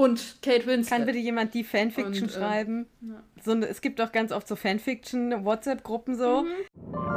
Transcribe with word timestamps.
Und 0.00 0.38
Kate 0.40 0.64
Winslet. 0.64 0.96
Kann 0.96 1.04
bitte 1.04 1.18
jemand 1.18 1.52
die 1.52 1.62
Fanfiction 1.62 2.24
Und, 2.24 2.30
äh, 2.30 2.38
schreiben? 2.38 2.86
Ja. 3.02 3.22
So, 3.44 3.54
es 3.58 3.82
gibt 3.82 3.98
doch 3.98 4.12
ganz 4.12 4.32
oft 4.32 4.48
so 4.48 4.56
Fanfiction-WhatsApp-Gruppen 4.56 6.16
so. 6.16 6.44
Mhm. 6.44 7.09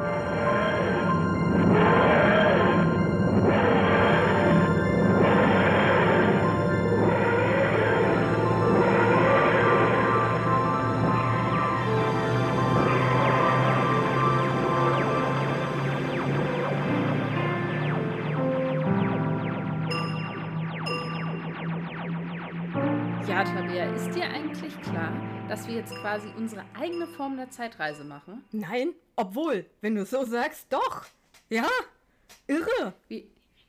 Wir 25.73 25.79
jetzt 25.79 25.95
quasi 25.95 26.27
unsere 26.37 26.63
eigene 26.75 27.07
Form 27.07 27.35
der 27.35 27.49
Zeitreise 27.49 28.03
machen? 28.03 28.43
Nein, 28.51 28.93
obwohl, 29.15 29.65
wenn 29.81 29.95
du 29.95 30.05
so 30.05 30.23
sagst, 30.23 30.71
doch. 30.71 31.05
Ja, 31.49 31.67
irre. 32.45 32.93
Wir, 33.07 33.23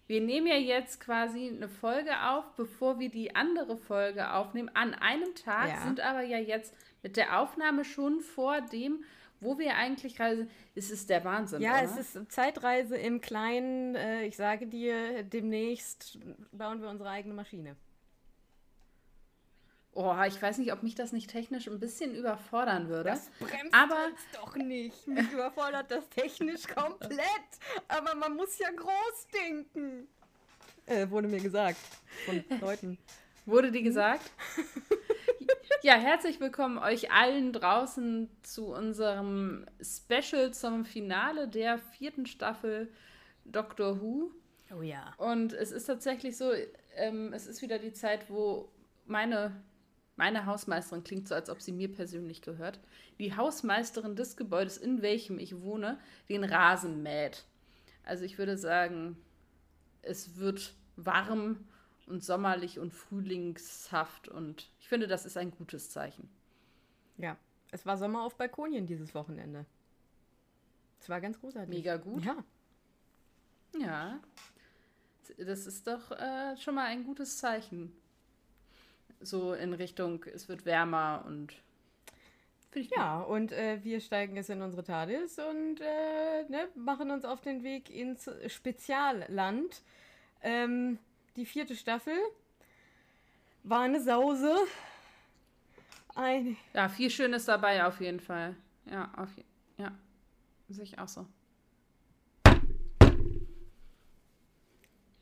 wir 0.06 0.20
nehmen 0.20 0.46
ja 0.46 0.56
jetzt 0.56 1.00
quasi 1.00 1.48
eine 1.48 1.68
Folge 1.68 2.10
auf, 2.28 2.44
bevor 2.56 2.98
wir 2.98 3.08
die 3.08 3.34
andere 3.34 3.78
Folge 3.78 4.32
aufnehmen, 4.32 4.70
an 4.74 4.92
einem 4.92 5.34
Tag, 5.34 5.68
ja. 5.68 5.80
sind 5.80 6.00
aber 6.00 6.22
ja 6.22 6.38
jetzt 6.38 6.74
mit 7.02 7.16
der 7.16 7.40
Aufnahme 7.40 7.84
schon 7.84 8.20
vor 8.20 8.60
dem, 8.60 9.02
wo 9.40 9.58
wir 9.58 9.74
eigentlich 9.76 10.16
sind. 10.16 10.50
Es 10.74 10.90
ist 10.90 11.08
der 11.08 11.24
Wahnsinn. 11.24 11.62
Ja, 11.62 11.74
oder? 11.74 11.84
es 11.84 11.96
ist 12.14 12.32
Zeitreise 12.32 12.98
im 12.98 13.22
Kleinen. 13.22 13.94
Äh, 13.94 14.26
ich 14.26 14.36
sage 14.36 14.66
dir, 14.66 15.22
demnächst 15.22 16.18
bauen 16.52 16.82
wir 16.82 16.90
unsere 16.90 17.08
eigene 17.08 17.34
Maschine. 17.34 17.76
Oh, 19.96 20.12
ich 20.26 20.42
weiß 20.42 20.58
nicht, 20.58 20.72
ob 20.72 20.82
mich 20.82 20.96
das 20.96 21.12
nicht 21.12 21.30
technisch 21.30 21.68
ein 21.68 21.78
bisschen 21.78 22.16
überfordern 22.16 22.88
würde. 22.88 23.10
Das 23.10 23.30
bremst 23.38 23.72
aber 23.72 24.08
doch 24.32 24.56
nicht. 24.56 25.06
Mich 25.06 25.30
überfordert 25.32 25.88
das 25.88 26.08
technisch 26.08 26.66
komplett. 26.66 27.20
Aber 27.86 28.16
man 28.16 28.34
muss 28.34 28.58
ja 28.58 28.70
groß 28.72 29.28
denken. 29.32 30.08
Äh, 30.86 31.08
wurde 31.08 31.28
mir 31.28 31.40
gesagt 31.40 31.78
von 32.26 32.44
Leuten. 32.60 32.98
Wurde 33.46 33.70
dir 33.70 33.82
gesagt? 33.82 34.30
ja, 35.82 35.94
herzlich 35.96 36.40
willkommen 36.40 36.78
euch 36.78 37.12
allen 37.12 37.52
draußen 37.52 38.30
zu 38.42 38.68
unserem 38.68 39.66
Special 39.82 40.54
zum 40.54 40.86
Finale 40.86 41.46
der 41.46 41.78
vierten 41.78 42.24
Staffel 42.24 42.90
Doctor 43.44 44.00
Who. 44.00 44.30
Oh 44.74 44.80
ja. 44.80 45.12
Und 45.18 45.52
es 45.52 45.72
ist 45.72 45.84
tatsächlich 45.84 46.38
so, 46.38 46.52
ähm, 46.96 47.34
es 47.34 47.46
ist 47.46 47.60
wieder 47.60 47.78
die 47.78 47.92
Zeit, 47.92 48.30
wo 48.30 48.70
meine 49.04 49.62
meine 50.16 50.46
Hausmeisterin 50.46 51.04
klingt 51.04 51.28
so, 51.28 51.34
als 51.34 51.50
ob 51.50 51.60
sie 51.60 51.72
mir 51.72 51.90
persönlich 51.92 52.40
gehört. 52.40 52.78
Die 53.18 53.36
Hausmeisterin 53.36 54.16
des 54.16 54.36
Gebäudes, 54.36 54.76
in 54.76 55.02
welchem 55.02 55.38
ich 55.38 55.60
wohne, 55.60 55.98
den 56.28 56.44
Rasen 56.44 57.02
mäht. 57.02 57.44
Also 58.04 58.24
ich 58.24 58.38
würde 58.38 58.56
sagen, 58.56 59.16
es 60.02 60.36
wird 60.36 60.74
warm 60.96 61.66
und 62.06 62.22
sommerlich 62.22 62.78
und 62.78 62.92
frühlingshaft 62.92 64.28
und 64.28 64.68
ich 64.78 64.88
finde, 64.88 65.08
das 65.08 65.26
ist 65.26 65.36
ein 65.36 65.50
gutes 65.50 65.90
Zeichen. 65.90 66.28
Ja, 67.16 67.36
es 67.70 67.86
war 67.86 67.96
Sommer 67.96 68.22
auf 68.22 68.36
Balkonien 68.36 68.86
dieses 68.86 69.14
Wochenende. 69.14 69.64
Es 71.00 71.08
war 71.08 71.20
ganz 71.20 71.40
großartig. 71.40 71.74
Mega 71.74 71.96
gut. 71.96 72.24
Ja. 72.24 72.44
Ja. 73.78 74.20
Das 75.38 75.66
ist 75.66 75.86
doch 75.86 76.12
äh, 76.12 76.56
schon 76.58 76.74
mal 76.74 76.84
ein 76.84 77.04
gutes 77.04 77.38
Zeichen 77.38 77.92
so 79.26 79.54
in 79.54 79.72
Richtung, 79.72 80.24
es 80.24 80.48
wird 80.48 80.64
wärmer 80.64 81.24
und. 81.26 81.54
Ja, 82.96 83.20
und 83.20 83.52
äh, 83.52 83.78
wir 83.84 84.00
steigen 84.00 84.34
jetzt 84.34 84.50
in 84.50 84.60
unsere 84.60 84.82
TARDIS 84.82 85.38
und 85.38 85.80
äh, 85.80 86.42
ne, 86.48 86.68
machen 86.74 87.12
uns 87.12 87.24
auf 87.24 87.40
den 87.40 87.62
Weg 87.62 87.88
ins 87.88 88.28
Spezialland. 88.48 89.80
Ähm, 90.42 90.98
die 91.36 91.46
vierte 91.46 91.76
Staffel 91.76 92.16
war 93.62 93.82
eine 93.82 94.00
Sause. 94.00 94.56
Ein 96.16 96.56
ja, 96.72 96.88
viel 96.88 97.10
Schönes 97.10 97.44
dabei 97.44 97.84
auf 97.84 98.00
jeden 98.00 98.20
Fall. 98.20 98.56
Ja, 98.90 99.08
auf 99.16 99.28
je 99.36 99.44
ja, 99.76 99.92
sehe 100.68 100.84
ich 100.84 100.98
auch 100.98 101.08
so. 101.08 101.26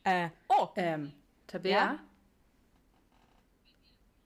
Äh, 0.03 0.29
oh, 0.49 0.69
ähm, 0.75 1.13
Tabea? 1.47 1.71
Ja? 1.71 1.99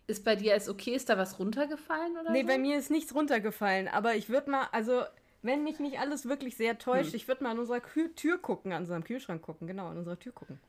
Ist 0.09 0.23
bei 0.23 0.37
dir 0.37 0.53
alles 0.53 0.69
okay? 0.69 0.95
Ist 0.95 1.09
da 1.09 1.17
was 1.17 1.37
runtergefallen 1.37 2.17
oder 2.17 2.31
Nee, 2.31 2.41
so? 2.41 2.47
bei 2.47 2.57
mir 2.57 2.77
ist 2.77 2.89
nichts 2.89 3.13
runtergefallen. 3.13 3.89
Aber 3.89 4.15
ich 4.15 4.29
würde 4.29 4.49
mal, 4.49 4.69
also, 4.71 5.03
wenn 5.41 5.65
mich 5.65 5.79
nicht 5.79 5.99
alles 5.99 6.29
wirklich 6.29 6.55
sehr 6.55 6.79
täuscht, 6.79 7.09
hm. 7.09 7.15
ich 7.15 7.27
würde 7.27 7.43
mal 7.43 7.51
an 7.51 7.59
unserer 7.59 7.81
Kü 7.81 8.07
Tür 8.15 8.37
gucken, 8.37 8.71
an 8.71 8.83
unserem 8.83 9.03
Kühlschrank 9.03 9.41
gucken. 9.41 9.67
Genau, 9.67 9.87
an 9.87 9.97
unserer 9.97 10.17
Tür 10.17 10.31
gucken. 10.31 10.61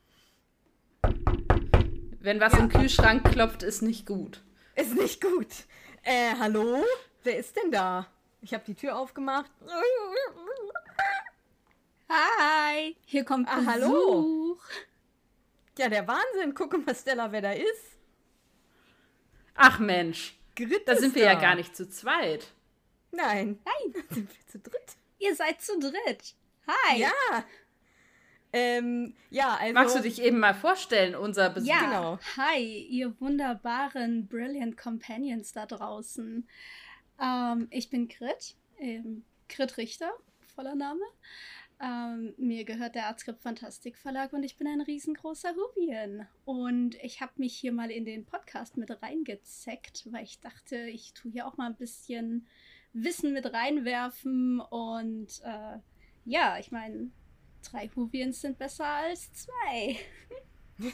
Wenn 2.20 2.40
was 2.40 2.52
ja. 2.54 2.58
im 2.58 2.68
Kühlschrank 2.68 3.30
klopft, 3.30 3.62
ist 3.62 3.80
nicht 3.80 4.06
gut. 4.06 4.42
Ist 4.74 4.94
nicht 4.94 5.22
gut. 5.22 5.46
Äh, 6.02 6.34
hallo? 6.40 6.84
Wer 7.22 7.38
ist 7.38 7.56
denn 7.56 7.70
da? 7.70 8.08
Ich 8.40 8.52
habe 8.54 8.64
die 8.66 8.74
Tür 8.74 8.96
aufgemacht. 8.98 9.50
Hi, 12.08 12.96
hier 13.04 13.24
kommt 13.24 13.48
ah, 13.48 13.56
Besuch. 13.56 13.72
Hallo. 13.72 14.58
Ja, 15.78 15.88
der 15.88 16.08
Wahnsinn. 16.08 16.54
Guck 16.54 16.84
mal, 16.84 16.94
Stella, 16.94 17.30
wer 17.30 17.42
da 17.42 17.52
ist. 17.52 17.97
Ach 19.58 19.78
Mensch. 19.80 20.36
Grit 20.54 20.86
da 20.86 20.96
sind 20.96 21.14
wir 21.14 21.24
da. 21.24 21.32
ja 21.32 21.40
gar 21.40 21.54
nicht 21.56 21.76
zu 21.76 21.88
zweit. 21.88 22.46
Nein. 23.10 23.58
Nein. 23.64 24.04
Sind 24.08 24.30
wir 24.30 24.46
zu 24.46 24.58
dritt? 24.58 24.96
Ihr 25.18 25.34
seid 25.34 25.60
zu 25.60 25.78
dritt. 25.78 26.34
Hi. 26.66 27.00
Ja. 27.00 27.44
Ähm, 28.52 29.14
ja, 29.30 29.56
also. 29.60 29.74
Magst 29.74 29.96
du 29.96 30.00
dich 30.02 30.22
eben 30.22 30.38
mal 30.38 30.54
vorstellen, 30.54 31.14
unser 31.14 31.50
Besuch? 31.50 31.68
Ja, 31.68 31.80
genau. 31.80 32.18
Hi, 32.36 32.86
ihr 32.88 33.20
wunderbaren 33.20 34.26
Brilliant 34.26 34.76
Companions 34.78 35.52
da 35.52 35.66
draußen. 35.66 36.48
Ähm, 37.20 37.68
ich 37.70 37.90
bin 37.90 38.08
Grit, 38.08 38.54
ähm, 38.78 39.24
Grit 39.48 39.76
Richter, 39.76 40.12
voller 40.54 40.76
Name. 40.76 41.02
Ähm, 41.80 42.34
mir 42.38 42.64
gehört 42.64 42.96
der 42.96 43.06
Artskript 43.06 43.40
Fantastik 43.40 43.96
Verlag 43.96 44.32
und 44.32 44.42
ich 44.42 44.56
bin 44.56 44.66
ein 44.66 44.80
riesengroßer 44.80 45.54
Hubien. 45.54 46.26
Und 46.44 46.96
ich 46.96 47.20
habe 47.20 47.32
mich 47.36 47.54
hier 47.54 47.72
mal 47.72 47.90
in 47.90 48.04
den 48.04 48.24
Podcast 48.24 48.76
mit 48.76 48.90
reingezeckt, 49.02 50.08
weil 50.10 50.24
ich 50.24 50.40
dachte, 50.40 50.76
ich 50.76 51.14
tue 51.14 51.30
hier 51.30 51.46
auch 51.46 51.56
mal 51.56 51.66
ein 51.66 51.76
bisschen 51.76 52.48
Wissen 52.92 53.32
mit 53.32 53.52
reinwerfen. 53.52 54.60
Und 54.60 55.40
äh, 55.44 55.78
ja, 56.24 56.58
ich 56.58 56.72
meine, 56.72 57.10
drei 57.70 57.88
Hubiens 57.94 58.40
sind 58.40 58.58
besser 58.58 58.86
als 58.86 59.32
zwei. 59.32 59.96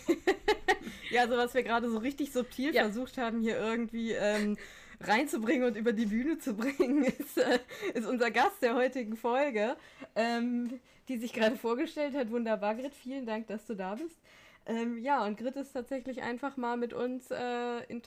ja, 1.10 1.22
also 1.22 1.36
was 1.36 1.54
wir 1.54 1.62
gerade 1.62 1.90
so 1.90 1.96
richtig 1.96 2.30
subtil 2.30 2.74
ja. 2.74 2.82
versucht 2.82 3.16
haben, 3.16 3.40
hier 3.40 3.56
irgendwie 3.56 4.12
ähm, 4.12 4.58
reinzubringen 5.00 5.66
und 5.66 5.76
über 5.76 5.92
die 5.92 6.06
Bühne 6.06 6.38
zu 6.38 6.54
bringen, 6.54 7.04
ist, 7.18 7.38
äh, 7.38 7.58
ist 7.94 8.06
unser 8.06 8.30
Gast 8.30 8.62
der 8.62 8.74
heutigen 8.74 9.16
Folge, 9.16 9.76
ähm, 10.14 10.80
die 11.08 11.18
sich 11.18 11.32
gerade 11.32 11.56
vorgestellt 11.56 12.14
hat. 12.14 12.30
Wunderbar, 12.30 12.74
Grit, 12.74 12.94
vielen 12.94 13.26
Dank, 13.26 13.46
dass 13.46 13.66
du 13.66 13.74
da 13.74 13.94
bist. 13.94 14.18
Ähm, 14.66 14.96
ja, 14.98 15.24
und 15.26 15.36
Grit 15.36 15.56
ist 15.56 15.72
tatsächlich 15.72 16.22
einfach 16.22 16.56
mal 16.56 16.78
mit 16.78 16.94
uns 16.94 17.30
äh, 17.30 17.84
in 17.88 18.00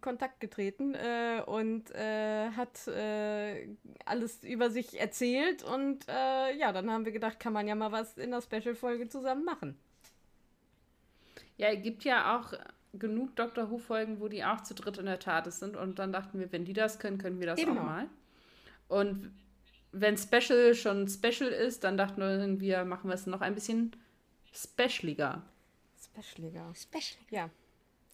Kontakt 0.00 0.38
getreten 0.38 0.94
äh, 0.94 1.42
und 1.44 1.90
äh, 1.90 2.50
hat 2.50 2.86
äh, 2.86 3.66
alles 4.04 4.44
über 4.44 4.70
sich 4.70 5.00
erzählt. 5.00 5.64
Und 5.64 6.06
äh, 6.08 6.56
ja, 6.56 6.72
dann 6.72 6.88
haben 6.90 7.04
wir 7.04 7.10
gedacht, 7.10 7.40
kann 7.40 7.52
man 7.52 7.66
ja 7.66 7.74
mal 7.74 7.90
was 7.90 8.16
in 8.16 8.30
der 8.30 8.42
Special-Folge 8.42 9.08
zusammen 9.08 9.44
machen. 9.44 9.76
Ja, 11.56 11.68
es 11.68 11.82
gibt 11.82 12.04
ja 12.04 12.38
auch 12.38 12.52
genug 12.98 13.36
Doctor 13.36 13.70
Who-Folgen, 13.70 14.20
wo 14.20 14.28
die 14.28 14.44
auch 14.44 14.62
zu 14.62 14.74
dritt 14.74 14.98
in 14.98 15.06
der 15.06 15.18
Tat 15.18 15.52
sind. 15.52 15.76
Und 15.76 15.98
dann 15.98 16.12
dachten 16.12 16.38
wir, 16.38 16.50
wenn 16.52 16.64
die 16.64 16.72
das 16.72 16.98
können, 16.98 17.18
können 17.18 17.40
wir 17.40 17.46
das 17.46 17.58
genau. 17.58 17.80
auch 17.80 17.84
mal. 17.84 18.06
Und 18.88 19.32
wenn 19.92 20.16
Special 20.18 20.74
schon 20.74 21.08
Special 21.08 21.50
ist, 21.50 21.84
dann 21.84 21.96
dachten 21.96 22.60
wir, 22.60 22.84
machen 22.84 23.08
wir 23.08 23.14
es 23.14 23.26
noch 23.26 23.40
ein 23.40 23.54
bisschen 23.54 23.94
specialiger. 24.52 25.42
Specialiger. 26.02 26.72
Specialiger. 26.74 27.30
Ja, 27.30 27.50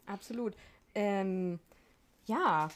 absolut. 0.07 0.55
Ähm, 0.95 1.59
ja, 2.27 2.69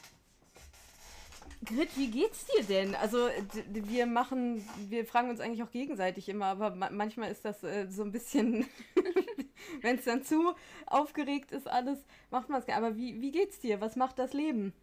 Grit, 1.63 1.95
wie 1.95 2.11
geht's 2.11 2.45
dir 2.45 2.63
denn? 2.63 2.95
Also 2.95 3.29
wir 3.67 4.05
machen, 4.05 4.67
wir 4.89 5.05
fragen 5.05 5.29
uns 5.29 5.39
eigentlich 5.39 5.63
auch 5.63 5.71
gegenseitig 5.71 6.27
immer, 6.29 6.45
aber 6.47 6.75
ma 6.75 6.89
manchmal 6.89 7.31
ist 7.31 7.45
das 7.45 7.63
äh, 7.63 7.87
so 7.89 8.03
ein 8.03 8.11
bisschen, 8.11 8.65
wenn 9.81 9.97
es 9.97 10.05
dann 10.05 10.23
zu 10.23 10.53
aufgeregt 10.85 11.51
ist, 11.51 11.67
alles 11.67 12.05
macht 12.31 12.49
man 12.49 12.61
es. 12.61 12.67
Aber 12.67 12.97
wie, 12.97 13.21
wie 13.21 13.31
geht's 13.31 13.59
dir? 13.59 13.81
Was 13.81 13.95
macht 13.95 14.19
das 14.19 14.33
Leben? 14.33 14.73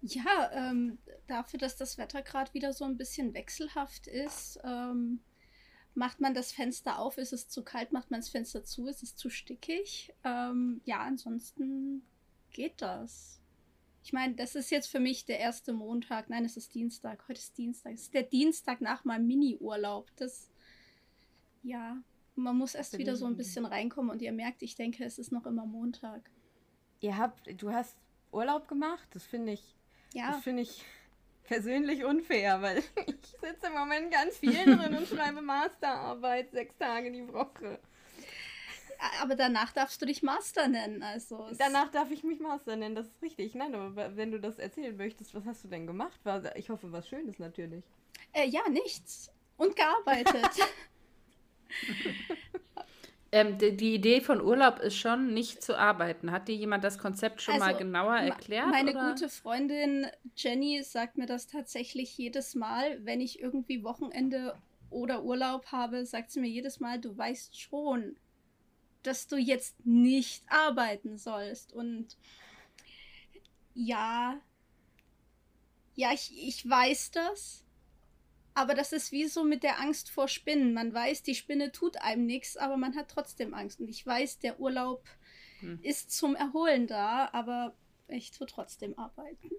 Ja, 0.00 0.50
ähm, 0.52 0.98
dafür, 1.28 1.60
dass 1.60 1.76
das 1.76 1.98
Wetter 1.98 2.22
gerade 2.22 2.52
wieder 2.54 2.72
so 2.72 2.84
ein 2.84 2.96
bisschen 2.96 3.34
wechselhaft 3.34 4.08
ist, 4.08 4.58
ähm, 4.64 5.20
macht 5.94 6.20
man 6.20 6.34
das 6.34 6.52
Fenster 6.52 6.98
auf, 6.98 7.18
ist 7.18 7.32
es 7.32 7.48
zu 7.48 7.62
kalt, 7.62 7.92
macht 7.92 8.10
man 8.10 8.20
das 8.20 8.30
Fenster 8.30 8.64
zu, 8.64 8.86
ist 8.86 9.02
es 9.02 9.14
zu 9.14 9.30
stickig. 9.30 10.12
Ähm, 10.24 10.80
ja, 10.84 11.00
ansonsten 11.00 12.02
geht 12.50 12.80
das? 12.82 13.41
Ich 14.04 14.12
meine, 14.12 14.34
das 14.34 14.54
ist 14.54 14.70
jetzt 14.70 14.88
für 14.88 15.00
mich 15.00 15.24
der 15.24 15.38
erste 15.38 15.72
Montag. 15.72 16.28
Nein, 16.28 16.44
es 16.44 16.56
ist 16.56 16.74
Dienstag. 16.74 17.22
Heute 17.28 17.38
ist 17.38 17.56
Dienstag. 17.56 17.94
Es 17.94 18.02
ist 18.02 18.14
der 18.14 18.24
Dienstag 18.24 18.80
nach 18.80 19.04
meinem 19.04 19.26
Mini-Urlaub. 19.28 20.10
Das, 20.16 20.50
ja, 21.62 21.96
man 22.34 22.56
muss 22.56 22.74
erst 22.74 22.98
wieder 22.98 23.16
so 23.16 23.26
ein 23.26 23.36
bisschen 23.36 23.64
reinkommen 23.64 24.10
und 24.10 24.20
ihr 24.20 24.32
merkt, 24.32 24.62
ich 24.62 24.74
denke, 24.74 25.04
es 25.04 25.18
ist 25.18 25.30
noch 25.30 25.46
immer 25.46 25.66
Montag. 25.66 26.30
Ihr 27.00 27.16
habt, 27.16 27.48
du 27.62 27.72
hast 27.72 27.96
Urlaub 28.32 28.66
gemacht? 28.66 29.08
Das 29.12 29.24
finde 29.24 29.52
ich, 29.52 29.76
ja. 30.14 30.32
das 30.32 30.42
finde 30.42 30.62
ich 30.62 30.84
persönlich 31.44 32.04
unfair, 32.04 32.60
weil 32.62 32.78
ich 33.06 33.26
sitze 33.40 33.66
im 33.68 33.74
Moment 33.74 34.10
ganz 34.10 34.38
viel 34.38 34.64
drin 34.64 34.96
und 34.96 35.06
schreibe 35.08 35.42
Masterarbeit 35.42 36.50
sechs 36.50 36.76
Tage 36.76 37.12
die 37.12 37.32
Woche 37.32 37.78
aber 39.20 39.34
danach 39.34 39.72
darfst 39.72 40.00
du 40.00 40.06
dich 40.06 40.22
Master 40.22 40.68
nennen. 40.68 41.02
Also 41.02 41.48
danach 41.58 41.90
darf 41.90 42.10
ich 42.10 42.24
mich 42.24 42.40
Master 42.40 42.76
nennen, 42.76 42.94
das 42.94 43.06
ist 43.06 43.22
richtig. 43.22 43.54
Nein, 43.54 43.74
aber 43.74 44.16
wenn 44.16 44.30
du 44.30 44.40
das 44.40 44.58
erzählen 44.58 44.96
möchtest, 44.96 45.34
was 45.34 45.44
hast 45.44 45.64
du 45.64 45.68
denn 45.68 45.86
gemacht? 45.86 46.20
Ich 46.56 46.70
hoffe, 46.70 46.92
was 46.92 47.08
Schönes 47.08 47.38
natürlich. 47.38 47.84
Äh, 48.32 48.48
ja, 48.48 48.68
nichts. 48.68 49.30
Und 49.56 49.76
gearbeitet. 49.76 50.50
ähm, 53.32 53.58
die, 53.58 53.76
die, 53.76 53.94
Idee 53.94 54.20
von 54.20 54.40
Urlaub 54.40 54.78
ist 54.78 54.96
schon, 54.96 55.34
nicht 55.34 55.62
zu 55.62 55.78
arbeiten. 55.78 56.30
Hat 56.30 56.48
dir 56.48 56.56
jemand 56.56 56.84
das 56.84 56.98
Konzept 56.98 57.42
schon 57.42 57.54
also, 57.54 57.66
mal 57.66 57.76
genauer 57.76 58.16
erklärt? 58.16 58.68
Meine 58.68 58.92
oder? 58.92 59.10
gute 59.10 59.28
Freundin 59.28 60.06
Jenny 60.36 60.82
sagt 60.82 61.18
mir 61.18 61.26
das 61.26 61.46
tatsächlich 61.46 62.16
jedes 62.16 62.54
Mal, 62.54 63.04
wenn 63.04 63.20
ich 63.20 63.40
irgendwie 63.40 63.84
Wochenende 63.84 64.56
oder 64.90 65.22
Urlaub 65.22 65.66
habe, 65.66 66.06
sagt 66.06 66.30
sie 66.30 66.40
mir 66.40 66.48
jedes 66.48 66.80
Mal, 66.80 67.00
du 67.00 67.16
weißt 67.16 67.58
schon, 67.58 68.16
dass 69.02 69.26
du 69.26 69.36
jetzt 69.36 69.84
nicht 69.84 70.44
arbeiten 70.48 71.18
sollst. 71.18 71.72
Und 71.72 72.16
ja, 73.74 74.40
ja, 75.94 76.12
ich, 76.12 76.32
ich 76.36 76.68
weiß 76.68 77.10
das. 77.12 77.64
Aber 78.54 78.74
das 78.74 78.92
ist 78.92 79.12
wie 79.12 79.26
so 79.26 79.44
mit 79.44 79.62
der 79.62 79.80
Angst 79.80 80.10
vor 80.10 80.28
Spinnen. 80.28 80.74
Man 80.74 80.92
weiß, 80.92 81.22
die 81.22 81.34
Spinne 81.34 81.72
tut 81.72 81.96
einem 81.98 82.26
nichts, 82.26 82.56
aber 82.56 82.76
man 82.76 82.96
hat 82.96 83.10
trotzdem 83.10 83.54
Angst. 83.54 83.80
Und 83.80 83.88
ich 83.88 84.06
weiß, 84.06 84.40
der 84.40 84.60
Urlaub 84.60 85.04
hm. 85.60 85.78
ist 85.82 86.10
zum 86.10 86.34
Erholen 86.34 86.86
da, 86.86 87.30
aber 87.32 87.74
ich 88.08 88.30
tue 88.30 88.46
trotzdem 88.46 88.98
arbeiten. 88.98 89.50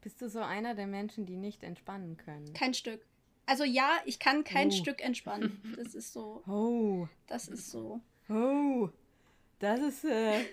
Bist 0.00 0.20
du 0.20 0.28
so 0.28 0.40
einer 0.40 0.74
der 0.74 0.88
Menschen, 0.88 1.26
die 1.26 1.36
nicht 1.36 1.62
entspannen 1.62 2.16
können? 2.16 2.52
Kein 2.52 2.74
Stück. 2.74 3.06
Also 3.46 3.64
ja, 3.64 3.90
ich 4.04 4.18
kann 4.18 4.42
kein 4.44 4.68
oh. 4.68 4.72
Stück 4.72 5.00
entspannen. 5.00 5.76
Das 5.76 5.94
ist 5.94 6.12
so. 6.12 6.42
Oh. 6.48 7.08
Das 7.28 7.48
ist 7.48 7.70
so. 7.70 8.00
Oh, 8.28 8.88
das 9.58 9.80
ist, 9.80 10.04
äh, 10.04 10.44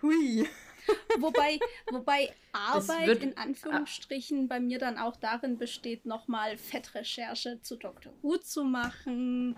hui. 0.00 0.46
Wobei, 1.20 1.58
wobei 1.90 2.32
Arbeit 2.52 3.22
in 3.22 3.36
Anführungsstrichen 3.36 4.48
bei 4.48 4.58
mir 4.60 4.78
dann 4.78 4.98
auch 4.98 5.16
darin 5.16 5.56
besteht, 5.58 6.06
nochmal 6.06 6.58
Fettrecherche 6.58 7.60
zu 7.62 7.76
Dr. 7.76 8.12
Who 8.22 8.36
zu 8.38 8.64
machen 8.64 9.56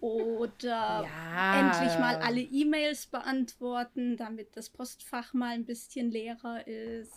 oder 0.00 1.04
ja. 1.04 1.60
endlich 1.60 1.98
mal 1.98 2.16
alle 2.16 2.40
E-Mails 2.40 3.06
beantworten, 3.06 4.16
damit 4.16 4.56
das 4.56 4.68
Postfach 4.68 5.32
mal 5.32 5.54
ein 5.54 5.64
bisschen 5.64 6.10
leerer 6.10 6.66
ist. 6.66 7.14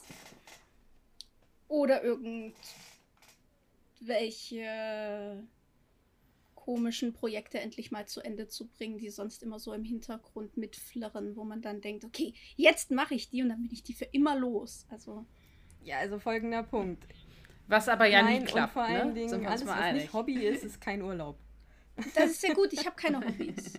Oder 1.68 2.04
irgendwelche 2.04 2.54
komischen 6.64 7.12
Projekte 7.12 7.60
endlich 7.60 7.92
mal 7.92 8.08
zu 8.08 8.22
Ende 8.22 8.48
zu 8.48 8.68
bringen, 8.68 8.98
die 8.98 9.10
sonst 9.10 9.44
immer 9.44 9.60
so 9.60 9.74
im 9.74 9.84
Hintergrund 9.84 10.56
mitflirren, 10.56 11.36
wo 11.36 11.44
man 11.44 11.62
dann 11.62 11.82
denkt, 11.82 12.06
okay, 12.06 12.34
jetzt 12.56 12.90
mache 12.90 13.16
ich 13.16 13.30
die 13.30 13.44
und 13.44 13.50
dann 13.50 13.62
bin 13.62 13.72
ich 13.72 13.84
die 13.84 13.94
für 13.94 14.06
immer 14.06 14.38
los. 14.38 14.86
Also 14.90 15.26
ja, 15.84 15.98
also 15.98 16.20
folgender 16.20 16.64
Punkt. 16.64 17.06
Was 17.68 17.90
aber 17.90 18.06
ja 18.06 18.22
Nein, 18.22 18.44
nie 18.44 18.46
klappt. 18.46 18.76
Und 18.76 18.82
vor 18.82 18.84
allen 18.84 19.10
ne? 19.10 19.14
Dingen, 19.14 19.46
alles, 19.46 19.66
was 19.66 19.78
einig. 19.78 20.04
nicht 20.04 20.14
Hobby 20.14 20.36
ist, 20.46 20.64
ist 20.64 20.80
kein 20.80 21.02
Urlaub. 21.02 21.38
Das 22.16 22.32
ist 22.32 22.44
ja 22.44 22.54
gut, 22.54 22.72
ich 22.72 22.86
habe 22.86 22.96
keine 22.96 23.18
Hobbys. 23.28 23.74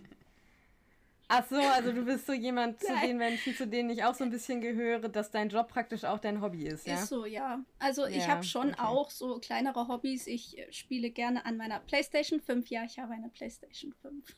Ach 1.29 1.45
so, 1.49 1.57
also 1.57 1.93
du 1.93 2.05
bist 2.05 2.27
so 2.27 2.33
jemand 2.33 2.81
zu 2.81 2.95
den 3.03 3.17
Menschen, 3.17 3.55
zu 3.55 3.67
denen 3.67 3.91
ich 3.91 4.05
auch 4.05 4.15
so 4.15 4.25
ein 4.25 4.31
bisschen 4.31 4.61
gehöre, 4.61 5.09
dass 5.09 5.31
dein 5.31 5.49
Job 5.49 5.69
praktisch 5.69 6.05
auch 6.05 6.19
dein 6.19 6.43
Hobby 6.43 6.67
ist, 6.67 6.87
ja? 6.87 6.95
Ist 6.95 7.09
so, 7.09 7.25
ja. 7.25 7.65
Also 7.79 8.07
ich 8.07 8.29
habe 8.29 8.45
schon 8.45 8.71
okay. 8.71 8.83
auch 8.83 9.11
so 9.11 9.39
kleinere 9.39 9.89
Hobbys. 9.89 10.27
Ich 10.27 10.59
äh, 10.59 10.71
spiele 10.73 11.11
gerne 11.11 11.47
an 11.47 11.57
meiner 11.57 11.81
PlayStation 11.81 12.41
5. 12.41 12.69
Ja, 12.69 12.85
ich 12.85 12.99
habe 12.99 13.15
eine 13.15 13.31
PlayStation 13.31 13.95
5. 14.03 14.37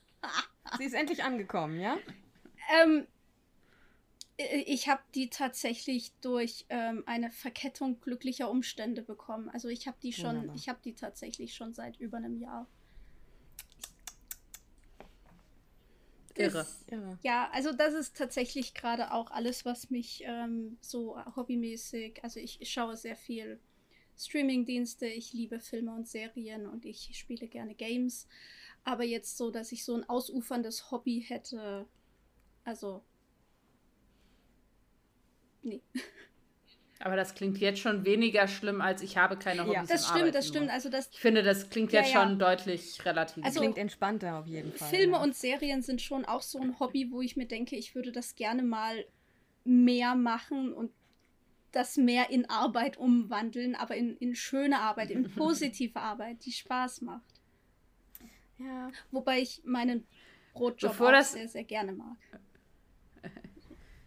Sie 0.78 0.84
ist 0.84 0.94
endlich 0.94 1.24
angekommen, 1.24 1.80
ja? 1.80 1.96
Ähm, 2.82 3.06
äh, 4.36 4.58
ich 4.66 4.88
habe 4.88 5.02
die 5.14 5.28
tatsächlich 5.28 6.12
durch 6.20 6.66
ähm, 6.68 7.02
eine 7.06 7.30
Verkettung 7.30 8.00
glücklicher 8.00 8.50
Umstände 8.50 9.02
bekommen. 9.02 9.48
Also 9.48 9.68
ich 9.68 9.86
habe 9.86 9.96
die 10.02 10.12
schon, 10.12 10.36
Wunderbar. 10.36 10.56
ich 10.56 10.68
habe 10.68 10.78
die 10.84 10.94
tatsächlich 10.94 11.54
schon 11.54 11.74
seit 11.74 11.98
über 11.98 12.18
einem 12.18 12.38
Jahr. 12.38 12.66
Irre. 16.36 16.66
Irre. 16.86 17.18
Ja, 17.22 17.50
also 17.52 17.72
das 17.72 17.94
ist 17.94 18.16
tatsächlich 18.16 18.74
gerade 18.74 19.12
auch 19.12 19.30
alles, 19.30 19.64
was 19.64 19.90
mich 19.90 20.22
ähm, 20.24 20.78
so 20.80 21.16
hobbymäßig, 21.36 22.22
also 22.22 22.40
ich, 22.40 22.60
ich 22.60 22.70
schaue 22.70 22.96
sehr 22.96 23.16
viel 23.16 23.58
Streaming-Dienste, 24.18 25.06
ich 25.06 25.32
liebe 25.32 25.60
Filme 25.60 25.94
und 25.94 26.08
Serien 26.08 26.66
und 26.66 26.84
ich 26.84 27.10
spiele 27.18 27.48
gerne 27.48 27.74
Games. 27.74 28.26
Aber 28.84 29.04
jetzt 29.04 29.36
so, 29.36 29.50
dass 29.50 29.72
ich 29.72 29.84
so 29.84 29.94
ein 29.94 30.08
ausuferndes 30.08 30.90
Hobby 30.90 31.24
hätte, 31.26 31.86
also 32.64 33.04
nee. 35.62 35.82
Aber 37.00 37.16
das 37.16 37.34
klingt 37.34 37.58
jetzt 37.58 37.80
schon 37.80 38.04
weniger 38.04 38.48
schlimm, 38.48 38.80
als 38.80 39.02
ich 39.02 39.18
habe 39.18 39.36
keine 39.36 39.62
Hobbys. 39.62 39.74
Ja, 39.74 39.84
das 39.84 40.08
stimmt, 40.08 40.34
das 40.34 40.48
stimmt. 40.48 40.70
Also 40.70 40.88
das, 40.88 41.10
ich 41.12 41.18
finde, 41.20 41.42
das 41.42 41.68
klingt 41.68 41.92
ja, 41.92 42.00
jetzt 42.00 42.12
ja. 42.12 42.22
schon 42.22 42.38
deutlich 42.38 43.04
relativ. 43.04 43.44
Also, 43.44 43.60
klingt 43.60 43.76
entspannter 43.76 44.38
auf 44.38 44.46
jeden 44.46 44.72
Fall. 44.72 44.88
Filme 44.88 45.12
ja. 45.12 45.22
und 45.22 45.34
Serien 45.34 45.82
sind 45.82 46.00
schon 46.00 46.24
auch 46.24 46.42
so 46.42 46.58
ein 46.58 46.78
Hobby, 46.80 47.10
wo 47.10 47.20
ich 47.20 47.36
mir 47.36 47.46
denke, 47.46 47.76
ich 47.76 47.94
würde 47.94 48.12
das 48.12 48.34
gerne 48.34 48.62
mal 48.62 49.04
mehr 49.64 50.14
machen 50.14 50.72
und 50.72 50.90
das 51.72 51.98
mehr 51.98 52.30
in 52.30 52.48
Arbeit 52.48 52.96
umwandeln, 52.96 53.74
aber 53.74 53.96
in, 53.96 54.16
in 54.16 54.34
schöne 54.34 54.80
Arbeit, 54.80 55.10
in 55.10 55.30
positive 55.34 56.00
Arbeit, 56.00 56.44
die 56.46 56.52
Spaß 56.52 57.02
macht. 57.02 57.42
Ja. 58.58 58.90
Wobei 59.10 59.40
ich 59.40 59.60
meinen 59.64 60.06
Brotjob 60.54 60.92
Bevor 60.92 61.18
auch 61.18 61.22
sehr, 61.22 61.48
sehr 61.48 61.64
gerne 61.64 61.92
mag. 61.92 62.16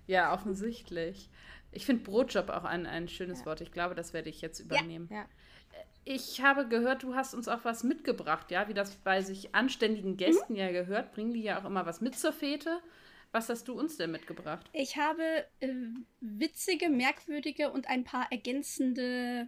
Ja, 0.08 0.34
offensichtlich. 0.34 1.30
Ich 1.72 1.86
finde 1.86 2.04
Brotjob 2.04 2.50
auch 2.50 2.64
ein, 2.64 2.86
ein 2.86 3.08
schönes 3.08 3.40
ja. 3.40 3.46
Wort. 3.46 3.62
Ich 3.62 3.72
glaube, 3.72 3.96
das 3.96 4.14
werde 4.14 4.30
ich 4.30 4.42
jetzt 4.42 4.60
übernehmen. 4.60 5.08
Ja. 5.12 5.18
Ja. 5.18 5.26
Ich 6.06 6.42
habe 6.42 6.68
gehört, 6.68 7.04
du 7.04 7.14
hast 7.14 7.34
uns 7.34 7.48
auch 7.48 7.64
was 7.64 7.84
mitgebracht, 7.84 8.50
ja, 8.52 8.68
wie 8.68 8.74
das 8.74 8.96
bei 8.96 9.22
sich 9.22 9.54
anständigen 9.54 10.18
Gästen 10.18 10.54
mhm. 10.54 10.60
ja 10.60 10.72
gehört. 10.72 11.14
Bringen 11.14 11.34
die 11.34 11.44
ja 11.44 11.60
auch 11.60 11.66
immer 11.66 11.86
was 11.86 12.02
mit 12.02 12.18
zur 12.18 12.34
Fete. 12.34 12.80
Was 13.32 13.48
hast 13.50 13.68
du 13.68 13.74
uns 13.74 13.98
denn 13.98 14.12
mitgebracht? 14.12 14.68
Ich 14.74 14.98
habe 14.98 15.46
äh, 15.60 15.70
witzige, 16.20 16.90
merkwürdige 16.90 17.72
und 17.72 17.88
ein 17.88 18.04
paar 18.04 18.32
ergänzende 18.32 19.48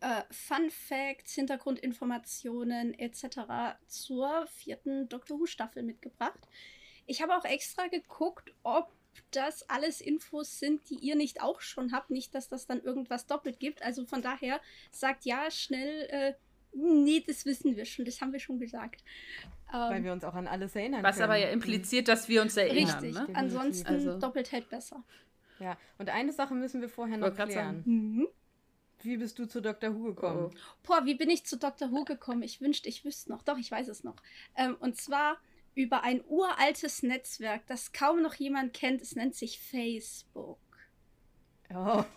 äh, 0.00 0.22
Fun 0.30 0.70
Facts, 0.70 1.34
Hintergrundinformationen 1.34 2.92
etc. 2.98 3.78
zur 3.86 4.46
vierten 4.48 5.08
Doctor 5.08 5.40
Who 5.40 5.46
Staffel 5.46 5.82
mitgebracht. 5.82 6.46
Ich 7.06 7.22
habe 7.22 7.34
auch 7.34 7.44
extra 7.46 7.86
geguckt, 7.86 8.52
ob 8.62 8.92
das 9.30 9.68
alles 9.68 10.00
Infos 10.00 10.58
sind, 10.58 10.88
die 10.90 10.96
ihr 10.96 11.16
nicht 11.16 11.42
auch 11.42 11.60
schon 11.60 11.92
habt. 11.92 12.10
Nicht, 12.10 12.34
dass 12.34 12.48
das 12.48 12.66
dann 12.66 12.80
irgendwas 12.80 13.26
doppelt 13.26 13.60
gibt. 13.60 13.82
Also 13.82 14.04
von 14.04 14.22
daher 14.22 14.60
sagt 14.90 15.24
ja 15.24 15.50
schnell, 15.50 16.06
äh, 16.10 16.34
nee, 16.72 17.22
das 17.26 17.44
wissen 17.46 17.76
wir 17.76 17.84
schon, 17.84 18.04
das 18.04 18.20
haben 18.20 18.32
wir 18.32 18.40
schon 18.40 18.58
gesagt. 18.58 19.02
Weil 19.70 19.98
ähm, 19.98 20.04
wir 20.04 20.12
uns 20.12 20.24
auch 20.24 20.34
an 20.34 20.46
alles 20.46 20.74
erinnern 20.74 21.02
Was 21.02 21.16
können. 21.16 21.24
aber 21.24 21.36
ja 21.36 21.48
impliziert, 21.48 22.08
dass 22.08 22.28
wir 22.28 22.42
uns 22.42 22.56
erinnern. 22.56 22.98
Richtig, 23.00 23.14
ne? 23.14 23.28
ansonsten 23.34 23.86
also. 23.86 24.18
doppelt 24.18 24.52
hält 24.52 24.68
besser. 24.68 25.04
Ja, 25.58 25.76
und 25.98 26.08
eine 26.08 26.32
Sache 26.32 26.54
müssen 26.54 26.80
wir 26.80 26.88
vorher 26.88 27.18
noch 27.18 27.34
klären. 27.34 27.82
Mhm. 27.84 28.28
Wie 29.00 29.16
bist 29.16 29.38
du 29.38 29.46
zu 29.46 29.60
Dr. 29.60 29.94
Who 29.94 30.04
gekommen? 30.04 30.50
Oh. 30.52 30.58
Boah, 30.82 31.04
wie 31.04 31.14
bin 31.14 31.30
ich 31.30 31.44
zu 31.44 31.56
Dr. 31.56 31.90
Who 31.92 32.04
gekommen? 32.04 32.42
Ich 32.42 32.60
wünschte, 32.60 32.88
ich 32.88 33.04
wüsste 33.04 33.30
noch. 33.30 33.42
Doch, 33.42 33.58
ich 33.58 33.70
weiß 33.70 33.88
es 33.88 34.02
noch. 34.02 34.16
Ähm, 34.56 34.76
und 34.80 34.96
zwar 34.96 35.38
über 35.78 36.02
ein 36.02 36.24
uraltes 36.26 37.04
Netzwerk, 37.04 37.64
das 37.68 37.92
kaum 37.92 38.20
noch 38.20 38.34
jemand 38.34 38.74
kennt. 38.74 39.00
Es 39.00 39.14
nennt 39.14 39.36
sich 39.36 39.60
Facebook. 39.60 40.58
Oh, 41.72 42.02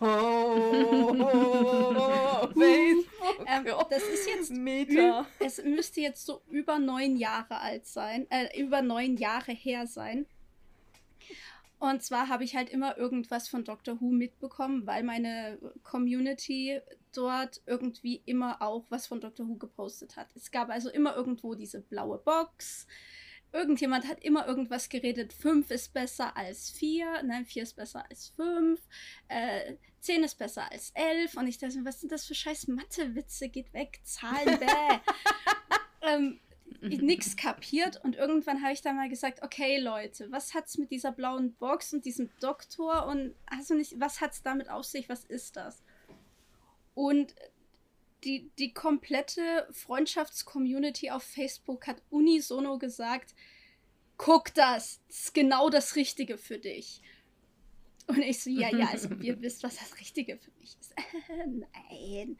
Facebook. 2.58 3.46
Ähm, 3.46 3.66
das 3.88 4.02
ist 4.02 4.28
jetzt 4.28 4.50
Meta. 4.50 5.26
Es 5.38 5.62
müsste 5.62 6.00
jetzt 6.00 6.26
so 6.26 6.42
über 6.48 6.80
neun 6.80 7.16
Jahre 7.16 7.60
alt 7.60 7.86
sein, 7.86 8.26
äh, 8.30 8.60
über 8.60 8.82
neun 8.82 9.16
Jahre 9.16 9.52
her 9.52 9.86
sein. 9.86 10.26
Und 11.78 12.02
zwar 12.02 12.28
habe 12.28 12.42
ich 12.42 12.56
halt 12.56 12.68
immer 12.68 12.98
irgendwas 12.98 13.48
von 13.48 13.62
Doctor 13.62 14.00
Who 14.00 14.10
mitbekommen, 14.10 14.88
weil 14.88 15.04
meine 15.04 15.58
Community 15.84 16.80
dort 17.14 17.60
irgendwie 17.66 18.22
immer 18.24 18.60
auch 18.60 18.86
was 18.88 19.06
von 19.06 19.20
Doctor 19.20 19.46
Who 19.46 19.54
gepostet 19.56 20.16
hat. 20.16 20.34
Es 20.34 20.50
gab 20.50 20.68
also 20.68 20.90
immer 20.90 21.14
irgendwo 21.14 21.54
diese 21.54 21.80
blaue 21.80 22.18
Box, 22.18 22.88
irgendjemand 23.52 24.06
hat 24.08 24.22
immer 24.24 24.46
irgendwas 24.46 24.88
geredet. 24.88 25.32
Fünf 25.32 25.70
ist 25.70 25.92
besser 25.92 26.36
als 26.36 26.70
vier, 26.70 27.22
nein, 27.22 27.44
vier 27.44 27.62
ist 27.62 27.76
besser 27.76 28.04
als 28.08 28.28
fünf, 28.28 28.80
äh, 29.28 29.74
zehn 30.00 30.24
ist 30.24 30.38
besser 30.38 30.70
als 30.70 30.90
elf. 30.94 31.36
Und 31.36 31.46
ich 31.46 31.58
dachte, 31.58 31.84
was 31.84 32.00
sind 32.00 32.12
das 32.12 32.26
für 32.26 32.34
scheiß 32.34 32.68
Mathe-Witze? 32.68 33.48
Geht 33.48 33.72
weg, 33.72 34.00
Zahlen, 34.04 34.58
bäh. 34.58 35.00
ähm, 36.02 36.40
nichts 36.80 37.36
kapiert 37.36 38.02
und 38.02 38.16
irgendwann 38.16 38.62
habe 38.62 38.72
ich 38.72 38.82
dann 38.82 38.96
mal 38.96 39.08
gesagt, 39.08 39.42
okay 39.42 39.78
Leute, 39.78 40.30
was 40.32 40.54
hat's 40.54 40.78
mit 40.78 40.90
dieser 40.90 41.12
blauen 41.12 41.54
Box 41.54 41.92
und 41.92 42.04
diesem 42.04 42.30
Doktor 42.40 43.06
und 43.06 43.34
also 43.46 43.74
nicht, 43.74 44.00
was 44.00 44.20
hat's 44.20 44.42
damit 44.42 44.68
auf 44.68 44.84
sich, 44.84 45.08
was 45.08 45.24
ist 45.24 45.56
das? 45.56 45.82
Und 46.94 47.34
die, 48.24 48.50
die 48.58 48.72
komplette 48.72 49.68
Freundschaftscommunity 49.72 51.10
auf 51.10 51.22
Facebook 51.22 51.86
hat 51.86 52.02
unisono 52.10 52.78
gesagt, 52.78 53.34
guck 54.16 54.54
das, 54.54 55.00
das 55.08 55.18
ist 55.18 55.34
genau 55.34 55.70
das 55.70 55.96
Richtige 55.96 56.38
für 56.38 56.58
dich. 56.58 57.02
Und 58.06 58.18
ich 58.18 58.42
so, 58.42 58.50
ja, 58.50 58.74
ja, 58.74 58.86
also 58.86 59.08
ihr 59.20 59.40
wisst, 59.40 59.62
was 59.62 59.76
das 59.76 59.98
Richtige 59.98 60.38
für 60.38 60.50
mich 60.60 60.76
ist. 60.80 60.94
Nein. 61.90 62.38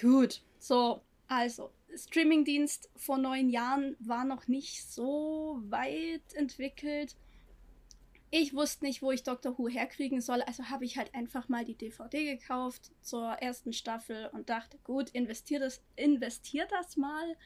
Gut, 0.00 0.42
so, 0.58 1.02
also, 1.26 1.70
Streamingdienst 1.94 2.90
vor 2.96 3.18
neun 3.18 3.50
Jahren 3.50 3.96
war 3.98 4.24
noch 4.24 4.48
nicht 4.48 4.84
so 4.84 5.60
weit 5.64 6.34
entwickelt 6.34 7.16
ich 8.30 8.54
wusste 8.54 8.84
nicht, 8.84 9.02
wo 9.02 9.10
ich 9.10 9.24
Doctor 9.24 9.58
Who 9.58 9.68
herkriegen 9.68 10.20
soll, 10.20 10.42
also 10.42 10.70
habe 10.70 10.84
ich 10.84 10.96
halt 10.96 11.14
einfach 11.14 11.48
mal 11.48 11.64
die 11.64 11.74
DVD 11.74 12.36
gekauft 12.36 12.92
zur 13.00 13.28
ersten 13.32 13.72
Staffel 13.72 14.28
und 14.32 14.48
dachte, 14.48 14.78
gut, 14.84 15.10
investier 15.10 15.58
das, 15.58 15.82
investier 15.96 16.66
das 16.70 16.96
mal. 16.96 17.36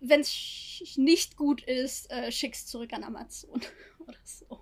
Wenn 0.00 0.20
es 0.20 0.94
nicht 0.96 1.36
gut 1.36 1.62
ist, 1.64 2.10
äh, 2.12 2.30
schick's 2.30 2.66
zurück 2.66 2.92
an 2.92 3.02
Amazon 3.02 3.60
oder 3.98 4.18
so. 4.22 4.60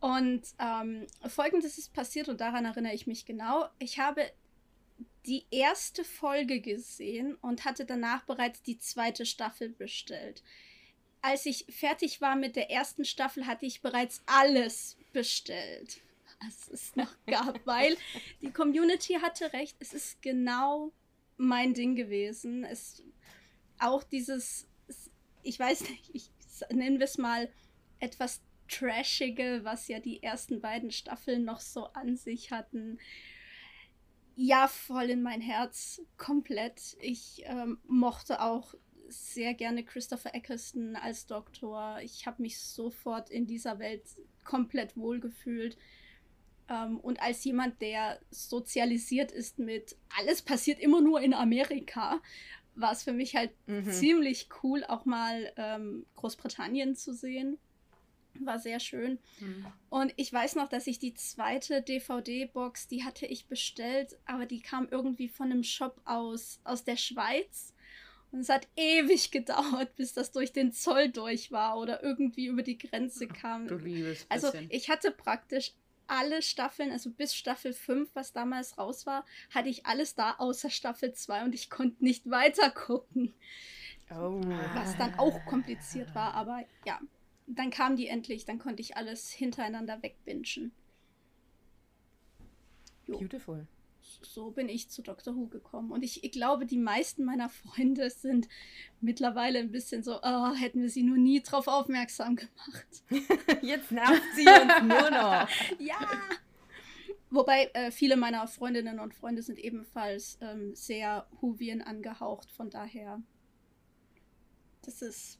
Und 0.00 0.42
ähm, 0.58 1.06
folgendes 1.28 1.78
ist 1.78 1.94
passiert 1.94 2.28
und 2.28 2.40
daran 2.40 2.64
erinnere 2.64 2.92
ich 2.92 3.06
mich 3.06 3.24
genau. 3.24 3.68
Ich 3.78 3.98
habe 4.00 4.30
die 5.24 5.46
erste 5.50 6.04
Folge 6.04 6.60
gesehen 6.60 7.36
und 7.36 7.64
hatte 7.64 7.86
danach 7.86 8.24
bereits 8.24 8.62
die 8.62 8.78
zweite 8.78 9.24
Staffel 9.24 9.70
bestellt 9.70 10.42
als 11.22 11.46
ich 11.46 11.64
fertig 11.70 12.20
war 12.20 12.36
mit 12.36 12.56
der 12.56 12.70
ersten 12.70 13.04
Staffel, 13.04 13.46
hatte 13.46 13.64
ich 13.64 13.80
bereits 13.80 14.22
alles 14.26 14.96
bestellt, 15.12 16.00
was 16.42 16.68
es 16.68 16.96
noch 16.96 17.14
gab, 17.26 17.64
weil 17.66 17.96
die 18.40 18.50
Community 18.50 19.14
hatte 19.14 19.52
recht. 19.52 19.76
Es 19.78 19.94
ist 19.94 20.20
genau 20.20 20.92
mein 21.36 21.74
Ding 21.74 21.94
gewesen. 21.94 22.64
Es 22.64 23.02
auch 23.78 24.02
dieses, 24.02 24.66
ich 25.42 25.58
weiß 25.58 25.88
nicht, 25.88 26.10
ich 26.12 26.30
nennen 26.70 26.98
wir 26.98 27.04
es 27.04 27.18
mal 27.18 27.48
etwas 27.98 28.40
trashige, 28.68 29.60
was 29.62 29.88
ja 29.88 30.00
die 30.00 30.22
ersten 30.22 30.60
beiden 30.60 30.90
Staffeln 30.90 31.44
noch 31.44 31.60
so 31.60 31.86
an 31.86 32.16
sich 32.16 32.50
hatten. 32.50 32.98
Ja, 34.34 34.66
voll 34.66 35.10
in 35.10 35.22
mein 35.22 35.40
Herz, 35.40 36.00
komplett. 36.16 36.96
Ich 37.00 37.42
ähm, 37.44 37.78
mochte 37.86 38.40
auch 38.40 38.74
sehr 39.12 39.54
gerne 39.54 39.84
Christopher 39.84 40.34
Eccleston 40.34 40.96
als 40.96 41.26
Doktor. 41.26 42.00
Ich 42.02 42.26
habe 42.26 42.42
mich 42.42 42.58
sofort 42.58 43.30
in 43.30 43.46
dieser 43.46 43.78
Welt 43.78 44.02
komplett 44.44 44.96
wohlgefühlt. 44.96 45.76
Ähm, 46.68 46.98
und 47.00 47.20
als 47.20 47.44
jemand, 47.44 47.80
der 47.80 48.20
sozialisiert 48.30 49.32
ist 49.32 49.58
mit 49.58 49.96
alles 50.18 50.42
passiert 50.42 50.80
immer 50.80 51.00
nur 51.00 51.20
in 51.20 51.34
Amerika, 51.34 52.20
war 52.74 52.92
es 52.92 53.02
für 53.02 53.12
mich 53.12 53.36
halt 53.36 53.50
mhm. 53.66 53.90
ziemlich 53.90 54.48
cool, 54.62 54.84
auch 54.84 55.04
mal 55.04 55.52
ähm, 55.56 56.06
Großbritannien 56.16 56.96
zu 56.96 57.12
sehen. 57.12 57.58
War 58.40 58.58
sehr 58.58 58.80
schön. 58.80 59.18
Mhm. 59.40 59.66
Und 59.90 60.14
ich 60.16 60.32
weiß 60.32 60.56
noch, 60.56 60.68
dass 60.68 60.86
ich 60.86 60.98
die 60.98 61.12
zweite 61.12 61.82
DVD-Box, 61.82 62.88
die 62.88 63.04
hatte 63.04 63.26
ich 63.26 63.46
bestellt, 63.46 64.18
aber 64.24 64.46
die 64.46 64.60
kam 64.60 64.88
irgendwie 64.90 65.28
von 65.28 65.50
einem 65.50 65.62
Shop 65.62 66.00
aus, 66.06 66.60
aus 66.64 66.84
der 66.84 66.96
Schweiz. 66.96 67.74
Und 68.32 68.40
es 68.40 68.48
hat 68.48 68.66
ewig 68.76 69.30
gedauert, 69.30 69.94
bis 69.94 70.14
das 70.14 70.32
durch 70.32 70.52
den 70.52 70.72
Zoll 70.72 71.10
durch 71.10 71.52
war 71.52 71.78
oder 71.78 72.02
irgendwie 72.02 72.46
über 72.46 72.62
die 72.62 72.78
Grenze 72.78 73.28
kam. 73.28 73.68
Du 73.68 73.76
liebes 73.76 74.26
also 74.28 74.50
ich 74.70 74.90
hatte 74.90 75.10
praktisch 75.10 75.72
alle 76.08 76.42
Staffeln, 76.42 76.90
also 76.90 77.10
bis 77.10 77.34
Staffel 77.34 77.72
5, 77.72 78.10
was 78.14 78.32
damals 78.32 78.76
raus 78.76 79.06
war, 79.06 79.24
hatte 79.50 79.68
ich 79.68 79.86
alles 79.86 80.14
da 80.14 80.34
außer 80.38 80.68
Staffel 80.68 81.12
2 81.12 81.44
und 81.44 81.54
ich 81.54 81.70
konnte 81.70 82.02
nicht 82.04 82.28
weiter 82.28 82.70
gucken. 82.70 83.32
Oh. 84.10 84.42
Was 84.74 84.96
dann 84.98 85.14
auch 85.18 85.44
kompliziert 85.46 86.14
war, 86.14 86.34
aber 86.34 86.64
ja. 86.84 87.00
Dann 87.46 87.70
kam 87.70 87.96
die 87.96 88.06
endlich, 88.06 88.44
dann 88.44 88.58
konnte 88.58 88.82
ich 88.82 88.96
alles 88.96 89.30
hintereinander 89.30 90.02
wegbingen. 90.02 90.72
Beautiful 93.06 93.66
so 94.22 94.50
bin 94.50 94.68
ich 94.68 94.90
zu 94.90 95.02
Dr. 95.02 95.34
Who 95.34 95.46
gekommen. 95.46 95.92
Und 95.92 96.02
ich, 96.02 96.24
ich, 96.24 96.32
glaube, 96.32 96.66
die 96.66 96.78
meisten 96.78 97.24
meiner 97.24 97.48
Freunde 97.48 98.10
sind 98.10 98.48
mittlerweile 99.00 99.58
ein 99.58 99.70
bisschen 99.70 100.02
so, 100.02 100.20
oh, 100.22 100.54
hätten 100.54 100.82
wir 100.82 100.90
sie 100.90 101.02
nur 101.02 101.16
nie 101.16 101.42
drauf 101.42 101.68
aufmerksam 101.68 102.36
gemacht. 102.36 102.86
Jetzt 103.62 103.92
nervt 103.92 104.22
sie 104.34 104.46
uns 104.46 104.82
nur 104.82 105.10
noch. 105.10 105.48
ja. 105.78 105.98
Wobei 107.30 107.70
äh, 107.72 107.90
viele 107.90 108.16
meiner 108.16 108.46
Freundinnen 108.46 109.00
und 109.00 109.14
Freunde 109.14 109.42
sind 109.42 109.58
ebenfalls 109.58 110.38
ähm, 110.42 110.74
sehr 110.74 111.26
Whovian 111.40 111.80
angehaucht, 111.80 112.50
von 112.50 112.68
daher. 112.68 113.22
Das 114.82 115.00
ist. 115.00 115.38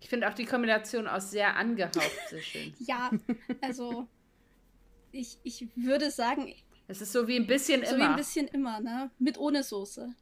Ich 0.00 0.08
finde 0.08 0.28
auch 0.28 0.34
die 0.34 0.44
Kombination 0.44 1.08
aus 1.08 1.30
sehr 1.30 1.56
angehaucht 1.56 2.10
sehr 2.28 2.40
schön. 2.40 2.74
ja, 2.78 3.10
also 3.60 4.06
ich, 5.12 5.38
ich 5.42 5.68
würde 5.74 6.10
sagen, 6.10 6.54
es 6.88 7.02
ist 7.02 7.12
so 7.12 7.28
wie 7.28 7.36
ein 7.36 7.46
bisschen 7.46 7.84
so 7.84 7.94
immer. 7.94 7.96
So 7.96 7.98
wie 7.98 8.10
ein 8.10 8.16
bisschen 8.16 8.48
immer, 8.48 8.80
ne? 8.80 9.10
Mit 9.18 9.38
ohne 9.38 9.62
Soße. 9.62 10.14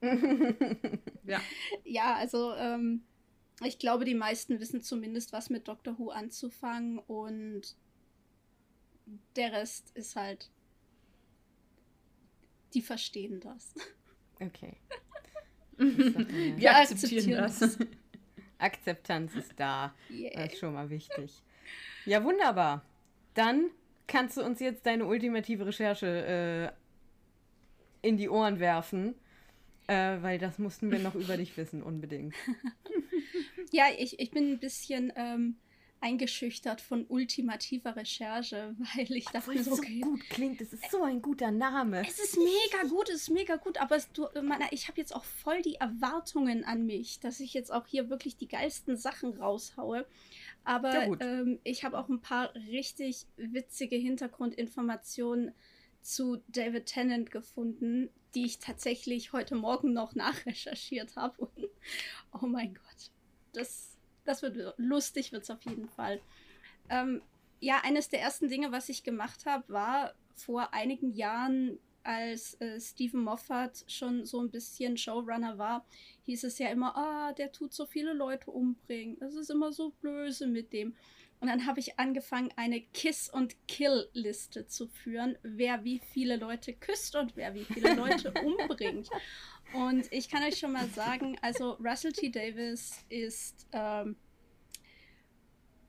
ja. 1.24 1.40
Ja, 1.84 2.14
also 2.14 2.54
ähm, 2.54 3.02
ich 3.64 3.78
glaube, 3.78 4.04
die 4.04 4.14
meisten 4.14 4.60
wissen 4.60 4.82
zumindest, 4.82 5.32
was 5.32 5.50
mit 5.50 5.68
Doctor 5.68 5.98
Who 5.98 6.10
anzufangen 6.10 6.98
und 6.98 7.76
der 9.36 9.52
Rest 9.52 9.90
ist 9.94 10.16
halt. 10.16 10.50
Die 12.74 12.82
verstehen 12.82 13.40
das. 13.40 13.74
Okay. 14.38 14.76
Wir 15.76 16.76
akzeptieren 16.76 17.32
das. 17.32 17.78
Akzeptanz 18.58 19.34
ist 19.34 19.52
da. 19.56 19.94
Yeah. 20.10 20.30
Das 20.34 20.52
ist 20.52 20.60
schon 20.60 20.74
mal 20.74 20.88
wichtig. 20.90 21.42
Ja, 22.04 22.22
wunderbar. 22.22 22.84
Dann 23.34 23.70
kannst 24.10 24.36
du 24.36 24.42
uns 24.42 24.60
jetzt 24.60 24.84
deine 24.84 25.06
ultimative 25.06 25.66
Recherche 25.66 26.74
äh, 28.02 28.06
in 28.06 28.16
die 28.16 28.28
Ohren 28.28 28.60
werfen? 28.60 29.14
Äh, 29.86 30.22
weil 30.22 30.38
das 30.38 30.58
mussten 30.58 30.90
wir 30.90 30.98
noch 30.98 31.14
über 31.14 31.36
dich 31.36 31.56
wissen, 31.56 31.82
unbedingt. 31.82 32.34
ja, 33.72 33.84
ich, 33.96 34.20
ich 34.20 34.30
bin 34.30 34.52
ein 34.52 34.58
bisschen 34.58 35.12
ähm, 35.16 35.56
eingeschüchtert 36.00 36.80
von 36.80 37.06
ultimativer 37.06 37.96
Recherche, 37.96 38.74
weil 38.96 39.10
ich 39.12 39.26
dachte, 39.26 39.52
es 39.52 39.66
so 39.66 39.72
okay, 39.72 40.00
gut 40.00 40.20
klingt, 40.30 40.60
es 40.60 40.72
ist 40.72 40.90
so 40.90 41.02
ein 41.02 41.20
guter 41.22 41.50
Name. 41.50 42.02
Es 42.06 42.18
ist 42.18 42.36
mega 42.36 42.88
gut, 42.88 43.08
es 43.08 43.22
ist 43.22 43.30
mega 43.30 43.56
gut, 43.56 43.78
aber 43.78 43.96
es, 43.96 44.10
du, 44.12 44.26
meine, 44.42 44.64
ich 44.70 44.88
habe 44.88 45.00
jetzt 45.00 45.14
auch 45.14 45.24
voll 45.24 45.62
die 45.62 45.76
Erwartungen 45.76 46.64
an 46.64 46.86
mich, 46.86 47.20
dass 47.20 47.40
ich 47.40 47.54
jetzt 47.54 47.72
auch 47.72 47.86
hier 47.86 48.10
wirklich 48.10 48.36
die 48.36 48.48
geilsten 48.48 48.96
Sachen 48.96 49.34
raushaue. 49.34 50.06
Aber 50.64 50.92
ja, 50.92 51.20
ähm, 51.20 51.58
ich 51.64 51.84
habe 51.84 51.98
auch 51.98 52.08
ein 52.08 52.20
paar 52.20 52.54
richtig 52.54 53.26
witzige 53.36 53.96
Hintergrundinformationen 53.96 55.52
zu 56.02 56.42
David 56.48 56.86
Tennant 56.86 57.30
gefunden, 57.30 58.10
die 58.34 58.44
ich 58.44 58.58
tatsächlich 58.58 59.32
heute 59.32 59.54
Morgen 59.54 59.92
noch 59.92 60.14
nachrecherchiert 60.14 61.16
habe. 61.16 61.50
oh 62.40 62.46
mein 62.46 62.74
Gott, 62.74 63.10
das, 63.52 63.96
das 64.24 64.42
wird 64.42 64.74
lustig, 64.76 65.32
wird 65.32 65.44
es 65.44 65.50
auf 65.50 65.62
jeden 65.62 65.88
Fall. 65.88 66.20
Ähm, 66.88 67.22
ja, 67.60 67.80
eines 67.82 68.08
der 68.08 68.20
ersten 68.20 68.48
Dinge, 68.48 68.72
was 68.72 68.88
ich 68.88 69.02
gemacht 69.02 69.46
habe, 69.46 69.68
war 69.72 70.14
vor 70.34 70.72
einigen 70.72 71.12
Jahren 71.12 71.78
als 72.10 72.60
äh, 72.60 72.80
Stephen 72.80 73.22
Moffat 73.22 73.84
schon 73.86 74.24
so 74.24 74.40
ein 74.40 74.50
bisschen 74.50 74.96
Showrunner 74.96 75.58
war, 75.58 75.86
hieß 76.24 76.42
es 76.42 76.58
ja 76.58 76.68
immer, 76.68 76.96
ah, 76.96 77.32
der 77.32 77.52
tut 77.52 77.72
so 77.72 77.86
viele 77.86 78.12
Leute 78.14 78.50
umbringen. 78.50 79.16
Es 79.20 79.36
ist 79.36 79.48
immer 79.48 79.72
so 79.72 79.92
böse 80.02 80.48
mit 80.48 80.72
dem. 80.72 80.96
Und 81.38 81.46
dann 81.46 81.66
habe 81.66 81.78
ich 81.78 82.00
angefangen, 82.00 82.50
eine 82.56 82.80
Kiss- 82.80 83.30
und 83.30 83.54
Kill-Liste 83.68 84.66
zu 84.66 84.88
führen, 84.88 85.38
wer 85.42 85.84
wie 85.84 86.00
viele 86.00 86.36
Leute 86.36 86.72
küsst 86.72 87.14
und 87.14 87.36
wer 87.36 87.54
wie 87.54 87.64
viele 87.64 87.94
Leute 87.94 88.32
umbringt. 88.44 89.08
Und 89.72 90.12
ich 90.12 90.28
kann 90.28 90.42
euch 90.42 90.58
schon 90.58 90.72
mal 90.72 90.88
sagen, 90.88 91.38
also 91.42 91.74
Russell 91.74 92.12
T. 92.12 92.30
Davis 92.30 93.04
ist 93.08 93.68
ähm, 93.70 94.16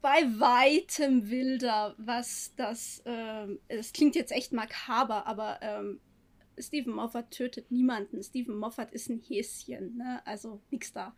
bei 0.01 0.21
weitem 0.37 1.31
wilder, 1.31 1.95
was 1.97 2.53
das, 2.55 3.01
ähm, 3.05 3.59
es 3.67 3.91
klingt 3.91 4.15
jetzt 4.15 4.31
echt 4.31 4.53
makaber, 4.53 5.25
aber 5.25 5.57
ähm, 5.63 5.99
Stephen 6.57 6.93
Moffat 6.93 7.31
tötet 7.31 7.71
niemanden. 7.71 8.21
Stephen 8.23 8.57
Moffat 8.57 8.91
ist 8.91 9.09
ein 9.09 9.19
Häschen, 9.19 9.97
ne? 9.97 10.21
Also 10.25 10.61
nix 10.69 10.93
da. 10.93 11.15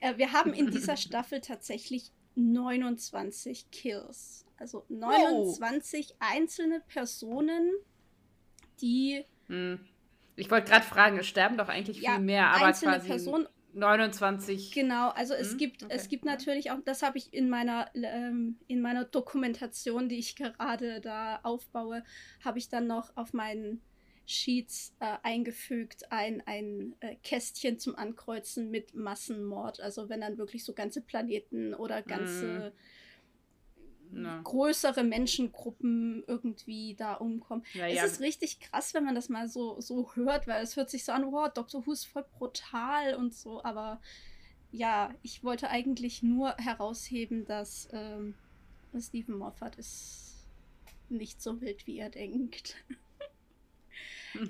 Äh, 0.00 0.16
wir 0.18 0.32
haben 0.32 0.52
in 0.52 0.70
dieser 0.70 0.96
Staffel 0.98 1.40
tatsächlich 1.40 2.12
29 2.36 3.70
Kills. 3.70 4.46
Also 4.56 4.84
29 4.88 6.10
oh. 6.10 6.16
einzelne 6.18 6.80
Personen, 6.80 7.72
die. 8.80 9.24
Hm. 9.46 9.80
Ich 10.36 10.50
wollte 10.50 10.70
gerade 10.70 10.84
fragen, 10.84 11.18
es 11.18 11.26
sterben 11.26 11.56
doch 11.56 11.68
eigentlich 11.68 12.00
ja, 12.00 12.12
viel 12.16 12.24
mehr, 12.24 12.48
aber 12.48 12.66
einzelne 12.66 12.94
quasi 12.94 13.06
Personen 13.06 13.48
29. 13.74 14.72
Genau, 14.72 15.10
also 15.10 15.34
es 15.34 15.52
hm? 15.52 15.58
gibt 15.58 15.82
okay. 15.84 15.94
es 15.94 16.08
gibt 16.08 16.24
natürlich 16.24 16.70
auch, 16.70 16.78
das 16.84 17.02
habe 17.02 17.18
ich 17.18 17.32
in 17.32 17.48
meiner 17.48 17.90
ähm, 17.94 18.58
in 18.66 18.80
meiner 18.80 19.04
Dokumentation, 19.04 20.08
die 20.08 20.18
ich 20.18 20.36
gerade 20.36 21.00
da 21.00 21.40
aufbaue, 21.42 22.04
habe 22.44 22.58
ich 22.58 22.68
dann 22.68 22.86
noch 22.86 23.16
auf 23.16 23.32
meinen 23.32 23.82
Sheets 24.26 24.94
äh, 25.00 25.16
eingefügt, 25.22 26.10
ein, 26.10 26.42
ein 26.46 26.94
äh, 27.00 27.16
Kästchen 27.16 27.78
zum 27.78 27.96
Ankreuzen 27.96 28.70
mit 28.70 28.94
Massenmord. 28.94 29.80
Also 29.80 30.08
wenn 30.08 30.20
dann 30.20 30.38
wirklich 30.38 30.64
so 30.64 30.72
ganze 30.72 31.00
Planeten 31.02 31.74
oder 31.74 32.02
ganze 32.02 32.72
mm. 34.10 34.42
größere 34.44 35.04
Menschengruppen 35.04 36.24
irgendwie 36.26 36.94
da 36.94 37.14
umkommen. 37.14 37.64
Ja, 37.74 37.86
es 37.86 37.96
ja. 37.96 38.04
ist 38.04 38.20
richtig 38.20 38.60
krass, 38.60 38.94
wenn 38.94 39.04
man 39.04 39.14
das 39.14 39.28
mal 39.28 39.48
so, 39.48 39.80
so 39.80 40.14
hört, 40.14 40.46
weil 40.46 40.62
es 40.62 40.76
hört 40.76 40.88
sich 40.88 41.04
so 41.04 41.12
an, 41.12 41.30
wow, 41.30 41.52
Dr. 41.52 41.86
Who 41.86 41.92
ist 41.92 42.06
voll 42.06 42.24
brutal 42.38 43.14
und 43.14 43.34
so, 43.34 43.62
aber 43.62 44.00
ja, 44.70 45.14
ich 45.22 45.44
wollte 45.44 45.70
eigentlich 45.70 46.22
nur 46.22 46.56
herausheben, 46.56 47.44
dass 47.44 47.88
ähm, 47.92 48.34
Stephen 48.98 49.36
Moffat 49.36 49.76
ist 49.76 50.46
nicht 51.08 51.42
so 51.42 51.60
wild, 51.60 51.86
wie 51.86 51.98
er 51.98 52.10
denkt. 52.10 52.76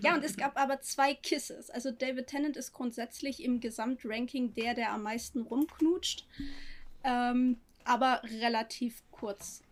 Ja, 0.00 0.14
und 0.14 0.24
es 0.24 0.36
gab 0.36 0.58
aber 0.58 0.80
zwei 0.80 1.14
Kisses. 1.14 1.70
Also 1.70 1.90
David 1.90 2.26
Tennant 2.26 2.56
ist 2.56 2.72
grundsätzlich 2.72 3.42
im 3.42 3.60
Gesamtranking 3.60 4.54
der, 4.54 4.74
der 4.74 4.92
am 4.92 5.02
meisten 5.02 5.42
rumknutscht. 5.42 6.26
Ähm, 7.02 7.58
aber 7.84 8.22
relativ 8.40 9.02
kurz. 9.10 9.62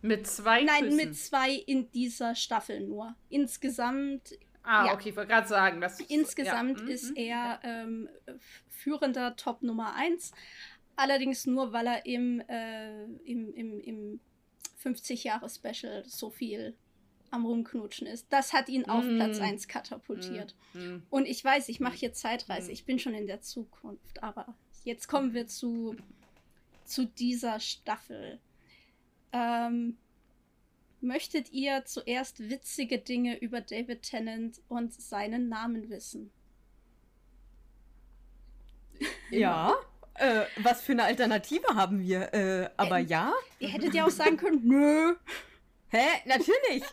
Mit 0.00 0.26
zwei 0.26 0.62
Nein, 0.62 0.84
Küssen. 0.84 0.96
mit 0.96 1.16
zwei 1.16 1.50
in 1.52 1.90
dieser 1.90 2.34
Staffel 2.34 2.80
nur. 2.80 3.14
Insgesamt. 3.28 4.38
Ah, 4.62 4.86
ja. 4.86 4.94
okay, 4.94 5.10
ich 5.10 5.16
wollte 5.16 5.30
gerade 5.30 5.48
sagen, 5.48 5.80
dass. 5.80 6.00
Insgesamt 6.00 6.78
ja. 6.80 6.84
Mhm, 6.84 6.90
ist 6.90 7.10
mhm. 7.10 7.16
er 7.16 7.60
ähm, 7.64 8.08
führender 8.68 9.36
Top 9.36 9.62
Nummer 9.62 9.94
1. 9.94 10.32
Allerdings 10.96 11.46
nur, 11.46 11.72
weil 11.72 11.86
er 11.86 12.06
im, 12.06 12.40
äh, 12.48 13.04
im, 13.24 13.54
im, 13.54 13.80
im 13.80 14.20
50-Jahre-Special 14.82 16.04
so 16.04 16.30
viel 16.30 16.76
am 17.30 17.46
Rumknutschen 17.46 18.06
ist. 18.06 18.26
Das 18.30 18.52
hat 18.52 18.68
ihn 18.68 18.88
auf 18.88 19.04
mm. 19.04 19.16
Platz 19.16 19.40
1 19.40 19.68
katapultiert. 19.68 20.54
Mm. 20.74 20.98
Und 21.10 21.26
ich 21.26 21.44
weiß, 21.44 21.68
ich 21.68 21.80
mache 21.80 21.96
hier 21.96 22.12
Zeitreise. 22.12 22.70
Mm. 22.70 22.72
Ich 22.72 22.84
bin 22.84 22.98
schon 22.98 23.14
in 23.14 23.26
der 23.26 23.40
Zukunft. 23.40 24.22
Aber 24.22 24.54
jetzt 24.84 25.08
kommen 25.08 25.34
wir 25.34 25.46
zu, 25.46 25.96
zu 26.84 27.06
dieser 27.06 27.60
Staffel. 27.60 28.38
Ähm, 29.32 29.96
möchtet 31.00 31.52
ihr 31.52 31.84
zuerst 31.84 32.50
witzige 32.50 32.98
Dinge 32.98 33.38
über 33.38 33.60
David 33.60 34.02
Tennant 34.02 34.60
und 34.68 34.92
seinen 34.92 35.48
Namen 35.48 35.90
wissen? 35.90 36.30
Ja. 39.30 39.74
Äh, 40.14 40.44
was 40.56 40.82
für 40.82 40.92
eine 40.92 41.04
Alternative 41.04 41.74
haben 41.74 42.00
wir? 42.00 42.34
Äh, 42.34 42.70
aber 42.76 42.98
äh, 42.98 43.04
ja. 43.04 43.32
Ihr 43.60 43.68
hättet 43.68 43.94
ja 43.94 44.04
auch 44.04 44.10
sagen 44.10 44.36
können, 44.36 44.60
nö. 44.64 45.14
Hä? 45.90 46.06
Natürlich! 46.26 46.82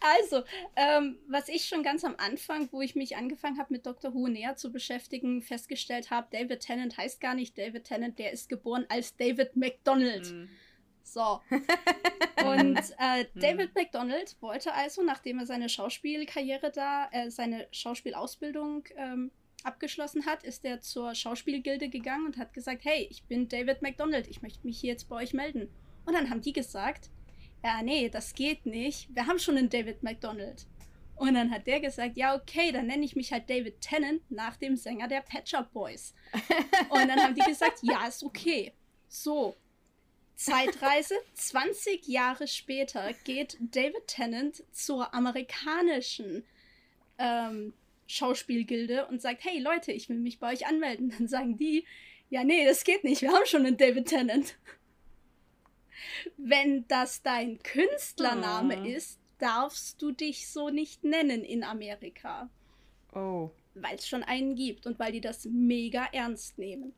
also, 0.00 0.44
ähm, 0.76 1.18
was 1.28 1.48
ich 1.48 1.66
schon 1.66 1.82
ganz 1.82 2.04
am 2.04 2.14
Anfang, 2.16 2.68
wo 2.72 2.80
ich 2.80 2.94
mich 2.94 3.16
angefangen 3.16 3.58
habe, 3.58 3.72
mit 3.72 3.86
Dr. 3.86 4.14
Who 4.14 4.28
näher 4.28 4.56
zu 4.56 4.70
beschäftigen, 4.70 5.42
festgestellt 5.42 6.10
habe, 6.10 6.28
David 6.30 6.60
Tennant 6.60 6.96
heißt 6.96 7.20
gar 7.20 7.34
nicht 7.34 7.58
David 7.58 7.84
Tennant, 7.84 8.18
der 8.18 8.32
ist 8.32 8.48
geboren 8.48 8.86
als 8.88 9.16
David 9.16 9.56
McDonald. 9.56 10.30
Mhm. 10.30 10.48
So. 11.02 11.40
Und 12.44 12.78
äh, 12.98 13.24
mhm. 13.34 13.40
David 13.40 13.74
mhm. 13.74 13.82
McDonald 13.82 14.36
wollte 14.40 14.72
also, 14.74 15.02
nachdem 15.02 15.40
er 15.40 15.46
seine 15.46 15.68
Schauspielkarriere 15.68 16.70
da, 16.70 17.08
äh, 17.10 17.30
seine 17.30 17.66
Schauspielausbildung 17.72 18.84
ähm, 18.96 19.32
abgeschlossen 19.64 20.26
hat, 20.26 20.44
ist 20.44 20.64
er 20.64 20.80
zur 20.80 21.14
Schauspielgilde 21.14 21.88
gegangen 21.88 22.26
und 22.26 22.36
hat 22.36 22.54
gesagt, 22.54 22.84
hey, 22.84 23.08
ich 23.10 23.24
bin 23.24 23.48
David 23.48 23.82
McDonald, 23.82 24.28
ich 24.28 24.42
möchte 24.42 24.66
mich 24.66 24.78
hier 24.78 24.92
jetzt 24.92 25.08
bei 25.08 25.16
euch 25.16 25.32
melden. 25.32 25.68
Und 26.06 26.14
dann 26.14 26.30
haben 26.30 26.40
die 26.40 26.52
gesagt, 26.52 27.10
ja, 27.62 27.82
nee, 27.82 28.08
das 28.08 28.32
geht 28.32 28.64
nicht. 28.64 29.14
Wir 29.14 29.26
haben 29.26 29.38
schon 29.38 29.56
einen 29.56 29.68
David 29.68 30.02
McDonald. 30.02 30.66
Und 31.16 31.34
dann 31.34 31.50
hat 31.50 31.66
der 31.66 31.80
gesagt, 31.80 32.16
ja, 32.16 32.34
okay, 32.34 32.72
dann 32.72 32.86
nenne 32.86 33.04
ich 33.04 33.16
mich 33.16 33.32
halt 33.32 33.48
David 33.50 33.80
Tennant 33.80 34.22
nach 34.30 34.56
dem 34.56 34.76
Sänger 34.76 35.08
der 35.08 35.22
Pet 35.22 35.48
Shop 35.48 35.72
Boys. 35.72 36.14
Und 36.90 37.08
dann 37.08 37.20
haben 37.20 37.34
die 37.34 37.40
gesagt, 37.40 37.78
ja, 37.82 38.06
ist 38.06 38.22
okay. 38.22 38.72
So, 39.08 39.56
Zeitreise, 40.36 41.14
20 41.32 42.06
Jahre 42.06 42.46
später 42.46 43.12
geht 43.24 43.56
David 43.58 44.06
Tennant 44.06 44.62
zur 44.70 45.14
amerikanischen 45.14 46.44
ähm, 47.18 47.72
Schauspielgilde 48.06 49.06
und 49.06 49.22
sagt, 49.22 49.44
hey 49.44 49.58
Leute, 49.58 49.92
ich 49.92 50.08
will 50.10 50.18
mich 50.18 50.38
bei 50.38 50.52
euch 50.52 50.66
anmelden. 50.66 51.12
Dann 51.16 51.26
sagen 51.26 51.56
die, 51.56 51.86
ja, 52.28 52.44
nee, 52.44 52.66
das 52.66 52.84
geht 52.84 53.02
nicht, 53.02 53.22
wir 53.22 53.32
haben 53.32 53.46
schon 53.46 53.64
einen 53.64 53.78
David 53.78 54.08
Tennant 54.08 54.56
wenn 56.36 56.86
das 56.88 57.22
dein 57.22 57.62
Künstlername 57.62 58.82
oh. 58.82 58.84
ist, 58.84 59.20
darfst 59.38 60.00
du 60.00 60.12
dich 60.12 60.48
so 60.48 60.70
nicht 60.70 61.04
nennen 61.04 61.44
in 61.44 61.64
Amerika. 61.64 62.48
Oh. 63.14 63.50
Weil 63.74 63.96
es 63.96 64.08
schon 64.08 64.22
einen 64.22 64.54
gibt 64.54 64.86
und 64.86 64.98
weil 64.98 65.12
die 65.12 65.20
das 65.20 65.44
mega 65.44 66.06
ernst 66.12 66.58
nehmen. 66.58 66.94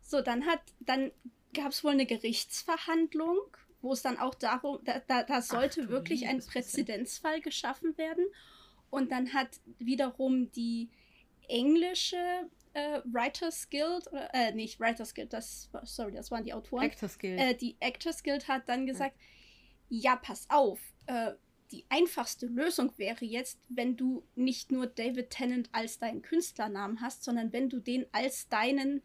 So, 0.00 0.20
dann 0.20 0.46
hat, 0.46 0.60
dann 0.80 1.10
gab 1.54 1.72
es 1.72 1.84
wohl 1.84 1.92
eine 1.92 2.06
Gerichtsverhandlung, 2.06 3.38
wo 3.82 3.92
es 3.92 4.02
dann 4.02 4.18
auch 4.18 4.34
darum, 4.34 4.78
da, 4.84 5.00
da, 5.06 5.22
da 5.22 5.42
sollte 5.42 5.84
Ach, 5.84 5.88
wirklich 5.88 6.26
ein 6.26 6.40
Präzedenzfall 6.40 7.40
geschaffen 7.40 7.96
werden. 7.96 8.26
Und 8.90 9.12
dann 9.12 9.32
hat 9.32 9.60
wiederum 9.78 10.50
die 10.52 10.88
englische 11.48 12.48
äh, 12.72 13.00
Writers 13.04 13.68
Guild, 13.70 14.06
oder, 14.12 14.34
äh, 14.34 14.52
nicht 14.52 14.80
Writers 14.80 15.14
Guild, 15.14 15.32
das, 15.32 15.70
sorry, 15.82 16.12
das 16.12 16.30
waren 16.30 16.44
die 16.44 16.52
Autoren. 16.52 16.84
Actors 16.84 17.18
Guild. 17.18 17.40
Äh, 17.40 17.54
die 17.54 17.76
Actors 17.80 18.22
Guild 18.22 18.48
hat 18.48 18.68
dann 18.68 18.86
gesagt, 18.86 19.14
ja, 19.88 20.12
ja 20.12 20.16
pass 20.16 20.46
auf, 20.48 20.80
äh, 21.06 21.32
die 21.72 21.84
einfachste 21.88 22.46
Lösung 22.46 22.92
wäre 22.96 23.24
jetzt, 23.24 23.60
wenn 23.68 23.96
du 23.96 24.24
nicht 24.34 24.72
nur 24.72 24.86
David 24.86 25.30
Tennant 25.30 25.68
als 25.72 25.98
deinen 25.98 26.22
Künstlernamen 26.22 27.00
hast, 27.00 27.22
sondern 27.22 27.52
wenn 27.52 27.68
du 27.68 27.78
den 27.78 28.06
als 28.12 28.48
deinen 28.48 29.02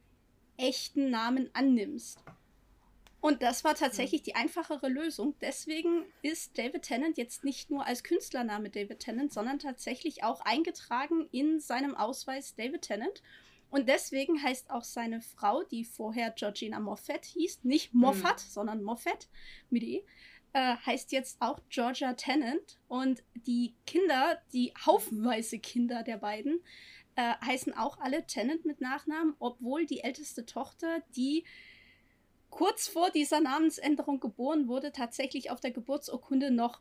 echten 0.58 1.10
Namen 1.10 1.49
annimmst. 1.54 2.23
Und 3.21 3.41
das 3.41 3.63
war 3.63 3.73
tatsächlich 3.73 4.21
die 4.21 4.36
einfachere 4.36 4.88
Lösung. 4.88 5.34
Deswegen 5.41 6.06
ist 6.21 6.60
David 6.60 6.84
Tennant 6.84 7.17
jetzt 7.17 7.43
nicht 7.43 7.71
nur 7.71 7.84
als 7.84 8.04
Künstlername 8.04 8.69
David 8.69 8.99
Tennant, 8.99 9.34
sondern 9.34 9.58
tatsächlich 9.58 10.23
auch 10.23 10.41
eingetragen 10.41 11.28
in 11.32 11.60
seinem 11.60 11.95
Ausweis 11.95 12.54
David 12.54 12.84
Tennant. 12.84 13.23
Und 13.76 13.90
deswegen 13.90 14.42
heißt 14.42 14.72
auch 14.72 14.86
seine 14.86 15.20
Frau, 15.20 15.64
die 15.64 15.84
vorher 15.84 16.32
Georgina 16.32 16.80
Moffat 16.80 17.26
hieß, 17.26 17.66
nicht 17.66 17.94
Moffat, 17.94 18.38
mhm. 18.38 18.50
sondern 18.50 18.84
Moffat 18.84 19.28
mit 19.70 19.84
E, 19.84 20.06
äh, 20.54 20.78
heißt 20.86 21.12
jetzt 21.12 21.42
auch 21.42 21.60
Georgia 21.68 22.14
Tennant. 22.14 22.80
Und 22.88 23.22
die 23.34 23.76
Kinder, 23.86 24.42
die 24.54 24.72
haufenweise 24.86 25.60
Kinder 25.60 26.04
der 26.04 26.16
beiden, 26.16 26.62
äh, 27.18 27.34
heißen 27.46 27.74
auch 27.74 28.00
alle 28.00 28.26
Tennant 28.26 28.64
mit 28.64 28.80
Nachnamen, 28.80 29.36
obwohl 29.40 29.86
die 29.86 30.00
älteste 30.00 30.46
Tochter, 30.46 31.04
die 31.18 31.44
kurz 32.50 32.88
vor 32.88 33.10
dieser 33.10 33.42
Namensänderung 33.42 34.22
geboren 34.22 34.70
wurde, 34.70 34.94
tatsächlich 34.94 35.52
auf 35.52 35.60
der 35.60 35.72
Geburtsurkunde 35.72 36.50
noch 36.50 36.80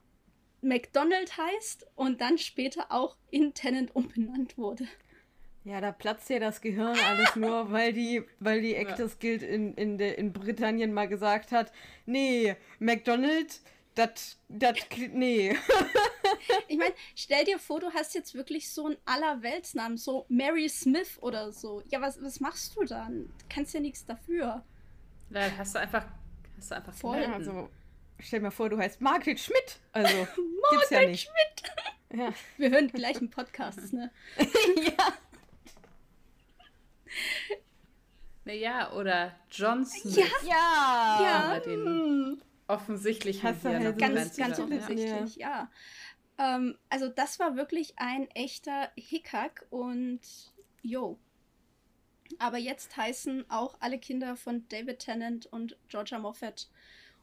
McDonald 0.62 1.36
heißt 1.36 1.88
und 1.96 2.20
dann 2.20 2.38
später 2.38 2.92
auch 2.92 3.16
in 3.32 3.52
Tennant 3.52 3.96
umbenannt 3.96 4.56
wurde. 4.56 4.86
Ja, 5.64 5.80
da 5.80 5.92
platzt 5.92 6.28
ja 6.28 6.38
das 6.38 6.60
Gehirn 6.60 6.96
alles 7.08 7.36
nur, 7.36 7.70
weil 7.72 7.94
die, 7.94 8.22
weil 8.38 8.60
die 8.60 8.74
Actors 8.74 9.18
Guild 9.18 9.42
in, 9.42 9.74
in, 9.74 9.96
de, 9.96 10.14
in 10.14 10.32
Britannien 10.32 10.92
mal 10.92 11.08
gesagt 11.08 11.52
hat, 11.52 11.72
nee, 12.04 12.54
McDonald, 12.78 13.60
das, 13.94 14.36
das, 14.48 14.76
nee. 15.12 15.56
ich 16.68 16.76
meine, 16.76 16.92
stell 17.14 17.44
dir 17.44 17.58
vor, 17.58 17.80
du 17.80 17.90
hast 17.94 18.14
jetzt 18.14 18.34
wirklich 18.34 18.70
so 18.70 18.86
einen 18.86 18.96
Allerweltsnamen, 19.06 19.96
so 19.96 20.26
Mary 20.28 20.68
Smith 20.68 21.18
oder 21.22 21.50
so. 21.50 21.82
Ja, 21.88 22.02
was, 22.02 22.22
was 22.22 22.40
machst 22.40 22.76
du 22.76 22.84
dann? 22.84 23.32
Du 23.38 23.44
kannst 23.48 23.72
ja 23.72 23.80
nichts 23.80 24.04
dafür. 24.04 24.62
Ja, 25.30 25.50
hast 25.56 25.74
du 25.74 25.80
einfach, 25.80 26.06
hast 26.58 26.70
du 26.70 26.74
einfach 26.74 26.92
Voll. 26.92 27.24
Also, 27.24 27.70
stell 28.18 28.40
dir 28.40 28.44
mal 28.44 28.50
vor, 28.50 28.68
du 28.68 28.76
heißt 28.76 29.00
Margret 29.00 29.40
Schmidt. 29.40 29.80
Also, 29.92 30.14
Margret 30.14 30.36
gibt's 30.72 30.90
ja 30.90 31.06
nicht. 31.06 31.30
Schmidt! 31.30 32.20
Ja. 32.20 32.34
Wir 32.58 32.70
hören 32.70 32.88
gleich 32.88 33.16
einen 33.16 33.30
Podcast, 33.30 33.92
ne? 33.92 34.10
ja. 34.38 35.14
Naja, 38.44 38.92
oder 38.92 39.34
John 39.50 39.86
Smith. 39.86 40.16
Ja, 40.16 40.26
ja. 40.46 41.18
ja. 41.22 41.60
Den 41.60 42.42
offensichtlich 42.66 43.42
Hast 43.42 43.64
du 43.64 43.68
halt 43.70 43.98
ganz, 43.98 44.36
ganz 44.36 44.58
offensichtlich, 44.58 45.36
ja. 45.36 45.70
ja. 46.38 46.56
Ähm, 46.56 46.76
also 46.88 47.08
das 47.08 47.38
war 47.38 47.56
wirklich 47.56 47.98
ein 47.98 48.28
echter 48.30 48.90
Hickhack 48.96 49.66
und 49.70 50.20
yo. 50.82 51.18
Aber 52.38 52.58
jetzt 52.58 52.96
heißen 52.96 53.50
auch 53.50 53.76
alle 53.80 53.98
Kinder 53.98 54.36
von 54.36 54.66
David 54.68 54.98
Tennant 54.98 55.46
und 55.46 55.76
Georgia 55.88 56.18
Moffat 56.18 56.68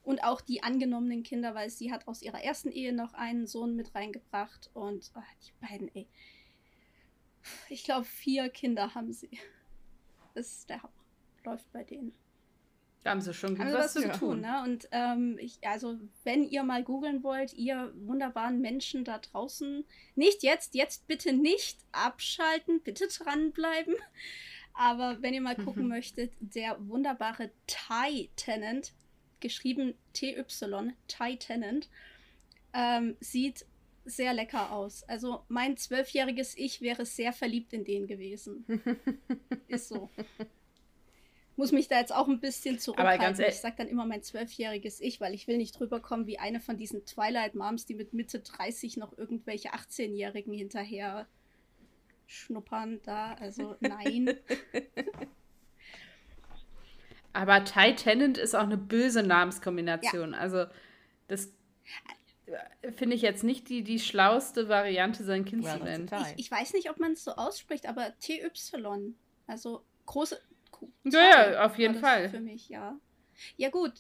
und 0.03 0.23
auch 0.23 0.41
die 0.41 0.63
angenommenen 0.63 1.23
Kinder, 1.23 1.53
weil 1.53 1.69
sie 1.69 1.91
hat 1.91 2.07
aus 2.07 2.21
ihrer 2.21 2.41
ersten 2.41 2.71
Ehe 2.71 2.93
noch 2.93 3.13
einen 3.13 3.47
Sohn 3.47 3.75
mit 3.75 3.93
reingebracht 3.93 4.69
und 4.73 5.11
oh, 5.15 5.21
die 5.45 5.67
beiden, 5.67 5.93
ey. 5.95 6.07
Ich 7.69 7.83
glaube, 7.83 8.05
vier 8.05 8.49
Kinder 8.49 8.93
haben 8.93 9.11
sie. 9.11 9.29
Ist 10.33 10.69
der 10.69 10.81
Hammer. 10.81 10.93
Läuft 11.43 11.71
bei 11.71 11.83
denen. 11.83 12.13
Da 13.03 13.11
haben 13.11 13.21
sie 13.21 13.33
schon 13.33 13.55
gut 13.55 13.65
also 13.65 13.77
was, 13.77 13.95
was 13.95 14.03
zu 14.03 14.11
tun. 14.11 14.41
Ne? 14.41 14.61
Und 14.63 14.87
ähm, 14.91 15.37
ich, 15.39 15.57
also, 15.63 15.97
wenn 16.23 16.43
ihr 16.43 16.63
mal 16.63 16.83
googeln 16.83 17.23
wollt, 17.23 17.53
ihr 17.53 17.91
wunderbaren 17.95 18.61
Menschen 18.61 19.03
da 19.03 19.17
draußen, 19.17 19.85
nicht 20.15 20.43
jetzt, 20.43 20.75
jetzt 20.75 21.07
bitte 21.07 21.33
nicht 21.33 21.79
abschalten, 21.91 22.81
bitte 22.81 23.07
dranbleiben. 23.07 23.95
Aber 24.73 25.21
wenn 25.21 25.33
ihr 25.33 25.41
mal 25.41 25.55
gucken 25.65 25.87
möchtet, 25.87 26.31
der 26.39 26.77
wunderbare 26.87 27.49
Thai 27.65 28.29
Tenant, 28.35 28.93
geschrieben 29.39 29.95
TY, 30.13 30.45
Thai 31.07 31.35
Tenant, 31.37 31.89
ähm, 32.73 33.17
sieht 33.19 33.65
sehr 34.05 34.33
lecker 34.33 34.71
aus. 34.71 35.03
Also 35.03 35.43
mein 35.47 35.77
zwölfjähriges 35.77 36.57
Ich 36.57 36.81
wäre 36.81 37.05
sehr 37.05 37.33
verliebt 37.33 37.73
in 37.73 37.83
den 37.83 38.07
gewesen. 38.07 38.65
Ist 39.67 39.89
so 39.89 40.09
muss 41.61 41.71
mich 41.71 41.87
da 41.87 41.99
jetzt 41.99 42.13
auch 42.13 42.27
ein 42.27 42.39
bisschen 42.39 42.79
zurückhalten. 42.79 43.45
ich 43.47 43.59
sage 43.59 43.75
dann 43.77 43.87
immer 43.87 44.07
mein 44.07 44.23
zwölfjähriges 44.23 44.99
Ich, 44.99 45.21
weil 45.21 45.35
ich 45.35 45.47
will 45.47 45.57
nicht 45.57 45.79
drüber 45.79 45.99
kommen 45.99 46.25
wie 46.25 46.39
eine 46.39 46.59
von 46.59 46.75
diesen 46.75 47.05
Twilight 47.05 47.53
Moms, 47.53 47.85
die 47.85 47.93
mit 47.93 48.13
Mitte 48.13 48.39
30 48.39 48.97
noch 48.97 49.15
irgendwelche 49.15 49.69
18-Jährigen 49.69 50.53
hinterher 50.53 51.27
schnuppern 52.25 52.99
da. 53.03 53.35
Also 53.35 53.75
nein. 53.79 54.31
Aber 57.33 57.63
Ty 57.63 57.95
Tennant 57.95 58.39
ist 58.39 58.55
auch 58.55 58.63
eine 58.63 58.77
böse 58.77 59.21
Namenskombination. 59.21 60.33
Ja. 60.33 60.39
Also 60.39 60.65
das 61.27 61.53
finde 62.95 63.15
ich 63.15 63.21
jetzt 63.21 63.43
nicht 63.43 63.69
die, 63.69 63.83
die 63.83 63.99
schlauste 63.99 64.69
Variante, 64.69 65.23
sein 65.23 65.45
Kind 65.45 65.63
well, 65.63 65.77
zu 65.77 65.83
nennen. 65.83 66.09
Ich, 66.35 66.45
ich, 66.45 66.51
weiß 66.51 66.73
nicht, 66.73 66.89
ob 66.89 66.99
man 66.99 67.13
es 67.13 67.23
so 67.23 67.31
ausspricht, 67.31 67.87
aber 67.87 68.17
TY. 68.19 68.49
Also 69.47 69.83
große, 70.05 70.39
ja, 71.03 71.51
ja, 71.51 71.65
auf 71.65 71.77
jeden 71.77 71.95
Fall. 71.95 72.29
Für 72.29 72.39
mich, 72.39 72.69
ja. 72.69 72.97
Ja, 73.57 73.69
gut. 73.69 73.93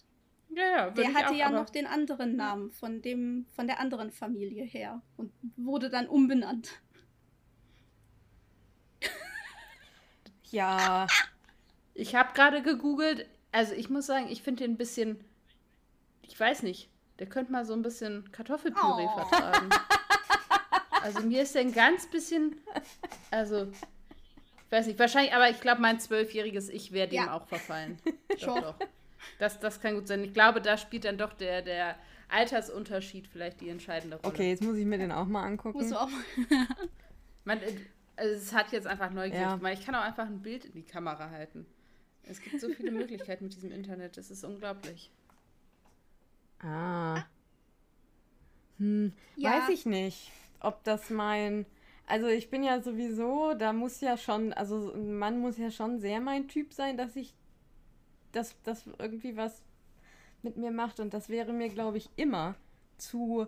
Ja, 0.49 0.63
ja, 0.63 0.89
der 0.89 1.13
hatte 1.13 1.31
auch, 1.31 1.37
ja 1.37 1.49
noch 1.49 1.69
den 1.69 1.87
anderen 1.87 2.35
Namen 2.35 2.71
von 2.71 3.01
dem, 3.01 3.45
von 3.55 3.67
der 3.67 3.79
anderen 3.79 4.11
Familie 4.11 4.65
her 4.65 5.01
und 5.15 5.31
wurde 5.55 5.89
dann 5.89 6.07
umbenannt. 6.07 6.69
Ja. 10.51 11.07
Ich 11.93 12.13
habe 12.13 12.33
gerade 12.33 12.61
gegoogelt. 12.61 13.25
Also 13.53 13.73
ich 13.73 13.89
muss 13.89 14.05
sagen, 14.05 14.27
ich 14.29 14.43
finde 14.43 14.65
den 14.65 14.73
ein 14.73 14.77
bisschen. 14.77 15.23
Ich 16.23 16.37
weiß 16.37 16.63
nicht. 16.63 16.89
Der 17.21 17.29
könnte 17.29 17.51
mal 17.51 17.65
so 17.65 17.73
ein 17.73 17.83
bisschen 17.83 18.31
Kartoffelpüree 18.31 19.05
oh. 19.05 19.19
vertragen. 19.19 19.69
Also 21.03 21.21
mir 21.21 21.43
ist 21.43 21.53
der 21.53 21.61
ein 21.61 21.71
ganz 21.71 22.07
bisschen. 22.07 22.55
Also 23.29 23.71
weiß 24.71 24.87
nicht, 24.87 24.97
wahrscheinlich, 24.97 25.31
aber 25.31 25.47
ich 25.47 25.61
glaube, 25.61 25.81
mein 25.81 25.99
zwölfjähriges 25.99 26.69
Ich 26.69 26.93
wäre 26.93 27.07
dem 27.07 27.25
ja. 27.25 27.33
auch 27.37 27.45
verfallen. 27.45 27.99
doch, 28.41 28.59
doch. 28.59 28.75
Das, 29.37 29.59
das 29.59 29.79
kann 29.79 29.93
gut 29.93 30.07
sein. 30.07 30.23
Ich 30.23 30.33
glaube, 30.33 30.61
da 30.61 30.77
spielt 30.77 31.05
dann 31.05 31.19
doch 31.19 31.33
der, 31.33 31.61
der 31.61 31.95
Altersunterschied 32.29 33.27
vielleicht 33.27 33.61
die 33.61 33.69
entscheidende 33.69 34.17
Rolle. 34.17 34.33
Okay, 34.33 34.49
jetzt 34.49 34.63
muss 34.63 34.77
ich 34.77 34.85
mir 34.87 34.97
den 34.97 35.11
auch 35.11 35.27
mal 35.27 35.43
angucken. 35.43 35.77
Musst 35.77 35.91
du 35.91 36.01
auch 36.01 36.09
mal. 36.09 36.23
Man, 37.43 37.59
also 38.15 38.33
es 38.33 38.51
hat 38.51 38.71
jetzt 38.71 38.87
einfach 38.87 39.11
neugierig 39.11 39.61
ja. 39.61 39.69
Ich 39.69 39.85
kann 39.85 39.93
auch 39.93 40.01
einfach 40.01 40.25
ein 40.25 40.41
Bild 40.41 40.65
in 40.65 40.73
die 40.73 40.85
Kamera 40.85 41.29
halten. 41.29 41.67
Es 42.23 42.41
gibt 42.41 42.59
so 42.59 42.69
viele 42.69 42.89
Möglichkeiten 42.89 43.43
mit 43.43 43.55
diesem 43.55 43.71
Internet. 43.71 44.17
Das 44.17 44.31
ist 44.31 44.43
unglaublich. 44.43 45.11
Ah. 46.63 47.23
Hm, 48.77 49.13
ja. 49.35 49.51
Weiß 49.51 49.69
ich 49.69 49.85
nicht, 49.85 50.31
ob 50.59 50.83
das 50.83 51.09
mein 51.09 51.65
also 52.11 52.27
ich 52.27 52.49
bin 52.49 52.61
ja 52.61 52.81
sowieso, 52.81 53.53
da 53.53 53.71
muss 53.71 54.01
ja 54.01 54.17
schon, 54.17 54.51
also 54.51 54.91
ein 54.93 55.17
Mann 55.17 55.39
muss 55.39 55.57
ja 55.57 55.71
schon 55.71 56.01
sehr 56.01 56.19
mein 56.19 56.49
Typ 56.49 56.73
sein, 56.73 56.97
dass 56.97 57.15
ich, 57.15 57.33
dass 58.33 58.61
das 58.63 58.85
irgendwie 58.99 59.37
was 59.37 59.63
mit 60.41 60.57
mir 60.57 60.71
macht. 60.71 60.99
Und 60.99 61.13
das 61.13 61.29
wäre 61.29 61.53
mir, 61.53 61.69
glaube 61.69 61.97
ich, 61.97 62.09
immer 62.17 62.55
zu 62.97 63.47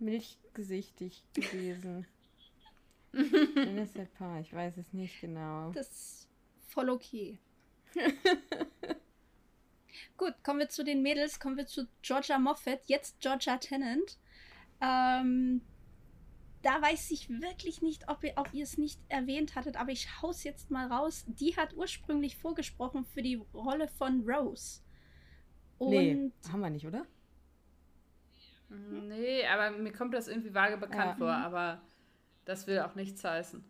milchgesichtig 0.00 1.22
gewesen. 1.34 2.04
Dann 3.12 3.78
ist 3.78 3.96
der 3.96 4.06
Paar, 4.06 4.40
ich 4.40 4.52
weiß 4.52 4.76
es 4.78 4.92
nicht 4.92 5.20
genau. 5.20 5.70
Das 5.70 5.88
ist 5.88 6.28
voll 6.66 6.90
okay. 6.90 7.38
Gut, 10.16 10.34
kommen 10.42 10.60
wir 10.60 10.68
zu 10.68 10.84
den 10.84 11.02
Mädels, 11.02 11.40
kommen 11.40 11.56
wir 11.56 11.66
zu 11.66 11.86
Georgia 12.02 12.38
Moffat, 12.38 12.80
jetzt 12.86 13.20
Georgia 13.20 13.56
Tennant. 13.58 14.18
Ähm, 14.80 15.62
da 16.62 16.82
weiß 16.82 17.10
ich 17.12 17.28
wirklich 17.28 17.82
nicht, 17.82 18.08
ob 18.08 18.24
ihr, 18.24 18.32
ob 18.36 18.52
ihr 18.52 18.64
es 18.64 18.76
nicht 18.76 19.00
erwähnt 19.08 19.54
hattet, 19.54 19.76
aber 19.76 19.92
ich 19.92 20.20
hau's 20.20 20.42
jetzt 20.42 20.70
mal 20.70 20.86
raus. 20.86 21.24
Die 21.28 21.56
hat 21.56 21.74
ursprünglich 21.74 22.36
vorgesprochen 22.36 23.04
für 23.04 23.22
die 23.22 23.40
Rolle 23.54 23.88
von 23.88 24.28
Rose. 24.28 24.80
Und 25.78 25.90
nee, 25.90 26.32
haben 26.50 26.60
wir 26.60 26.70
nicht, 26.70 26.86
oder? 26.86 27.06
Nee, 28.68 29.46
aber 29.46 29.70
mir 29.70 29.92
kommt 29.92 30.14
das 30.14 30.26
irgendwie 30.28 30.54
vage 30.54 30.76
bekannt 30.76 31.12
ja. 31.12 31.16
vor, 31.16 31.32
aber 31.32 31.82
das 32.44 32.66
will 32.66 32.80
auch 32.80 32.94
nichts 32.94 33.22
heißen. 33.22 33.64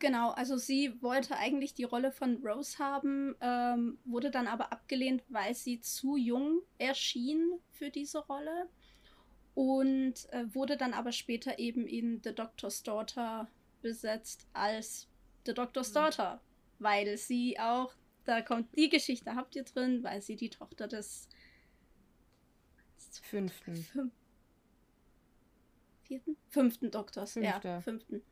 Genau, 0.00 0.30
also 0.30 0.56
sie 0.56 1.00
wollte 1.02 1.36
eigentlich 1.36 1.74
die 1.74 1.84
Rolle 1.84 2.10
von 2.10 2.42
Rose 2.42 2.78
haben, 2.78 3.36
ähm, 3.42 3.98
wurde 4.06 4.30
dann 4.30 4.46
aber 4.46 4.72
abgelehnt, 4.72 5.22
weil 5.28 5.54
sie 5.54 5.82
zu 5.82 6.16
jung 6.16 6.62
erschien 6.78 7.60
für 7.70 7.90
diese 7.90 8.20
Rolle 8.20 8.70
und 9.54 10.14
äh, 10.32 10.54
wurde 10.54 10.78
dann 10.78 10.94
aber 10.94 11.12
später 11.12 11.58
eben 11.58 11.86
in 11.86 12.22
The 12.24 12.34
Doctor's 12.34 12.82
Daughter 12.82 13.46
besetzt 13.82 14.46
als 14.54 15.06
The 15.44 15.52
Doctor's 15.52 15.90
mhm. 15.90 15.94
Daughter, 15.94 16.40
weil 16.78 17.18
sie 17.18 17.60
auch, 17.60 17.92
da 18.24 18.40
kommt 18.40 18.74
die 18.78 18.88
Geschichte, 18.88 19.34
habt 19.34 19.54
ihr 19.54 19.64
drin, 19.64 20.02
weil 20.02 20.22
sie 20.22 20.36
die 20.36 20.48
Tochter 20.48 20.88
des 20.88 21.28
fünften. 23.20 23.76
Fünf, 23.76 24.12
vierten? 26.04 26.36
Fünften 26.48 26.90
Doktors, 26.90 27.34
Fünfte. 27.34 27.68
ja, 27.68 27.80
fünften. 27.82 28.22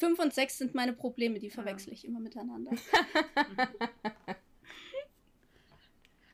Fünf 0.00 0.18
und 0.18 0.32
sechs 0.32 0.56
sind 0.56 0.74
meine 0.74 0.94
Probleme, 0.94 1.38
die 1.38 1.50
verwechsel 1.50 1.92
ich 1.92 2.06
immer 2.06 2.20
miteinander. 2.20 2.70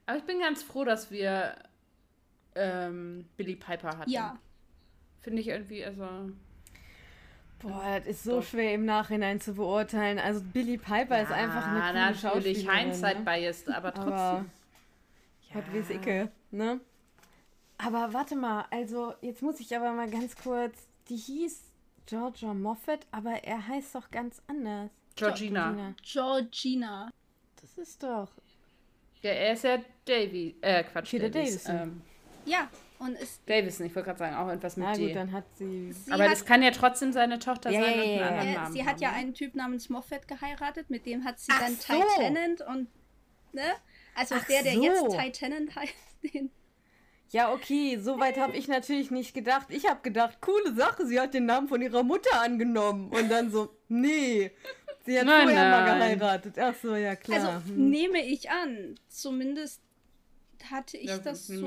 Aber 0.06 0.18
ich 0.18 0.22
bin 0.22 0.38
ganz 0.38 0.62
froh, 0.62 0.84
dass 0.84 1.10
wir 1.10 1.56
ähm, 2.54 3.28
Billy 3.36 3.56
Piper 3.56 3.98
hatten. 3.98 4.08
Ja. 4.08 4.38
Finde 5.20 5.40
ich 5.40 5.48
irgendwie, 5.48 5.84
also. 5.84 6.30
Boah, 7.58 7.96
das 7.98 8.06
ist 8.06 8.22
so 8.22 8.36
Doch. 8.36 8.46
schwer 8.46 8.72
im 8.74 8.84
Nachhinein 8.84 9.40
zu 9.40 9.54
beurteilen. 9.54 10.20
Also 10.20 10.42
Billy 10.42 10.78
Piper 10.78 11.16
ja, 11.16 11.22
ist 11.24 11.32
einfach 11.32 11.66
eine 11.66 11.80
coole 11.80 11.92
natürlich 11.92 12.20
Schauspielerin. 12.20 12.78
Hindsight 12.78 13.18
ne? 13.18 13.24
biased, 13.24 13.68
aber 13.68 13.92
trotzdem. 13.92 14.12
Aber, 14.12 14.44
ja. 15.48 15.54
Gott 15.54 15.74
weiß 15.74 15.90
Icke, 15.90 16.30
ne? 16.52 16.80
Aber 17.78 18.12
warte 18.12 18.36
mal, 18.36 18.66
also 18.70 19.14
jetzt 19.22 19.42
muss 19.42 19.58
ich 19.58 19.74
aber 19.76 19.90
mal 19.90 20.08
ganz 20.08 20.36
kurz. 20.36 20.86
Die 21.08 21.16
hieß 21.16 21.72
Georgia 22.06 22.54
Moffat, 22.54 23.06
aber 23.10 23.44
er 23.44 23.66
heißt 23.66 23.94
doch 23.94 24.10
ganz 24.10 24.40
anders. 24.46 24.90
Georgina. 25.16 25.94
Georgina. 26.02 27.10
Das 27.60 27.78
ist 27.78 28.02
doch. 28.02 28.28
Ja, 29.22 29.30
er 29.30 29.52
ist 29.54 29.64
ja 29.64 29.78
Davy. 30.04 30.56
Äh, 30.60 30.84
Quatsch. 30.84 31.10
Peter 31.10 31.30
Davis. 31.30 31.64
Davison. 31.64 31.82
Ähm, 31.82 32.02
ja, 32.44 32.70
und 32.98 33.16
ist. 33.16 33.42
Davison, 33.46 33.86
ich 33.86 33.94
wollte 33.94 34.06
gerade 34.06 34.18
sagen, 34.18 34.36
auch 34.36 34.48
etwas 34.48 34.76
mit 34.76 34.86
Na 34.86 34.96
gut, 34.96 35.14
dann 35.14 35.32
hat 35.32 35.44
sie. 35.56 35.92
sie 35.92 36.12
aber 36.12 36.24
hat, 36.24 36.32
das 36.32 36.44
kann 36.44 36.62
ja 36.62 36.70
trotzdem 36.70 37.12
seine 37.12 37.38
Tochter 37.38 37.70
ja, 37.70 37.80
sein 37.80 37.98
ja, 37.98 38.04
ja, 38.04 38.28
anderen 38.28 38.54
Namen 38.54 38.72
Sie 38.72 38.84
hat 38.84 39.00
ja 39.00 39.10
ne? 39.10 39.16
einen 39.16 39.34
Typ 39.34 39.54
namens 39.54 39.88
Moffat 39.88 40.28
geheiratet, 40.28 40.90
mit 40.90 41.06
dem 41.06 41.24
hat 41.24 41.40
sie 41.40 41.52
Ach 41.52 41.60
dann 41.60 41.74
so. 41.74 42.04
Tennant 42.16 42.60
und. 42.62 42.88
Ne? 43.52 43.62
Also 44.14 44.36
Ach 44.38 44.44
der, 44.46 44.62
der 44.62 44.74
so. 44.74 44.82
jetzt 44.82 45.38
Tennant 45.38 45.74
heißt, 45.76 45.94
den. 46.22 46.50
Ja, 47.30 47.52
okay, 47.52 47.98
soweit 48.00 48.38
habe 48.38 48.56
ich 48.56 48.68
natürlich 48.68 49.10
nicht 49.10 49.34
gedacht. 49.34 49.66
Ich 49.70 49.88
habe 49.88 50.00
gedacht, 50.02 50.40
coole 50.40 50.74
Sache, 50.74 51.06
sie 51.06 51.18
hat 51.18 51.34
den 51.34 51.46
Namen 51.46 51.68
von 51.68 51.82
ihrer 51.82 52.02
Mutter 52.02 52.40
angenommen. 52.40 53.10
Und 53.10 53.28
dann 53.28 53.50
so, 53.50 53.74
nee, 53.88 54.52
sie 55.04 55.18
hat 55.18 55.26
nein, 55.26 55.48
vorher 55.48 55.70
nein. 55.70 55.70
mal 55.70 55.98
geheiratet. 55.98 56.58
Ach 56.58 56.74
so, 56.80 56.94
ja 56.94 57.16
klar. 57.16 57.54
Also 57.54 57.68
hm. 57.68 57.90
nehme 57.90 58.24
ich 58.24 58.50
an, 58.50 58.94
zumindest 59.08 59.80
hatte 60.70 60.96
ich 60.96 61.08
ja, 61.08 61.18
das 61.18 61.46
so 61.46 61.64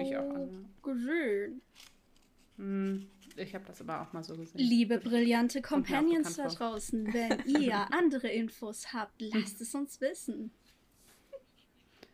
gesehen. 0.81 1.61
Hm, 2.57 3.07
ich 3.35 3.53
habe 3.53 3.65
das 3.65 3.81
aber 3.81 4.01
auch 4.01 4.13
mal 4.13 4.23
so 4.23 4.35
gesehen. 4.35 4.59
Liebe 4.59 4.97
brillante 4.97 5.61
Companions 5.61 6.37
da 6.37 6.47
draußen, 6.47 7.13
wenn 7.13 7.61
ihr 7.61 7.93
andere 7.93 8.29
Infos 8.29 8.93
habt, 8.93 9.21
lasst 9.21 9.61
es 9.61 9.75
uns 9.75 9.99
wissen. 10.01 10.51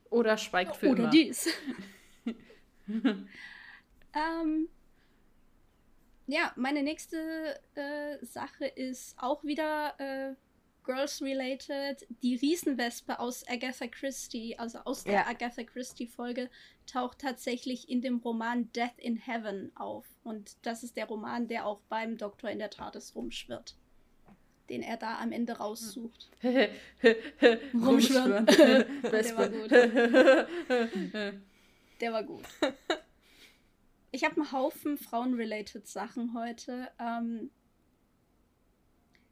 Oder 0.09 0.37
schweigt 0.37 0.75
für 0.75 0.89
Oder 0.89 1.03
immer. 1.03 1.09
dies. 1.09 1.49
ähm, 2.87 4.69
ja, 6.27 6.51
meine 6.55 6.83
nächste 6.83 7.59
äh, 7.75 8.25
Sache 8.25 8.65
ist 8.65 9.15
auch 9.19 9.43
wieder 9.43 9.93
äh, 9.99 10.35
Girls-related. 10.85 12.07
Die 12.23 12.35
Riesenwespe 12.35 13.19
aus 13.19 13.47
Agatha 13.47 13.87
Christie, 13.87 14.57
also 14.57 14.79
aus 14.85 15.03
der 15.03 15.13
ja. 15.13 15.27
Agatha 15.27 15.63
Christie-Folge, 15.63 16.49
taucht 16.91 17.19
tatsächlich 17.19 17.87
in 17.89 18.01
dem 18.01 18.17
Roman 18.19 18.71
Death 18.73 18.97
in 18.97 19.17
Heaven 19.17 19.71
auf. 19.75 20.05
Und 20.23 20.55
das 20.63 20.83
ist 20.83 20.97
der 20.97 21.07
Roman, 21.07 21.47
der 21.47 21.65
auch 21.65 21.79
beim 21.89 22.17
Doktor 22.17 22.49
in 22.49 22.59
der 22.59 22.69
TARDIS 22.69 23.15
rumschwirrt. 23.15 23.75
Den 24.69 24.81
er 24.81 24.97
da 24.97 25.19
am 25.19 25.31
Ende 25.31 25.53
raussucht. 25.53 26.29
Rumschwirren. 26.41 28.45
der 28.47 29.37
war 29.37 29.49
gut. 29.49 29.71
Der 32.01 32.13
war 32.13 32.23
gut. 32.23 32.43
Ich 34.11 34.23
habe 34.23 34.37
einen 34.37 34.51
Haufen 34.53 34.97
Frauen-related 34.97 35.85
Sachen 35.87 36.33
heute. 36.33 36.89
Ähm, 36.99 37.51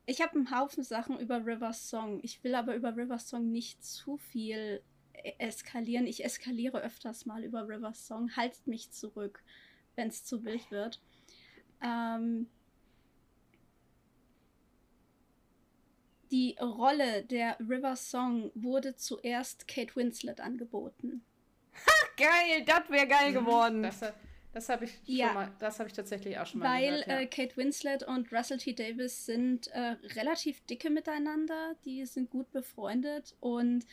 ich 0.05 0.21
habe 0.21 0.33
einen 0.33 0.51
Haufen 0.51 0.83
Sachen 0.83 1.17
über 1.19 1.45
River 1.45 1.71
Song. 1.71 2.19
Ich 2.21 2.43
will 2.43 2.53
aber 2.53 2.75
über 2.75 2.97
River 2.97 3.17
Song 3.17 3.49
nicht 3.49 3.81
zu 3.85 4.17
viel 4.17 4.83
e-, 5.13 5.35
eskalieren. 5.37 6.05
Ich 6.05 6.25
eskaliere 6.25 6.81
öfters 6.81 7.25
mal 7.25 7.45
über 7.45 7.65
River 7.65 7.93
Song. 7.93 8.35
Haltet 8.35 8.67
mich 8.67 8.91
zurück, 8.91 9.41
wenn 9.95 10.09
es 10.09 10.25
zu 10.25 10.43
wild 10.43 10.69
wird. 10.69 11.01
Ähm, 11.81 12.49
die 16.29 16.57
Rolle 16.59 17.23
der 17.23 17.57
River 17.61 17.95
Song 17.95 18.51
wurde 18.53 18.97
zuerst 18.97 19.69
Kate 19.69 19.95
Winslet 19.95 20.41
angeboten. 20.41 21.23
Geil, 22.17 22.63
das 22.65 22.89
wäre 22.89 23.07
geil 23.07 23.31
mhm. 23.31 23.33
geworden. 23.33 23.83
Das, 23.83 24.01
das 24.53 24.69
habe 24.69 24.85
ich, 24.85 24.91
ja. 25.05 25.51
hab 25.59 25.87
ich 25.87 25.93
tatsächlich 25.93 26.37
auch 26.37 26.45
schon 26.45 26.59
mal 26.59 26.69
Weil 26.69 26.91
gehört, 26.91 27.07
ja. 27.07 27.19
äh, 27.19 27.25
Kate 27.25 27.57
Winslet 27.57 28.03
und 28.03 28.31
Russell 28.31 28.57
T. 28.57 28.73
Davis 28.73 29.25
sind 29.25 29.67
äh, 29.67 29.95
relativ 30.15 30.63
dicke 30.65 30.89
miteinander. 30.89 31.75
Die 31.85 32.05
sind 32.05 32.29
gut 32.29 32.51
befreundet. 32.51 33.35
Und 33.39 33.85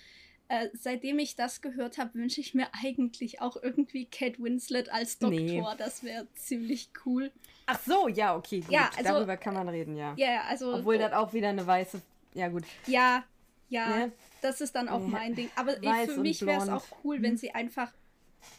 äh, 0.49 0.69
seitdem 0.75 1.19
ich 1.19 1.35
das 1.35 1.63
gehört 1.63 1.97
habe, 1.97 2.15
wünsche 2.15 2.41
ich 2.41 2.55
mir 2.55 2.69
eigentlich 2.83 3.41
auch 3.41 3.57
irgendwie 3.57 4.05
Kate 4.05 4.43
Winslet 4.43 4.91
als 4.91 5.19
Doktor. 5.19 5.41
Nee. 5.41 5.65
Das 5.79 6.05
wäre 6.05 6.27
ziemlich 6.35 6.91
cool. 7.07 7.31
Ach 7.67 7.81
so, 7.81 8.09
ja, 8.09 8.37
okay, 8.37 8.61
gut. 8.61 8.71
Ja, 8.71 8.91
also, 8.97 9.15
Darüber 9.15 9.37
kann 9.37 9.55
man 9.55 9.69
reden, 9.69 9.97
ja. 9.97 10.13
Ja, 10.17 10.43
also. 10.49 10.75
Obwohl 10.75 10.99
das 10.99 11.13
auch 11.13 11.33
wieder 11.33 11.49
eine 11.49 11.67
weiße. 11.67 12.03
Ja, 12.35 12.49
gut. 12.49 12.65
Ja, 12.87 13.25
ja. 13.69 13.89
Ne? 13.89 14.13
Das 14.43 14.61
ist 14.61 14.75
dann 14.75 14.89
auch 14.89 15.07
mein 15.07 15.35
Ding. 15.35 15.51
Aber 15.57 15.73
Weiß 15.83 16.13
für 16.13 16.21
mich 16.21 16.45
wäre 16.45 16.63
es 16.63 16.69
auch 16.69 16.87
cool, 17.05 17.23
wenn 17.23 17.33
hm. 17.33 17.37
sie 17.37 17.55
einfach 17.55 17.93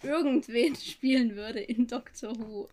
irgendwen 0.03 0.75
spielen 0.77 1.35
würde 1.35 1.59
in 1.59 1.87
Doctor 1.87 2.37
Who. 2.37 2.69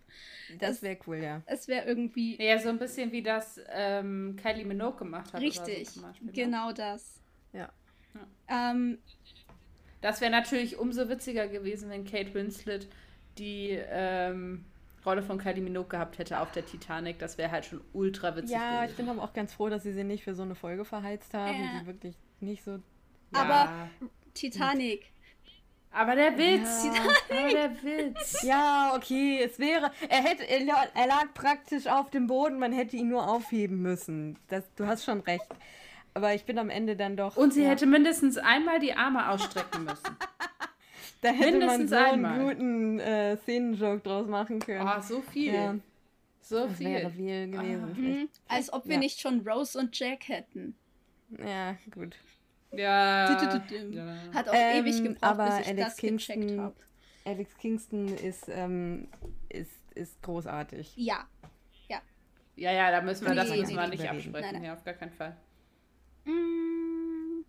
Das 0.58 0.82
wäre 0.82 0.98
cool, 1.06 1.16
ja. 1.16 1.42
Es 1.46 1.68
wäre 1.68 1.86
irgendwie. 1.86 2.42
Ja, 2.42 2.58
so 2.58 2.68
ein 2.68 2.78
bisschen 2.78 3.12
wie 3.12 3.22
das 3.22 3.60
ähm, 3.70 4.36
Kylie 4.40 4.64
Minogue 4.64 4.98
gemacht 4.98 5.32
hat. 5.32 5.40
Richtig, 5.40 5.90
so 5.90 6.02
Beispiel, 6.02 6.26
ne? 6.26 6.32
genau 6.32 6.72
das. 6.72 7.20
Ja. 7.52 7.70
ja. 8.48 8.70
Ähm, 8.70 8.98
das 10.00 10.20
wäre 10.20 10.30
natürlich 10.30 10.78
umso 10.78 11.08
witziger 11.08 11.48
gewesen, 11.48 11.90
wenn 11.90 12.04
Kate 12.04 12.32
Winslet 12.32 12.88
die 13.36 13.70
ähm, 13.70 14.64
Rolle 15.04 15.22
von 15.22 15.38
Kylie 15.38 15.62
Minogue 15.62 15.88
gehabt 15.88 16.18
hätte 16.18 16.40
auf 16.40 16.52
der 16.52 16.64
Titanic. 16.64 17.18
Das 17.18 17.38
wäre 17.38 17.50
halt 17.50 17.64
schon 17.64 17.80
ultra 17.92 18.36
witzig. 18.36 18.52
Ja, 18.52 18.80
gewesen. 18.80 18.90
ich 18.90 18.96
bin 18.96 19.08
aber 19.08 19.22
auch 19.22 19.32
ganz 19.32 19.52
froh, 19.52 19.68
dass 19.68 19.82
sie 19.82 19.92
sie 19.92 20.04
nicht 20.04 20.24
für 20.24 20.34
so 20.34 20.42
eine 20.42 20.54
Folge 20.54 20.84
verheizt 20.84 21.34
haben, 21.34 21.54
äh. 21.54 21.80
die 21.80 21.86
wirklich 21.86 22.16
nicht 22.40 22.64
so. 22.64 22.78
Aber 23.32 23.48
ja. 23.48 23.90
Titanic 24.34 25.12
aber 25.90 26.14
der 26.14 26.36
Witz, 26.36 26.84
ja. 26.84 27.02
aber 27.02 27.50
der 27.50 27.82
Witz. 27.82 28.42
Ja, 28.42 28.92
okay, 28.94 29.42
es 29.42 29.58
wäre, 29.58 29.90
er 30.08 30.22
hätte, 30.22 30.48
er 30.48 31.06
lag 31.06 31.34
praktisch 31.34 31.86
auf 31.86 32.10
dem 32.10 32.26
Boden, 32.26 32.58
man 32.58 32.72
hätte 32.72 32.96
ihn 32.96 33.08
nur 33.08 33.26
aufheben 33.28 33.80
müssen. 33.82 34.38
Das, 34.48 34.64
du 34.76 34.86
hast 34.86 35.04
schon 35.04 35.20
recht. 35.20 35.46
Aber 36.14 36.34
ich 36.34 36.44
bin 36.44 36.58
am 36.58 36.70
Ende 36.70 36.94
dann 36.94 37.16
doch. 37.16 37.36
Und 37.36 37.52
sie 37.52 37.62
ja. 37.62 37.70
hätte 37.70 37.86
mindestens 37.86 38.38
einmal 38.38 38.80
die 38.80 38.94
Arme 38.94 39.28
ausstrecken 39.30 39.84
müssen. 39.84 40.16
da 41.20 41.30
hätte 41.30 41.58
mindestens 41.58 41.90
man 41.90 42.00
so 42.00 42.12
einmal. 42.12 42.32
einen 42.32 42.48
guten 42.48 43.00
äh, 43.00 43.36
Szenenjoke 43.38 44.00
draus 44.00 44.26
machen 44.26 44.58
können. 44.58 44.88
Oh, 44.88 45.00
so 45.00 45.22
viel. 45.22 45.54
Ja. 45.54 45.74
So 46.40 46.66
das 46.66 46.76
viel. 46.76 46.86
wäre 46.86 47.10
viel 47.10 47.50
gewesen. 47.50 47.94
Mhm. 47.96 48.28
Als 48.46 48.72
ob 48.72 48.86
wir 48.88 48.98
nicht 48.98 49.20
schon 49.20 49.46
Rose 49.46 49.78
und 49.78 49.98
Jack 49.98 50.28
hätten. 50.28 50.76
Ja, 51.44 51.76
gut. 51.90 52.16
Ja. 52.72 53.38
Hat 54.34 54.48
auch 54.48 54.54
ähm, 54.54 54.84
ewig 54.84 55.02
gebraucht, 55.02 55.22
aber 55.22 55.46
bis 55.46 55.60
ich 55.60 55.68
Alex 55.68 55.88
das 55.88 55.96
Kingston, 55.96 56.40
gecheckt 56.40 56.60
habe. 56.60 56.76
Alex 57.24 57.56
Kingston 57.58 58.08
ist, 58.18 58.48
ähm, 58.48 59.08
ist, 59.48 59.70
ist 59.94 60.20
großartig. 60.22 60.92
Ja. 60.96 61.26
Ja. 61.88 62.00
Ja, 62.56 62.72
ja, 62.72 62.90
da 62.90 63.00
müssen 63.00 63.24
wir 63.24 63.30
nee, 63.30 63.36
das 63.36 63.50
nee, 63.50 63.62
nee, 63.62 63.88
nicht 63.88 64.08
absprechen. 64.08 64.32
Nein, 64.32 64.54
nein. 64.54 64.64
Ja, 64.64 64.74
auf 64.74 64.84
gar 64.84 64.94
keinen 64.94 65.12
Fall. 65.12 65.36
Mm. 66.24 67.44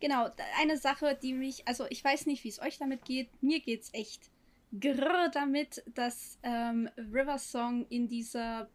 Genau, 0.00 0.28
eine 0.60 0.76
Sache, 0.76 1.18
die 1.20 1.32
mich, 1.32 1.66
also 1.66 1.84
ich 1.90 2.04
weiß 2.04 2.26
nicht, 2.26 2.44
wie 2.44 2.48
es 2.48 2.60
euch 2.60 2.78
damit 2.78 3.04
geht. 3.04 3.42
Mir 3.42 3.58
geht 3.60 3.82
es 3.82 3.92
echt 3.94 4.30
grrr 4.78 5.28
damit, 5.32 5.82
dass 5.94 6.38
ähm, 6.42 6.88
River 6.96 7.38
Song 7.38 7.86
in 7.88 8.06
dieser 8.06 8.68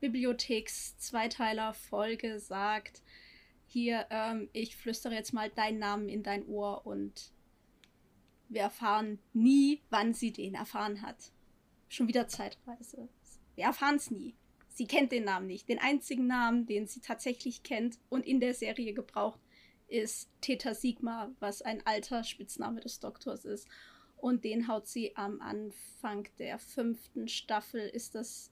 Bibliotheks-Zweiteiler-Folge 0.00 2.40
sagt, 2.40 3.02
hier, 3.68 4.06
ähm, 4.10 4.48
ich 4.52 4.76
flüstere 4.76 5.14
jetzt 5.14 5.32
mal 5.32 5.50
deinen 5.50 5.78
Namen 5.78 6.08
in 6.08 6.22
dein 6.22 6.46
Ohr 6.46 6.86
und 6.86 7.32
wir 8.48 8.62
erfahren 8.62 9.18
nie, 9.34 9.82
wann 9.90 10.14
sie 10.14 10.32
den 10.32 10.54
erfahren 10.54 11.02
hat. 11.02 11.32
Schon 11.88 12.08
wieder 12.08 12.28
Zeitreise. 12.28 13.08
Wir 13.54 13.64
erfahren 13.64 13.96
es 13.96 14.10
nie. 14.10 14.34
Sie 14.68 14.86
kennt 14.86 15.12
den 15.12 15.24
Namen 15.24 15.46
nicht. 15.46 15.68
Den 15.68 15.80
einzigen 15.80 16.26
Namen, 16.26 16.66
den 16.66 16.86
sie 16.86 17.00
tatsächlich 17.00 17.62
kennt 17.62 17.98
und 18.08 18.26
in 18.26 18.40
der 18.40 18.54
Serie 18.54 18.94
gebraucht, 18.94 19.40
ist 19.88 20.30
Theta 20.40 20.74
Sigma, 20.74 21.34
was 21.40 21.62
ein 21.62 21.84
alter 21.86 22.24
Spitzname 22.24 22.80
des 22.80 23.00
Doktors 23.00 23.44
ist. 23.44 23.68
Und 24.16 24.44
den 24.44 24.68
haut 24.68 24.86
sie 24.86 25.16
am 25.16 25.40
Anfang 25.40 26.28
der 26.38 26.58
fünften 26.58 27.28
Staffel. 27.28 27.80
Ist 27.80 28.14
das 28.14 28.50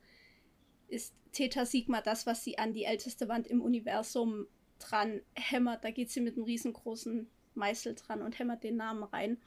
ist 0.88 1.14
Theta 1.32 1.66
Sigma 1.66 2.00
das, 2.00 2.26
was 2.26 2.44
sie 2.44 2.58
an 2.58 2.72
die 2.72 2.84
älteste 2.84 3.28
Wand 3.28 3.46
im 3.46 3.60
Universum 3.60 4.46
dran 4.78 5.20
hämmert. 5.34 5.84
Da 5.84 5.90
geht 5.90 6.10
sie 6.10 6.20
mit 6.20 6.36
einem 6.36 6.44
riesengroßen 6.44 7.28
Meißel 7.54 7.94
dran 7.94 8.22
und 8.22 8.38
hämmert 8.38 8.64
den 8.64 8.76
Namen 8.76 9.02
rein, 9.04 9.38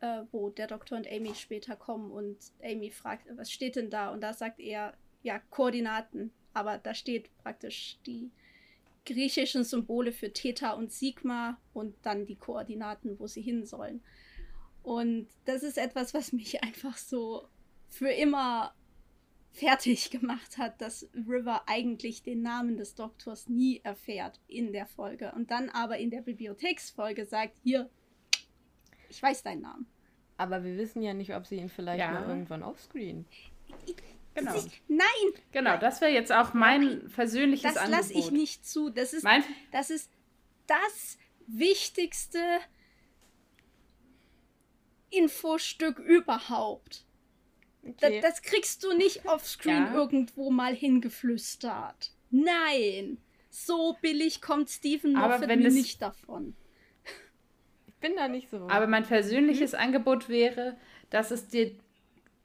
äh, 0.00 0.22
wo 0.32 0.50
der 0.50 0.66
Doktor 0.66 0.96
und 0.96 1.10
Amy 1.10 1.34
später 1.34 1.76
kommen 1.76 2.10
und 2.10 2.38
Amy 2.62 2.90
fragt, 2.90 3.26
was 3.36 3.50
steht 3.50 3.76
denn 3.76 3.90
da? 3.90 4.10
Und 4.10 4.20
da 4.20 4.32
sagt 4.32 4.60
er, 4.60 4.94
ja, 5.22 5.38
Koordinaten. 5.50 6.32
Aber 6.54 6.78
da 6.78 6.94
steht 6.94 7.36
praktisch 7.38 7.98
die 8.06 8.30
griechischen 9.06 9.64
Symbole 9.64 10.12
für 10.12 10.32
Theta 10.32 10.72
und 10.72 10.92
Sigma 10.92 11.58
und 11.72 11.94
dann 12.02 12.26
die 12.26 12.36
Koordinaten, 12.36 13.18
wo 13.18 13.26
sie 13.26 13.42
hin 13.42 13.64
sollen. 13.64 14.02
Und 14.82 15.28
das 15.44 15.62
ist 15.62 15.78
etwas, 15.78 16.14
was 16.14 16.32
mich 16.32 16.62
einfach 16.62 16.96
so 16.96 17.48
für 17.88 18.10
immer 18.10 18.74
fertig 19.52 20.10
gemacht 20.10 20.58
hat, 20.58 20.80
dass 20.80 21.08
River 21.14 21.62
eigentlich 21.66 22.22
den 22.22 22.42
Namen 22.42 22.76
des 22.76 22.94
Doktors 22.94 23.48
nie 23.48 23.80
erfährt 23.82 24.40
in 24.46 24.72
der 24.72 24.86
Folge 24.86 25.32
und 25.34 25.50
dann 25.50 25.68
aber 25.70 25.98
in 25.98 26.10
der 26.10 26.22
Bibliotheksfolge 26.22 27.24
sagt, 27.24 27.58
hier, 27.62 27.90
ich 29.08 29.22
weiß 29.22 29.42
deinen 29.42 29.62
Namen. 29.62 29.86
Aber 30.36 30.62
wir 30.62 30.76
wissen 30.76 31.02
ja 31.02 31.14
nicht, 31.14 31.34
ob 31.34 31.46
sie 31.46 31.56
ihn 31.56 31.68
vielleicht 31.68 32.00
ja. 32.00 32.12
mal 32.12 32.28
irgendwann 32.28 32.62
offscreen. 32.62 33.26
Genau. 34.34 34.54
Ist, 34.54 34.70
nein! 34.86 35.42
Genau, 35.50 35.76
das 35.78 36.00
wäre 36.00 36.12
jetzt 36.12 36.30
auch 36.30 36.54
mein 36.54 36.82
nein, 36.82 37.10
persönliches 37.12 37.74
das 37.74 37.76
Angebot. 37.76 38.00
Das 38.00 38.08
lasse 38.14 38.18
ich 38.18 38.30
nicht 38.30 38.66
zu. 38.66 38.90
Das 38.90 39.12
ist, 39.12 39.24
mein 39.24 39.42
das 39.72 39.90
ist 39.90 40.12
das 40.68 41.18
wichtigste 41.48 42.38
Infostück 45.10 45.98
überhaupt. 45.98 47.04
Okay. 47.82 48.20
Das, 48.20 48.34
das, 48.34 48.42
kriegst 48.42 48.84
du 48.84 48.92
nicht 48.92 49.26
offscreen 49.26 49.86
ja. 49.86 49.94
irgendwo 49.94 50.50
mal 50.50 50.74
hingeflüstert. 50.74 52.12
Nein. 52.30 53.18
So 53.50 53.96
billig 54.00 54.42
kommt 54.42 54.68
Stephen 54.68 55.14
Moffat 55.14 55.46
mir 55.48 55.70
nicht 55.70 56.02
davon. 56.02 56.54
Ich 57.86 57.94
bin 57.94 58.14
da 58.16 58.28
nicht 58.28 58.50
so. 58.50 58.68
Aber 58.68 58.86
mein 58.86 59.04
persönliches 59.04 59.72
hm? 59.72 59.80
Angebot 59.80 60.28
wäre, 60.28 60.76
dass 61.10 61.30
es 61.30 61.48
dir 61.48 61.72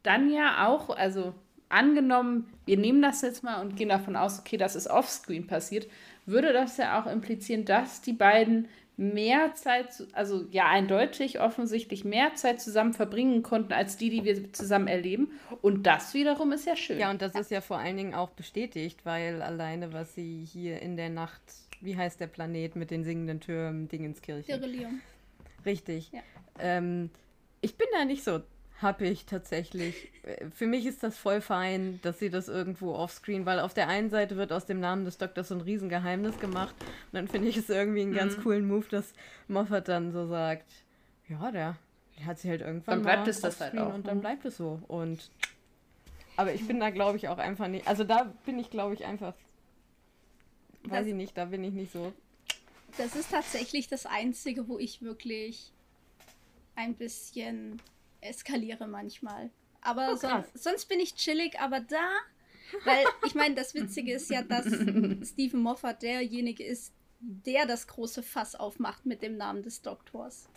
dann 0.02 0.32
ja 0.32 0.68
auch, 0.68 0.90
also 0.90 1.36
angenommen, 1.70 2.52
wir 2.66 2.78
nehmen 2.78 3.02
das 3.02 3.22
jetzt 3.22 3.44
mal 3.44 3.62
und 3.62 3.76
gehen 3.76 3.90
davon 3.90 4.16
aus, 4.16 4.40
okay, 4.40 4.58
das 4.58 4.76
ist 4.76 4.88
offscreen 4.88 5.48
passiert, 5.48 5.88
würde 6.26 6.54
das 6.54 6.78
ja 6.78 7.02
auch 7.02 7.12
implizieren, 7.12 7.66
dass 7.66 8.02
die 8.02 8.14
beiden 8.14 8.68
mehr 8.96 9.56
Zeit, 9.56 10.08
also 10.14 10.46
ja 10.52 10.70
eindeutig 10.70 11.40
offensichtlich 11.40 12.06
mehr 12.06 12.36
Zeit 12.36 12.62
zusammen 12.62 12.94
verbringen 12.94 13.42
konnten 13.42 13.74
als 13.74 13.98
die, 13.98 14.10
die 14.10 14.24
wir 14.24 14.54
zusammen 14.54 14.88
erleben. 14.88 15.32
Und 15.62 15.84
das 15.88 16.14
wiederum 16.14 16.52
ist 16.52 16.68
ja 16.68 16.76
schön. 16.76 17.00
Ja, 17.00 17.10
und 17.10 17.22
das 17.22 17.34
ist 17.36 17.50
ja 17.50 17.62
vor 17.62 17.78
allen 17.78 17.98
Dingen 17.98 18.14
auch 18.14 18.30
bestätigt, 18.30 19.00
weil 19.04 19.42
alleine, 19.42 19.94
was 19.94 20.14
sie 20.14 20.46
hier 20.46 20.82
in 20.82 20.96
der 20.96 21.10
Nacht, 21.10 21.42
wie 21.82 21.98
heißt 21.98 22.20
der 22.20 22.28
Planet 22.28 22.76
mit 22.76 22.92
den 22.92 23.04
singenden 23.04 23.40
Türmen, 23.40 23.88
Dingenskirchen? 23.88 24.60
Derillium. 24.60 25.02
Richtig. 25.66 26.12
Ja. 26.12 26.22
Ähm, 26.60 27.10
ich 27.62 27.78
bin 27.78 27.88
da 27.94 28.06
nicht 28.06 28.24
so 28.24 28.42
habe 28.82 29.08
ich 29.08 29.26
tatsächlich. 29.26 30.12
Für 30.54 30.68
mich 30.68 30.86
ist 30.86 31.04
das 31.04 31.18
voll 31.18 31.42
fein, 31.42 32.00
dass 32.02 32.20
sie 32.20 32.30
das 32.30 32.48
irgendwo 32.50 32.94
offscreen, 32.94 33.46
weil 33.46 33.60
auf 33.60 33.74
der 33.74 33.88
einen 33.88 34.10
Seite 34.10 34.36
wird 34.36 34.52
aus 34.52 34.66
dem 34.66 34.80
Namen 34.80 35.06
des 35.06 35.18
Doktors 35.18 35.50
so 35.50 35.56
ein 35.56 35.62
Riesengeheimnis 35.62 36.40
gemacht. 36.40 36.76
Und 36.80 37.14
dann 37.14 37.28
finde 37.28 37.48
ich 37.48 37.58
es 37.58 37.70
irgendwie 37.70 38.02
einen 38.02 38.14
ganz 38.14 38.38
mhm. 38.38 38.44
coolen 38.44 38.68
Move, 38.68 38.86
dass 38.90 39.14
Moffat 39.48 39.88
dann 39.88 40.12
so 40.12 40.28
sagt, 40.28 40.70
ja, 41.30 41.52
der, 41.52 41.78
der 42.18 42.26
hat 42.26 42.40
sie 42.40 42.50
halt 42.50 42.62
irgendwann. 42.62 42.96
Dann 42.96 43.04
bleibt 43.04 43.28
es 43.28 43.40
das 43.42 43.62
halt 43.62 43.78
auch. 43.78 43.94
Und 43.94 44.08
dann 44.08 44.18
ne? 44.18 44.22
bleibt 44.22 44.46
es 44.46 44.58
so. 44.58 44.82
Und 44.88 45.30
aber 46.36 46.54
ich 46.54 46.66
bin 46.68 46.80
da, 46.80 46.90
glaube 46.90 47.18
ich, 47.18 47.28
auch 47.28 47.38
einfach 47.38 47.68
nicht. 47.68 47.88
Also 47.88 48.04
da 48.04 48.34
bin 48.46 48.58
ich, 48.60 48.70
glaube 48.70 48.96
ich, 48.96 49.06
einfach. 49.06 49.34
Weiß 50.84 51.00
das, 51.00 51.08
ich 51.08 51.14
nicht, 51.14 51.38
da 51.38 51.46
bin 51.46 51.64
ich 51.64 51.74
nicht 51.74 51.92
so. 51.92 52.12
Das 52.98 53.16
ist 53.16 53.32
tatsächlich 53.32 53.88
das 53.88 54.06
Einzige, 54.06 54.68
wo 54.68 54.78
ich 54.78 55.02
wirklich 55.02 55.72
ein 56.76 56.96
bisschen 56.96 57.82
eskaliere 58.26 58.88
manchmal. 58.88 59.50
Aber 59.82 60.10
oh, 60.14 60.16
son 60.16 60.44
sonst 60.54 60.88
bin 60.88 61.00
ich 61.00 61.16
chillig, 61.16 61.60
aber 61.60 61.80
da, 61.80 62.10
weil 62.86 63.06
ich 63.26 63.36
meine, 63.36 63.56
das 63.56 63.74
Witzige 63.74 64.14
ist 64.14 64.30
ja, 64.30 64.42
dass 64.42 64.66
Stephen 65.30 65.62
Moffat 65.62 66.02
derjenige 66.02 66.64
ist, 66.64 66.94
der 67.20 67.66
das 67.66 67.88
große 67.88 68.24
Fass 68.24 68.56
aufmacht 68.56 69.06
mit 69.06 69.22
dem 69.22 69.38
Namen 69.38 69.64
des 69.64 69.82
Doktors. 69.82 70.50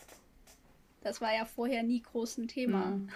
Das 1.03 1.21
war 1.21 1.35
ja 1.35 1.45
vorher 1.45 1.83
nie 1.83 2.03
groß 2.03 2.39
ein 2.39 2.49
Thema. 2.49 2.87
Mhm. 2.87 3.09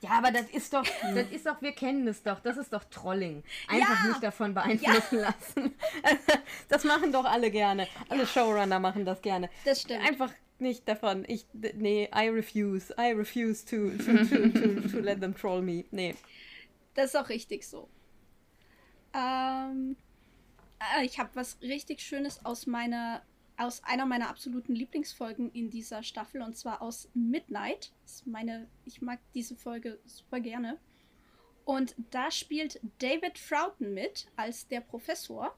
Ja, 0.00 0.10
aber 0.10 0.30
das 0.30 0.48
ist 0.50 0.72
doch, 0.72 0.84
das 1.14 1.28
ist 1.30 1.46
doch, 1.46 1.60
wir 1.60 1.72
kennen 1.72 2.06
es 2.06 2.22
doch, 2.22 2.38
das 2.40 2.56
ist 2.56 2.72
doch 2.72 2.84
Trolling. 2.84 3.42
Einfach 3.66 4.04
ja. 4.04 4.08
nicht 4.08 4.22
davon 4.22 4.54
beeinflussen 4.54 5.18
ja. 5.18 5.22
lassen. 5.22 5.74
Das 6.68 6.84
machen 6.84 7.12
doch 7.12 7.24
alle 7.24 7.50
gerne. 7.50 7.88
Alle 8.08 8.26
Showrunner 8.26 8.78
machen 8.78 9.04
das 9.04 9.20
gerne. 9.22 9.50
Das 9.64 9.82
stimmt. 9.82 10.06
Einfach 10.06 10.32
nicht 10.60 10.88
davon. 10.88 11.24
Ich, 11.26 11.46
nee, 11.52 12.08
I 12.14 12.28
refuse. 12.28 12.94
I 12.98 13.12
refuse 13.12 13.64
to, 13.64 13.90
to, 13.90 14.24
to, 14.24 14.48
to, 14.48 14.88
to 14.88 15.00
let 15.00 15.20
them 15.20 15.34
troll 15.34 15.62
me. 15.62 15.84
Nee. 15.90 16.14
Das 16.94 17.06
ist 17.06 17.16
auch 17.16 17.28
richtig 17.28 17.66
so. 17.66 17.88
Ähm, 19.14 19.96
äh, 20.78 21.04
ich 21.04 21.18
habe 21.18 21.30
was 21.34 21.60
richtig 21.62 22.00
Schönes 22.00 22.44
aus 22.44 22.66
meiner 22.66 23.22
aus 23.56 23.82
einer 23.82 24.06
meiner 24.06 24.28
absoluten 24.28 24.72
Lieblingsfolgen 24.72 25.50
in 25.50 25.68
dieser 25.68 26.04
Staffel 26.04 26.42
und 26.42 26.56
zwar 26.56 26.80
aus 26.80 27.10
Midnight. 27.12 27.92
Das 28.04 28.14
ist 28.14 28.26
meine, 28.28 28.68
ich 28.84 29.02
mag 29.02 29.18
diese 29.34 29.56
Folge 29.56 29.98
super 30.04 30.38
gerne. 30.38 30.78
Und 31.64 31.96
da 32.10 32.30
spielt 32.30 32.80
David 32.98 33.34
Troughton 33.34 33.92
mit 33.92 34.28
als 34.36 34.68
der 34.68 34.80
Professor. 34.80 35.54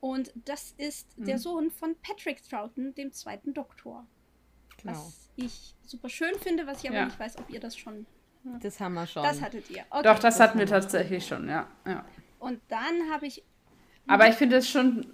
Und 0.00 0.32
das 0.44 0.72
ist 0.76 1.18
mhm. 1.18 1.24
der 1.24 1.38
Sohn 1.38 1.70
von 1.70 1.96
Patrick 2.02 2.42
Troughton, 2.46 2.94
dem 2.94 3.12
zweiten 3.12 3.54
Doktor. 3.54 4.06
Genau. 4.82 4.94
Was 4.94 5.20
ich 5.36 5.74
super 5.86 6.08
schön 6.08 6.34
finde, 6.38 6.66
was 6.66 6.82
ich 6.82 6.88
aber 6.88 6.98
ja. 6.98 7.04
nicht 7.06 7.18
weiß, 7.18 7.38
ob 7.38 7.50
ihr 7.50 7.60
das 7.60 7.76
schon. 7.76 8.06
Das 8.60 8.80
haben 8.80 8.94
wir 8.94 9.06
schon. 9.06 9.22
Das 9.22 9.40
hattet 9.42 9.68
ihr. 9.70 9.84
Okay. 9.90 10.02
Doch, 10.02 10.18
das, 10.18 10.36
das 10.36 10.40
hatten 10.40 10.58
wir 10.58 10.66
tatsächlich 10.66 11.26
schon, 11.26 11.48
ja. 11.48 11.66
ja. 11.86 12.04
Und 12.38 12.60
dann 12.68 13.10
habe 13.12 13.26
ich. 13.26 13.42
Aber 14.06 14.28
ich 14.28 14.34
finde 14.34 14.56
es 14.56 14.68
schon. 14.68 15.06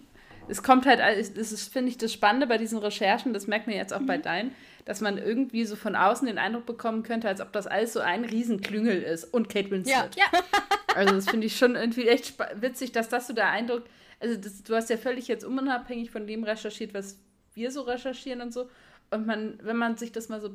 Es 0.48 0.62
kommt 0.62 0.86
halt, 0.86 1.00
das 1.00 1.50
ist, 1.50 1.72
finde 1.72 1.88
ich, 1.88 1.98
das 1.98 2.12
Spannende 2.12 2.46
bei 2.46 2.56
diesen 2.56 2.78
Recherchen, 2.78 3.32
das 3.32 3.48
merkt 3.48 3.66
man 3.66 3.74
jetzt 3.74 3.92
auch 3.92 3.98
mhm. 3.98 4.06
bei 4.06 4.18
deinen, 4.18 4.54
dass 4.84 5.00
man 5.00 5.18
irgendwie 5.18 5.64
so 5.64 5.74
von 5.74 5.96
außen 5.96 6.24
den 6.24 6.38
Eindruck 6.38 6.66
bekommen 6.66 7.02
könnte, 7.02 7.26
als 7.26 7.40
ob 7.40 7.52
das 7.52 7.66
alles 7.66 7.92
so 7.92 7.98
ein 7.98 8.24
Riesenklüngel 8.24 9.02
ist. 9.02 9.24
Und 9.24 9.48
Kate 9.48 9.70
Winslet. 9.70 10.14
Ja. 10.16 10.24
ja. 10.32 10.40
Also, 10.94 11.12
das 11.12 11.28
finde 11.28 11.46
ich 11.46 11.58
schon 11.58 11.76
irgendwie 11.76 12.08
echt 12.08 12.38
witzig, 12.58 12.90
dass 12.90 13.10
das 13.10 13.26
so 13.26 13.34
der 13.34 13.50
Eindruck. 13.50 13.84
Also, 14.18 14.34
das, 14.34 14.62
du 14.62 14.74
hast 14.74 14.88
ja 14.88 14.96
völlig 14.96 15.28
jetzt 15.28 15.44
unabhängig 15.44 16.10
von 16.10 16.26
dem 16.26 16.42
recherchiert, 16.42 16.94
was 16.94 17.18
wir 17.52 17.70
so 17.70 17.82
recherchieren 17.82 18.40
und 18.40 18.54
so. 18.54 18.70
Und 19.10 19.26
man, 19.26 19.58
wenn 19.62 19.76
man 19.76 19.96
sich 19.96 20.12
das 20.12 20.28
mal 20.28 20.40
so 20.40 20.50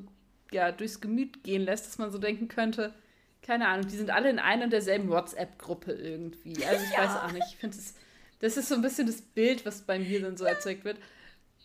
ja, 0.52 0.72
durchs 0.72 1.02
Gemüt 1.02 1.44
gehen 1.44 1.62
lässt, 1.62 1.88
dass 1.88 1.98
man 1.98 2.12
so 2.12 2.18
denken 2.18 2.48
könnte, 2.48 2.94
keine 3.42 3.68
Ahnung, 3.68 3.88
die 3.88 3.96
sind 3.96 4.12
alle 4.12 4.30
in 4.30 4.40
einer 4.40 4.66
und 4.66 4.74
derselben 4.74 5.10
WhatsApp-Gruppe 5.10 5.94
irgendwie. 5.94 6.64
Also 6.66 6.84
ich 6.84 6.92
ja. 6.92 7.00
weiß 7.00 7.24
auch 7.24 7.32
nicht. 7.32 7.46
Ich 7.50 7.58
finde 7.58 7.76
das, 7.78 7.96
das 8.40 8.58
ist 8.58 8.70
so 8.70 8.76
ein 8.76 8.82
bisschen 8.82 9.08
das 9.08 9.22
Bild, 9.22 9.66
was 9.66 9.82
bei 9.82 9.98
mir 9.98 10.22
dann 10.22 10.38
so 10.38 10.46
ja. 10.46 10.52
erzeugt 10.52 10.86
wird. 10.86 10.98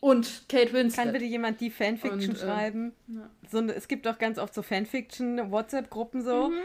Und 0.00 0.44
Kate 0.48 0.72
Winslet. 0.72 1.04
Kann 1.04 1.12
bitte 1.12 1.24
jemand 1.24 1.60
die 1.60 1.70
Fanfiction 1.70 2.30
und, 2.30 2.36
äh, 2.36 2.38
schreiben? 2.38 2.92
ja. 3.08 3.30
so, 3.50 3.62
es 3.64 3.88
gibt 3.88 4.06
doch 4.06 4.18
ganz 4.18 4.38
oft 4.38 4.54
so 4.54 4.62
Fanfiction-WhatsApp-Gruppen 4.62 6.22
so. 6.22 6.50
Mhm. 6.50 6.58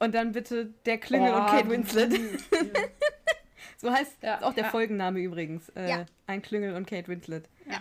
Und 0.00 0.14
dann 0.14 0.32
bitte 0.32 0.72
der 0.86 0.98
Klingel 0.98 1.32
oh, 1.32 1.38
und 1.38 1.46
Kate 1.46 1.70
Winslet. 1.70 2.12
so 3.76 3.90
heißt 3.90 4.24
auch 4.42 4.54
der 4.54 4.66
Folgenname 4.66 5.20
übrigens. 5.20 5.68
Äh, 5.70 6.04
ein 6.26 6.40
Klingel 6.40 6.74
und 6.74 6.86
Kate 6.86 7.08
Winslet. 7.08 7.48
Ja. 7.68 7.80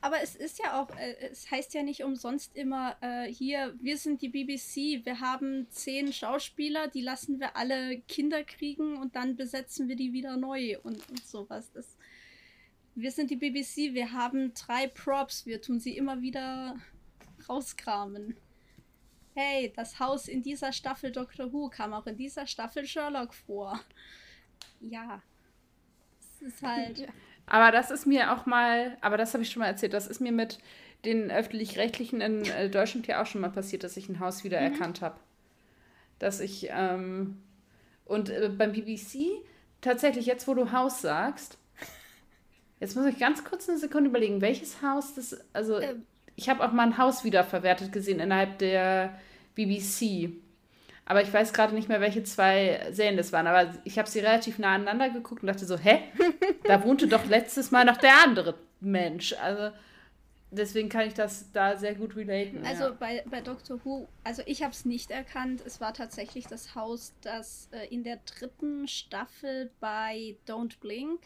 Aber 0.00 0.22
es 0.22 0.36
ist 0.36 0.58
ja 0.58 0.80
auch, 0.80 0.90
äh, 0.96 1.16
es 1.30 1.50
heißt 1.50 1.74
ja 1.74 1.82
nicht 1.82 2.02
umsonst 2.02 2.56
immer, 2.56 2.96
äh, 3.00 3.32
hier, 3.32 3.74
wir 3.80 3.96
sind 3.96 4.22
die 4.22 4.28
BBC, 4.28 5.04
wir 5.04 5.20
haben 5.20 5.66
zehn 5.70 6.12
Schauspieler, 6.12 6.88
die 6.88 7.02
lassen 7.02 7.40
wir 7.40 7.56
alle 7.56 8.00
Kinder 8.02 8.44
kriegen 8.44 8.96
und 8.96 9.16
dann 9.16 9.36
besetzen 9.36 9.88
wir 9.88 9.96
die 9.96 10.12
wieder 10.12 10.36
neu 10.36 10.78
und, 10.82 11.08
und 11.08 11.26
sowas. 11.26 11.70
Das, 11.72 11.96
wir 12.94 13.10
sind 13.10 13.30
die 13.30 13.36
BBC, 13.36 13.94
wir 13.94 14.12
haben 14.12 14.52
drei 14.54 14.86
Props, 14.86 15.46
wir 15.46 15.60
tun 15.60 15.80
sie 15.80 15.96
immer 15.96 16.20
wieder 16.22 16.76
rauskramen. 17.48 18.36
Hey, 19.34 19.72
das 19.74 19.98
Haus 19.98 20.28
in 20.28 20.42
dieser 20.42 20.72
Staffel 20.72 21.10
Doctor 21.10 21.52
Who 21.52 21.70
kam 21.70 21.94
auch 21.94 22.06
in 22.06 22.16
dieser 22.16 22.46
Staffel 22.46 22.86
Sherlock 22.86 23.32
vor. 23.32 23.80
Ja. 24.80 25.22
Es 26.20 26.42
ist 26.42 26.62
halt. 26.62 27.08
Aber 27.46 27.70
das 27.70 27.90
ist 27.90 28.06
mir 28.06 28.32
auch 28.32 28.46
mal, 28.46 28.96
aber 29.00 29.16
das 29.16 29.34
habe 29.34 29.42
ich 29.42 29.50
schon 29.50 29.60
mal 29.60 29.66
erzählt, 29.66 29.92
das 29.92 30.06
ist 30.06 30.20
mir 30.20 30.32
mit 30.32 30.58
den 31.04 31.30
öffentlich-rechtlichen 31.30 32.20
in 32.20 32.44
äh, 32.44 32.70
Deutschland 32.70 33.06
ja 33.06 33.22
auch 33.22 33.26
schon 33.26 33.40
mal 33.40 33.50
passiert, 33.50 33.84
dass 33.84 33.96
ich 33.96 34.08
ein 34.08 34.20
Haus 34.20 34.44
wiedererkannt 34.44 35.00
mhm. 35.00 35.04
habe. 35.04 35.16
Dass 36.18 36.40
ich, 36.40 36.68
ähm, 36.70 37.42
und 38.04 38.30
äh, 38.30 38.50
beim 38.56 38.72
BBC, 38.72 39.42
tatsächlich, 39.80 40.26
jetzt 40.26 40.46
wo 40.46 40.54
du 40.54 40.70
Haus 40.72 41.00
sagst, 41.00 41.58
jetzt 42.80 42.96
muss 42.96 43.06
ich 43.06 43.18
ganz 43.18 43.44
kurz 43.44 43.68
eine 43.68 43.78
Sekunde 43.78 44.10
überlegen, 44.10 44.40
welches 44.40 44.80
Haus 44.82 45.14
das, 45.14 45.36
also 45.52 45.80
ähm. 45.80 46.06
ich 46.36 46.48
habe 46.48 46.64
auch 46.64 46.72
mal 46.72 46.86
ein 46.86 46.98
Haus 46.98 47.24
wiederverwertet 47.24 47.92
gesehen 47.92 48.20
innerhalb 48.20 48.58
der 48.58 49.18
BBC. 49.56 50.30
Aber 51.12 51.20
ich 51.20 51.30
weiß 51.30 51.52
gerade 51.52 51.74
nicht 51.74 51.90
mehr, 51.90 52.00
welche 52.00 52.22
zwei 52.22 52.88
Serien 52.90 53.18
das 53.18 53.34
waren. 53.34 53.46
Aber 53.46 53.70
ich 53.84 53.98
habe 53.98 54.08
sie 54.08 54.20
relativ 54.20 54.58
nah 54.58 54.76
aneinander 54.76 55.10
geguckt 55.10 55.42
und 55.42 55.46
dachte 55.46 55.66
so, 55.66 55.76
hä? 55.76 56.04
Da 56.64 56.82
wohnte 56.84 57.06
doch 57.06 57.26
letztes 57.26 57.70
Mal 57.70 57.84
noch 57.84 57.98
der 57.98 58.22
andere 58.24 58.54
Mensch. 58.80 59.34
Also 59.34 59.76
deswegen 60.50 60.88
kann 60.88 61.06
ich 61.06 61.12
das 61.12 61.52
da 61.52 61.76
sehr 61.76 61.96
gut 61.96 62.16
relaten. 62.16 62.64
Also 62.64 62.84
ja. 62.84 62.90
bei, 62.92 63.22
bei 63.26 63.42
Doctor 63.42 63.78
Who, 63.84 64.08
also 64.24 64.42
ich 64.46 64.62
habe 64.62 64.72
es 64.72 64.86
nicht 64.86 65.10
erkannt. 65.10 65.62
Es 65.66 65.82
war 65.82 65.92
tatsächlich 65.92 66.46
das 66.46 66.74
Haus, 66.74 67.12
das 67.20 67.68
äh, 67.72 67.88
in 67.88 68.04
der 68.04 68.18
dritten 68.24 68.88
Staffel 68.88 69.70
bei 69.80 70.36
Don't 70.48 70.80
Blink, 70.80 71.20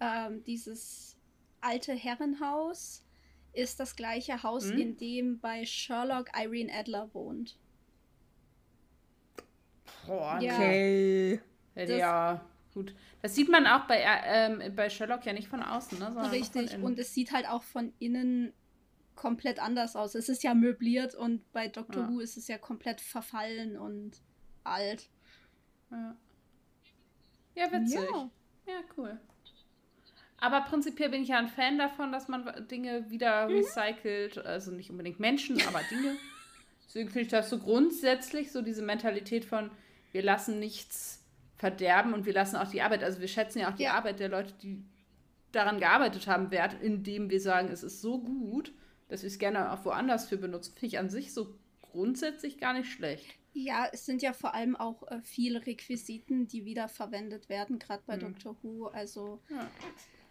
ähm, 0.00 0.42
dieses 0.44 1.18
alte 1.60 1.92
Herrenhaus, 1.92 3.04
ist 3.52 3.80
das 3.80 3.96
gleiche 3.96 4.42
Haus, 4.42 4.70
hm? 4.70 4.78
in 4.78 4.96
dem 4.96 5.40
bei 5.40 5.66
Sherlock 5.66 6.30
Irene 6.34 6.72
Adler 6.72 7.10
wohnt. 7.12 7.58
Boah, 10.06 10.36
okay. 10.36 11.40
Ja, 11.74 11.84
ja, 11.84 12.44
gut. 12.72 12.94
Das 13.22 13.34
sieht 13.34 13.48
man 13.48 13.66
auch 13.66 13.86
bei, 13.86 14.02
ähm, 14.26 14.62
bei 14.76 14.90
Sherlock 14.90 15.24
ja 15.26 15.32
nicht 15.32 15.48
von 15.48 15.62
außen, 15.62 15.98
ne? 15.98 16.30
Richtig, 16.30 16.76
und 16.78 16.98
es 16.98 17.14
sieht 17.14 17.32
halt 17.32 17.48
auch 17.48 17.62
von 17.62 17.92
innen 17.98 18.52
komplett 19.14 19.60
anders 19.60 19.96
aus. 19.96 20.14
Es 20.14 20.28
ist 20.28 20.42
ja 20.42 20.54
möbliert 20.54 21.14
und 21.14 21.50
bei 21.52 21.68
Doctor 21.68 22.02
ja. 22.02 22.08
Who 22.08 22.20
ist 22.20 22.36
es 22.36 22.48
ja 22.48 22.58
komplett 22.58 23.00
verfallen 23.00 23.76
und 23.76 24.20
alt. 24.64 25.08
Ja, 25.90 26.16
ja 27.54 27.72
witzig. 27.72 28.00
Ja. 28.00 28.30
ja, 28.66 28.80
cool. 28.96 29.18
Aber 30.38 30.62
prinzipiell 30.62 31.10
bin 31.10 31.22
ich 31.22 31.28
ja 31.28 31.38
ein 31.38 31.48
Fan 31.48 31.78
davon, 31.78 32.12
dass 32.12 32.28
man 32.28 32.68
Dinge 32.68 33.08
wieder 33.08 33.48
mhm. 33.48 33.56
recycelt. 33.56 34.38
Also 34.44 34.72
nicht 34.72 34.90
unbedingt 34.90 35.20
Menschen, 35.20 35.60
aber 35.66 35.80
Dinge. 35.90 36.16
Deswegen 36.86 37.08
finde 37.08 37.22
ich 37.22 37.28
das 37.28 37.50
so 37.50 37.58
grundsätzlich 37.58 38.52
so 38.52 38.62
diese 38.62 38.82
Mentalität 38.82 39.44
von, 39.44 39.70
wir 40.14 40.22
lassen 40.22 40.60
nichts 40.60 41.20
verderben 41.56 42.14
und 42.14 42.24
wir 42.24 42.32
lassen 42.32 42.54
auch 42.54 42.70
die 42.70 42.82
Arbeit, 42.82 43.02
also 43.02 43.20
wir 43.20 43.26
schätzen 43.26 43.58
ja 43.58 43.70
auch 43.70 43.76
die 43.76 43.82
ja. 43.82 43.94
Arbeit 43.94 44.20
der 44.20 44.28
Leute, 44.28 44.54
die 44.62 44.84
daran 45.50 45.80
gearbeitet 45.80 46.28
haben, 46.28 46.52
wert, 46.52 46.76
indem 46.80 47.30
wir 47.30 47.40
sagen, 47.40 47.68
es 47.68 47.82
ist 47.82 48.00
so 48.00 48.20
gut, 48.20 48.72
dass 49.08 49.22
wir 49.22 49.26
es 49.26 49.38
gerne 49.38 49.72
auch 49.72 49.84
woanders 49.84 50.28
für 50.28 50.36
benutzen. 50.36 50.72
Finde 50.74 50.86
ich 50.86 50.98
an 51.00 51.10
sich 51.10 51.34
so 51.34 51.58
grundsätzlich 51.82 52.58
gar 52.58 52.74
nicht 52.74 52.90
schlecht. 52.90 53.26
Ja, 53.54 53.88
es 53.92 54.06
sind 54.06 54.22
ja 54.22 54.32
vor 54.32 54.54
allem 54.54 54.76
auch 54.76 55.02
äh, 55.10 55.20
viele 55.22 55.66
Requisiten, 55.66 56.46
die 56.46 56.64
wiederverwendet 56.64 57.48
werden, 57.48 57.80
gerade 57.80 58.02
bei 58.06 58.14
hm. 58.14 58.20
Doctor 58.20 58.56
Who. 58.62 58.86
Also 58.86 59.40
ja. 59.50 59.68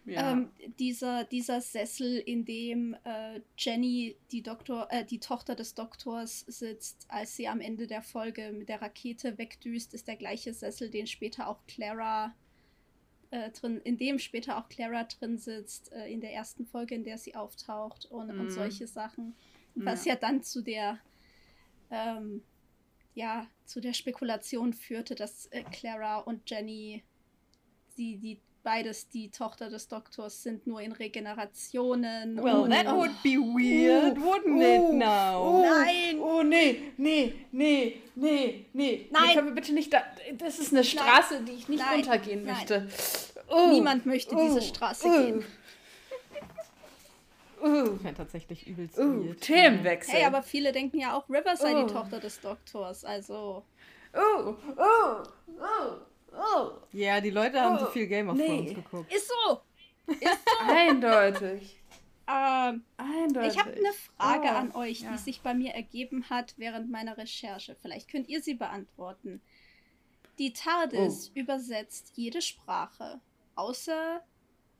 Ja. 0.06 0.34
Ähm, 0.34 0.50
dieser, 0.80 1.24
dieser 1.24 1.62
Sessel, 1.62 2.18
in 2.18 2.44
dem 2.44 2.94
äh, 3.06 3.40
Jenny, 3.58 4.18
die, 4.32 4.42
Doktor, 4.42 4.88
äh, 4.90 5.06
die 5.06 5.20
Tochter 5.20 5.56
des 5.56 5.76
Doktors, 5.76 6.42
sitzt, 6.42 7.06
als 7.08 7.38
sie 7.38 7.48
am 7.48 7.62
Ende 7.62 7.88
der 7.88 8.02
Folge 8.02 8.52
mit 8.52 8.68
der 8.68 8.82
Rakete 8.82 9.38
wegdüst, 9.38 9.94
ist 9.94 10.08
der 10.08 10.18
gleiche 10.18 10.54
Sessel, 10.54 10.90
den 10.90 11.08
später 11.08 11.48
auch 11.48 11.66
Clara 11.68 12.36
äh, 13.32 13.50
drin, 13.52 13.80
in 13.84 13.98
dem 13.98 14.20
später 14.20 14.58
auch 14.58 14.68
Clara 14.68 15.06
drin 15.06 15.38
sitzt, 15.38 15.94
äh, 15.94 16.12
in 16.12 16.20
der 16.20 16.34
ersten 16.34 16.66
Folge, 16.66 16.96
in 16.96 17.06
der 17.06 17.18
sie 17.18 17.36
auftaucht 17.36 18.06
und, 18.06 18.28
mm. 18.28 18.40
und 18.40 18.46
mhm. 18.48 18.52
solche 18.52 18.88
Sachen. 18.88 19.36
Was 19.76 20.04
ja. 20.04 20.14
ja 20.14 20.20
dann 20.20 20.44
zu 20.44 20.62
der 20.62 21.00
ähm, 21.90 22.44
ja 23.16 23.48
zu 23.66 23.80
der 23.80 23.94
Spekulation 23.94 24.74
führte, 24.74 25.16
dass 25.16 25.46
äh, 25.48 25.64
Clara 25.64 26.20
und 26.20 26.50
Jenny, 26.50 27.04
die, 27.98 28.18
die 28.18 28.40
beides 28.64 29.10
die 29.10 29.30
Tochter 29.30 29.70
des 29.70 29.88
Doktors 29.88 30.44
sind, 30.44 30.66
nur 30.66 30.82
in 30.82 30.92
Regenerationen. 30.92 32.42
Well, 32.42 32.68
that 32.70 32.88
oh. 32.88 32.98
would 32.98 33.22
be 33.22 33.38
weird, 33.38 34.18
uh, 34.18 34.22
wouldn't 34.22 34.62
uh, 34.62 34.90
it 34.90 34.94
now? 34.94 35.44
Uh, 35.44 35.62
Nein! 35.62 36.20
Oh, 36.20 36.42
nee, 36.44 36.94
nee, 36.98 37.34
nee, 37.52 38.02
nee, 38.16 38.66
nee. 38.74 39.08
Nein! 39.12 39.22
Nee, 39.28 39.34
können 39.34 39.48
wir 39.48 39.56
bitte 39.56 39.74
nicht 39.74 39.94
da. 39.94 40.04
Das 40.38 40.60
ist 40.60 40.74
eine 40.74 40.84
Straße, 40.84 41.36
Nein. 41.36 41.46
die 41.46 41.52
ich 41.54 41.70
nicht 41.70 41.84
Nein. 41.84 41.96
runtergehen 41.96 42.44
Nein. 42.44 42.56
möchte. 42.56 42.88
Niemand 43.70 44.06
möchte 44.06 44.36
diese 44.36 44.62
Straße 44.62 45.10
gehen. 45.10 45.46
Uh. 47.62 47.98
Ja, 48.04 48.12
tatsächlich 48.12 48.68
übelst 48.68 48.98
uh, 49.00 49.34
Themenwechsel. 49.36 50.16
Hey, 50.16 50.26
aber 50.26 50.44
viele 50.44 50.74
denken 50.74 51.00
ja 51.00 51.16
auch, 51.16 51.30
River 51.30 51.56
sei 51.56 51.74
uh. 51.74 51.86
die 51.86 51.94
Tochter 51.94 52.20
des 52.20 52.42
Doktors, 52.42 53.06
also. 53.06 53.64
Oh, 54.14 54.56
oh, 54.78 55.24
oh, 55.60 55.98
oh. 56.34 56.72
Ja, 56.92 57.22
die 57.22 57.30
Leute 57.30 57.60
haben 57.60 57.80
zu 57.80 57.88
oh. 57.88 57.92
viel 57.92 58.08
Game 58.08 58.30
of 58.30 58.36
nee. 58.36 58.48
Thrones 58.48 58.74
geguckt. 58.76 59.14
Ist 59.14 59.30
so. 59.30 59.62
Ist 60.08 60.22
so. 60.24 60.66
Eindeutig. 60.68 61.80
Ähm, 62.28 62.84
Eindeutig. 62.98 63.54
Ich 63.54 63.60
habe 63.60 63.72
eine 63.72 63.94
Frage 64.18 64.48
oh, 64.48 64.58
an 64.58 64.72
euch, 64.76 65.02
ja. 65.02 65.12
die 65.12 65.18
sich 65.18 65.42
bei 65.42 65.54
mir 65.54 65.74
ergeben 65.74 66.30
hat 66.30 66.54
während 66.58 66.90
meiner 66.90 67.18
Recherche. 67.18 67.76
Vielleicht 67.82 68.10
könnt 68.10 68.30
ihr 68.30 68.42
sie 68.42 68.54
beantworten. 68.54 69.42
Die 70.40 70.54
TARDIS 70.54 71.30
oh. 71.30 71.40
übersetzt 71.40 72.14
jede 72.16 72.42
Sprache, 72.42 73.20
außer 73.56 74.24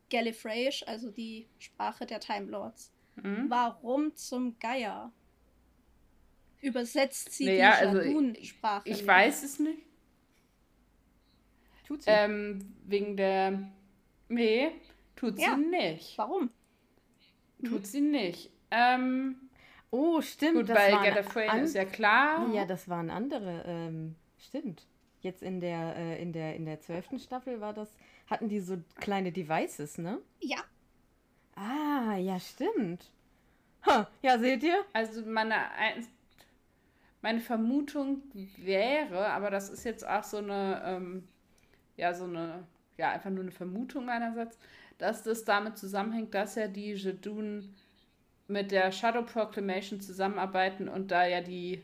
Gallifreyisch, 0.10 0.88
also 0.88 1.12
die 1.12 1.48
Sprache 1.60 2.06
der 2.06 2.20
Time 2.20 2.50
Lords. 2.50 2.92
Mhm. 3.16 3.46
Warum 3.50 4.16
zum 4.16 4.58
Geier 4.60 5.12
übersetzt 6.62 7.34
sie 7.34 7.46
naja, 7.46 7.92
die 7.92 7.98
Jadun-Sprache? 7.98 8.86
Also 8.86 8.90
ich, 8.90 9.02
ich 9.02 9.08
weiß 9.08 9.44
es 9.44 9.60
nicht. 9.60 9.82
Tut 11.94 12.04
sie. 12.04 12.10
Ähm, 12.10 12.74
wegen 12.86 13.18
der. 13.18 13.72
Nee, 14.30 14.72
tut 15.16 15.40
ja. 15.40 15.56
sie 15.56 15.66
nicht. 15.66 16.18
Warum? 16.18 16.50
Tut 17.64 17.82
mhm. 17.82 17.86
sie 17.86 18.02
nicht. 18.02 18.50
Ähm, 18.72 19.36
oh, 19.92 20.22
stimmt. 20.22 20.68
Gut, 20.68 20.68
bei 20.68 20.92
Gallifrey 20.92 21.62
ist 21.62 21.76
ja 21.76 21.86
klar. 21.86 22.52
Ja, 22.54 22.66
das 22.66 22.90
waren 22.90 23.10
andere. 23.10 23.64
Ähm, 23.66 24.16
stimmt. 24.38 24.86
Jetzt 25.22 25.42
in 25.42 25.62
der, 25.62 25.96
äh, 25.96 26.22
in 26.22 26.34
der, 26.34 26.56
in 26.56 26.66
der 26.66 26.82
zwölften 26.82 27.20
Staffel 27.20 27.62
war 27.62 27.74
das 27.74 27.96
hatten 28.28 28.50
die 28.50 28.60
so 28.60 28.78
kleine 28.96 29.32
Devices, 29.32 29.98
ne? 29.98 30.20
Ja. 30.40 30.58
Ah, 31.56 32.16
ja, 32.18 32.40
stimmt. 32.40 33.12
Ha, 33.86 34.08
ja, 34.22 34.40
seht 34.40 34.64
ihr? 34.64 34.84
Also 34.94 35.24
meine, 35.26 35.56
meine 37.22 37.42
Vermutung 37.42 38.24
wäre, 38.58 39.28
aber 39.32 39.50
das 39.52 39.70
ist 39.70 39.84
jetzt 39.84 40.08
auch 40.08 40.24
so 40.24 40.38
eine, 40.38 40.82
ähm, 40.86 41.28
ja, 41.98 42.14
so 42.14 42.26
eine, 42.26 42.66
ja, 42.98 43.12
einfach 43.12 43.30
nur 43.30 43.44
eine 43.44 43.52
Vermutung 43.52 44.06
meinerseits, 44.06 44.58
dass 44.98 45.24
das 45.24 45.44
damit 45.44 45.78
zusammenhängt, 45.78 46.34
dass 46.34 46.56
ja 46.56 46.68
die 46.68 46.94
Jedun 46.94 47.74
mit 48.48 48.72
der 48.72 48.92
Shadow 48.92 49.24
Proclamation 49.24 50.02
zusammenarbeiten 50.02 50.88
und 50.88 51.12
da 51.12 51.26
ja 51.26 51.42
die 51.42 51.84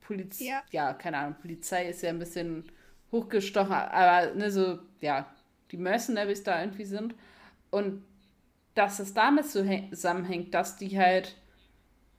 Polizei, 0.00 0.44
ja. 0.44 0.62
ja, 0.70 0.92
keine 0.92 1.18
Ahnung, 1.18 1.36
Polizei 1.40 1.88
ist 1.88 2.02
ja 2.02 2.10
ein 2.10 2.18
bisschen 2.18 2.64
hochgestochen, 3.10 3.72
aber 3.72 4.34
ne, 4.34 4.50
so, 4.50 4.78
ja, 5.00 5.26
die 5.70 5.76
Mercenaries 5.76 6.42
da 6.42 6.60
irgendwie 6.60 6.84
sind. 6.84 7.14
Und 7.70 8.04
dass 8.74 8.98
es 8.98 9.14
damit 9.14 9.46
zusammenhängt, 9.46 10.52
dass 10.52 10.76
die 10.76 10.98
halt, 10.98 11.36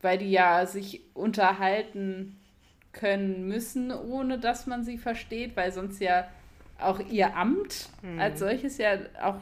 weil 0.02 0.18
die 0.18 0.32
ja 0.32 0.66
sich 0.66 1.02
unterhalten 1.14 2.40
können 2.92 3.48
müssen, 3.48 3.92
ohne 3.92 4.40
dass 4.40 4.68
man 4.68 4.84
sie 4.84 4.98
versteht, 4.98 5.56
weil 5.56 5.72
sonst 5.72 6.00
ja 6.00 6.28
auch 6.80 7.00
ihr 7.00 7.36
Amt 7.36 7.90
mhm. 8.02 8.20
als 8.20 8.40
solches 8.40 8.78
ja 8.78 8.98
auch 9.22 9.42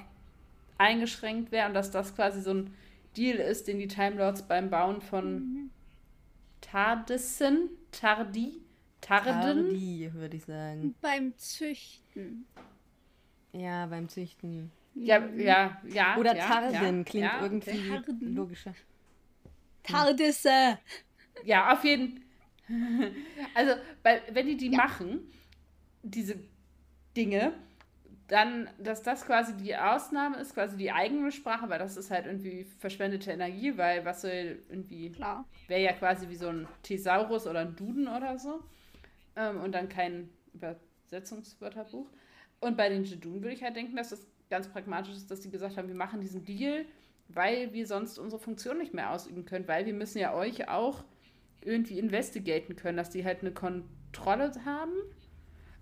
eingeschränkt 0.77 1.51
wäre 1.51 1.67
und 1.67 1.73
dass 1.73 1.91
das 1.91 2.15
quasi 2.15 2.41
so 2.41 2.53
ein 2.53 2.73
Deal 3.15 3.37
ist, 3.37 3.67
den 3.67 3.79
die 3.79 3.87
Time 3.87 4.15
Lords 4.17 4.43
beim 4.43 4.69
Bauen 4.69 5.01
von 5.01 5.33
mhm. 5.33 5.69
Tardissen, 6.61 7.69
Tardi, 7.91 8.61
Tarden, 9.01 9.69
Tardi, 9.69 10.13
würde 10.13 10.37
ich 10.37 10.45
sagen. 10.45 10.95
Beim 11.01 11.37
Züchten. 11.37 12.45
Ja, 13.51 13.85
beim 13.85 14.09
Züchten. 14.09 14.71
Ja, 14.95 15.25
ja, 15.35 15.81
ja. 15.87 16.17
Oder 16.17 16.35
ja, 16.35 16.47
Tarden 16.47 16.97
ja, 16.97 17.03
klingt 17.03 17.25
ja, 17.25 17.41
irgendwie 17.41 17.89
Tarden. 17.89 18.35
logischer. 18.35 18.73
Tardisse. 19.83 20.79
Ja, 21.43 21.73
auf 21.73 21.83
jeden 21.83 22.23
Also, 23.55 23.73
weil, 24.01 24.21
wenn 24.31 24.47
die 24.47 24.57
die 24.57 24.71
ja. 24.71 24.77
machen, 24.77 25.31
diese 26.01 26.35
Dinge, 27.15 27.53
dann, 28.27 28.69
dass 28.79 29.03
das 29.03 29.25
quasi 29.25 29.55
die 29.57 29.75
Ausnahme 29.75 30.37
ist, 30.37 30.53
quasi 30.53 30.77
die 30.77 30.91
eigene 30.91 31.31
Sprache, 31.31 31.69
weil 31.69 31.79
das 31.79 31.97
ist 31.97 32.09
halt 32.09 32.25
irgendwie 32.25 32.63
verschwendete 32.79 33.31
Energie, 33.31 33.77
weil 33.77 34.05
was 34.05 34.21
soll 34.21 34.59
irgendwie. 34.69 35.11
Wäre 35.67 35.81
ja 35.81 35.93
quasi 35.93 36.29
wie 36.29 36.35
so 36.35 36.47
ein 36.47 36.67
Thesaurus 36.83 37.47
oder 37.47 37.59
ein 37.59 37.75
Duden 37.75 38.07
oder 38.07 38.37
so. 38.39 38.63
Ähm, 39.35 39.61
und 39.61 39.73
dann 39.73 39.89
kein 39.89 40.29
Übersetzungswörterbuch. 40.53 42.07
Und 42.59 42.77
bei 42.77 42.89
den 42.89 43.03
Jedun 43.03 43.41
würde 43.41 43.53
ich 43.53 43.63
halt 43.63 43.75
denken, 43.75 43.95
dass 43.95 44.09
das 44.09 44.25
ganz 44.49 44.67
pragmatisch 44.67 45.13
ist, 45.15 45.29
dass 45.29 45.41
die 45.41 45.51
gesagt 45.51 45.77
haben, 45.77 45.87
wir 45.87 45.95
machen 45.95 46.21
diesen 46.21 46.45
Deal, 46.45 46.85
weil 47.27 47.73
wir 47.73 47.87
sonst 47.87 48.17
unsere 48.17 48.41
Funktion 48.41 48.77
nicht 48.77 48.93
mehr 48.93 49.11
ausüben 49.11 49.45
können, 49.45 49.67
weil 49.67 49.85
wir 49.85 49.93
müssen 49.93 50.19
ja 50.19 50.33
euch 50.33 50.69
auch 50.69 51.03
irgendwie 51.61 51.99
investigaten 51.99 52.75
können, 52.75 52.97
dass 52.97 53.09
die 53.09 53.25
halt 53.25 53.41
eine 53.41 53.51
Kontrolle 53.51 54.51
haben. 54.65 54.93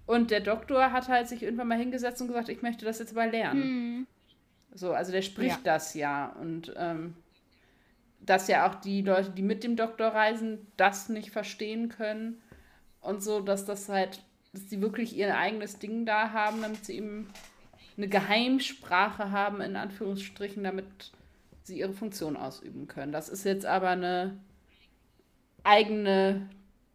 Und 0.05 0.31
der 0.31 0.41
Doktor 0.41 0.91
hat 0.91 1.07
halt 1.07 1.27
sich 1.27 1.43
irgendwann 1.43 1.67
mal 1.67 1.77
hingesetzt 1.77 2.21
und 2.21 2.27
gesagt, 2.27 2.49
ich 2.49 2.61
möchte 2.61 2.85
das 2.85 2.99
jetzt 2.99 3.15
mal 3.15 3.29
lernen. 3.29 3.61
Mhm. 3.61 4.07
So, 4.73 4.93
also 4.93 5.11
der 5.11 5.21
spricht 5.21 5.65
ja. 5.65 5.73
das 5.73 5.93
ja. 5.93 6.35
Und 6.39 6.73
ähm, 6.77 7.15
dass 8.19 8.47
ja 8.47 8.69
auch 8.69 8.75
die 8.75 9.01
Leute, 9.01 9.31
die 9.31 9.41
mit 9.41 9.63
dem 9.63 9.75
Doktor 9.75 10.09
reisen, 10.09 10.67
das 10.77 11.09
nicht 11.09 11.31
verstehen 11.31 11.89
können. 11.89 12.41
Und 12.99 13.23
so, 13.23 13.39
dass 13.39 13.65
das 13.65 13.89
halt 13.89 14.21
dass 14.53 14.69
sie 14.69 14.81
wirklich 14.81 15.15
ihr 15.15 15.37
eigenes 15.37 15.79
Ding 15.79 16.05
da 16.05 16.31
haben, 16.31 16.61
damit 16.61 16.85
sie 16.85 16.97
eben 16.97 17.29
eine 17.97 18.07
Geheimsprache 18.07 19.31
haben, 19.31 19.61
in 19.61 19.75
Anführungsstrichen, 19.75 20.63
damit 20.63 20.85
sie 21.63 21.79
ihre 21.79 21.93
Funktion 21.93 22.35
ausüben 22.35 22.87
können. 22.87 23.11
Das 23.11 23.29
ist 23.29 23.45
jetzt 23.45 23.65
aber 23.65 23.89
eine 23.89 24.37
eigene 25.63 26.49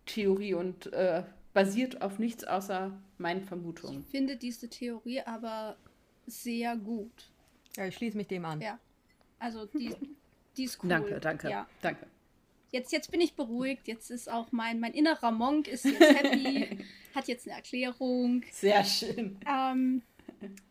Theorie 0.07 0.55
und 0.55 0.93
äh, 0.93 1.23
basiert 1.57 2.03
auf 2.03 2.19
nichts 2.19 2.45
außer 2.45 2.93
meinen 3.17 3.43
Vermutungen. 3.43 4.03
Ich 4.03 4.11
finde 4.11 4.37
diese 4.37 4.69
Theorie 4.69 5.23
aber 5.23 5.79
sehr 6.27 6.77
gut. 6.77 7.33
Ja, 7.79 7.87
ich 7.87 7.95
schließe 7.95 8.15
mich 8.15 8.27
dem 8.27 8.45
an. 8.45 8.61
Ja. 8.61 8.79
Also 9.39 9.65
die, 9.65 9.97
die 10.59 10.65
ist 10.65 10.83
cool. 10.83 10.91
Danke, 10.91 11.19
danke. 11.19 11.49
Ja. 11.49 11.67
Danke. 11.81 12.09
Jetzt, 12.73 12.93
jetzt 12.93 13.11
bin 13.11 13.23
ich 13.23 13.37
beruhigt. 13.37 13.89
Jetzt 13.89 14.11
ist 14.11 14.31
auch 14.31 14.53
mein, 14.53 14.81
mein 14.81 14.93
innerer 14.93 15.31
Monk 15.31 15.67
ist 15.67 15.87
jetzt 15.87 15.99
happy, 15.99 16.85
hat 17.15 17.27
jetzt 17.27 17.47
eine 17.47 17.57
Erklärung. 17.57 18.45
Sehr 18.53 18.85
schön. 18.85 19.41
Ähm, 19.51 20.03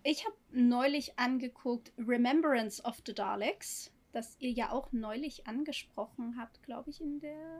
ich 0.04 0.24
habe 0.24 0.36
neulich 0.52 1.18
angeguckt 1.18 1.94
Remembrance 1.98 2.84
of 2.84 3.02
the 3.08 3.16
Daleks, 3.16 3.92
das 4.12 4.36
ihr 4.38 4.52
ja 4.52 4.72
auch 4.72 4.92
neulich 4.92 5.48
angesprochen 5.48 6.36
habt, 6.38 6.62
glaube 6.62 6.92
ich, 6.92 7.02
in 7.02 7.20
der 7.22 7.60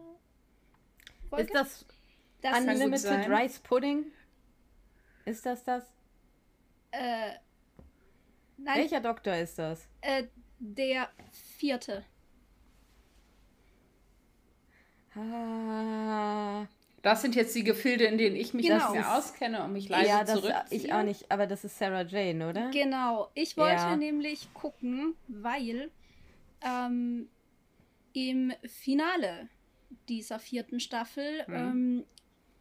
Folge. 1.28 1.46
Ist 1.46 1.56
das, 1.56 1.86
das 2.46 2.60
Unlimited 2.60 3.30
Rice 3.30 3.60
Pudding? 3.60 4.06
Ist 5.26 5.46
das 5.46 5.64
das? 5.64 5.84
Äh, 6.92 7.32
nein. 8.58 8.78
Welcher 8.78 9.02
Doktor 9.02 9.36
ist 9.36 9.58
das? 9.58 9.88
Äh, 10.02 10.26
der 10.60 11.10
vierte. 11.32 12.06
Ah. 15.16 16.68
Das 17.02 17.22
sind 17.22 17.36
jetzt 17.36 17.56
die 17.56 17.64
Gefilde, 17.64 18.06
in 18.06 18.18
denen 18.18 18.36
ich 18.36 18.54
mich 18.54 18.68
genau. 18.68 18.92
nicht 18.92 19.02
mehr 19.02 19.18
auskenne 19.18 19.64
und 19.64 19.74
mich 19.74 19.90
leise 19.90 20.10
ja, 20.10 20.24
das, 20.24 20.72
Ich 20.72 20.92
auch 20.92 21.04
nicht, 21.04 21.32
aber 21.32 21.48
das 21.48 21.64
ist 21.64 21.78
Sarah 21.78 22.04
Jane, 22.04 22.50
oder? 22.50 22.72
Genau. 22.72 23.30
Ich 23.34 23.58
wollte 23.58 23.76
ja. 23.76 23.96
nämlich 23.96 24.54
gucken, 24.54 25.16
weil 25.28 25.92
ähm, 26.62 27.30
im 28.14 28.54
Finale 28.64 29.50
dieser 30.10 30.40
vierten 30.40 30.80
Staffel 30.80 31.44
mhm. 31.48 31.54
ähm, 31.54 32.06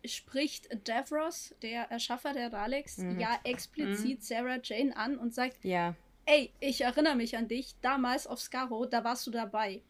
spricht 0.05 0.69
Davros, 0.89 1.55
der 1.63 1.91
Erschaffer 1.91 2.33
der 2.33 2.51
Daleks, 2.51 2.99
mhm. 2.99 3.21
ja 3.21 3.39
explizit 3.45 4.19
mhm. 4.19 4.23
Sarah 4.23 4.59
Jane 4.63 4.97
an 4.97 5.17
und 5.19 5.35
sagt, 5.35 5.65
ja. 5.65 5.95
ey, 6.27 6.53
ich 6.61 6.83
erinnere 6.83 7.17
mich 7.17 7.37
an 7.37 7.49
dich, 7.49 7.75
damals 7.81 8.27
auf 8.27 8.41
Scarrow, 8.41 8.89
da 8.89 9.05
warst 9.05 9.27
du 9.27 9.31
dabei. 9.31 9.83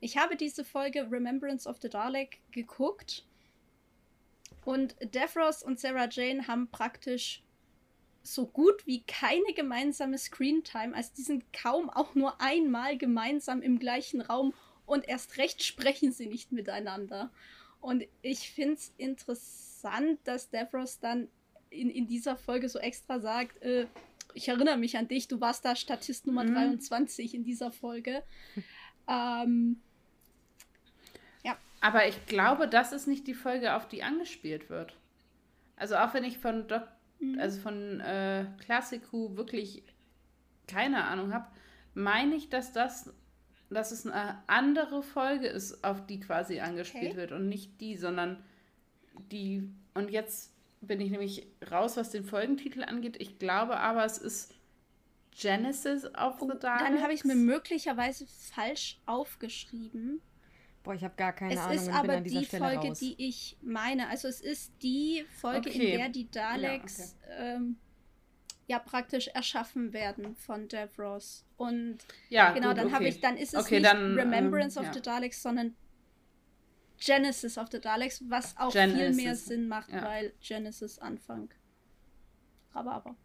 Ich 0.00 0.16
habe 0.18 0.36
diese 0.36 0.64
Folge 0.64 1.10
Remembrance 1.10 1.68
of 1.68 1.78
the 1.80 1.88
Dalek 1.88 2.40
geguckt 2.50 3.24
und 4.64 4.96
Davros 5.14 5.62
und 5.62 5.78
Sarah 5.78 6.08
Jane 6.10 6.46
haben 6.46 6.68
praktisch 6.70 7.42
so 8.22 8.46
gut 8.46 8.86
wie 8.86 9.02
keine 9.02 9.52
gemeinsame 9.54 10.18
Screentime. 10.18 10.94
Also 10.94 11.10
die 11.16 11.22
sind 11.22 11.52
kaum 11.52 11.90
auch 11.90 12.14
nur 12.14 12.40
einmal 12.40 12.96
gemeinsam 12.96 13.60
im 13.62 13.78
gleichen 13.78 14.22
Raum 14.22 14.54
und 14.86 15.06
erst 15.06 15.36
recht 15.36 15.62
sprechen 15.62 16.12
sie 16.12 16.26
nicht 16.26 16.52
miteinander. 16.52 17.30
Und 17.84 18.04
ich 18.22 18.50
finde 18.50 18.76
es 18.76 18.94
interessant, 18.96 20.18
dass 20.24 20.48
Davros 20.48 21.00
dann 21.00 21.28
in, 21.68 21.90
in 21.90 22.06
dieser 22.06 22.34
Folge 22.34 22.70
so 22.70 22.78
extra 22.78 23.20
sagt, 23.20 23.60
äh, 23.62 23.86
ich 24.32 24.48
erinnere 24.48 24.78
mich 24.78 24.96
an 24.96 25.06
dich, 25.06 25.28
du 25.28 25.38
warst 25.42 25.66
da 25.66 25.76
Statist 25.76 26.26
Nummer 26.26 26.44
mhm. 26.44 26.54
23 26.54 27.34
in 27.34 27.44
dieser 27.44 27.70
Folge. 27.70 28.22
ähm, 29.06 29.82
ja. 31.42 31.58
Aber 31.82 32.08
ich 32.08 32.24
glaube, 32.24 32.68
das 32.68 32.92
ist 32.92 33.06
nicht 33.06 33.26
die 33.26 33.34
Folge, 33.34 33.74
auf 33.74 33.86
die 33.86 34.02
angespielt 34.02 34.70
wird. 34.70 34.96
Also 35.76 35.96
auch 35.96 36.14
wenn 36.14 36.24
ich 36.24 36.38
von 36.38 36.66
Doc 36.66 36.88
mhm. 37.18 37.38
also 37.38 37.60
von 37.60 38.00
äh, 38.00 38.46
Classic 38.64 39.02
Who 39.12 39.36
wirklich 39.36 39.82
keine 40.66 41.04
Ahnung 41.04 41.34
habe, 41.34 41.48
meine 41.92 42.34
ich, 42.34 42.48
dass 42.48 42.72
das 42.72 43.12
dass 43.74 43.92
es 43.92 44.06
eine 44.06 44.42
andere 44.46 45.02
Folge 45.02 45.46
ist, 45.46 45.84
auf 45.84 46.06
die 46.06 46.20
quasi 46.20 46.60
angespielt 46.60 47.12
okay. 47.12 47.16
wird 47.16 47.32
und 47.32 47.48
nicht 47.48 47.80
die, 47.80 47.96
sondern 47.96 48.42
die 49.30 49.68
und 49.94 50.10
jetzt 50.10 50.52
bin 50.80 51.00
ich 51.00 51.10
nämlich 51.10 51.46
raus, 51.70 51.96
was 51.96 52.10
den 52.10 52.24
Folgentitel 52.24 52.82
angeht. 52.82 53.16
Ich 53.18 53.38
glaube 53.38 53.78
aber, 53.78 54.04
es 54.04 54.18
ist 54.18 54.54
Genesis 55.30 56.04
of 56.14 56.38
the 56.40 56.58
Dark. 56.58 56.80
Dann 56.80 57.02
habe 57.02 57.12
ich 57.12 57.24
mir 57.24 57.34
möglicherweise 57.34 58.26
falsch 58.26 59.00
aufgeschrieben. 59.06 60.20
Boah, 60.82 60.94
ich 60.94 61.02
habe 61.02 61.14
gar 61.16 61.32
keine 61.32 61.54
es 61.54 61.60
Ahnung. 61.60 61.76
Es 61.76 61.82
ist 61.82 61.88
aber 61.88 62.20
die 62.20 62.44
Stelle 62.44 62.64
Folge, 62.64 62.88
raus. 62.88 62.98
die 62.98 63.14
ich 63.18 63.56
meine. 63.62 64.08
Also 64.08 64.28
es 64.28 64.40
ist 64.40 64.72
die 64.82 65.24
Folge, 65.40 65.70
okay. 65.70 65.92
in 65.92 65.98
der 65.98 66.08
die 66.10 66.30
Daleks 66.30 66.98
ja, 66.98 67.34
okay. 67.34 67.56
ähm, 67.56 67.76
ja 68.66 68.78
praktisch 68.78 69.28
erschaffen 69.28 69.92
werden 69.92 70.36
von 70.36 70.68
Davros. 70.68 71.44
Und 71.56 71.98
ja, 72.28 72.52
genau, 72.52 72.68
gut, 72.68 72.78
dann 72.78 72.86
okay. 72.86 72.94
habe 72.94 73.08
ich, 73.08 73.20
dann 73.20 73.36
ist 73.36 73.54
es 73.54 73.70
nicht 73.70 73.84
dann, 73.84 74.14
Remembrance 74.18 74.78
ähm, 74.78 74.82
of 74.82 74.88
ja. 74.88 74.94
the 74.94 75.02
Daleks, 75.02 75.42
sondern 75.42 75.74
Genesis 76.98 77.58
of 77.58 77.68
the 77.70 77.80
Daleks, 77.80 78.22
was 78.28 78.56
auch 78.56 78.72
Genesis. 78.72 79.16
viel 79.16 79.24
mehr 79.24 79.36
Sinn 79.36 79.68
macht, 79.68 79.90
ja. 79.90 80.02
weil 80.02 80.32
Genesis 80.40 80.98
Anfang. 80.98 81.50
Aber 82.72 82.92
aber. 82.92 83.16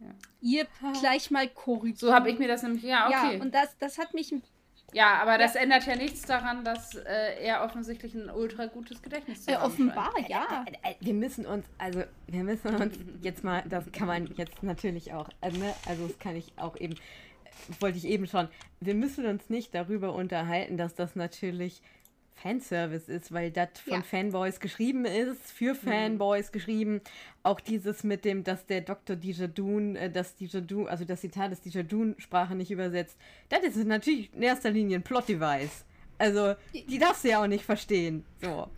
Ja. 0.00 0.14
Ihr 0.40 0.66
gleich 1.00 1.30
mal 1.30 1.48
korrigiert. 1.48 1.98
So 1.98 2.12
habe 2.12 2.30
ich 2.30 2.38
mir 2.38 2.48
das 2.48 2.62
nämlich, 2.62 2.82
ja, 2.82 3.06
okay. 3.06 3.36
Ja, 3.36 3.42
und 3.42 3.54
das, 3.54 3.76
das 3.78 3.98
hat 3.98 4.12
mich 4.12 4.32
ja, 4.94 5.20
aber 5.20 5.38
das 5.38 5.54
ja. 5.54 5.60
ändert 5.60 5.86
ja 5.86 5.96
nichts 5.96 6.22
daran, 6.22 6.64
dass 6.64 6.94
äh, 6.94 7.42
er 7.42 7.64
offensichtlich 7.64 8.14
ein 8.14 8.30
ultra 8.30 8.66
gutes 8.66 9.02
Gedächtnis 9.02 9.46
hat. 9.46 9.54
Äh, 9.54 9.58
offenbar, 9.58 10.12
ja. 10.28 10.64
Äh, 10.66 10.92
äh, 10.92 10.94
wir 11.00 11.14
müssen 11.14 11.44
uns, 11.46 11.66
also 11.78 12.04
wir 12.28 12.44
müssen 12.44 12.74
uns 12.76 12.94
jetzt 13.20 13.42
mal, 13.42 13.64
das 13.68 13.90
kann 13.92 14.06
man 14.06 14.32
jetzt 14.36 14.62
natürlich 14.62 15.12
auch, 15.12 15.28
also, 15.40 15.58
ne, 15.58 15.74
also 15.88 16.06
das 16.06 16.18
kann 16.20 16.36
ich 16.36 16.52
auch 16.56 16.76
eben, 16.76 16.94
wollte 17.80 17.98
ich 17.98 18.06
eben 18.06 18.28
schon, 18.28 18.48
wir 18.80 18.94
müssen 18.94 19.26
uns 19.26 19.50
nicht 19.50 19.74
darüber 19.74 20.14
unterhalten, 20.14 20.76
dass 20.76 20.94
das 20.94 21.16
natürlich 21.16 21.82
Fanservice 22.34 23.08
ist, 23.08 23.32
weil 23.32 23.50
das 23.50 23.68
von 23.84 23.94
ja. 23.94 24.02
Fanboys 24.02 24.60
geschrieben 24.60 25.04
ist, 25.04 25.50
für 25.52 25.74
mhm. 25.74 25.78
Fanboys 25.78 26.48
mhm. 26.48 26.52
geschrieben. 26.52 27.00
Auch 27.42 27.60
dieses 27.60 28.04
mit 28.04 28.24
dem, 28.24 28.44
dass 28.44 28.66
der 28.66 28.80
Dr. 28.80 29.16
Dijadun, 29.16 29.96
äh, 29.96 30.10
dass 30.10 30.34
Dijadun, 30.36 30.88
also 30.88 31.04
das 31.04 31.20
Zitat 31.20 31.52
des 31.52 31.60
Dijadun-Sprache 31.62 32.54
nicht 32.54 32.70
übersetzt, 32.70 33.16
das 33.48 33.62
ist 33.62 33.86
natürlich 33.86 34.32
in 34.34 34.42
erster 34.42 34.70
Linie 34.70 34.98
ein 34.98 35.02
Plot-Device. 35.02 35.84
Also, 36.18 36.54
die 36.72 36.98
darfst 36.98 37.24
du 37.24 37.30
ja 37.30 37.42
auch 37.42 37.46
nicht 37.46 37.64
verstehen. 37.64 38.24
So. 38.40 38.68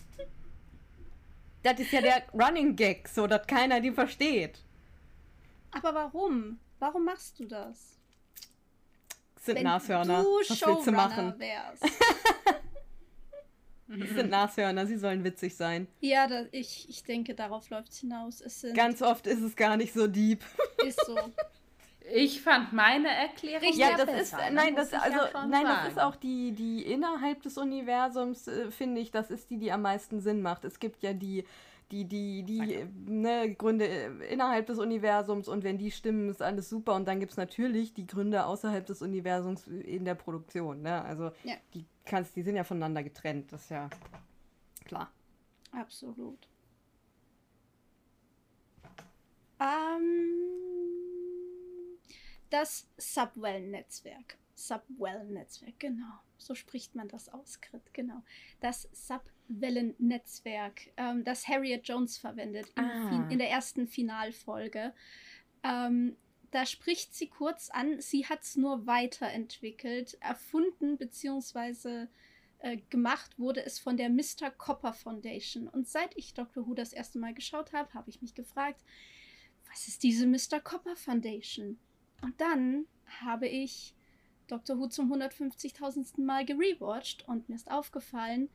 Das 1.63 1.79
ist 1.79 1.93
ja 1.93 2.01
der 2.01 2.23
Running 2.33 2.77
Gag, 2.77 3.09
so 3.09 3.27
dass 3.27 3.47
keiner 3.47 3.81
die 3.81 3.91
versteht. 3.91 4.63
Aber 5.73 5.95
warum? 5.95 6.59
Warum 6.79 7.05
machst 7.05 7.39
du 7.41 7.45
das? 7.45 7.97
sind 9.47 9.57
Wenn 9.57 9.65
Nashörner. 9.65 10.23
Du 10.23 10.39
Was 10.41 10.67
willst 10.67 10.87
du 10.87 10.93
machen? 10.93 11.35
Wärst. 11.39 11.83
Das 13.99 14.09
sind 14.11 14.31
Nashörner, 14.31 14.87
sie 14.87 14.97
sollen 14.97 15.25
witzig 15.25 15.57
sein. 15.57 15.87
Ja, 16.01 16.27
das, 16.27 16.47
ich, 16.53 16.89
ich 16.89 17.05
denke, 17.05 17.35
darauf 17.35 17.71
läuft 17.71 17.93
es 17.93 18.01
hinaus. 18.01 18.41
Es 18.41 18.61
sind 18.61 18.77
Ganz 18.77 19.03
oft 19.03 19.27
ist 19.27 19.41
es 19.41 19.55
gar 19.57 19.77
nicht 19.77 19.93
so 19.93 20.07
deep. 20.07 20.45
Ist 20.87 21.05
so. 21.07 21.17
Ich 22.13 22.41
fand 22.41 22.73
meine 22.73 23.09
Erklärung 23.09 23.73
ja, 23.75 23.97
das 23.97 24.07
besser, 24.07 24.47
ist 24.47 24.53
nein, 24.53 24.77
das 24.77 24.93
also 24.93 25.17
ja 25.17 25.47
nein, 25.47 25.65
das 25.65 25.89
ist 25.89 26.01
auch 26.01 26.15
die 26.15 26.53
die 26.53 26.83
innerhalb 26.83 27.43
des 27.43 27.59
Universums 27.59 28.47
äh, 28.47 28.71
finde 28.71 29.01
ich, 29.01 29.11
das 29.11 29.31
ist 29.31 29.51
die, 29.51 29.59
die 29.59 29.73
am 29.73 29.83
meisten 29.83 30.21
Sinn 30.21 30.41
macht. 30.41 30.65
Es 30.65 30.79
gibt 30.79 31.03
ja 31.03 31.13
die 31.13 31.45
die 31.91 32.05
die 32.05 32.45
die 32.45 32.61
okay. 32.61 32.87
ne, 33.07 33.55
Gründe 33.55 33.89
äh, 33.89 34.33
innerhalb 34.33 34.67
des 34.67 34.79
Universums 34.79 35.49
und 35.49 35.65
wenn 35.65 35.79
die 35.79 35.91
stimmen, 35.91 36.29
ist 36.29 36.43
alles 36.43 36.69
super 36.69 36.95
und 36.95 37.09
dann 37.09 37.19
gibt 37.19 37.33
es 37.33 37.39
natürlich 37.39 37.93
die 37.93 38.07
Gründe 38.07 38.47
außerhalb 38.47 38.87
des 38.87 39.03
Universums 39.03 39.67
in 39.67 40.05
der 40.05 40.15
Produktion, 40.15 40.83
ne? 40.83 41.05
Also 41.05 41.33
ja. 41.43 41.55
die 41.75 41.87
kannst, 42.07 42.37
die 42.37 42.43
sind 42.43 42.57
ja 42.57 42.65
voneinander 42.65 43.03
getrennt, 43.03 43.53
das 43.53 43.65
ist 43.65 43.71
ja 43.71 43.91
klar. 44.85 45.13
Absolut. 45.73 46.49
Ähm, 49.61 50.47
das 52.51 52.89
Subwell-Netzwerk. 52.97 54.39
Subwell-Netzwerk, 54.55 55.79
genau. 55.79 56.21
So 56.39 56.55
spricht 56.55 56.95
man 56.95 57.09
das 57.09 57.29
aus, 57.29 57.61
Krit, 57.61 57.93
genau. 57.93 58.23
Das 58.61 58.89
Subwellen-Netzwerk, 58.93 60.93
ähm, 60.97 61.25
das 61.25 61.47
Harriet 61.49 61.87
Jones 61.87 62.17
verwendet 62.17 62.73
ah. 62.77 63.29
in 63.31 63.39
der 63.39 63.51
ersten 63.51 63.87
Finalfolge. 63.87 64.95
Ähm, 65.63 66.17
da 66.51 66.67
spricht 66.67 67.15
sie 67.15 67.29
kurz 67.29 67.71
an, 67.71 68.01
sie 68.01 68.27
hat 68.27 68.43
es 68.43 68.57
nur 68.57 68.87
weiterentwickelt, 68.87 70.17
erfunden 70.21 70.97
bzw. 70.97 72.07
Äh, 72.59 72.79
gemacht 72.89 73.39
wurde 73.39 73.65
es 73.65 73.79
von 73.79 73.97
der 73.97 74.09
Mr. 74.09 74.51
Copper 74.57 74.93
Foundation. 74.93 75.69
Und 75.69 75.89
seit 75.89 76.17
ich 76.17 76.35
Doctor 76.35 76.67
Who 76.67 76.75
das 76.75 76.93
erste 76.93 77.19
Mal 77.19 77.35
geschaut 77.35 77.73
habe, 77.73 77.93
habe 77.95 78.09
ich 78.09 78.23
mich 78.23 78.35
gefragt, 78.35 78.83
was 79.71 79.89
ist 79.89 80.03
diese 80.03 80.27
Mr. 80.27 80.61
Copper 80.61 80.97
Foundation? 80.97 81.79
Und 82.23 82.41
dann 82.41 82.87
habe 83.21 83.47
ich 83.47 83.95
Doctor 84.49 84.79
Who 84.79 84.87
zum 84.89 85.13
150.000. 85.13 86.21
Mal 86.21 86.45
gerewatcht 86.45 87.29
und 87.29 87.49
mir 87.49 87.57
ist 87.57 87.71
aufgefallen, 87.71 88.49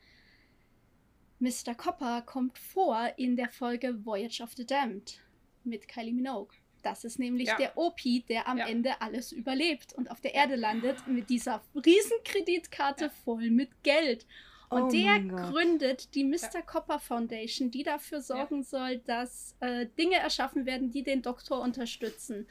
Mr. 1.40 1.76
Copper 1.76 2.22
kommt 2.22 2.58
vor 2.58 3.14
in 3.18 3.36
der 3.36 3.50
Folge 3.50 4.06
Voyage 4.06 4.42
of 4.42 4.54
the 4.54 4.66
Damned 4.66 5.20
mit 5.64 5.88
Kylie 5.88 6.14
Minogue. 6.14 6.56
Das 6.84 7.04
ist 7.04 7.20
nämlich 7.20 7.48
ja. 7.48 7.58
der 7.58 7.78
OP, 7.78 8.02
der 8.30 8.48
am 8.48 8.58
ja. 8.58 8.68
Ende 8.68 9.02
alles 9.02 9.32
überlebt 9.32 9.94
und 9.94 10.10
auf 10.12 10.22
der 10.22 10.34
Erde 10.34 10.56
landet 10.56 11.08
mit 11.08 11.30
dieser 11.30 11.62
Riesenkreditkarte 11.76 13.06
ja. 13.06 13.12
voll 13.24 13.50
mit 13.50 13.84
Geld. 13.84 14.26
Und 14.70 14.84
oh 14.84 14.90
der 14.90 15.20
gründet 15.20 16.16
die 16.16 16.24
Mr. 16.24 16.62
Copper 16.66 17.00
Foundation, 17.00 17.72
die 17.72 17.84
dafür 17.84 18.22
sorgen 18.22 18.64
soll, 18.64 19.00
dass 19.00 19.54
äh, 19.60 19.86
Dinge 19.98 20.16
erschaffen 20.16 20.66
werden, 20.66 20.92
die 20.92 21.04
den 21.04 21.22
Doktor 21.22 21.60
unterstützen. 21.60 22.48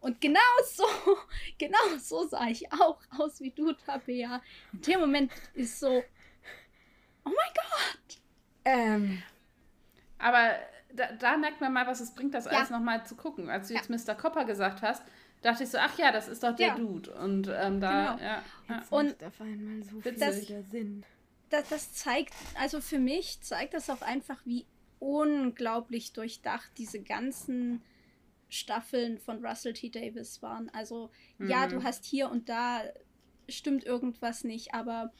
Und 0.00 0.20
genau 0.20 0.38
so, 0.66 0.84
genau 1.58 1.78
so 1.98 2.26
sah 2.26 2.46
ich 2.48 2.70
auch 2.72 3.00
aus 3.18 3.40
wie 3.40 3.50
du, 3.50 3.72
Tabea. 3.72 4.42
In 4.74 4.82
dem 4.82 5.00
Moment 5.00 5.32
ist 5.54 5.80
so, 5.80 6.02
oh 7.24 7.30
mein 7.30 7.54
Gott. 7.54 8.18
Ähm, 8.66 9.22
aber 10.18 10.56
da, 10.94 11.12
da, 11.12 11.36
merkt 11.36 11.60
man 11.60 11.72
mal, 11.72 11.86
was 11.86 12.00
es 12.00 12.14
bringt, 12.14 12.34
das 12.34 12.46
ja. 12.46 12.52
alles 12.52 12.70
nochmal 12.70 13.04
zu 13.06 13.14
gucken. 13.16 13.48
Als 13.48 13.68
du 13.68 13.74
jetzt 13.74 13.90
Mr. 13.90 14.14
Copper 14.14 14.44
gesagt 14.44 14.82
hast, 14.82 15.02
dachte 15.42 15.64
ich 15.64 15.70
so, 15.70 15.78
ach 15.78 15.98
ja, 15.98 16.12
das 16.12 16.28
ist 16.28 16.42
doch 16.42 16.54
der 16.54 16.68
ja. 16.68 16.74
Dude. 16.74 17.12
Und 17.14 17.48
ähm, 17.48 17.80
da, 17.80 18.16
genau. 18.16 18.24
ja. 18.24 18.42
Jetzt 18.68 18.92
und 18.92 19.24
auf 19.24 19.40
einmal 19.40 19.82
so 19.82 20.00
viel 20.00 20.12
das, 20.12 20.46
Sinn. 20.70 21.04
Das, 21.48 21.68
das 21.68 21.92
zeigt, 21.94 22.34
also 22.58 22.80
für 22.80 22.98
mich 22.98 23.40
zeigt 23.40 23.74
das 23.74 23.90
auch 23.90 24.02
einfach, 24.02 24.40
wie 24.44 24.66
unglaublich 24.98 26.12
durchdacht 26.12 26.70
diese 26.76 27.00
ganzen 27.00 27.82
Staffeln 28.48 29.18
von 29.18 29.44
Russell 29.44 29.72
T. 29.72 29.90
Davis 29.90 30.42
waren. 30.42 30.68
Also 30.70 31.10
mhm. 31.38 31.48
ja, 31.48 31.66
du 31.66 31.82
hast 31.82 32.04
hier 32.04 32.30
und 32.30 32.48
da 32.48 32.82
stimmt 33.48 33.84
irgendwas 33.84 34.44
nicht, 34.44 34.74
aber 34.74 35.12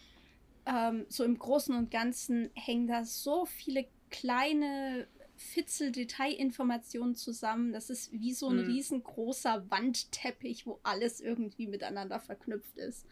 ähm, 0.66 1.06
so 1.08 1.24
im 1.24 1.38
Großen 1.38 1.74
und 1.74 1.90
Ganzen 1.90 2.50
hängen 2.54 2.86
da 2.86 3.04
so 3.04 3.46
viele 3.46 3.86
kleine 4.10 5.06
Fitzel 5.40 5.90
Detailinformationen 5.90 7.14
zusammen. 7.14 7.72
Das 7.72 7.88
ist 7.88 8.12
wie 8.12 8.34
so 8.34 8.48
ein 8.48 8.58
mhm. 8.58 8.66
riesengroßer 8.66 9.70
Wandteppich, 9.70 10.66
wo 10.66 10.78
alles 10.82 11.20
irgendwie 11.20 11.66
miteinander 11.66 12.20
verknüpft 12.20 12.76
ist. 12.76 13.06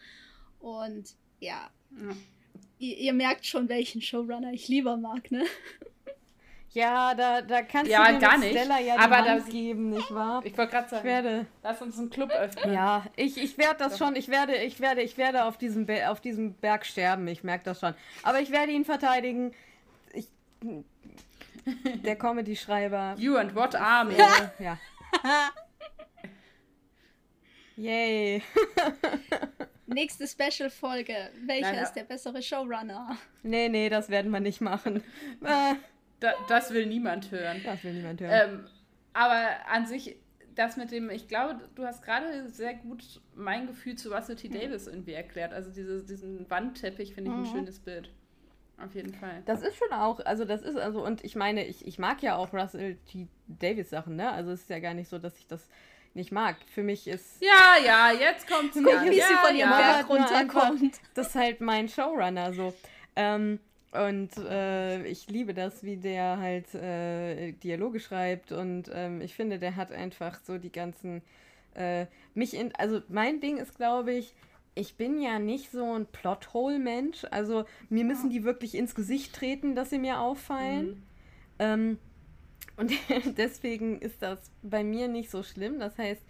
Und 0.61 1.17
ja, 1.41 1.71
ja. 1.91 2.17
Ihr, 2.79 2.97
ihr, 2.99 3.13
merkt 3.15 3.47
schon, 3.47 3.69
welchen 3.69 4.03
Showrunner 4.03 4.53
ich 4.53 4.69
lieber 4.69 4.97
mag, 4.97 5.31
ne? 5.31 5.45
Ja, 6.71 7.15
da, 7.15 7.41
da 7.41 7.63
kannst 7.63 7.91
ja, 7.91 8.13
du 8.13 8.19
gar 8.19 8.37
nicht. 8.37 8.51
Stella 8.51 8.79
ja 8.79 8.99
aber 8.99 9.23
das 9.23 9.47
geben, 9.47 9.89
nicht 9.89 10.15
wahr? 10.15 10.43
Ich 10.45 10.57
wollte 10.57 10.73
gerade 10.73 10.89
sagen, 10.89 11.09
ich 11.09 11.13
werde, 11.13 11.47
lass 11.63 11.81
uns 11.81 11.99
einen 11.99 12.11
Club 12.11 12.31
öffnen. 12.31 12.75
Ja, 12.75 13.07
ich, 13.17 13.39
ich 13.39 13.57
werde 13.57 13.79
das 13.79 13.97
schon, 13.97 14.15
ich 14.15 14.29
werde, 14.29 14.55
ich 14.55 14.79
werde, 14.81 15.01
ich 15.01 15.17
werde 15.17 15.47
auf 15.47 15.57
diesem, 15.57 15.87
auf 16.07 16.21
diesem 16.21 16.53
Berg 16.53 16.85
sterben, 16.85 17.27
ich 17.27 17.43
merke 17.43 17.65
das 17.65 17.81
schon. 17.81 17.95
Aber 18.23 18.41
ich 18.41 18.51
werde 18.51 18.71
ihn 18.73 18.85
verteidigen. 18.85 19.55
Ich, 20.13 20.29
der 22.05 22.17
Comedy-Schreiber. 22.17 23.15
You 23.19 23.37
and 23.37 23.55
what 23.55 23.75
army? 23.75 24.15
Äh, 24.15 24.63
ja. 24.63 24.79
Yay. 27.77 28.43
Nächste 29.87 30.27
Special-Folge. 30.27 31.31
Welcher 31.47 31.73
Nein, 31.73 31.83
ist 31.83 31.93
der 31.95 32.05
bessere 32.05 32.43
Showrunner? 32.43 33.17
Nee, 33.43 33.69
nee, 33.69 33.89
das 33.89 34.11
werden 34.11 34.31
wir 34.31 34.41
nicht 34.41 34.61
machen. 34.61 35.03
Da, 36.21 36.35
das 36.49 36.73
will 36.73 36.87
niemand 36.87 37.31
hören. 37.31 37.61
Das 37.65 37.85
will 37.85 37.95
niemand 37.95 38.21
hören. 38.21 38.51
Ähm, 38.51 38.65
aber 39.13 39.49
an 39.71 39.87
sich, 39.87 40.17
das 40.55 40.77
mit 40.77 40.91
dem, 40.91 41.11
ich 41.11 41.29
glaube, 41.29 41.61
du 41.77 41.85
hast 41.85 42.03
gerade 42.03 42.49
sehr 42.49 42.75
gut 42.75 43.23
mein 43.35 43.67
Gefühl 43.69 43.95
zu 43.95 44.13
Russell 44.13 44.37
T. 44.37 44.49
Davis 44.49 44.89
irgendwie 44.89 45.13
erklärt. 45.13 45.53
Also 45.53 45.71
diese, 45.71 46.05
diesen 46.05 46.51
Wandteppich 46.51 47.15
finde 47.15 47.31
ich 47.31 47.37
ein 47.37 47.43
mhm. 47.43 47.47
schönes 47.47 47.79
Bild. 47.79 48.11
Auf 48.85 48.95
jeden 48.95 49.13
Fall. 49.13 49.43
Das 49.45 49.63
ist 49.63 49.77
schon 49.77 49.93
auch, 49.93 50.21
also 50.21 50.45
das 50.45 50.63
ist 50.63 50.77
also, 50.77 51.05
und 51.05 51.25
ich 51.25 51.35
meine, 51.35 51.67
ich, 51.67 51.87
ich 51.87 51.99
mag 51.99 52.23
ja 52.23 52.37
auch 52.37 52.53
Russell 52.53 52.97
T. 53.11 53.27
Davis 53.49 53.91
Sachen, 53.91 54.15
ne? 54.15 54.31
Also 54.31 54.53
es 54.53 54.63
ist 54.63 54.71
ja 54.71 54.79
gar 54.79 54.95
nicht 54.95 55.09
so, 55.09 55.19
dass 55.19 55.37
ich 55.39 55.49
das 55.49 55.69
nicht 56.15 56.31
mag. 56.31 56.57
Für 56.73 56.83
mich 56.83 57.09
ist. 57.09 57.43
Ja, 57.43 57.77
ja, 57.85 58.13
jetzt 58.13 58.49
kommt 58.49 58.77
es. 58.77 58.83
Guck, 58.83 59.11
wie 59.11 59.17
ja, 59.17 59.27
sie 59.27 59.35
von 59.35 59.57
ihrem 59.57 59.71
ja. 59.71 59.79
Berg 59.79 60.09
runterkommt. 60.09 61.01
Das 61.15 61.29
ist 61.29 61.35
halt 61.35 61.61
mein 61.61 61.89
Showrunner 61.89 62.53
so. 62.53 62.73
Ähm, 63.17 63.59
und 63.91 64.37
äh, 64.37 65.03
ich 65.05 65.29
liebe 65.29 65.55
das, 65.55 65.83
wie 65.83 65.97
der 65.97 66.39
halt 66.39 66.73
äh, 66.75 67.53
Dialoge 67.53 67.99
schreibt. 67.99 68.53
Und 68.53 68.91
ähm, 68.93 69.21
ich 69.21 69.35
finde, 69.35 69.59
der 69.59 69.75
hat 69.77 69.91
einfach 69.91 70.39
so 70.45 70.59
die 70.59 70.73
ganzen. 70.73 71.23
Äh, 71.75 72.07
mich 72.35 72.55
in. 72.55 72.73
Also 72.77 73.01
mein 73.09 73.41
Ding 73.41 73.57
ist, 73.57 73.77
glaube 73.77 74.13
ich, 74.13 74.35
ich 74.79 74.97
bin 74.97 75.21
ja 75.21 75.39
nicht 75.39 75.71
so 75.71 75.93
ein 75.93 76.07
Plothole-Mensch. 76.07 77.27
Also 77.31 77.65
mir 77.89 78.05
müssen 78.05 78.31
die 78.31 78.45
wirklich 78.45 78.75
ins 78.75 78.95
Gesicht 78.95 79.35
treten, 79.35 79.75
dass 79.75 79.91
sie 79.91 79.99
mir 79.99 80.21
auffallen. 80.21 80.87
Mhm. 80.87 81.03
Ähm, 81.59 81.99
und 82.77 82.93
deswegen 83.37 84.01
ist 84.01 84.23
das 84.23 84.39
bei 84.63 84.85
mir 84.85 85.09
nicht 85.09 85.31
so 85.31 85.43
schlimm. 85.43 85.81
Das 85.81 85.99
heißt, 85.99 86.23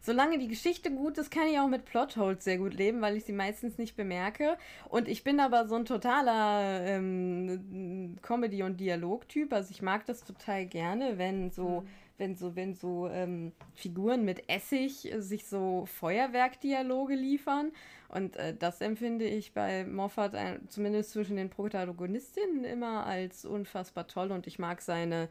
solange 0.00 0.38
die 0.38 0.48
Geschichte 0.48 0.90
gut 0.92 1.18
ist, 1.18 1.30
kann 1.30 1.48
ich 1.48 1.58
auch 1.58 1.68
mit 1.68 1.84
Plotholes 1.84 2.44
sehr 2.44 2.58
gut 2.58 2.74
leben, 2.74 3.00
weil 3.00 3.16
ich 3.16 3.24
sie 3.24 3.32
meistens 3.32 3.76
nicht 3.76 3.96
bemerke. 3.96 4.56
Und 4.88 5.08
ich 5.08 5.24
bin 5.24 5.40
aber 5.40 5.66
so 5.66 5.74
ein 5.74 5.84
totaler 5.84 6.86
ähm, 6.86 8.16
Comedy- 8.22 8.62
und 8.62 8.78
Dialogtyp. 8.78 9.52
Also 9.52 9.72
ich 9.72 9.82
mag 9.82 10.06
das 10.06 10.24
total 10.24 10.66
gerne, 10.66 11.18
wenn 11.18 11.50
so. 11.50 11.80
Mhm 11.80 11.88
wenn 12.20 12.36
so, 12.36 12.54
wenn 12.54 12.74
so 12.74 13.08
ähm, 13.08 13.52
Figuren 13.74 14.24
mit 14.24 14.48
Essig 14.48 15.12
äh, 15.12 15.20
sich 15.20 15.46
so 15.46 15.86
Feuerwerkdialoge 15.86 17.14
liefern. 17.14 17.72
Und 18.08 18.36
äh, 18.36 18.54
das 18.56 18.80
empfinde 18.80 19.24
ich 19.24 19.52
bei 19.54 19.84
Moffat 19.84 20.34
äh, 20.34 20.60
zumindest 20.68 21.10
zwischen 21.10 21.36
den 21.36 21.50
Protagonistinnen 21.50 22.64
immer 22.64 23.06
als 23.06 23.44
unfassbar 23.44 24.06
toll 24.06 24.30
und 24.30 24.46
ich 24.46 24.58
mag 24.58 24.82
seine, 24.82 25.28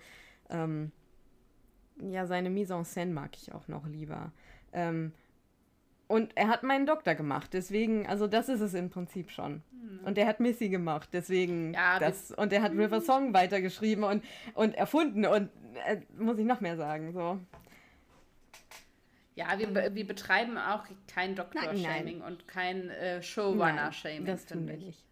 ähm, 0.50 0.92
ja, 2.02 2.26
seine 2.26 2.50
Mise 2.50 2.74
en 2.74 2.84
scène 2.84 3.14
mag 3.14 3.32
ich 3.36 3.54
auch 3.54 3.68
noch 3.68 3.86
lieber. 3.88 4.32
Ähm, 4.74 5.14
und 6.08 6.36
er 6.36 6.48
hat 6.48 6.64
meinen 6.64 6.88
Doktor 6.88 7.14
gemacht, 7.14 7.52
deswegen, 7.54 8.08
also 8.08 8.26
das 8.26 8.50
ist 8.50 8.62
es 8.62 8.74
im 8.74 8.90
Prinzip 8.90 9.30
schon. 9.30 9.62
Hm. 9.70 10.00
Und 10.06 10.18
er 10.18 10.26
hat 10.26 10.40
Missy 10.40 10.70
gemacht, 10.70 11.10
deswegen 11.14 11.76
ja, 11.76 12.00
das. 12.00 12.32
Und 12.32 12.52
er 12.52 12.64
hat 12.64 12.72
River 12.72 13.00
Song 13.00 13.32
weitergeschrieben 13.36 14.04
und, 14.04 14.24
und 14.56 14.74
erfunden 14.74 15.28
und 15.28 15.52
äh, 15.86 16.02
muss 16.18 16.38
ich 16.38 16.46
noch 16.46 16.62
mehr 16.62 16.78
sagen. 16.78 17.14
So. 17.14 17.40
Ja, 19.36 19.58
wir, 19.58 19.96
wir 19.96 20.08
betreiben 20.08 20.58
auch 20.58 20.84
kein 21.08 21.36
Doktor-Shaming 21.36 22.22
und 22.22 22.48
kein 22.48 22.90
äh, 22.90 23.24
Showrunner-Shaming. 23.24 24.26
Das 24.26 24.46
tun 24.46 24.68
wir 24.68 24.78
nicht. 24.78 25.04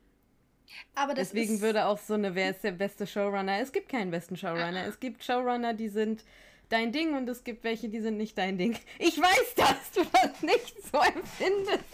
Aber 0.96 1.14
Deswegen 1.14 1.62
würde 1.62 1.86
auch 1.86 1.98
so 1.98 2.16
eine, 2.16 2.36
wer 2.36 2.50
ist 2.52 2.64
der 2.64 2.72
beste 2.72 3.08
Showrunner? 3.08 3.60
Es 3.62 3.72
gibt 3.72 3.90
keinen 3.90 4.12
besten 4.12 4.36
Showrunner. 4.36 4.82
Ah. 4.82 4.88
Es 4.88 5.00
gibt 5.00 5.24
Showrunner, 5.24 5.74
die 5.74 5.88
sind 5.88 6.26
dein 6.70 6.92
Ding 6.92 7.16
und 7.16 7.30
es 7.30 7.44
gibt 7.44 7.64
welche, 7.64 7.90
die 7.90 8.02
sind 8.02 8.18
nicht 8.18 8.38
dein 8.38 8.58
Ding. 8.58 8.78
Ich 9.00 9.18
weiß, 9.18 9.56
dass 9.56 9.92
du 9.92 10.04
das 10.12 10.42
nicht 10.42 10.84
so 10.92 10.98
empfindest. 10.98 11.86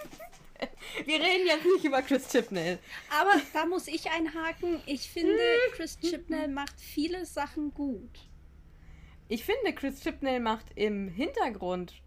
Wir 1.06 1.20
reden 1.20 1.46
jetzt 1.46 1.66
nicht 1.66 1.84
über 1.84 2.02
Chris 2.02 2.28
Chipnell. 2.30 2.80
Aber 3.20 3.34
da 3.54 3.66
muss 3.66 3.88
ich 3.88 4.10
einhaken. 4.10 4.82
Ich 4.86 5.10
finde, 5.10 5.38
Chris 5.74 6.00
Chipnell 6.00 6.48
macht 6.48 6.80
viele 6.80 7.26
Sachen 7.26 7.74
gut. 7.74 8.20
Ich 9.34 9.46
finde, 9.46 9.74
Chris 9.74 10.00
Chipnell 10.02 10.40
macht 10.40 10.68
im 10.76 11.08
Hintergrund 11.08 12.04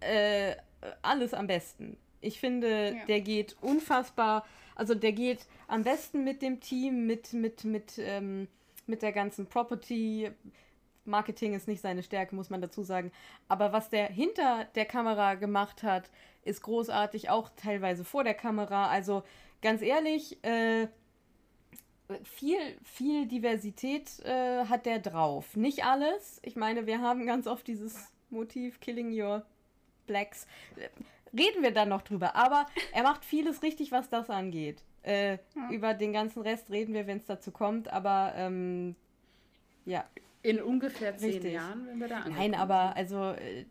äh, 0.00 0.56
alles 1.02 1.34
am 1.34 1.46
besten. 1.46 1.98
Ich 2.22 2.40
finde, 2.40 2.94
ja. 2.94 3.04
der 3.04 3.20
geht 3.20 3.54
unfassbar, 3.60 4.46
also 4.74 4.94
der 4.94 5.12
geht 5.12 5.46
am 5.68 5.82
besten 5.82 6.24
mit 6.24 6.40
dem 6.40 6.60
Team, 6.60 7.06
mit, 7.06 7.34
mit, 7.34 7.64
mit, 7.64 7.98
ähm, 7.98 8.48
mit 8.86 9.02
der 9.02 9.12
ganzen 9.12 9.44
Property, 9.44 10.30
Marketing 11.04 11.52
ist 11.52 11.68
nicht 11.68 11.82
seine 11.82 12.02
Stärke, 12.02 12.34
muss 12.34 12.48
man 12.48 12.62
dazu 12.62 12.82
sagen. 12.82 13.12
Aber 13.46 13.74
was 13.74 13.90
der 13.90 14.06
hinter 14.06 14.64
der 14.74 14.86
Kamera 14.86 15.34
gemacht 15.34 15.82
hat, 15.82 16.10
ist 16.44 16.62
großartig, 16.62 17.28
auch 17.28 17.50
teilweise 17.56 18.04
vor 18.04 18.24
der 18.24 18.32
Kamera. 18.32 18.88
Also 18.88 19.22
ganz 19.60 19.82
ehrlich, 19.82 20.42
äh, 20.42 20.88
viel, 22.24 22.58
viel 22.82 23.26
Diversität 23.26 24.20
äh, 24.20 24.64
hat 24.66 24.86
der 24.86 24.98
drauf. 24.98 25.56
Nicht 25.56 25.84
alles. 25.84 26.40
Ich 26.42 26.56
meine, 26.56 26.86
wir 26.86 27.00
haben 27.00 27.26
ganz 27.26 27.46
oft 27.46 27.66
dieses 27.66 28.12
Motiv 28.30 28.80
Killing 28.80 29.18
Your 29.18 29.44
Blacks. 30.06 30.46
Reden 31.32 31.62
wir 31.62 31.72
dann 31.72 31.88
noch 31.88 32.02
drüber. 32.02 32.36
Aber 32.36 32.66
er 32.92 33.02
macht 33.02 33.24
vieles 33.24 33.62
richtig, 33.62 33.90
was 33.90 34.10
das 34.10 34.30
angeht. 34.30 34.82
Äh, 35.02 35.32
ja. 35.32 35.70
Über 35.70 35.94
den 35.94 36.12
ganzen 36.12 36.42
Rest 36.42 36.70
reden 36.70 36.94
wir, 36.94 37.06
wenn 37.06 37.18
es 37.18 37.26
dazu 37.26 37.50
kommt. 37.50 37.88
Aber 37.88 38.32
ähm, 38.36 38.96
ja, 39.86 40.04
in 40.44 40.62
ungefähr 40.62 41.16
zehn 41.16 41.30
Richtig. 41.30 41.54
Jahren, 41.54 41.86
wenn 41.86 41.98
wir 41.98 42.08
da 42.08 42.16
angekommen 42.18 42.36
Nein, 42.36 42.54
aber 42.54 42.94
also 42.96 43.30
äh, 43.30 43.64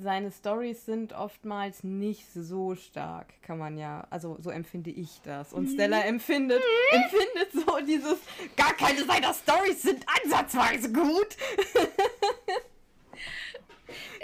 seine 0.00 0.32
Stories 0.32 0.84
sind 0.84 1.12
oftmals 1.12 1.84
nicht 1.84 2.26
so 2.34 2.74
stark, 2.74 3.40
kann 3.40 3.56
man 3.56 3.78
ja, 3.78 4.04
also 4.10 4.36
so 4.40 4.50
empfinde 4.50 4.90
ich 4.90 5.20
das. 5.22 5.52
Und 5.52 5.68
Stella 5.68 6.00
empfindet, 6.02 6.60
empfindet 6.90 7.52
so 7.52 7.78
dieses, 7.86 8.18
gar 8.56 8.74
keine 8.74 9.04
seiner 9.04 9.32
Stories 9.32 9.80
sind 9.80 10.04
ansatzweise 10.24 10.92
gut. 10.92 11.36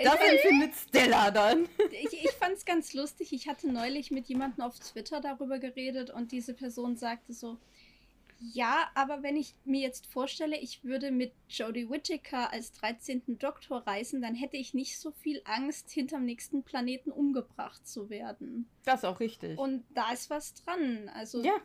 Das 0.02 0.16
empfindet 0.16 0.74
Stella 0.88 1.30
dann. 1.30 1.68
Ich, 1.92 2.24
ich 2.24 2.30
fand 2.32 2.54
es 2.54 2.64
ganz 2.64 2.94
lustig. 2.94 3.32
Ich 3.32 3.48
hatte 3.48 3.70
neulich 3.70 4.10
mit 4.10 4.26
jemandem 4.26 4.64
auf 4.64 4.78
Twitter 4.78 5.20
darüber 5.20 5.58
geredet 5.60 6.10
und 6.10 6.32
diese 6.32 6.52
Person 6.52 6.96
sagte 6.96 7.32
so, 7.32 7.58
ja, 8.52 8.90
aber 8.94 9.22
wenn 9.22 9.36
ich 9.36 9.54
mir 9.64 9.80
jetzt 9.80 10.06
vorstelle, 10.06 10.58
ich 10.58 10.84
würde 10.84 11.10
mit 11.10 11.32
Jodie 11.48 11.88
Whittaker 11.88 12.52
als 12.52 12.72
13. 12.72 13.38
Doktor 13.38 13.86
reisen, 13.86 14.20
dann 14.20 14.34
hätte 14.34 14.56
ich 14.56 14.74
nicht 14.74 14.98
so 14.98 15.12
viel 15.12 15.40
Angst, 15.44 15.90
hinterm 15.90 16.24
nächsten 16.24 16.62
Planeten 16.62 17.10
umgebracht 17.10 17.86
zu 17.86 18.10
werden. 18.10 18.68
Das 18.84 19.00
ist 19.00 19.04
auch 19.04 19.20
richtig. 19.20 19.58
Und 19.58 19.84
da 19.94 20.12
ist 20.12 20.30
was 20.30 20.54
dran. 20.54 21.08
Also, 21.14 21.42
ja. 21.42 21.56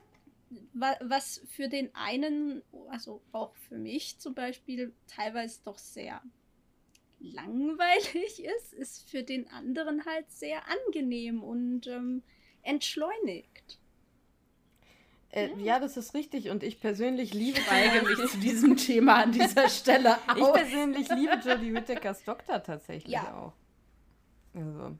was 0.71 1.41
für 1.49 1.67
den 1.67 1.93
einen, 1.95 2.61
also 2.87 3.21
auch 3.31 3.55
für 3.55 3.77
mich 3.77 4.19
zum 4.19 4.33
Beispiel, 4.33 4.93
teilweise 5.07 5.61
doch 5.65 5.77
sehr 5.77 6.21
langweilig 7.19 8.43
ist, 8.57 8.73
ist 8.73 9.09
für 9.09 9.23
den 9.23 9.49
anderen 9.49 10.05
halt 10.05 10.31
sehr 10.31 10.61
angenehm 10.67 11.43
und 11.43 11.87
ähm, 11.87 12.23
entschleunigt. 12.61 13.78
Äh, 15.31 15.49
ja, 15.57 15.79
das 15.79 15.95
ist 15.95 16.13
richtig. 16.13 16.49
Und 16.49 16.63
ich 16.63 16.79
persönlich 16.79 17.33
liebe. 17.33 17.59
Mich 18.07 18.31
zu 18.31 18.37
diesem 18.39 18.75
Thema 18.77 19.23
an 19.23 19.31
dieser 19.31 19.69
Stelle 19.69 20.15
aus. 20.27 20.37
Ich 20.37 20.53
persönlich 20.53 21.09
liebe 21.09 21.35
Jodie 21.35 21.73
Whittakers 21.73 22.23
Doktor 22.23 22.63
tatsächlich 22.63 23.13
ja. 23.13 23.33
auch. 23.35 23.53
Also. 24.55 24.97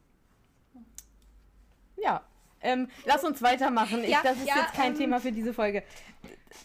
Ja. 1.97 2.23
Ähm, 2.61 2.89
lass 3.05 3.23
uns 3.23 3.41
weitermachen. 3.41 4.03
Ich, 4.03 4.09
ja, 4.09 4.21
das 4.21 4.37
ist 4.37 4.47
ja, 4.47 4.57
jetzt 4.57 4.73
kein 4.73 4.91
ähm, 4.91 4.97
Thema 4.97 5.19
für 5.19 5.31
diese 5.31 5.53
Folge. 5.53 5.83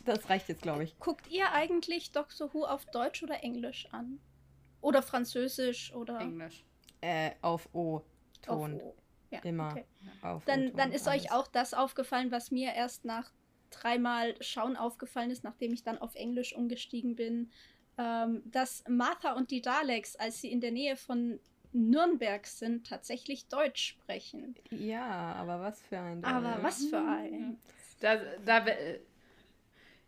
Das 0.04 0.28
reicht 0.28 0.48
jetzt, 0.48 0.62
glaube 0.62 0.84
ich. 0.84 0.98
Guckt 0.98 1.28
ihr 1.28 1.52
eigentlich 1.52 2.10
Doctor 2.12 2.52
Who 2.52 2.64
auf 2.64 2.84
Deutsch 2.86 3.22
oder 3.22 3.42
Englisch 3.44 3.86
an? 3.92 4.18
Oder 4.80 5.02
Französisch 5.02 5.94
oder. 5.94 6.20
Englisch. 6.20 6.64
Äh, 7.00 7.30
auf 7.42 7.68
O-Ton. 7.72 8.80
Ja, 9.30 9.40
Immer. 9.40 9.70
Okay. 9.70 9.84
Auf 10.22 10.44
dann, 10.44 10.74
dann 10.74 10.92
ist 10.92 11.08
alles. 11.08 11.24
euch 11.24 11.32
auch 11.32 11.46
das 11.46 11.74
aufgefallen, 11.74 12.30
was 12.30 12.50
mir 12.50 12.72
erst 12.72 13.04
nach 13.04 13.32
dreimal 13.75 14.35
Schauen 14.41 14.77
aufgefallen 14.77 15.31
ist, 15.31 15.45
nachdem 15.45 15.72
ich 15.72 15.83
dann 15.83 15.99
auf 15.99 16.14
Englisch 16.14 16.55
umgestiegen 16.55 17.16
bin, 17.16 17.51
ähm, 17.99 18.43
dass 18.45 18.85
Martha 18.89 19.33
und 19.35 19.51
die 19.51 19.62
Daleks, 19.62 20.16
als 20.16 20.41
sie 20.41 20.51
in 20.51 20.61
der 20.61 20.72
Nähe 20.72 20.97
von 20.97 21.39
Nürnberg 21.72 22.47
sind, 22.47 22.87
tatsächlich 22.87 23.49
Deutsch 23.49 23.89
sprechen. 23.89 24.55
Ja, 24.70 25.35
aber 25.35 25.61
was 25.61 25.83
für 25.83 25.99
ein. 25.99 26.25
Aber 26.25 26.59
was 26.62 26.87
für 26.87 26.99
ein. 26.99 27.59
Da, 28.01 28.16
da, 28.45 28.64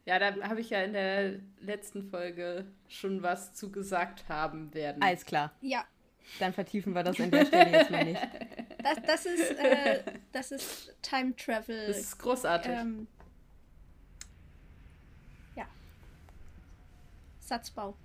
ja, 0.05 0.19
da 0.19 0.49
habe 0.49 0.61
ich 0.61 0.71
ja 0.71 0.83
in 0.83 0.93
der 0.93 1.41
letzten 1.61 2.05
Folge 2.05 2.67
schon 2.89 3.23
was 3.23 3.55
zu 3.55 3.73
gesagt 3.73 4.29
haben 4.29 4.73
werden. 4.75 5.03
Alles 5.03 5.25
klar. 5.25 5.53
Ja. 5.61 5.85
Dann 6.39 6.53
vertiefen 6.53 6.95
wir 6.95 7.03
das 7.03 7.21
an 7.21 7.31
der 7.31 7.47
Stelle 7.47 7.71
jetzt 7.71 7.91
mal 7.91 8.05
nicht. 8.05 8.21
Das, 8.87 9.03
das 9.05 9.27
ist, 9.27 9.51
äh, 9.59 10.05
das 10.31 10.53
ist 10.53 10.95
Time 11.03 11.35
Travel. 11.35 11.89
Das 11.89 11.99
ist 11.99 12.19
großartig. 12.21 12.71
Ähm, 12.71 13.09
Satzbau. 17.47 17.97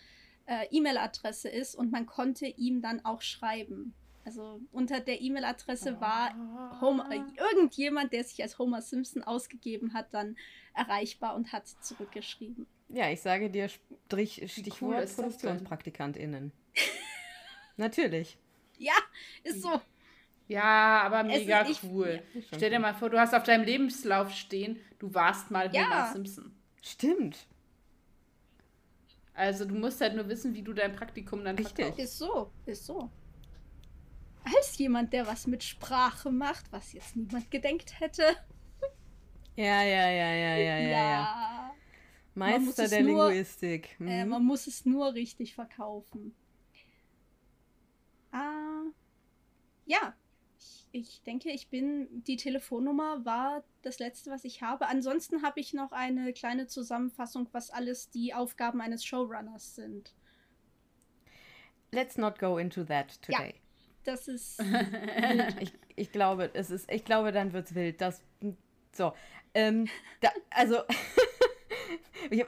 E-Mail-Adresse 0.71 1.47
ist 1.47 1.73
und 1.73 1.93
man 1.93 2.05
konnte 2.05 2.45
ihm 2.45 2.81
dann 2.81 3.05
auch 3.05 3.21
schreiben. 3.21 3.93
Also 4.25 4.61
unter 4.71 5.01
der 5.01 5.21
E-Mail-Adresse 5.21 5.99
war 5.99 6.33
Homer, 6.79 7.11
äh, 7.11 7.21
irgendjemand, 7.37 8.13
der 8.13 8.23
sich 8.23 8.41
als 8.41 8.57
Homer 8.57 8.81
Simpson 8.81 9.23
ausgegeben 9.23 9.93
hat, 9.93 10.13
dann 10.13 10.37
erreichbar 10.73 11.35
und 11.35 11.51
hat 11.51 11.67
zurückgeschrieben. 11.67 12.65
Ja, 12.93 13.09
ich 13.09 13.21
sage 13.21 13.49
dir 13.49 13.69
Strich, 13.69 14.43
Stichwort 14.51 14.81
cool 14.81 15.07
ProduktionspraktikantInnen. 15.07 16.51
Natürlich. 17.77 18.37
Ja, 18.77 18.93
ist 19.43 19.63
so. 19.63 19.81
Ja, 20.47 21.01
aber 21.01 21.23
mega 21.23 21.61
ist, 21.61 21.83
cool. 21.83 22.21
Ich, 22.35 22.45
Stell 22.53 22.69
dir 22.69 22.79
mal 22.79 22.93
vor, 22.93 23.09
du 23.09 23.19
hast 23.19 23.33
auf 23.33 23.43
deinem 23.43 23.65
Lebenslauf 23.65 24.31
stehen, 24.31 24.79
du 24.99 25.11
warst 25.11 25.49
mal 25.49 25.73
ja. 25.73 25.85
Homer 25.85 26.13
Simpson. 26.13 26.55
Stimmt. 26.83 27.47
Also 29.33 29.65
du 29.65 29.73
musst 29.73 29.99
halt 29.99 30.15
nur 30.15 30.29
wissen, 30.29 30.53
wie 30.53 30.61
du 30.61 30.73
dein 30.73 30.95
Praktikum 30.95 31.43
dann 31.43 31.55
Richtig. 31.55 31.75
Verkaufst. 31.75 31.99
Ist 31.99 32.19
so, 32.19 32.51
ist 32.67 32.85
so. 32.85 33.09
Als 34.43 34.77
jemand, 34.77 35.13
der 35.13 35.25
was 35.25 35.47
mit 35.47 35.63
Sprache 35.63 36.29
macht, 36.29 36.71
was 36.71 36.93
jetzt 36.93 37.15
niemand 37.15 37.49
gedenkt 37.49 37.99
hätte. 37.99 38.35
Ja, 39.55 39.81
ja, 39.81 40.09
ja, 40.11 40.33
ja, 40.33 40.55
ja, 40.57 40.77
ja. 40.77 40.89
ja. 40.89 41.62
Meister 42.35 42.87
der 42.87 43.03
nur, 43.03 43.27
Linguistik. 43.29 43.99
Mhm. 43.99 44.07
Äh, 44.07 44.25
man 44.25 44.43
muss 44.43 44.67
es 44.67 44.85
nur 44.85 45.13
richtig 45.13 45.53
verkaufen. 45.53 46.35
Ah, 48.31 48.83
ja, 49.85 50.15
ich, 50.57 50.87
ich, 50.91 51.23
denke, 51.23 51.51
ich 51.51 51.69
bin. 51.69 52.23
Die 52.23 52.37
Telefonnummer 52.37 53.23
war 53.25 53.63
das 53.81 53.99
letzte, 53.99 54.31
was 54.31 54.43
ich 54.43 54.61
habe. 54.61 54.87
Ansonsten 54.87 55.43
habe 55.43 55.59
ich 55.59 55.73
noch 55.73 55.91
eine 55.91 56.33
kleine 56.33 56.67
Zusammenfassung, 56.67 57.47
was 57.51 57.69
alles 57.69 58.09
die 58.09 58.33
Aufgaben 58.33 58.81
eines 58.81 59.05
Showrunners 59.05 59.75
sind. 59.75 60.13
Let's 61.91 62.17
not 62.17 62.39
go 62.39 62.57
into 62.57 62.83
that 62.85 63.21
today. 63.21 63.49
Ja, 63.49 63.53
das 64.03 64.27
ist. 64.27 64.59
ich, 65.59 65.73
ich 65.95 66.11
glaube, 66.11 66.49
es 66.53 66.71
ist. 66.71 66.91
Ich 66.91 67.05
glaube, 67.05 67.31
dann 67.31 67.53
wird's 67.53 67.75
wild. 67.75 68.01
Das. 68.01 68.23
So. 68.93 69.13
Ähm, 69.53 69.87
da, 70.21 70.29
also. 70.49 70.81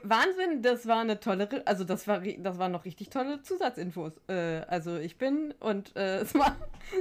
Wahnsinn, 0.02 0.62
das 0.62 0.86
war 0.86 1.00
eine 1.00 1.20
tolle, 1.20 1.48
also 1.66 1.84
das 1.84 2.06
war, 2.08 2.20
das 2.20 2.58
waren 2.58 2.72
noch 2.72 2.84
richtig 2.84 3.10
tolle 3.10 3.42
Zusatzinfos. 3.42 4.12
Äh, 4.28 4.62
also 4.68 4.96
ich 4.96 5.18
bin 5.18 5.54
und 5.60 5.94
äh, 5.96 6.18
es 6.20 6.34
war 6.34 6.56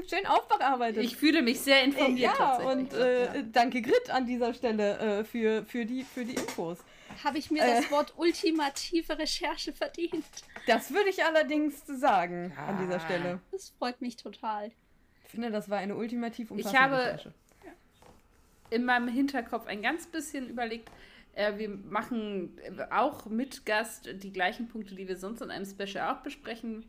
schön 0.10 0.26
aufbearbeitet. 0.26 1.04
Ich 1.04 1.18
fühle 1.18 1.42
mich 1.42 1.62
sehr 1.62 1.84
informiert. 1.84 2.34
Äh, 2.36 2.40
ja, 2.40 2.58
und 2.58 2.94
äh, 2.94 3.26
ja. 3.26 3.42
danke 3.52 3.82
Grit 3.82 4.10
an 4.10 4.26
dieser 4.26 4.54
Stelle 4.54 5.20
äh, 5.20 5.24
für, 5.24 5.64
für, 5.66 5.86
die, 5.86 6.04
für 6.04 6.26
die 6.26 6.36
Infos. 6.36 6.80
Habe 7.24 7.38
ich 7.38 7.50
mir 7.50 7.64
das 7.66 7.86
äh. 7.86 7.92
Wort 7.92 8.14
ultimative 8.18 9.18
Recherche 9.18 9.74
verdient? 9.74 10.26
Das 10.68 10.92
würde 10.92 11.10
ich 11.10 11.24
allerdings 11.24 11.86
sagen 11.86 12.54
ah. 12.58 12.68
an 12.68 12.86
dieser 12.86 13.00
Stelle. 13.00 13.40
Das 13.52 13.70
freut 13.78 14.02
mich 14.02 14.18
total. 14.18 14.72
Ich 15.24 15.32
finde, 15.32 15.52
das 15.52 15.70
war 15.70 15.78
eine 15.78 15.96
ultimativ 15.96 16.52
umfassende 16.52 16.78
ich 16.78 16.82
habe 16.82 16.98
Recherche. 16.98 17.34
In 18.72 18.84
meinem 18.84 19.08
Hinterkopf 19.08 19.68
ein 19.68 19.82
ganz 19.82 20.08
bisschen 20.08 20.50
überlegt, 20.50 20.90
äh, 21.36 21.58
wir 21.58 21.70
machen 21.70 22.58
auch 22.90 23.26
mit 23.28 23.66
Gast 23.66 24.10
die 24.24 24.32
gleichen 24.34 24.68
Punkte, 24.68 24.96
die 24.96 25.08
wir 25.08 25.18
sonst 25.18 25.42
in 25.42 25.52
einem 25.52 25.66
Special 25.66 26.14
auch 26.14 26.22
besprechen 26.22 26.86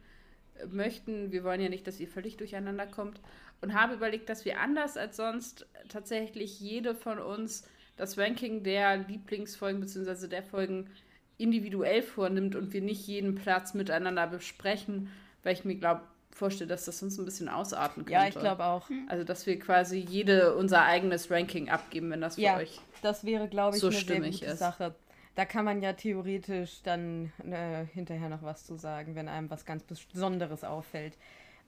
äh, 0.55 0.67
möchten. 0.67 1.33
Wir 1.33 1.45
wollen 1.45 1.61
ja 1.61 1.69
nicht, 1.69 1.87
dass 1.87 2.01
ihr 2.01 2.09
völlig 2.09 2.37
durcheinander 2.37 2.87
kommt. 2.87 3.21
Und 3.61 3.75
habe 3.75 3.95
überlegt, 3.95 4.29
dass 4.29 4.45
wir 4.45 4.61
anders 4.61 4.97
als 4.97 5.17
sonst 5.17 5.67
tatsächlich 5.89 6.61
jede 6.61 6.95
von 6.95 7.19
uns 7.19 7.69
das 7.97 8.19
Ranking 8.19 8.63
der 8.63 8.99
Lieblingsfolgen 8.99 9.81
bzw. 9.81 10.29
der 10.29 10.43
Folgen 10.43 10.91
individuell 11.39 12.03
vornimmt 12.03 12.55
und 12.55 12.73
wir 12.73 12.83
nicht 12.83 13.07
jeden 13.07 13.35
Platz 13.35 13.75
miteinander 13.75 14.27
besprechen, 14.27 15.11
weil 15.43 15.55
ich 15.55 15.65
mir 15.65 15.77
glaube, 15.77 16.03
vorstelle, 16.37 16.69
dass 16.69 16.85
das 16.85 17.03
uns 17.03 17.19
ein 17.19 17.25
bisschen 17.25 17.49
ausarten 17.49 18.05
könnte. 18.05 18.13
Ja, 18.13 18.29
ich 18.29 18.39
glaube 18.39 18.65
auch. 18.65 18.89
Also, 19.09 19.25
dass 19.25 19.47
wir 19.47 19.59
quasi 19.59 19.99
jede 19.99 20.55
unser 20.55 20.83
eigenes 20.85 21.31
Ranking 21.31 21.69
abgeben, 21.71 22.11
wenn 22.11 22.21
das 22.21 22.37
für 22.37 22.43
ja, 22.43 22.57
euch 22.57 22.81
das 23.03 23.25
wäre, 23.25 23.49
glaube 23.49 23.77
ich, 23.77 23.81
so 23.81 23.89
eine 23.89 23.97
sehr 23.97 24.21
gute 24.21 24.45
ist. 24.45 24.59
Sache. 24.59 24.95
Da 25.35 25.45
kann 25.45 25.65
man 25.65 25.83
ja 25.83 25.93
theoretisch 25.93 26.81
dann 26.83 27.31
äh, 27.45 27.85
hinterher 27.93 28.29
noch 28.29 28.43
was 28.43 28.65
zu 28.65 28.77
sagen, 28.77 29.15
wenn 29.15 29.29
einem 29.29 29.51
was 29.51 29.65
ganz 29.67 29.83
Besonderes 29.83 30.65
auffällt. 30.65 31.15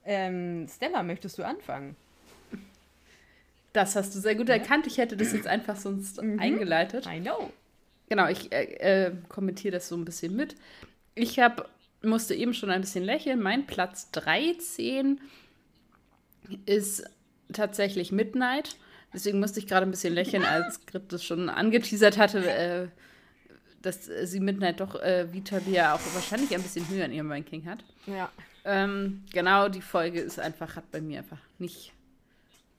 Ähm, 0.05 0.67
Stella, 0.67 1.03
möchtest 1.03 1.37
du 1.37 1.43
anfangen? 1.43 1.95
Das 3.73 3.95
hast 3.95 4.15
du 4.15 4.19
sehr 4.19 4.35
gut 4.35 4.49
ja. 4.49 4.55
erkannt. 4.55 4.87
Ich 4.87 4.97
hätte 4.97 5.15
das 5.15 5.33
jetzt 5.33 5.45
einfach 5.45 5.75
sonst 5.75 6.21
mhm. 6.21 6.39
eingeleitet. 6.39 7.05
I 7.05 7.19
know. 7.19 7.51
Genau, 8.09 8.27
ich 8.27 8.51
äh, 8.51 8.63
äh, 9.05 9.11
kommentiere 9.27 9.73
das 9.73 9.87
so 9.87 9.95
ein 9.95 10.03
bisschen 10.03 10.35
mit. 10.35 10.55
Ich 11.13 11.39
hab, 11.39 11.69
musste 12.01 12.33
eben 12.33 12.53
schon 12.53 12.69
ein 12.69 12.81
bisschen 12.81 13.03
lächeln. 13.03 13.41
Mein 13.41 13.65
Platz 13.67 14.11
13 14.11 15.19
ist 16.65 17.03
tatsächlich 17.51 18.11
Midnight. 18.11 18.77
Deswegen 19.13 19.39
musste 19.39 19.59
ich 19.59 19.67
gerade 19.67 19.85
ein 19.85 19.91
bisschen 19.91 20.13
lächeln, 20.13 20.43
als 20.45 20.85
Grit 20.85 21.11
das 21.11 21.23
schon 21.23 21.49
angeteasert 21.49 22.17
hatte, 22.17 22.47
äh, 22.47 22.87
dass 23.81 24.05
sie 24.05 24.39
Midnight 24.39 24.79
doch 24.79 24.95
äh, 24.95 25.31
Vitalia 25.33 25.95
auch 25.95 26.01
wahrscheinlich 26.13 26.53
ein 26.53 26.61
bisschen 26.61 26.87
höher 26.89 27.05
in 27.05 27.13
ihrem 27.13 27.31
Ranking 27.31 27.65
hat. 27.65 27.83
Ja. 28.05 28.29
Ähm, 28.65 29.23
genau, 29.33 29.69
die 29.69 29.81
Folge 29.81 30.19
ist 30.19 30.39
einfach, 30.39 30.75
hat 30.75 30.91
bei 30.91 31.01
mir 31.01 31.19
einfach 31.19 31.39
nicht, 31.57 31.93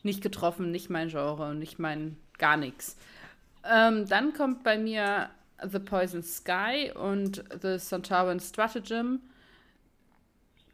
nicht 0.02 0.22
getroffen, 0.22 0.70
nicht 0.70 0.90
mein 0.90 1.08
Genre 1.08 1.50
und 1.50 1.58
nicht 1.58 1.78
mein 1.78 2.16
gar 2.38 2.56
nichts. 2.56 2.96
Ähm, 3.64 4.06
dann 4.08 4.32
kommt 4.34 4.62
bei 4.62 4.78
mir 4.78 5.30
The 5.68 5.78
Poison 5.78 6.22
Sky 6.22 6.92
und 6.94 7.44
The 7.60 7.78
Centauran 7.78 8.40
Stratagem. 8.40 9.20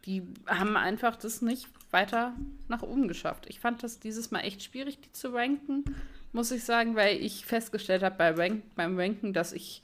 Die 0.05 0.23
haben 0.45 0.77
einfach 0.77 1.15
das 1.15 1.41
nicht 1.41 1.67
weiter 1.91 2.33
nach 2.67 2.81
oben 2.81 3.07
geschafft. 3.07 3.45
Ich 3.47 3.59
fand 3.59 3.83
das 3.83 3.99
dieses 3.99 4.31
Mal 4.31 4.41
echt 4.41 4.63
schwierig, 4.63 4.99
die 5.01 5.11
zu 5.11 5.33
ranken, 5.33 5.83
muss 6.31 6.51
ich 6.51 6.63
sagen, 6.63 6.95
weil 6.95 7.17
ich 7.17 7.45
festgestellt 7.45 8.03
habe 8.03 8.15
bei 8.17 8.31
Rank, 8.31 8.63
beim 8.75 8.97
Ranken, 8.97 9.33
dass 9.33 9.53
ich 9.53 9.81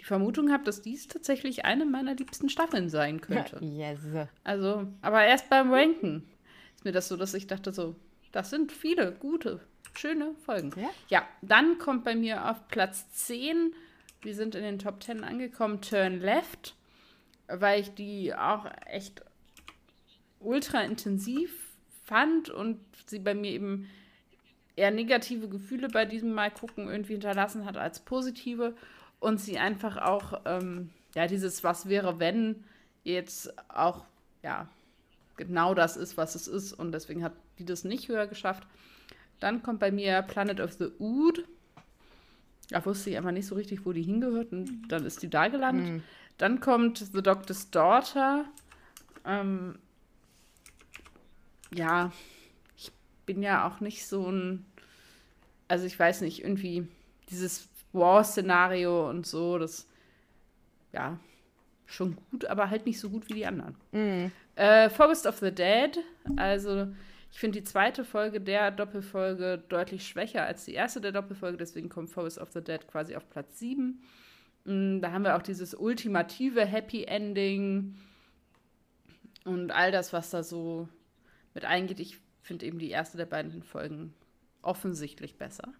die 0.00 0.04
Vermutung 0.04 0.52
habe, 0.52 0.64
dass 0.64 0.82
dies 0.82 1.08
tatsächlich 1.08 1.64
eine 1.64 1.84
meiner 1.84 2.14
liebsten 2.14 2.48
Staffeln 2.48 2.88
sein 2.88 3.20
könnte. 3.20 3.58
Yes. 3.64 4.00
Also, 4.44 4.86
aber 5.02 5.24
erst 5.24 5.48
beim 5.48 5.72
Ranken 5.72 6.28
ist 6.74 6.84
mir 6.84 6.92
das 6.92 7.08
so, 7.08 7.16
dass 7.16 7.34
ich 7.34 7.46
dachte 7.46 7.72
so, 7.72 7.96
das 8.32 8.50
sind 8.50 8.72
viele 8.72 9.12
gute, 9.12 9.60
schöne 9.94 10.34
Folgen. 10.44 10.72
Ja, 10.76 10.90
ja 11.08 11.22
dann 11.42 11.78
kommt 11.78 12.04
bei 12.04 12.14
mir 12.14 12.50
auf 12.50 12.68
Platz 12.68 13.10
10, 13.12 13.72
wir 14.22 14.34
sind 14.34 14.54
in 14.54 14.62
den 14.62 14.78
Top 14.78 15.02
10 15.02 15.24
angekommen, 15.24 15.80
Turn 15.80 16.20
Left, 16.20 16.74
weil 17.48 17.80
ich 17.80 17.94
die 17.94 18.34
auch 18.34 18.66
echt 18.86 19.22
ultra 20.40 20.82
intensiv 20.82 21.52
fand 22.04 22.50
und 22.50 22.78
sie 23.06 23.18
bei 23.18 23.34
mir 23.34 23.50
eben 23.50 23.88
eher 24.76 24.90
negative 24.90 25.48
Gefühle 25.48 25.88
bei 25.88 26.04
diesem 26.04 26.32
Mal 26.32 26.50
gucken 26.50 26.88
irgendwie 26.88 27.14
hinterlassen 27.14 27.64
hat 27.64 27.76
als 27.76 28.00
positive 28.00 28.76
und 29.18 29.40
sie 29.40 29.58
einfach 29.58 29.96
auch 29.96 30.42
ähm, 30.44 30.90
ja 31.14 31.26
dieses 31.26 31.64
was 31.64 31.88
wäre 31.88 32.20
wenn 32.20 32.64
jetzt 33.02 33.54
auch 33.70 34.04
ja 34.42 34.68
genau 35.36 35.74
das 35.74 35.96
ist 35.96 36.16
was 36.16 36.34
es 36.34 36.46
ist 36.46 36.74
und 36.74 36.92
deswegen 36.92 37.24
hat 37.24 37.32
die 37.58 37.64
das 37.64 37.84
nicht 37.84 38.08
höher 38.08 38.26
geschafft 38.26 38.66
Dann 39.40 39.62
kommt 39.62 39.80
bei 39.80 39.90
mir 39.90 40.22
Planet 40.22 40.60
of 40.60 40.72
the 40.72 40.88
Ood. 40.98 41.44
Da 42.70 42.84
wusste 42.84 43.10
ich 43.10 43.16
einfach 43.16 43.32
nicht 43.32 43.46
so 43.46 43.54
richtig, 43.54 43.86
wo 43.86 43.92
die 43.92 44.02
hingehört 44.02 44.52
und 44.52 44.88
dann 44.88 45.04
ist 45.04 45.22
die 45.22 45.30
da 45.30 45.48
gelandet. 45.48 45.86
Mhm. 45.86 46.02
Dann 46.38 46.60
kommt 46.60 46.98
The 46.98 47.22
Doctor's 47.22 47.70
Daughter. 47.70 48.44
Ähm, 49.24 49.78
ja, 51.72 52.12
ich 52.76 52.92
bin 53.24 53.42
ja 53.42 53.66
auch 53.66 53.80
nicht 53.80 54.06
so 54.06 54.30
ein, 54.30 54.64
also 55.68 55.86
ich 55.86 55.98
weiß 55.98 56.20
nicht, 56.20 56.42
irgendwie 56.42 56.88
dieses 57.30 57.68
War-Szenario 57.92 59.08
und 59.08 59.26
so, 59.26 59.58
das, 59.58 59.86
ja, 60.92 61.18
schon 61.86 62.16
gut, 62.30 62.44
aber 62.46 62.70
halt 62.70 62.86
nicht 62.86 63.00
so 63.00 63.10
gut 63.10 63.28
wie 63.28 63.34
die 63.34 63.46
anderen. 63.46 63.76
Mhm. 63.92 64.32
Äh, 64.56 64.90
Forest 64.90 65.26
of 65.26 65.38
the 65.38 65.52
Dead, 65.52 65.98
also 66.36 66.88
ich 67.36 67.40
finde 67.40 67.60
die 67.60 67.64
zweite 67.64 68.02
Folge 68.02 68.40
der 68.40 68.70
Doppelfolge 68.70 69.62
deutlich 69.68 70.08
schwächer 70.08 70.46
als 70.46 70.64
die 70.64 70.72
erste 70.72 71.02
der 71.02 71.12
Doppelfolge, 71.12 71.58
deswegen 71.58 71.90
kommt 71.90 72.08
Forest 72.08 72.38
of 72.38 72.50
the 72.52 72.64
Dead 72.64 72.88
quasi 72.88 73.14
auf 73.14 73.28
Platz 73.28 73.58
7. 73.58 74.00
Mhm, 74.64 75.02
da 75.02 75.12
haben 75.12 75.22
wir 75.22 75.36
auch 75.36 75.42
dieses 75.42 75.74
ultimative 75.74 76.64
Happy 76.64 77.04
Ending 77.04 77.94
und 79.44 79.70
all 79.70 79.92
das, 79.92 80.14
was 80.14 80.30
da 80.30 80.42
so 80.42 80.88
mit 81.52 81.66
eingeht. 81.66 82.00
Ich 82.00 82.16
finde 82.40 82.64
eben 82.64 82.78
die 82.78 82.88
erste 82.88 83.18
der 83.18 83.26
beiden 83.26 83.62
Folgen 83.62 84.14
offensichtlich 84.62 85.36
besser. 85.36 85.74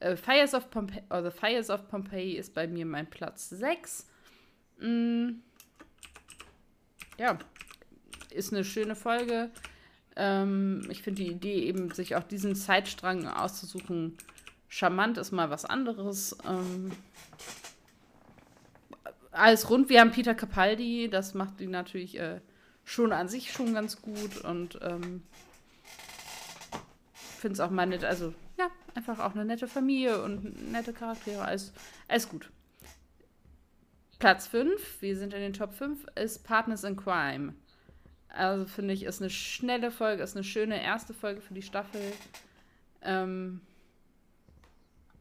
Äh, 0.00 0.16
Fires 0.16 0.54
of 0.54 0.70
Pompeii, 0.70 1.04
also 1.08 1.30
Fires 1.30 1.70
of 1.70 1.86
Pompeii 1.86 2.32
ist 2.32 2.52
bei 2.52 2.66
mir 2.66 2.84
mein 2.84 3.08
Platz 3.08 3.48
6. 3.48 4.08
Mm, 4.80 5.34
ja, 7.16 7.38
ist 8.30 8.52
eine 8.52 8.64
schöne 8.64 8.96
Folge. 8.96 9.52
Ähm, 10.16 10.86
ich 10.90 11.02
finde 11.02 11.22
die 11.22 11.30
Idee 11.30 11.64
eben, 11.64 11.90
sich 11.90 12.16
auch 12.16 12.22
diesen 12.22 12.54
Zeitstrang 12.54 13.26
auszusuchen, 13.26 14.16
charmant 14.68 15.18
ist 15.18 15.32
mal 15.32 15.50
was 15.50 15.64
anderes. 15.64 16.36
Ähm, 16.48 16.92
alles 19.30 19.68
rund. 19.70 19.88
Wir 19.88 20.00
haben 20.00 20.12
Peter 20.12 20.34
Capaldi, 20.34 21.08
das 21.10 21.34
macht 21.34 21.60
die 21.60 21.66
natürlich 21.66 22.18
äh, 22.18 22.40
schon 22.84 23.12
an 23.12 23.28
sich 23.28 23.52
schon 23.52 23.74
ganz 23.74 24.00
gut 24.00 24.44
und 24.44 24.78
ähm, 24.82 25.22
finde 27.38 27.54
es 27.54 27.60
auch 27.60 27.70
mal 27.70 27.86
nett. 27.86 28.04
Also 28.04 28.32
ja, 28.58 28.70
einfach 28.94 29.18
auch 29.18 29.34
eine 29.34 29.44
nette 29.44 29.66
Familie 29.66 30.22
und 30.22 30.70
nette 30.70 30.92
Charaktere. 30.92 31.44
Alles, 31.44 31.72
alles 32.08 32.28
gut. 32.28 32.50
Platz 34.18 34.46
5, 34.46 35.02
wir 35.02 35.16
sind 35.16 35.34
in 35.34 35.40
den 35.40 35.52
Top 35.52 35.74
5, 35.74 36.06
ist 36.14 36.44
Partners 36.44 36.84
in 36.84 36.96
Crime. 36.96 37.54
Also 38.34 38.66
finde 38.66 38.94
ich, 38.94 39.04
ist 39.04 39.20
eine 39.20 39.30
schnelle 39.30 39.90
Folge, 39.90 40.22
ist 40.22 40.36
eine 40.36 40.44
schöne 40.44 40.82
erste 40.82 41.14
Folge 41.14 41.40
für 41.40 41.54
die 41.54 41.62
Staffel. 41.62 42.00
Ähm, 43.02 43.60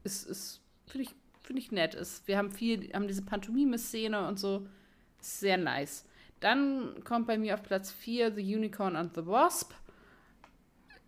ist, 0.04 0.28
ist 0.28 0.62
finde 0.88 1.08
ich, 1.08 1.16
find 1.42 1.60
ich 1.60 1.72
nett. 1.72 1.96
Ist, 1.96 2.28
wir 2.28 2.38
haben 2.38 2.52
viel, 2.52 2.92
haben 2.94 3.08
diese 3.08 3.22
Pantomime-Szene 3.22 4.28
und 4.28 4.40
so. 4.40 4.68
Ist 5.22 5.40
sehr 5.40 5.58
nice. 5.58 6.06
Dann 6.40 7.04
kommt 7.04 7.28
bei 7.28 7.38
mir 7.38 7.54
auf 7.54 7.64
Platz 7.64 7.92
4 7.92 8.34
The 8.34 8.56
Unicorn 8.56 8.96
and 8.96 9.16
the 9.16 9.26
Wasp 9.26 9.74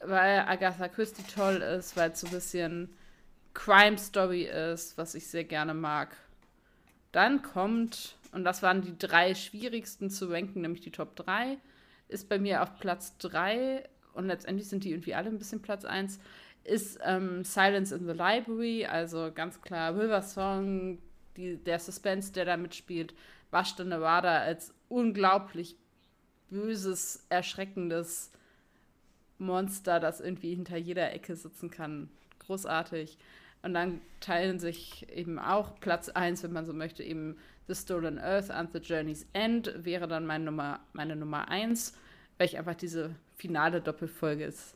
weil 0.08 0.39
Agatha 0.39 0.88
Christie 0.88 1.24
toll 1.24 1.58
ist, 1.58 1.95
weil 1.97 2.12
es 2.12 2.22
so 2.22 2.28
ein 2.28 2.34
bisschen 2.34 2.89
Crime 3.53 3.97
Story 3.97 4.43
ist, 4.43 4.97
was 4.97 5.16
ich 5.16 5.28
sehr 5.28 5.43
gerne 5.43 5.74
mag. 5.74 6.16
Dann 7.12 7.41
kommt, 7.41 8.18
und 8.32 8.43
das 8.43 8.62
waren 8.62 8.82
die 8.82 8.97
drei 8.97 9.36
schwierigsten 9.36 10.10
zu 10.10 10.30
ranken, 10.30 10.62
nämlich 10.62 10.82
die 10.82 10.91
Top 10.91 11.16
3, 11.16 11.58
ist 12.08 12.30
bei 12.30 12.39
mir 12.39 12.62
auf 12.62 12.80
Platz 12.80 13.18
3, 13.20 13.88
und 14.14 14.28
letztendlich 14.28 14.70
sind 14.70 14.84
die 14.84 14.91
irgendwie 14.91 15.14
alle 15.14 15.30
ein 15.30 15.38
bisschen 15.38 15.62
Platz 15.62 15.86
1, 15.86 16.20
ist 16.64 16.99
ähm, 17.03 17.43
Silence 17.43 17.93
in 17.93 18.08
the 18.08 18.14
Library, 18.14 18.86
also 18.86 19.32
ganz 19.34 19.62
klar 19.62 19.95
River 19.95 20.22
Song, 20.22 20.99
die, 21.38 21.58
der 21.58 21.80
Suspense, 21.80 22.32
der 22.34 22.45
da 22.45 22.58
mitspielt, 22.58 23.14
Bashta 23.51 23.84
Nevada 23.84 24.39
als 24.39 24.74
unglaublich 24.89 25.78
böses, 26.49 27.26
erschreckendes 27.30 28.32
Monster, 29.38 29.99
das 29.99 30.22
irgendwie 30.22 30.56
hinter 30.56 30.78
jeder 30.78 31.14
Ecke 31.14 31.36
sitzen 31.36 31.70
kann. 31.70 32.10
Großartig. 32.39 33.18
Und 33.62 33.74
dann 33.74 33.99
teilen 34.20 34.60
sich 34.60 35.10
eben 35.10 35.39
auch 35.39 35.80
Platz 35.80 36.10
1, 36.10 36.43
wenn 36.43 36.53
man 36.53 36.66
so 36.66 36.74
möchte, 36.74 37.03
eben 37.03 37.38
The 37.68 37.76
Stolen 37.76 38.20
Earth 38.20 38.51
and 38.51 38.72
The 38.74 38.80
Journey's 38.80 39.26
End 39.34 39.74
wäre 39.76 40.07
dann 40.07 40.26
meine 40.26 40.45
Nummer, 40.45 40.80
meine 40.93 41.16
Nummer 41.16 41.49
1, 41.49 41.93
weil 42.38 42.47
ich 42.47 42.57
einfach 42.57 42.76
diese 42.76 43.16
finale 43.36 43.82
Doppelfolge 43.82 44.45
ist. 44.45 44.76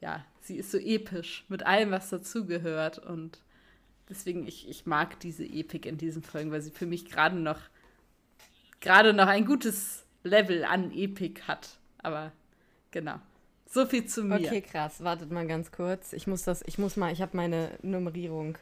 Ja, 0.00 0.24
sie 0.40 0.56
ist 0.56 0.70
so 0.70 0.78
episch 0.78 1.44
mit 1.48 1.64
allem, 1.64 1.90
was 1.90 2.10
dazugehört. 2.10 2.98
Und 2.98 3.42
deswegen, 4.08 4.46
ich, 4.46 4.68
ich 4.68 4.86
mag 4.86 5.20
diese 5.20 5.44
Epik 5.44 5.86
in 5.86 5.98
diesen 5.98 6.22
Folgen, 6.22 6.50
weil 6.50 6.62
sie 6.62 6.70
für 6.70 6.86
mich 6.86 7.06
gerade 7.06 7.36
noch, 7.36 7.60
gerade 8.80 9.12
noch 9.12 9.26
ein 9.26 9.46
gutes 9.46 10.04
Level 10.22 10.64
an 10.64 10.92
Epik 10.92 11.42
hat. 11.48 11.78
Aber 11.98 12.32
genau. 12.90 13.20
So 13.66 13.86
viel 13.86 14.04
zu 14.06 14.24
mir. 14.24 14.40
Okay, 14.40 14.62
krass. 14.62 15.02
Wartet 15.04 15.30
mal 15.30 15.46
ganz 15.46 15.70
kurz. 15.70 16.12
Ich 16.12 16.26
muss 16.26 16.42
das, 16.42 16.62
ich 16.66 16.78
muss 16.78 16.96
mal, 16.96 17.12
ich 17.12 17.22
habe 17.22 17.36
meine 17.36 17.78
Nummerierung. 17.82 18.58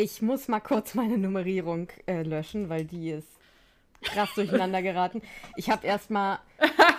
Ich 0.00 0.22
muss 0.22 0.46
mal 0.46 0.60
kurz 0.60 0.94
meine 0.94 1.18
Nummerierung 1.18 1.88
äh, 2.06 2.22
löschen, 2.22 2.68
weil 2.68 2.84
die 2.84 3.10
ist 3.10 3.26
krass 4.00 4.28
durcheinander 4.36 4.80
geraten. 4.80 5.22
Ich 5.56 5.70
habe 5.70 5.84
erstmal, 5.88 6.38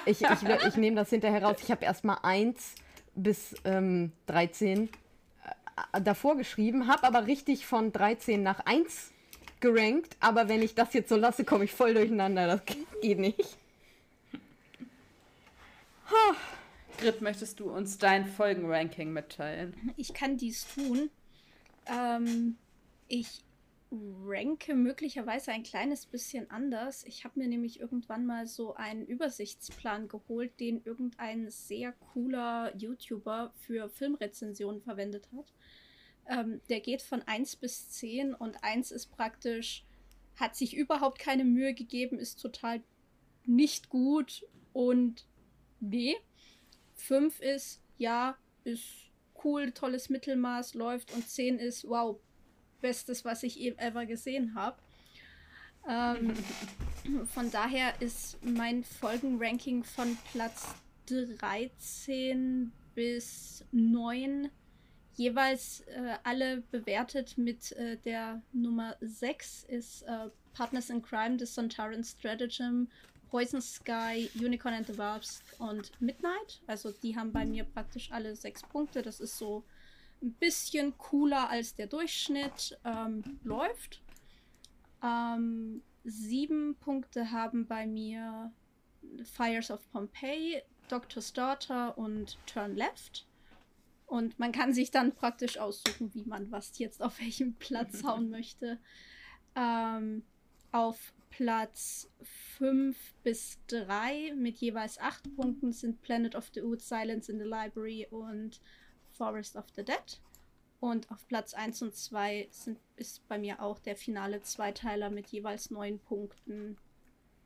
ich, 0.06 0.22
ich, 0.22 0.43
ich 0.68 0.76
nehme 0.76 0.97
das 0.97 1.10
hinterher 1.10 1.41
raus, 1.41 1.56
ich 1.64 1.72
habe 1.72 1.86
erstmal 1.86 2.18
1 2.24 2.76
bis 3.16 3.56
ähm, 3.64 4.12
13 4.26 4.89
äh, 5.93 6.02
davor 6.02 6.36
geschrieben, 6.36 6.89
habe 6.89 7.08
aber 7.08 7.26
richtig 7.26 7.66
von 7.66 7.93
13 7.93 8.43
nach 8.43 8.66
1 8.66 9.12
gerankt, 9.62 10.18
aber 10.20 10.50
wenn 10.50 10.62
ich 10.62 10.76
das 10.76 10.93
jetzt 10.93 11.08
so 11.08 11.16
lasse, 11.16 11.45
komme 11.45 11.64
ich 11.64 11.72
voll 11.72 11.93
durcheinander. 11.93 12.47
Das 12.47 12.62
geht 13.02 13.20
nicht. 13.20 13.58
Grit, 16.97 17.22
möchtest 17.22 17.62
du 17.62 17.72
uns 17.72 17.97
dein 17.97 18.26
Folgenranking 18.26 19.14
mitteilen? 19.14 19.93
Ich 19.95 20.14
kann 20.14 20.36
dies 20.36 20.68
tun. 20.76 21.10
Ähm, 21.86 22.58
ich 23.10 23.43
ranke 23.91 24.76
möglicherweise 24.76 25.51
ein 25.51 25.64
kleines 25.64 26.05
bisschen 26.05 26.49
anders. 26.51 27.03
Ich 27.05 27.24
habe 27.24 27.39
mir 27.39 27.47
nämlich 27.47 27.80
irgendwann 27.80 28.26
mal 28.26 28.45
so 28.45 28.76
einen 28.76 29.05
Übersichtsplan 29.05 30.07
geholt, 30.07 30.60
den 30.60 30.84
irgendein 30.84 31.49
sehr 31.49 31.93
cooler 31.93 32.76
YouTuber 32.78 33.51
für 33.55 33.89
Filmrezensionen 33.89 34.82
verwendet 34.82 35.28
hat. 35.36 35.51
Ähm, 36.28 36.62
der 36.70 36.82
geht 36.82 37.01
von 37.01 37.24
1 37.24 37.55
bis 37.55 37.89
10 37.89 38.36
und 38.36 38.64
1 38.64 38.91
ist 38.91 39.07
praktisch, 39.07 39.86
hat 40.36 40.55
sich 40.55 40.78
überhaupt 40.78 41.18
keine 41.18 41.43
Mühe 41.43 41.74
gegeben, 41.74 42.20
ist 42.20 42.39
total 42.39 42.84
nicht 43.45 43.89
gut 43.89 44.45
und 44.72 45.26
nee. 45.80 46.16
5 46.93 47.39
ist, 47.39 47.82
ja, 47.97 48.38
ist 48.64 48.86
cool, 49.43 49.72
tolles 49.72 50.10
Mittelmaß, 50.10 50.76
läuft 50.76 51.12
und 51.14 51.28
10 51.28 51.57
ist, 51.57 51.88
wow, 51.88 52.20
bestes, 52.82 53.25
was 53.25 53.43
ich 53.43 53.80
ever 53.80 54.05
gesehen 54.05 54.55
habe. 54.55 54.77
Ähm, 55.88 56.34
von 57.34 57.51
daher 57.51 58.01
ist 58.01 58.38
mein 58.43 58.84
Folgenranking 58.84 59.84
von 59.84 60.17
Platz 60.32 60.67
13 61.07 62.71
bis 62.95 63.65
9 63.71 64.49
jeweils 65.19 65.82
äh, 65.82 66.15
alle 66.23 66.63
bewertet 66.71 67.38
mit 67.38 67.73
äh, 67.73 67.97
der 67.97 68.41
Nummer 68.53 68.95
6 69.01 69.65
ist 69.65 70.03
äh, 70.03 70.30
Partners 70.53 70.89
in 70.89 71.01
Crime, 71.01 71.38
The 71.38 71.45
Sontaran 71.45 72.03
Stratagem 72.03 72.88
Poison 73.30 73.61
Sky, 73.61 74.30
Unicorn 74.36 74.73
and 74.73 74.88
the 74.88 74.97
Wasp 74.97 75.43
und 75.59 75.91
Midnight. 76.01 76.61
Also 76.67 76.91
die 76.91 77.15
haben 77.15 77.32
bei 77.32 77.45
mir 77.45 77.63
praktisch 77.63 78.11
alle 78.11 78.36
sechs 78.36 78.63
Punkte. 78.63 79.01
Das 79.01 79.19
ist 79.19 79.38
so 79.38 79.63
ein 80.22 80.34
bisschen 80.34 80.97
cooler 80.97 81.49
als 81.49 81.76
der 81.76 81.88
Durchschnitt 81.88 82.78
ähm, 82.84 83.39
läuft. 83.43 84.01
Ähm, 85.03 85.82
sieben 86.03 86.76
Punkte 86.76 87.32
haben 87.32 87.67
bei 87.67 87.86
mir 87.88 88.51
Fires 89.24 89.72
of 89.72 89.89
Pompeii, 89.91 90.61
Doctor's 90.89 91.34
Daughter 91.34 91.97
und 91.97 92.38
Turn 92.45 92.76
Left. 92.76 93.26
Und 94.05 94.39
man 94.39 94.51
kann 94.51 94.74
sich 94.74 94.89
dann 94.91 95.13
praktisch 95.13 95.57
aussuchen, 95.57 96.13
wie 96.13 96.24
man 96.24 96.51
was 96.51 96.78
jetzt 96.80 97.01
auf 97.01 97.20
welchem 97.20 97.53
Platz 97.55 98.03
hauen 98.03 98.30
möchte. 98.30 98.80
Ähm, 99.55 100.24
auf 100.72 101.13
Platz 101.30 102.09
5 102.57 102.97
bis 103.24 103.59
3 103.67 104.34
mit 104.36 104.57
jeweils 104.57 104.99
8 104.99 105.36
Punkten 105.36 105.72
sind 105.72 106.01
Planet 106.01 106.36
of 106.36 106.49
the 106.53 106.61
Ood, 106.61 106.82
Silence 106.82 107.32
in 107.32 107.38
the 107.38 107.45
Library 107.45 108.07
und 108.09 108.59
Forest 109.20 109.57
of 109.57 109.65
the 109.76 109.84
Dead. 109.84 110.20
Und 110.80 111.11
auf 111.11 111.28
Platz 111.28 111.53
1 111.53 111.82
und 111.82 111.95
2 111.95 112.47
sind, 112.51 112.80
ist 112.95 113.28
bei 113.28 113.38
mir 113.38 113.61
auch 113.61 113.80
der 113.80 113.97
finale 113.97 114.41
Zweiteiler 114.41 115.09
mit 115.09 115.28
jeweils 115.28 115.70
9 115.70 115.99
Punkten 115.99 116.78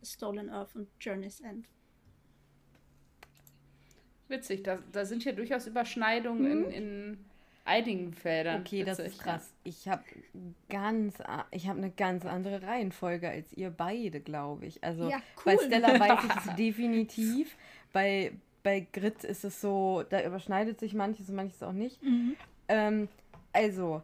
Stolen 0.03 0.49
Earth 0.49 0.75
und 0.75 0.87
Journey's 0.99 1.41
End. 1.41 1.67
Witzig, 4.27 4.63
da, 4.63 4.79
da 4.91 5.05
sind 5.05 5.25
ja 5.25 5.31
durchaus 5.31 5.65
Überschneidungen 5.65 6.59
mhm. 6.59 6.65
in, 6.65 6.71
in 6.71 7.25
einigen 7.65 8.13
Feldern. 8.13 8.61
Okay, 8.61 8.85
Witzig, 8.85 8.85
das 8.85 8.99
ist 8.99 9.19
krass. 9.19 9.53
Ja. 9.63 9.69
Ich 9.71 9.87
habe 9.87 10.03
ganz, 10.69 11.15
ich 11.51 11.67
habe 11.67 11.79
eine 11.79 11.91
ganz 11.91 12.25
andere 12.25 12.61
Reihenfolge 12.61 13.29
als 13.29 13.51
ihr 13.53 13.71
beide, 13.71 14.19
glaube 14.19 14.67
ich. 14.67 14.83
Also 14.83 15.09
ja, 15.09 15.17
cool. 15.37 15.55
bei 15.55 15.57
Stella 15.57 15.99
weiß 15.99 16.23
ich 16.23 16.35
es 16.35 16.55
definitiv. 16.57 17.57
Bei, 17.91 18.31
bei 18.63 18.87
Grit 18.91 19.23
ist 19.23 19.43
es 19.43 19.61
so, 19.61 20.03
da 20.09 20.23
überschneidet 20.23 20.79
sich 20.79 20.93
manches 20.93 21.29
und 21.29 21.35
manches 21.35 21.61
auch 21.61 21.73
nicht. 21.73 22.01
Mhm. 22.01 22.35
Ähm, 22.69 23.09
also, 23.51 24.01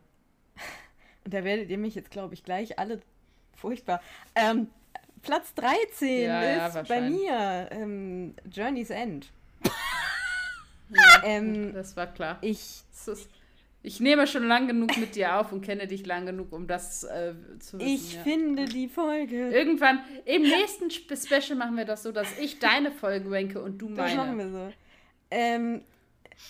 und 1.25 1.33
da 1.33 1.43
werdet 1.43 1.69
ihr 1.69 1.77
mich 1.77 1.95
jetzt, 1.95 2.11
glaube 2.11 2.33
ich, 2.33 2.43
gleich 2.43 2.77
alle 2.77 3.01
furchtbar. 3.55 4.01
Ähm, 4.35 4.67
Platz 5.21 5.53
13 5.55 6.21
ja, 6.21 6.67
ist 6.67 6.75
ja, 6.75 6.81
bei 6.83 7.01
mir 7.01 7.69
ähm, 7.71 8.35
Journey's 8.51 8.89
End. 8.89 9.31
ja, 10.89 11.21
ähm, 11.23 11.73
das 11.73 11.95
war 11.97 12.07
klar. 12.07 12.37
Ich, 12.41 12.83
ich 13.81 13.99
nehme 13.99 14.27
schon 14.27 14.45
lang 14.47 14.67
genug 14.67 14.97
mit 14.97 15.15
dir 15.15 15.39
auf 15.39 15.51
und 15.53 15.61
kenne 15.61 15.87
dich 15.87 16.05
lang 16.05 16.25
genug, 16.25 16.51
um 16.51 16.67
das 16.67 17.05
äh, 17.05 17.33
zu 17.59 17.79
wissen. 17.79 17.89
Ich 17.89 18.15
ja. 18.15 18.21
finde 18.21 18.65
die 18.65 18.89
Folge. 18.89 19.49
Irgendwann, 19.51 19.99
im 20.25 20.41
nächsten 20.41 20.91
Special 20.91 21.57
machen 21.57 21.77
wir 21.77 21.85
das 21.85 22.03
so, 22.03 22.11
dass 22.11 22.37
ich 22.39 22.59
deine 22.59 22.91
Folge 22.91 23.31
ranke 23.31 23.61
und 23.61 23.77
du 23.77 23.87
meine. 23.87 24.15
Das 24.15 24.15
machen 24.15 24.37
wir 24.37 24.49
so. 24.49 24.73
Ähm, 25.31 25.81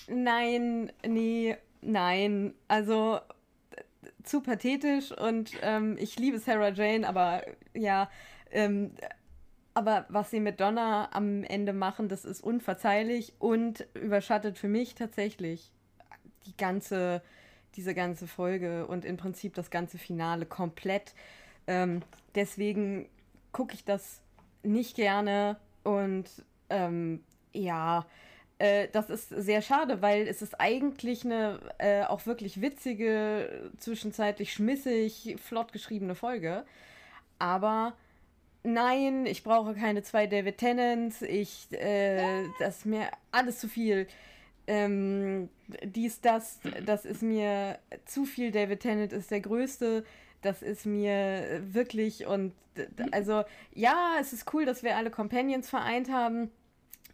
nein, 0.08 0.92
nee, 1.06 1.56
nein. 1.82 2.56
Also 2.68 3.20
zu 4.24 4.42
pathetisch 4.42 5.12
und 5.12 5.52
ähm, 5.62 5.98
ich 6.00 6.18
liebe 6.18 6.40
Sarah 6.40 6.70
Jane, 6.70 7.08
aber 7.08 7.44
ja, 7.74 8.10
ähm, 8.52 8.92
aber 9.76 10.06
was 10.10 10.32
sie 10.32 10.40
mit 10.40 10.60
Donna 10.60 11.10
am 11.14 11.44
Ende 11.44 11.74
machen, 11.74 12.10
das 12.10 12.26
ist 12.26 12.42
unverzeihlich 12.42 13.34
und 13.40 13.86
überschattet 13.94 14.58
für 14.58 14.68
mich 14.68 14.96
tatsächlich 14.96 15.72
die 16.46 16.56
ganze, 16.58 17.22
diese 17.76 17.94
ganze 17.94 18.28
Folge 18.28 18.88
und 18.88 19.06
im 19.06 19.18
Prinzip 19.18 19.54
das 19.54 19.70
ganze 19.70 19.98
Finale 19.98 20.46
komplett. 20.46 21.14
Ähm, 21.68 22.02
deswegen 22.36 23.08
gucke 23.52 23.74
ich 23.74 23.86
das 23.86 24.22
nicht 24.64 24.96
gerne 24.96 25.58
und 25.84 26.26
ähm, 26.70 27.24
ja, 27.54 28.06
äh, 28.60 28.90
das 28.92 29.10
ist 29.10 29.30
sehr 29.30 29.62
schade, 29.62 30.02
weil 30.02 30.28
es 30.28 30.42
ist 30.42 30.60
eigentlich 30.60 31.24
eine 31.26 31.60
äh, 31.78 32.04
auch 32.04 32.26
wirklich 32.26 32.62
witzige, 32.62 33.72
zwischenzeitlich 33.78 34.54
schmissig, 34.54 35.38
flott 35.42 35.72
geschriebene 35.72 36.14
Folge. 36.14 36.66
Aber 37.40 37.94
nein, 38.64 39.26
ich 39.26 39.44
brauche 39.44 39.74
keine 39.74 40.04
zwei 40.04 40.28
David 40.28 40.58
Tennants, 40.58 41.22
ich, 41.22 41.72
äh, 41.72 42.44
das 42.60 42.80
ist 42.80 42.86
mir 42.86 43.10
alles 43.32 43.60
zu 43.60 43.68
viel. 43.68 44.08
Ähm, 44.70 45.50
dies, 45.84 46.22
das, 46.22 46.60
das 46.86 47.04
ist 47.04 47.24
mir 47.24 47.80
zu 48.06 48.26
viel. 48.26 48.52
David 48.52 48.82
Tennant 48.82 49.14
ist 49.14 49.32
der 49.32 49.42
Größte. 49.42 50.06
Das 50.44 50.62
ist 50.62 50.86
mir 50.86 51.62
wirklich 51.74 52.28
und 52.28 52.54
also 53.12 53.44
ja, 53.74 54.18
es 54.22 54.32
ist 54.32 54.54
cool, 54.54 54.66
dass 54.66 54.84
wir 54.84 54.96
alle 54.96 55.10
Companions 55.10 55.68
vereint 55.68 56.12
haben. 56.12 56.52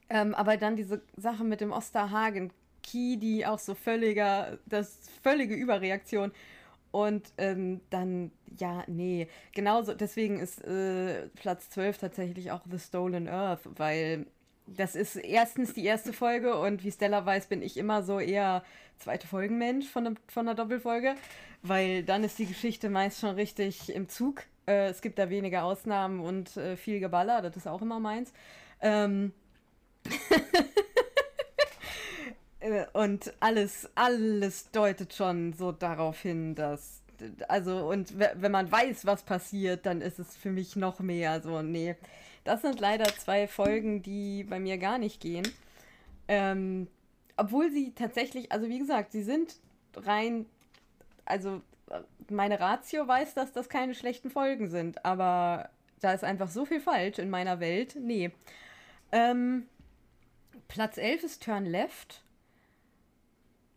Ähm, 0.09 0.35
aber 0.35 0.57
dann 0.57 0.75
diese 0.75 1.01
Sache 1.15 1.45
mit 1.45 1.61
dem 1.61 1.71
Osterhagen 1.71 2.51
Key, 2.83 3.15
die 3.15 3.45
auch 3.45 3.57
so 3.57 3.73
völliger, 3.73 4.59
das 4.65 4.99
völlige 5.23 5.55
Überreaktion. 5.55 6.33
Und 6.91 7.31
ähm, 7.37 7.79
dann, 7.89 8.31
ja, 8.57 8.83
nee, 8.87 9.27
genauso, 9.53 9.93
deswegen 9.93 10.39
ist 10.39 10.61
äh, 10.65 11.27
Platz 11.35 11.69
12 11.69 11.99
tatsächlich 11.99 12.51
auch 12.51 12.61
The 12.69 12.79
Stolen 12.79 13.29
Earth, 13.29 13.61
weil 13.77 14.25
das 14.67 14.95
ist 14.95 15.15
erstens 15.15 15.73
die 15.73 15.85
erste 15.85 16.13
Folge 16.13 16.57
und 16.57 16.83
wie 16.83 16.91
Stella 16.91 17.25
weiß, 17.25 17.47
bin 17.47 17.61
ich 17.61 17.77
immer 17.77 18.03
so 18.03 18.19
eher 18.19 18.63
zweite 18.97 19.27
Folgenmensch 19.27 19.87
von, 19.87 20.03
ne, 20.03 20.15
von 20.27 20.47
einer 20.47 20.55
Doppelfolge, 20.55 21.15
weil 21.61 22.03
dann 22.03 22.23
ist 22.23 22.39
die 22.39 22.45
Geschichte 22.45 22.89
meist 22.89 23.19
schon 23.19 23.35
richtig 23.35 23.93
im 23.93 24.09
Zug. 24.09 24.43
Äh, 24.67 24.87
es 24.87 25.01
gibt 25.01 25.19
da 25.19 25.29
weniger 25.29 25.63
Ausnahmen 25.63 26.19
und 26.19 26.57
äh, 26.57 26.77
viel 26.77 26.99
Geballer, 26.99 27.41
das 27.41 27.57
ist 27.57 27.67
auch 27.67 27.81
immer 27.81 27.99
meins. 27.99 28.33
Ähm, 28.81 29.33
äh, 32.59 32.85
und 32.93 33.33
alles, 33.39 33.89
alles 33.95 34.71
deutet 34.71 35.13
schon 35.13 35.53
so 35.53 35.71
darauf 35.71 36.19
hin, 36.19 36.55
dass. 36.55 37.01
Also, 37.47 37.87
und 37.87 38.19
wenn 38.19 38.51
man 38.51 38.69
weiß, 38.69 39.05
was 39.05 39.23
passiert, 39.23 39.85
dann 39.85 40.01
ist 40.01 40.19
es 40.19 40.35
für 40.35 40.51
mich 40.51 40.75
noch 40.75 40.99
mehr 40.99 41.41
so, 41.41 41.61
nee. 41.61 41.95
Das 42.45 42.61
sind 42.61 42.79
leider 42.79 43.05
zwei 43.05 43.47
Folgen, 43.47 44.01
die 44.01 44.43
bei 44.43 44.59
mir 44.59 44.77
gar 44.77 44.99
nicht 44.99 45.19
gehen. 45.19 45.47
Ähm, 46.27 46.87
obwohl 47.35 47.71
sie 47.71 47.93
tatsächlich, 47.93 48.51
also 48.51 48.69
wie 48.69 48.79
gesagt, 48.79 49.11
sie 49.11 49.23
sind 49.23 49.55
rein, 49.95 50.45
also 51.25 51.61
meine 52.29 52.59
Ratio 52.59 53.07
weiß, 53.07 53.33
dass 53.33 53.51
das 53.51 53.67
keine 53.67 53.95
schlechten 53.95 54.29
Folgen 54.29 54.69
sind, 54.69 55.03
aber 55.03 55.69
da 55.99 56.13
ist 56.13 56.23
einfach 56.23 56.49
so 56.49 56.65
viel 56.65 56.79
falsch 56.79 57.17
in 57.17 57.29
meiner 57.29 57.59
Welt. 57.59 57.97
Nee. 57.99 58.31
Ähm, 59.11 59.65
Platz 60.67 60.97
11 60.97 61.23
ist 61.23 61.43
Turn 61.43 61.65
Left. 61.65 62.21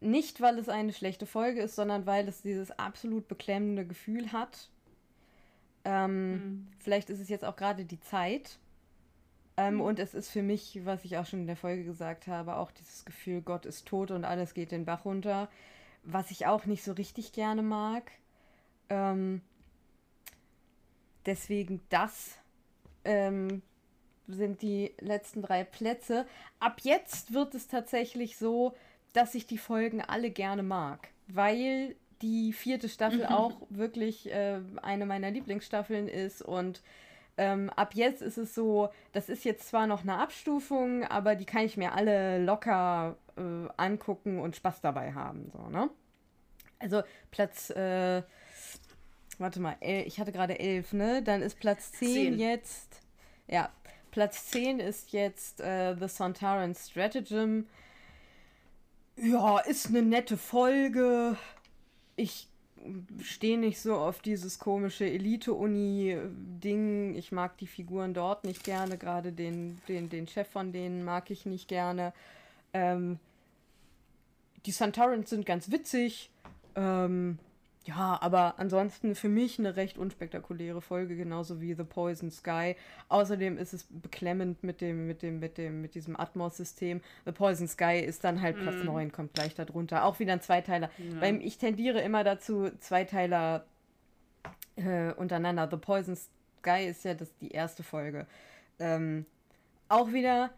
Nicht, 0.01 0.41
weil 0.43 0.59
es 0.59 0.69
eine 0.69 0.93
schlechte 0.93 1.27
Folge 1.27 1.63
ist, 1.63 1.75
sondern 1.75 2.07
weil 2.07 2.29
es 2.29 2.43
dieses 2.43 2.71
absolut 2.79 3.29
beklemmende 3.29 3.87
Gefühl 3.87 4.31
hat. 4.31 4.69
Ähm, 5.89 6.33
mhm. 6.33 6.69
Vielleicht 6.81 7.09
ist 7.09 7.19
es 7.19 7.31
jetzt 7.31 7.47
auch 7.47 7.57
gerade 7.57 7.87
die 7.87 8.01
Zeit. 8.01 8.59
Ähm, 9.57 9.77
mhm. 9.77 9.81
Und 9.81 9.99
es 9.99 10.13
ist 10.13 10.29
für 10.31 10.43
mich, 10.43 10.81
was 10.85 11.05
ich 11.05 11.17
auch 11.17 11.25
schon 11.25 11.41
in 11.41 11.47
der 11.47 11.57
Folge 11.57 11.85
gesagt 11.85 12.27
habe, 12.27 12.57
auch 12.57 12.71
dieses 12.71 13.07
Gefühl, 13.07 13.41
Gott 13.41 13.65
ist 13.65 13.89
tot 13.89 14.11
und 14.11 14.27
alles 14.27 14.53
geht 14.53 14.71
den 14.71 14.85
Bach 14.85 15.07
runter. 15.07 15.49
Was 16.05 16.31
ich 16.31 16.47
auch 16.47 16.67
nicht 16.67 16.85
so 16.85 16.93
richtig 16.93 17.33
gerne 17.33 17.63
mag. 17.63 18.13
Ähm, 18.91 19.41
deswegen 21.25 21.81
das. 21.89 22.37
Ähm, 23.05 23.63
sind 24.27 24.61
die 24.61 24.93
letzten 25.01 25.41
drei 25.41 25.65
Plätze. 25.65 26.27
Ab 26.61 26.81
jetzt 26.83 27.33
wird 27.33 27.55
es 27.55 27.67
tatsächlich 27.67 28.37
so, 28.37 28.75
dass 29.15 29.35
ich 29.35 29.47
die 29.47 29.57
Folgen 29.57 30.03
alle 30.03 30.31
gerne 30.31 30.63
mag, 30.63 31.09
weil 31.29 31.97
die 32.23 32.53
vierte 32.53 32.89
Staffel 32.89 33.21
mhm. 33.21 33.27
auch 33.27 33.61
wirklich 33.71 34.33
äh, 34.33 34.61
eine 34.83 35.07
meiner 35.07 35.31
Lieblingsstaffeln 35.31 36.09
ist 36.09 36.43
und 36.43 36.83
ähm, 37.37 37.71
ab 37.71 37.95
jetzt 37.95 38.21
ist 38.21 38.37
es 38.37 38.55
so, 38.55 38.89
das 39.13 39.29
ist 39.29 39.45
jetzt 39.45 39.69
zwar 39.69 39.87
noch 39.87 40.03
eine 40.03 40.17
Abstufung, 40.17 41.05
aber 41.05 41.37
die 41.37 41.45
kann 41.45 41.65
ich 41.65 41.77
mir 41.77 41.93
alle 41.93 42.43
locker 42.45 43.17
äh, 43.37 43.69
angucken 43.77 44.41
und 44.41 44.57
Spaß 44.57 44.81
dabei 44.81 45.13
haben. 45.13 45.51
So, 45.53 45.69
ne? 45.69 45.89
Also 46.81 47.03
Platz, 47.31 47.71
äh, 47.71 48.23
warte 49.39 49.61
mal, 49.61 49.77
ich 49.81 50.19
hatte 50.19 50.33
gerade 50.33 50.59
elf, 50.59 50.93
ne? 50.93 51.23
Dann 51.23 51.43
ist 51.43 51.61
Platz 51.61 51.93
zehn, 51.93 52.37
zehn. 52.37 52.39
jetzt. 52.41 53.01
Ja, 53.47 53.71
Platz 54.11 54.51
10 54.51 54.81
ist 54.81 55.13
jetzt 55.13 55.61
äh, 55.61 55.95
The 55.99 56.09
Sontaran 56.09 56.75
Stratagem. 56.75 57.69
Ja, 59.17 59.59
ist 59.59 59.89
eine 59.89 60.03
nette 60.03 60.37
Folge. 60.37 61.37
Ich 62.19 62.49
stehe 63.23 63.59
nicht 63.59 63.81
so 63.81 63.95
auf 63.95 64.21
dieses 64.21 64.59
komische 64.59 65.05
Elite-Uni-Ding. 65.05 67.15
Ich 67.15 67.33
mag 67.33 67.57
die 67.59 67.67
Figuren 67.67 68.13
dort 68.13 68.45
nicht 68.45 68.65
gerne. 68.65 68.99
Gerade 68.99 69.33
den, 69.33 69.81
den, 69.89 70.09
den 70.09 70.27
Chef 70.27 70.49
von 70.49 70.73
denen 70.73 71.05
mag 71.05 71.31
ich 71.31 71.47
nicht 71.47 71.69
gerne. 71.69 72.13
Ähm, 72.73 73.19
die 74.67 74.73
Santarans 74.73 75.31
sind 75.31 75.47
ganz 75.47 75.71
witzig. 75.71 76.31
Ähm, 76.75 77.39
ja, 77.89 78.19
aber 78.21 78.59
ansonsten 78.59 79.15
für 79.15 79.31
mich 79.31 79.59
eine 79.59 79.77
recht 79.77 79.97
unspektakuläre 79.97 80.83
Folge, 80.83 81.17
genauso 81.17 81.63
wie 81.63 81.73
The 81.73 81.85
Poison 81.85 82.31
Sky. 82.31 82.77
Außerdem 83.09 83.57
ist 83.57 83.73
es 83.73 83.87
beklemmend 83.89 84.63
mit 84.63 84.83
dem, 84.83 85.07
mit 85.07 85.23
dem, 85.23 85.41
mit 85.41 85.57
dem, 85.57 85.81
mit 85.81 85.95
diesem 85.95 86.15
Atmos-System. 86.21 87.01
The 87.25 87.33
Poison 87.33 87.67
Sky 87.67 87.99
ist 88.05 88.25
dann 88.25 88.43
halt 88.43 88.59
Platz 88.59 88.83
mm. 88.83 88.87
9, 88.87 89.13
kommt 89.13 89.33
gleich 89.33 89.55
darunter. 89.55 90.05
Auch 90.05 90.19
wieder 90.19 90.35
ein 90.35 90.43
Zweiteiler. 90.43 90.91
Ja. 90.99 91.23
Weil 91.23 91.41
ich 91.41 91.57
tendiere 91.57 92.03
immer 92.03 92.25
dazu, 92.25 92.71
Zweiteiler 92.79 93.65
äh, 94.77 95.15
untereinander. 95.15 95.67
The 95.71 95.79
Poison 95.79 96.15
Sky 96.61 96.85
ist 96.89 97.07
ja 97.07 97.15
das, 97.15 97.35
die 97.39 97.53
erste 97.53 97.83
Folge. 97.83 98.27
Ähm, 98.79 99.25
auch 99.89 100.13
wieder. 100.13 100.51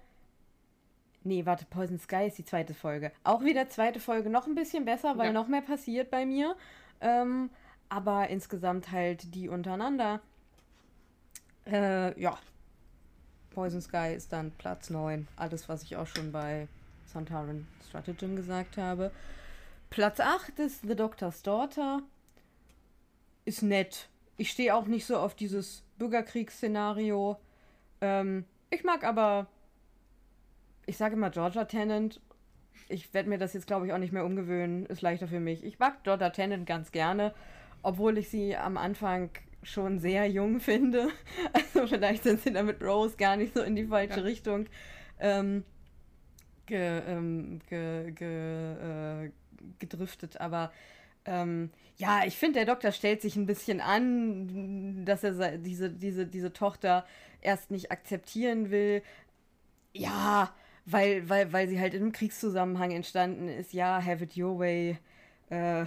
Nee, 1.23 1.47
warte, 1.47 1.65
Poison 1.67 2.01
Sky 2.01 2.27
ist 2.27 2.39
die 2.39 2.45
zweite 2.45 2.75
Folge. 2.75 3.13
Auch 3.23 3.45
wieder 3.45 3.69
zweite 3.69 4.01
Folge 4.01 4.31
noch 4.31 4.49
ein 4.49 4.57
bisschen 4.57 4.85
besser, 4.85 5.17
weil 5.17 5.27
ja. 5.27 5.33
noch 5.33 5.47
mehr 5.47 5.63
passiert 5.63 6.11
bei 6.11 6.27
mir. 6.27 6.57
Ähm, 7.01 7.51
aber 7.89 8.29
insgesamt 8.29 8.91
halt 8.93 9.35
die 9.35 9.49
untereinander. 9.49 10.21
Äh, 11.67 12.19
ja. 12.21 12.39
Poison 13.51 13.81
Sky 13.81 14.15
ist 14.15 14.33
dann 14.33 14.53
Platz 14.53 14.91
9. 14.91 15.27
Alles, 15.37 15.69
was 15.69 15.83
ich 15.83 15.97
auch 15.97 16.07
schon 16.07 16.31
bei 16.31 16.69
Santaran 17.07 17.67
Stratagem 17.89 18.37
gesagt 18.37 18.77
habe. 18.77 19.11
Platz 19.91 20.21
8 20.21 20.59
ist 20.61 20.83
The 20.83 20.95
Doctor's 20.95 21.43
Daughter. 21.43 22.03
Ist 23.45 23.63
nett. 23.63 24.09
Ich 24.37 24.51
stehe 24.51 24.75
auch 24.75 24.87
nicht 24.87 25.05
so 25.05 25.19
auf 25.19 25.35
dieses 25.35 25.83
Bürgerkriegsszenario. 25.99 27.37
Ähm, 28.01 28.45
ich 28.71 28.85
mag 28.85 29.05
aber. 29.05 29.49
ich 30.87 30.97
sage 30.97 31.17
immer 31.17 31.31
Georgia 31.31 31.65
Tennant. 31.65 32.21
Ich 32.89 33.13
werde 33.15 33.29
mir 33.29 33.39
das 33.39 33.53
jetzt, 33.53 33.67
glaube 33.67 33.87
ich, 33.87 33.93
auch 33.93 33.99
nicht 33.99 34.13
mehr 34.13 34.25
umgewöhnen. 34.25 34.87
Ist 34.87 35.03
leichter 35.03 35.29
für 35.29 35.41
mich. 35.41 35.65
Ich 35.65 35.79
mag 35.79 36.03
Georgia 36.05 36.31
Tennant 36.31 36.67
ganz 36.67 36.91
gerne, 36.93 37.33
obwohl 37.83 38.19
ich 38.19 38.29
sie 38.29 38.57
am 38.57 38.77
Anfang 38.77 39.31
schon 39.63 39.99
sehr 39.99 40.29
jung 40.29 40.61
finde. 40.61 41.09
Also 41.53 41.87
vielleicht 41.87 42.25
sind 42.25 42.43
sie 42.43 42.53
da 42.53 42.63
mit 42.63 42.83
Rose 42.83 43.17
gar 43.17 43.37
nicht 43.37 43.55
so 43.55 43.63
in 43.63 43.77
die 43.77 43.87
falsche 43.87 44.21
ja. 44.21 44.25
Richtung 44.25 44.67
ähm, 45.21 45.65
ge, 46.67 47.03
ähm, 47.07 47.61
ge, 47.69 48.11
ge, 48.13 48.73
äh, 49.27 49.31
gedriftet. 49.79 50.41
Aber 50.41 50.73
ähm, 51.25 51.71
ja, 51.97 52.25
ich 52.25 52.37
finde, 52.37 52.61
der 52.61 52.67
Doktor 52.67 52.93
stellt 52.93 53.21
sich 53.21 53.37
ein 53.37 53.47
bisschen 53.47 53.81
an, 53.81 55.05
dass 55.05 55.23
er 55.23 55.59
diese, 55.59 55.91
diese, 55.91 56.27
diese 56.27 56.53
Tochter 56.53 57.05
erst 57.41 57.71
nicht 57.71 57.93
akzeptieren 57.93 58.71
will. 58.71 59.03
Ja, 59.93 60.55
weil, 60.87 61.29
weil, 61.29 61.53
weil 61.53 61.69
sie 61.69 61.81
halt 61.81 61.95
in 61.95 62.03
einem 62.03 62.13
Kriegszusammenhang 62.13 62.91
entstanden 62.91 63.49
ist. 63.49 63.73
Ja, 63.73 64.05
have 64.05 64.25
it 64.25 64.37
your 64.37 64.59
way, 64.59 64.99
äh, 65.51 65.85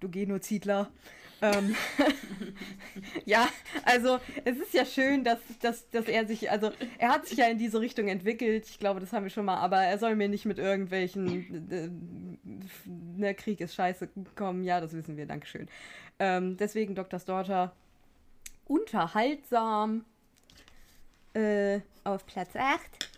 du 0.00 0.08
Genozidler. 0.08 0.90
Ähm, 1.42 1.74
ja, 3.24 3.48
also 3.84 4.20
es 4.44 4.56
ist 4.58 4.72
ja 4.74 4.86
schön, 4.86 5.24
dass, 5.24 5.40
dass, 5.60 5.90
dass 5.90 6.06
er 6.06 6.24
sich, 6.24 6.50
also 6.50 6.70
er 6.98 7.08
hat 7.08 7.26
sich 7.26 7.38
ja 7.38 7.46
in 7.46 7.58
diese 7.58 7.80
Richtung 7.80 8.06
entwickelt. 8.06 8.66
Ich 8.68 8.78
glaube, 8.78 9.00
das 9.00 9.12
haben 9.12 9.24
wir 9.24 9.30
schon 9.30 9.44
mal, 9.44 9.56
aber 9.56 9.78
er 9.78 9.98
soll 9.98 10.14
mir 10.14 10.28
nicht 10.28 10.44
mit 10.44 10.58
irgendwelchen, 10.58 11.70
äh, 11.70 11.90
ne, 13.18 13.34
Krieg 13.34 13.60
ist 13.60 13.74
scheiße 13.74 14.08
kommen. 14.36 14.62
Ja, 14.62 14.80
das 14.80 14.92
wissen 14.92 15.16
wir, 15.16 15.26
Dankeschön. 15.26 15.68
Ähm, 16.20 16.56
deswegen 16.56 16.94
Dr. 16.94 17.18
Daughter 17.18 17.74
unterhaltsam 18.66 20.04
äh, 21.34 21.80
auf 22.04 22.24
Platz 22.26 22.54
8. 22.54 23.11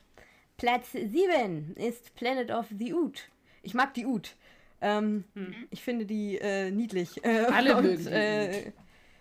Platz 0.56 0.92
7 0.92 1.74
ist 1.76 2.14
Planet 2.14 2.50
of 2.50 2.66
the 2.78 2.94
Oot. 2.94 3.28
Ich 3.62 3.74
mag 3.74 3.94
die 3.94 4.06
Oot. 4.06 4.36
Ähm, 4.80 5.24
mhm. 5.34 5.54
Ich 5.70 5.82
finde 5.82 6.06
die 6.06 6.38
äh, 6.38 6.70
niedlich. 6.70 7.24
Äh, 7.24 7.46
alle 7.52 7.76
und, 7.76 7.84
mögen 7.84 8.04
die 8.04 8.10
äh, 8.10 8.72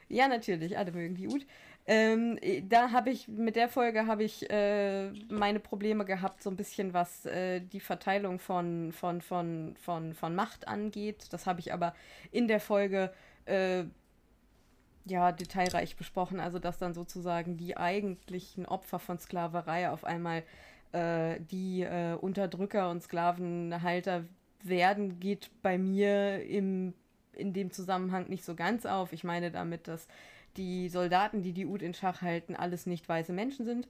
Ja, 0.09 0.27
natürlich, 0.27 0.77
alle 0.77 0.91
mögen 0.91 1.15
die 1.15 1.27
Ut. 1.27 1.45
Ähm, 1.85 2.39
da 2.69 2.91
habe 2.91 3.09
ich, 3.09 3.27
mit 3.27 3.55
der 3.57 3.67
Folge 3.67 4.07
habe 4.07 4.23
ich 4.23 4.49
äh, 4.49 5.09
meine 5.29 5.59
Probleme 5.59 6.05
gehabt, 6.05 6.41
so 6.41 6.49
ein 6.49 6.55
bisschen 6.55 6.93
was 6.93 7.25
äh, 7.25 7.59
die 7.59 7.81
Verteilung 7.81 8.39
von, 8.39 8.93
von, 8.93 9.21
von, 9.21 9.75
von, 9.81 10.13
von 10.13 10.35
Macht 10.35 10.67
angeht. 10.67 11.27
Das 11.31 11.45
habe 11.45 11.59
ich 11.59 11.73
aber 11.73 11.93
in 12.31 12.47
der 12.47 12.61
Folge 12.61 13.11
äh, 13.45 13.83
ja, 15.05 15.33
detailreich 15.33 15.97
besprochen. 15.97 16.39
Also, 16.39 16.59
dass 16.59 16.77
dann 16.77 16.93
sozusagen 16.93 17.57
die 17.57 17.75
eigentlichen 17.75 18.65
Opfer 18.65 18.99
von 18.99 19.19
Sklaverei 19.19 19.89
auf 19.89 20.05
einmal 20.05 20.43
äh, 20.93 21.39
die 21.51 21.81
äh, 21.81 22.15
Unterdrücker 22.15 22.89
und 22.89 23.03
Sklavenhalter 23.03 24.25
werden 24.63 25.19
geht 25.19 25.49
bei 25.61 25.77
mir 25.77 26.43
im, 26.43 26.93
in 27.33 27.53
dem 27.53 27.71
Zusammenhang 27.71 28.29
nicht 28.29 28.45
so 28.45 28.55
ganz 28.55 28.85
auf. 28.85 29.11
Ich 29.11 29.23
meine 29.23 29.51
damit, 29.51 29.87
dass 29.87 30.07
die 30.55 30.89
Soldaten, 30.89 31.41
die 31.41 31.51
die 31.51 31.65
Ud 31.65 31.81
in 31.81 31.93
Schach 31.93 32.21
halten, 32.21 32.55
alles 32.55 32.85
nicht 32.85 33.09
weiße 33.09 33.33
Menschen 33.33 33.65
sind. 33.65 33.87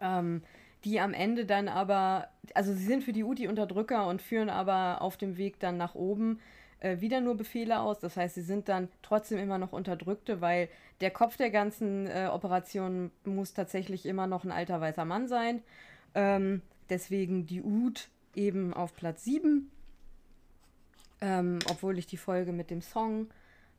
Ähm, 0.00 0.42
die 0.84 1.00
am 1.00 1.14
Ende 1.14 1.46
dann 1.46 1.68
aber, 1.68 2.28
also 2.52 2.74
sie 2.74 2.84
sind 2.84 3.04
für 3.04 3.12
die 3.12 3.24
Ud 3.24 3.38
die 3.38 3.48
Unterdrücker 3.48 4.06
und 4.06 4.20
führen 4.20 4.50
aber 4.50 5.00
auf 5.00 5.16
dem 5.16 5.38
Weg 5.38 5.58
dann 5.60 5.78
nach 5.78 5.94
oben 5.94 6.40
äh, 6.84 7.00
wieder 7.00 7.20
nur 7.20 7.34
Befehle 7.36 7.80
aus. 7.80 7.98
Das 7.98 8.16
heißt, 8.16 8.34
sie 8.34 8.42
sind 8.42 8.68
dann 8.68 8.88
trotzdem 9.00 9.38
immer 9.38 9.56
noch 9.56 9.72
Unterdrückte, 9.72 10.40
weil 10.40 10.68
der 11.00 11.10
Kopf 11.10 11.36
der 11.36 11.50
ganzen 11.50 12.06
äh, 12.06 12.28
Operation 12.30 13.10
muss 13.24 13.54
tatsächlich 13.54 14.04
immer 14.04 14.26
noch 14.26 14.44
ein 14.44 14.52
alter 14.52 14.80
weißer 14.80 15.06
Mann 15.06 15.26
sein. 15.26 15.62
Ähm, 16.14 16.60
deswegen 16.90 17.46
die 17.46 17.62
Ud 17.62 18.08
eben 18.34 18.74
auf 18.74 18.94
Platz 18.94 19.24
7. 19.24 19.70
Ähm, 21.22 21.58
obwohl 21.70 21.98
ich 21.98 22.06
die 22.06 22.18
Folge 22.18 22.52
mit 22.52 22.70
dem 22.70 22.82
Song 22.82 23.30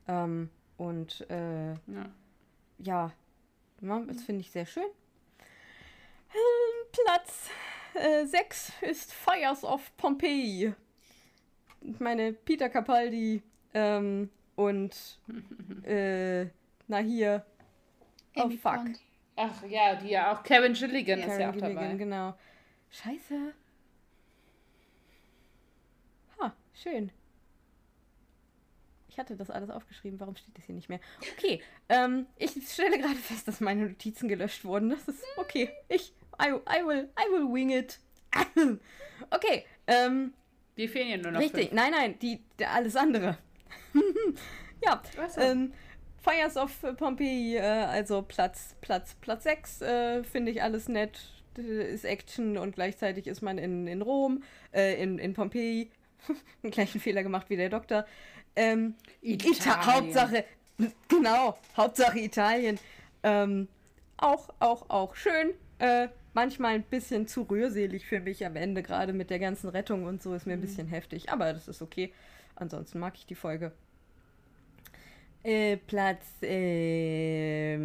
ähm, 0.07 0.49
und 0.77 1.29
äh, 1.29 1.73
ja, 1.73 2.09
ja 2.79 3.11
ne, 3.81 4.03
das 4.07 4.23
finde 4.23 4.41
ich 4.41 4.49
sehr 4.49 4.65
schön. 4.65 4.83
Ähm, 6.33 6.87
Platz 6.91 7.49
6 8.31 8.71
äh, 8.81 8.89
ist 8.89 9.13
Fires 9.13 9.63
of 9.63 9.95
Pompeii. 9.95 10.73
Ich 11.87 11.99
meine, 11.99 12.33
Peter 12.33 12.69
Capaldi 12.69 13.41
ähm, 13.73 14.29
und 14.55 15.19
äh, 15.83 16.45
na 16.87 16.97
hier. 16.97 17.45
Oh 18.35 18.49
fuck. 18.49 18.81
Ach 19.35 19.63
ja, 19.67 19.95
die 19.95 20.09
ja 20.09 20.33
auch 20.33 20.43
Kevin 20.43 20.73
Gilligan 20.73 21.19
ja, 21.19 21.25
ist 21.25 21.39
ja 21.39 21.49
auch 21.49 21.53
Gilligan, 21.53 21.75
dabei. 21.75 21.95
Genau. 21.95 22.33
Scheiße. 22.89 23.53
Schön. 26.75 27.09
Ich 29.07 29.17
hatte 29.17 29.37
das 29.37 29.49
alles 29.49 29.69
aufgeschrieben, 29.69 30.19
warum 30.19 30.35
steht 30.35 30.57
das 30.57 30.65
hier 30.65 30.75
nicht 30.75 30.89
mehr? 30.89 30.99
Okay, 31.37 31.61
ähm, 31.87 32.27
ich 32.35 32.51
stelle 32.69 32.99
gerade 32.99 33.15
fest, 33.15 33.47
dass 33.47 33.61
meine 33.61 33.87
Notizen 33.87 34.27
gelöscht 34.27 34.65
wurden. 34.65 34.89
Das 34.89 35.07
ist 35.07 35.23
okay. 35.37 35.69
Ich, 35.87 36.13
I, 36.41 36.49
I, 36.49 36.85
will, 36.85 37.09
I 37.17 37.31
will 37.31 37.51
wing 37.51 37.69
it. 37.69 37.99
okay, 39.31 39.65
ähm. 39.87 40.33
Die 40.77 40.87
fehlen 40.87 41.09
ja 41.09 41.17
nur 41.17 41.31
noch. 41.31 41.39
Richtig, 41.39 41.69
fünf. 41.69 41.73
nein, 41.73 41.91
nein, 41.91 42.19
die, 42.19 42.41
die, 42.59 42.65
alles 42.65 42.95
andere. 42.95 43.37
ja, 44.83 45.01
ähm, 45.37 45.71
Fires 46.21 46.57
of 46.57 46.71
Pompeii, 46.97 47.57
äh, 47.57 47.61
also 47.61 48.21
Platz, 48.21 48.75
Platz, 48.81 49.15
Platz 49.21 49.43
6, 49.43 49.81
äh, 49.81 50.23
finde 50.23 50.51
ich 50.51 50.61
alles 50.61 50.89
nett. 50.89 51.31
Ist 51.55 52.03
Action 52.03 52.57
und 52.57 52.75
gleichzeitig 52.75 53.27
ist 53.27 53.41
man 53.41 53.57
in, 53.57 53.87
in 53.87 54.01
Rom, 54.01 54.43
äh, 54.73 55.01
in, 55.01 55.19
in 55.19 55.33
Pompeii, 55.33 55.89
den 56.63 56.71
gleichen 56.71 56.99
Fehler 56.99 57.23
gemacht 57.23 57.49
wie 57.49 57.55
der 57.55 57.69
Doktor. 57.69 58.05
Ähm, 58.57 58.95
Ita 59.21 59.85
Hauptsache, 59.85 60.43
genau, 61.07 61.57
Hauptsache 61.77 62.19
Italien. 62.19 62.77
Ähm, 63.23 63.69
auch, 64.17 64.49
auch, 64.59 64.89
auch 64.89 65.15
schön. 65.15 65.53
Manchmal 66.35 66.75
ein 66.75 66.83
bisschen 66.83 67.27
zu 67.27 67.43
rührselig 67.43 68.05
für 68.05 68.19
mich 68.19 68.45
am 68.45 68.57
Ende, 68.57 68.83
gerade 68.83 69.13
mit 69.13 69.29
der 69.29 69.39
ganzen 69.39 69.69
Rettung 69.69 70.03
und 70.03 70.21
so, 70.21 70.33
ist 70.33 70.45
mir 70.45 70.53
ein 70.53 70.59
mhm. 70.59 70.63
bisschen 70.63 70.87
heftig. 70.89 71.31
Aber 71.31 71.53
das 71.53 71.69
ist 71.69 71.81
okay. 71.81 72.13
Ansonsten 72.55 72.99
mag 72.99 73.13
ich 73.15 73.25
die 73.25 73.35
Folge. 73.35 73.71
Äh, 75.43 75.77
Platz 75.77 76.25
5 76.41 76.43
äh, 76.43 77.77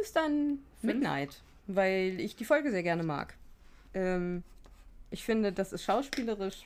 ist 0.00 0.16
dann 0.16 0.60
Midnight, 0.80 1.42
weil 1.66 2.18
ich 2.18 2.34
die 2.34 2.46
Folge 2.46 2.70
sehr 2.70 2.82
gerne 2.82 3.02
mag. 3.02 3.34
Ähm, 3.92 4.42
ich 5.10 5.22
finde, 5.22 5.52
das 5.52 5.74
ist 5.74 5.84
schauspielerisch 5.84 6.64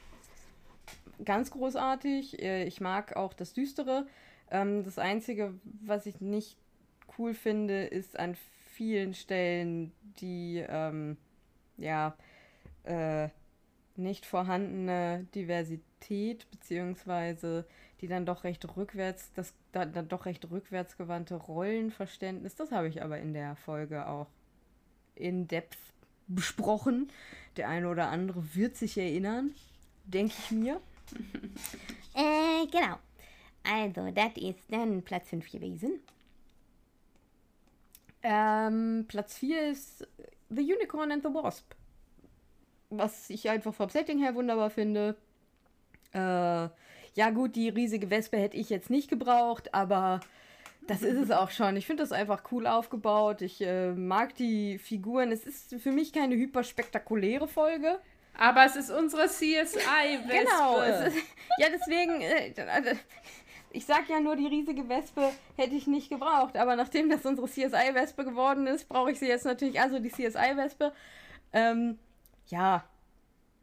ganz 1.24 1.50
großartig. 1.50 2.40
Äh, 2.40 2.64
ich 2.64 2.80
mag 2.80 3.16
auch 3.16 3.34
das 3.34 3.52
Düstere. 3.52 4.06
Ähm, 4.50 4.84
das 4.84 4.98
Einzige, 4.98 5.54
was 5.84 6.06
ich 6.06 6.20
nicht 6.20 6.56
cool 7.18 7.34
finde, 7.34 7.84
ist 7.84 8.16
an 8.16 8.36
vielen 8.80 9.12
Stellen 9.12 9.92
die, 10.22 10.64
ähm, 10.66 11.18
ja, 11.76 12.16
äh, 12.84 13.28
nicht 13.94 14.24
vorhandene 14.24 15.26
Diversität, 15.34 16.50
beziehungsweise 16.50 17.66
die 18.00 18.08
dann 18.08 18.24
doch 18.24 18.42
recht 18.42 18.64
rückwärts, 18.78 19.34
das 19.34 19.52
dann, 19.72 19.92
dann 19.92 20.08
doch 20.08 20.24
recht 20.24 20.50
rückwärtsgewandte 20.50 21.34
Rollenverständnis. 21.34 22.54
Das 22.54 22.72
habe 22.72 22.88
ich 22.88 23.02
aber 23.02 23.18
in 23.18 23.34
der 23.34 23.54
Folge 23.54 24.07
auch 24.07 24.28
in 25.14 25.46
Depth 25.46 25.76
besprochen. 26.26 27.12
Der 27.58 27.68
eine 27.68 27.86
oder 27.86 28.08
andere 28.08 28.54
wird 28.54 28.76
sich 28.76 28.96
erinnern, 28.96 29.54
denke 30.07 30.32
ich 30.38 30.52
mir. 30.52 30.80
äh, 32.14 32.66
genau. 32.72 32.96
Also, 33.62 34.11
das 34.11 34.38
ist 34.38 34.72
dann 34.72 35.02
Platz 35.02 35.28
5 35.28 35.52
gewesen. 35.52 36.00
Ähm, 38.22 39.07
Platz 39.09 39.37
4 39.38 39.71
ist 39.71 40.07
The 40.49 40.63
Unicorn 40.63 41.13
and 41.13 41.22
the 41.22 41.33
Wasp. 41.33 41.75
Was 42.91 43.30
ich 43.30 43.49
einfach 43.49 43.72
vom 43.72 43.88
Setting 43.88 44.18
her 44.18 44.34
wunderbar 44.34 44.71
finde. 44.71 45.17
Äh, 46.13 46.68
ja, 47.14 47.30
gut, 47.33 47.57
die 47.57 47.68
riesige 47.68 48.11
Wespe 48.11 48.37
hätte 48.37 48.57
ich 48.57 48.71
jetzt 48.71 48.91
nicht 48.91 49.09
gebraucht, 49.09 49.75
aber 49.75 50.21
das 50.87 51.03
ist 51.03 51.18
es 51.18 51.30
auch 51.30 51.51
schon. 51.51 51.76
Ich 51.76 51.87
finde 51.87 52.03
das 52.03 52.13
einfach 52.13 52.42
cool 52.51 52.67
aufgebaut. 52.67 53.42
Ich 53.42 53.61
äh, 53.61 53.92
mag 53.92 54.34
die 54.34 54.79
Figuren. 54.79 55.30
Es 55.30 55.45
ist 55.45 55.75
für 55.80 55.92
mich 55.92 56.13
keine 56.13 56.34
hyperspektakuläre 56.34 57.47
Folge. 57.49 58.01
Aber 58.34 58.64
es 58.64 58.75
ist 58.75 58.91
unsere 58.91 59.26
CSI-Wespe. 59.26 60.29
Genau. 60.29 60.80
Ist, 60.80 61.14
ja, 61.59 61.67
deswegen, 61.72 62.21
äh, 62.22 62.53
ich 63.72 63.87
sag 63.87 64.09
ja 64.09 64.21
nur, 64.21 64.37
die 64.37 64.47
riesige 64.47 64.88
Wespe 64.88 65.30
hätte 65.57 65.75
ich 65.75 65.87
nicht 65.87 66.11
gebraucht. 66.11 66.57
Aber 66.57 66.76
nachdem 66.76 67.09
das 67.09 67.25
unsere 67.25 67.49
CSI-Wespe 67.49 68.25
geworden 68.25 68.67
ist, 68.67 68.88
brauche 68.88 69.13
ich 69.13 69.18
sie 69.18 69.29
jetzt 69.29 69.45
natürlich. 69.45 69.80
Also 69.80 69.99
die 69.99 70.11
CSI-Wespe. 70.11 70.92
Ähm, 71.53 71.99
ja. 72.47 72.84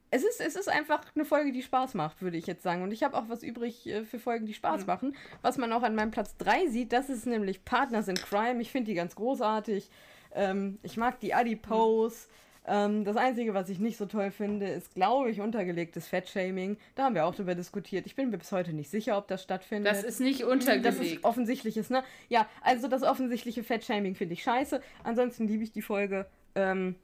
Es 0.10 0.24
ist, 0.24 0.40
es 0.40 0.56
ist 0.56 0.70
einfach 0.70 1.02
eine 1.16 1.26
Folge, 1.26 1.52
die 1.52 1.62
Spaß 1.62 1.94
macht, 1.94 2.22
würde 2.22 2.38
ich 2.38 2.48
jetzt 2.48 2.64
sagen. 2.64 2.82
Und 2.82 2.92
ich 2.92 3.04
habe 3.04 3.18
auch 3.18 3.28
was 3.28 3.44
übrig 3.44 3.86
äh, 3.88 4.06
für 4.06 4.20
Folgen, 4.20 4.46
die 4.46 4.54
Spaß 4.54 4.82
mhm. 4.82 4.88
machen. 4.88 5.16
Was 5.42 5.58
man 5.58 5.74
auch 5.74 5.84
an 5.84 5.96
meinem 5.96 6.12
Platz 6.12 6.38
3 6.38 6.68
sieht, 6.68 6.94
das 6.94 7.10
ist 7.10 7.26
nämlich 7.26 7.66
Partners 7.66 8.08
in 8.08 8.16
Crime. 8.16 8.62
Ich 8.62 8.72
finde 8.72 8.92
die 8.92 8.96
ganz 8.96 9.16
großartig. 9.16 9.90
Ähm, 10.34 10.80
ich 10.84 10.96
mag 10.96 11.20
die 11.20 11.34
Adipose. 11.34 12.28
Mhm 12.28 12.47
Ähm, 12.68 13.06
das 13.06 13.16
Einzige, 13.16 13.54
was 13.54 13.70
ich 13.70 13.80
nicht 13.80 13.98
so 13.98 14.06
toll 14.06 14.30
finde, 14.30 14.68
ist, 14.68 14.94
glaube 14.94 15.32
ich, 15.32 15.40
untergelegtes 15.40 16.08
Fettshaming. 16.08 16.78
Da 16.96 17.06
haben 17.06 17.16
wir 17.16 17.26
auch 17.26 17.34
drüber 17.34 17.56
diskutiert. 17.56 18.06
Ich 18.06 18.16
bin 18.16 18.30
mir 18.30 18.38
bis 18.38 18.52
heute 18.52 18.74
nicht 18.74 18.90
sicher, 18.90 19.18
ob 19.18 19.28
das 19.30 19.42
stattfindet. 19.42 19.92
Das 19.92 20.04
ist 20.04 20.20
nicht 20.20 20.44
untergelegt. 20.44 20.86
Das 20.86 21.00
ist 21.00 21.24
offensichtliches, 21.24 21.90
ne? 21.90 22.04
Ja, 22.28 22.48
also 22.62 22.90
das 22.90 23.04
offensichtliche 23.04 23.64
Fettshaming 23.64 24.16
finde 24.16 24.34
ich 24.34 24.44
scheiße. 24.44 24.82
Ansonsten 25.04 25.48
liebe 25.48 25.64
ich 25.64 25.72
die 25.72 25.82
Folge. 25.82 26.28
Ähm, 26.56 26.96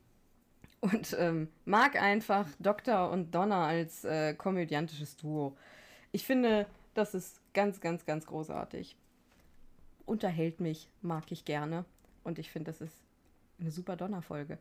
und 0.81 1.15
ähm, 1.17 1.47
mag 1.63 1.95
einfach 1.95 2.45
Doktor 2.59 3.09
und 3.09 3.33
Donna 3.33 3.65
als 3.65 4.03
äh, 4.03 4.33
komödiantisches 4.33 5.15
Duo. 5.15 5.55
Ich 6.11 6.25
finde, 6.25 6.65
das 6.93 7.15
ist 7.15 7.39
ganz, 7.53 7.79
ganz, 7.79 8.05
ganz 8.05 8.25
großartig. 8.25 8.97
Unterhält 10.05 10.59
mich, 10.59 10.89
mag 11.01 11.31
ich 11.31 11.45
gerne. 11.45 11.85
Und 12.25 12.37
ich 12.37 12.51
finde, 12.51 12.71
das 12.71 12.81
ist 12.81 12.97
eine 13.61 13.71
super 13.71 13.95
Donnerfolge. 13.95 14.57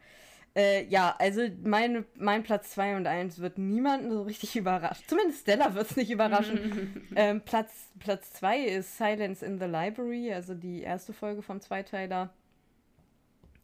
Äh, 0.54 0.84
ja, 0.88 1.14
also 1.18 1.42
mein, 1.62 2.04
mein 2.14 2.42
Platz 2.42 2.72
2 2.72 2.96
und 2.96 3.06
1 3.06 3.38
wird 3.38 3.58
niemanden 3.58 4.10
so 4.10 4.22
richtig 4.22 4.54
überraschen. 4.56 5.04
Zumindest 5.06 5.42
Stella 5.42 5.74
wird 5.74 5.90
es 5.90 5.96
nicht 5.96 6.10
überraschen. 6.10 7.08
ähm, 7.16 7.40
Platz 7.40 7.88
2 8.32 8.58
ist 8.60 8.98
Silence 8.98 9.44
in 9.44 9.58
the 9.58 9.64
Library, 9.66 10.32
also 10.32 10.54
die 10.54 10.82
erste 10.82 11.12
Folge 11.12 11.42
vom 11.42 11.60
Zweiteiler. 11.60 12.30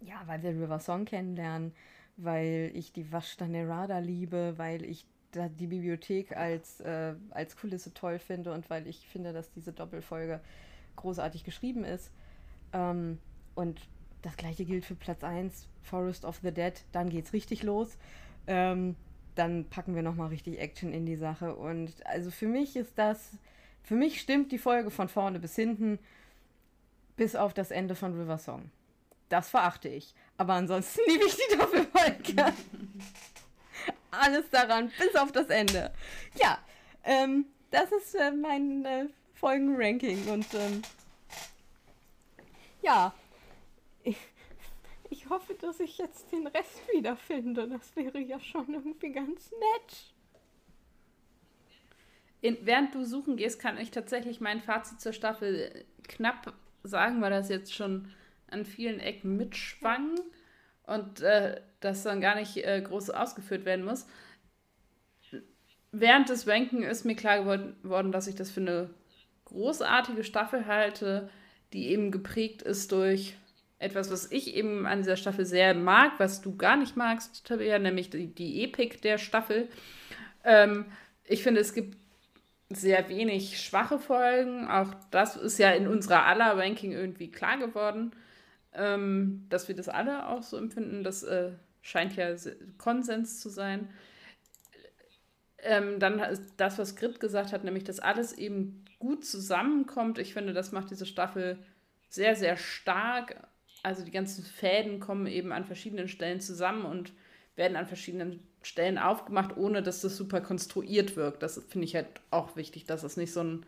Ja, 0.01 0.23
weil 0.27 0.43
wir 0.43 0.51
River 0.51 0.79
Song 0.79 1.05
kennenlernen, 1.05 1.75
weil 2.17 2.71
ich 2.75 2.93
die 2.93 3.13
Vashta 3.13 3.45
liebe, 3.45 4.55
weil 4.57 4.85
ich 4.85 5.05
die 5.35 5.67
Bibliothek 5.67 6.37
als, 6.37 6.81
äh, 6.81 7.15
als 7.31 7.57
Kulisse 7.57 7.93
toll 7.93 8.19
finde 8.19 8.53
und 8.53 8.71
weil 8.71 8.87
ich 8.87 9.07
finde, 9.09 9.33
dass 9.33 9.51
diese 9.51 9.73
Doppelfolge 9.73 10.41
großartig 10.97 11.45
geschrieben 11.45 11.85
ist. 11.85 12.11
Ähm, 12.73 13.19
und 13.55 13.81
das 14.29 14.37
gleiche 14.37 14.67
gilt 14.67 14.85
für 14.85 14.95
Platz 14.95 15.25
1, 15.25 15.69
Forest 15.83 16.27
of 16.27 16.41
the 16.43 16.53
Dead. 16.53 16.75
Dann 16.93 17.09
geht's 17.09 17.33
richtig 17.33 17.63
los. 17.63 17.97
Ähm, 18.47 18.95
dann 19.35 19.65
packen 19.71 19.95
wir 19.95 20.03
nochmal 20.03 20.29
richtig 20.29 20.59
Action 20.59 20.93
in 20.93 21.07
die 21.07 21.17
Sache. 21.17 21.55
Und 21.55 21.95
also 22.05 22.31
für 22.31 22.47
mich 22.47 22.77
ist 22.77 22.93
das, 22.97 23.39
für 23.83 23.95
mich 23.95 24.21
stimmt 24.21 24.53
die 24.53 24.59
Folge 24.59 24.91
von 24.91 25.09
vorne 25.09 25.39
bis 25.39 25.55
hinten, 25.55 25.99
bis 27.17 27.37
auf 27.37 27.55
das 27.55 27.71
Ende 27.71 27.95
von 27.95 28.21
River 28.21 28.37
Song. 28.37 28.71
Das 29.31 29.49
verachte 29.49 29.89
ich. 29.89 30.15
Aber 30.37 30.53
ansonsten 30.55 31.01
liebe 31.09 31.25
ich 31.25 31.37
die 31.37 31.57
Doppelfolge. 31.57 32.53
Alles 34.11 34.51
daran, 34.51 34.93
bis 34.99 35.17
auf 35.17 35.33
das 35.33 35.49
Ende. 35.49 35.91
Ja, 36.35 36.59
ähm, 37.05 37.47
das 37.71 37.91
ist 37.93 38.15
äh, 38.15 38.31
mein 38.31 38.85
äh, 38.85 39.07
Folgenranking. 39.35 40.29
Und 40.29 40.53
ähm, 40.53 40.83
ja, 42.83 43.15
ich 45.11 45.29
hoffe, 45.29 45.55
dass 45.55 45.81
ich 45.81 45.99
jetzt 45.99 46.31
den 46.33 46.47
Rest 46.47 46.81
wiederfinde. 46.93 47.69
Das 47.69 47.95
wäre 47.97 48.19
ja 48.19 48.41
schon 48.41 48.73
irgendwie 48.73 49.13
ganz 49.13 49.51
nett. 49.51 50.15
In, 52.41 52.57
während 52.63 52.95
du 52.95 53.05
suchen 53.05 53.37
gehst, 53.37 53.61
kann 53.61 53.79
ich 53.79 53.91
tatsächlich 53.91 54.41
mein 54.41 54.61
Fazit 54.61 55.01
zur 55.01 55.13
Staffel 55.13 55.85
knapp 56.05 56.53
sagen, 56.85 57.21
weil 57.21 57.31
das 57.31 57.49
jetzt 57.49 57.75
schon 57.75 58.09
an 58.49 58.65
vielen 58.65 59.01
Ecken 59.01 59.37
mitschwang 59.37 60.19
und 60.85 61.21
äh, 61.21 61.61
das 61.81 62.03
dann 62.05 62.21
gar 62.21 62.37
nicht 62.37 62.57
äh, 62.59 62.81
groß 62.81 63.11
ausgeführt 63.11 63.65
werden 63.65 63.85
muss. 63.85 64.07
Während 65.91 66.29
des 66.29 66.47
Ranken 66.47 66.83
ist 66.83 67.05
mir 67.05 67.17
klar 67.17 67.41
geworden, 67.41 68.13
dass 68.13 68.27
ich 68.27 68.37
das 68.37 68.51
für 68.51 68.61
eine 68.61 68.91
großartige 69.47 70.23
Staffel 70.23 70.67
halte, 70.67 71.31
die 71.73 71.89
eben 71.89 72.11
geprägt 72.11 72.63
ist 72.63 72.93
durch 72.93 73.37
etwas, 73.79 74.11
was 74.11 74.31
ich 74.31 74.55
eben 74.55 74.87
an 74.87 75.03
dieser 75.03 75.17
Staffel 75.17 75.45
sehr 75.45 75.75
mag, 75.75 76.13
was 76.19 76.41
du 76.41 76.57
gar 76.57 76.77
nicht 76.77 76.97
magst, 76.97 77.47
Tabea, 77.47 77.79
nämlich 77.79 78.11
die, 78.11 78.27
die 78.27 78.65
Epik 78.65 79.03
der 79.03 79.19
Staffel. 79.19 79.69
Ähm, 80.45 80.87
ich 81.25 81.43
finde, 81.43 81.61
es 81.61 81.75
gibt 81.75 81.97
sehr 82.71 83.09
wenig 83.09 83.61
schwache 83.61 83.99
Folgen. 83.99 84.69
Auch 84.69 84.95
das 85.11 85.37
ist 85.37 85.59
ja 85.59 85.71
in 85.71 85.87
unserer 85.87 86.27
aller 86.27 86.57
Ranking 86.57 86.93
irgendwie 86.93 87.31
klar 87.31 87.59
geworden, 87.59 88.13
ähm, 88.75 89.47
dass 89.49 89.69
wir 89.69 89.77
das 89.77 89.89
alle 89.89 90.29
auch 90.29 90.43
so 90.43 90.57
empfinden. 90.57 91.05
Das 91.05 91.23
äh, 91.23 91.53
scheint 91.81 92.17
ja 92.17 92.35
Konsens 92.77 93.41
zu 93.41 93.49
sein. 93.49 93.89
Ähm, 95.61 95.99
dann 95.99 96.23
das, 96.57 96.79
was 96.79 96.97
Grit 96.97 97.21
gesagt 97.21 97.53
hat, 97.53 97.65
nämlich, 97.65 97.85
dass 97.85 98.01
alles 98.01 98.33
eben 98.33 98.85
gut 98.99 99.25
zusammenkommt. 99.25 100.19
Ich 100.19 100.35
finde, 100.35 100.53
das 100.53 100.73
macht 100.73 100.91
diese 100.91 101.07
Staffel 101.07 101.59
sehr, 102.09 102.37
sehr 102.37 102.57
stark 102.57 103.37
also 103.83 104.05
die 104.05 104.11
ganzen 104.11 104.45
Fäden 104.45 105.01
kommen 105.01 105.27
eben 105.27 105.53
an 105.53 105.65
verschiedenen 105.65 106.09
Stellen 106.09 106.41
zusammen 106.41 106.85
und 106.85 107.13
werden 107.57 107.77
an 107.77 107.87
verschiedenen 107.87 108.41
Stellen 108.63 108.99
aufgemacht, 108.99 109.57
ohne 109.57 109.83
dass 109.83 110.01
das 110.01 110.17
super 110.17 110.41
konstruiert 110.41 111.17
wirkt. 111.17 111.43
Das 111.43 111.63
finde 111.69 111.87
ich 111.87 111.95
halt 111.95 112.09
auch 112.31 112.57
wichtig, 112.57 112.87
dass 112.87 113.03
es 113.03 113.17
nicht 113.17 113.33
so 113.33 113.43
ein, 113.43 113.67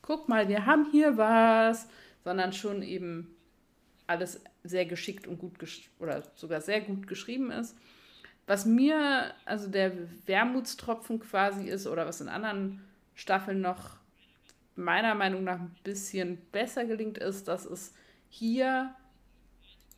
guck 0.00 0.28
mal, 0.28 0.48
wir 0.48 0.66
haben 0.66 0.88
hier 0.90 1.16
was, 1.16 1.88
sondern 2.24 2.52
schon 2.52 2.82
eben 2.82 3.34
alles 4.06 4.42
sehr 4.64 4.84
geschickt 4.84 5.26
und 5.26 5.38
gut 5.38 5.54
oder 5.98 6.22
sogar 6.34 6.60
sehr 6.60 6.80
gut 6.80 7.06
geschrieben 7.06 7.50
ist. 7.50 7.76
Was 8.46 8.66
mir, 8.66 9.32
also 9.44 9.68
der 9.68 9.92
Wermutstropfen 10.26 11.20
quasi 11.20 11.68
ist, 11.68 11.86
oder 11.86 12.06
was 12.06 12.20
in 12.20 12.28
anderen 12.28 12.84
Staffeln 13.14 13.60
noch 13.60 13.96
meiner 14.74 15.14
Meinung 15.14 15.44
nach 15.44 15.60
ein 15.60 15.74
bisschen 15.84 16.38
besser 16.50 16.84
gelingt, 16.84 17.18
ist, 17.18 17.46
dass 17.46 17.64
es 17.64 17.94
hier 18.28 18.94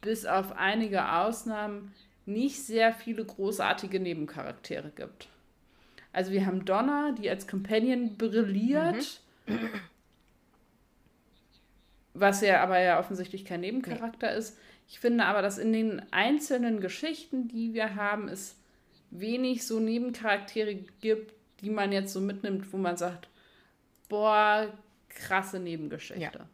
bis 0.05 0.27
auf 0.27 0.53
einige 0.53 1.13
Ausnahmen 1.13 1.93
nicht 2.27 2.63
sehr 2.63 2.93
viele 2.93 3.25
großartige 3.25 3.99
Nebencharaktere 3.99 4.91
gibt. 4.95 5.29
Also 6.13 6.31
wir 6.31 6.47
haben 6.47 6.65
Donna, 6.65 7.13
die 7.13 7.29
als 7.29 7.49
Companion 7.49 8.17
brilliert, 8.17 9.21
mhm. 9.47 9.71
was 12.13 12.43
ja 12.43 12.63
aber 12.63 12.79
ja 12.79 13.01
offensichtlich 13.01 13.45
kein 13.45 13.61
Nebencharakter 13.61 14.31
nee. 14.31 14.39
ist. 14.39 14.59
Ich 14.87 15.01
finde 15.01 15.25
aber, 15.25 15.43
dass 15.43 15.59
in 15.59 15.73
den 15.73 16.03
einzelnen 16.13 16.81
Geschichten, 16.81 17.49
die 17.49 17.73
wir 17.73 17.97
haben, 17.97 18.29
es 18.29 18.57
wenig 19.11 19.67
so 19.67 19.81
Nebencharaktere 19.81 20.75
gibt, 21.01 21.35
die 21.63 21.71
man 21.71 21.93
jetzt 21.93 22.13
so 22.13 22.21
mitnimmt, 22.21 22.71
wo 22.73 22.77
man 22.77 22.97
sagt, 22.97 23.29
boah, 24.09 24.71
krasse 25.09 25.59
Nebengeschichte. 25.59 26.23
Ja. 26.23 26.49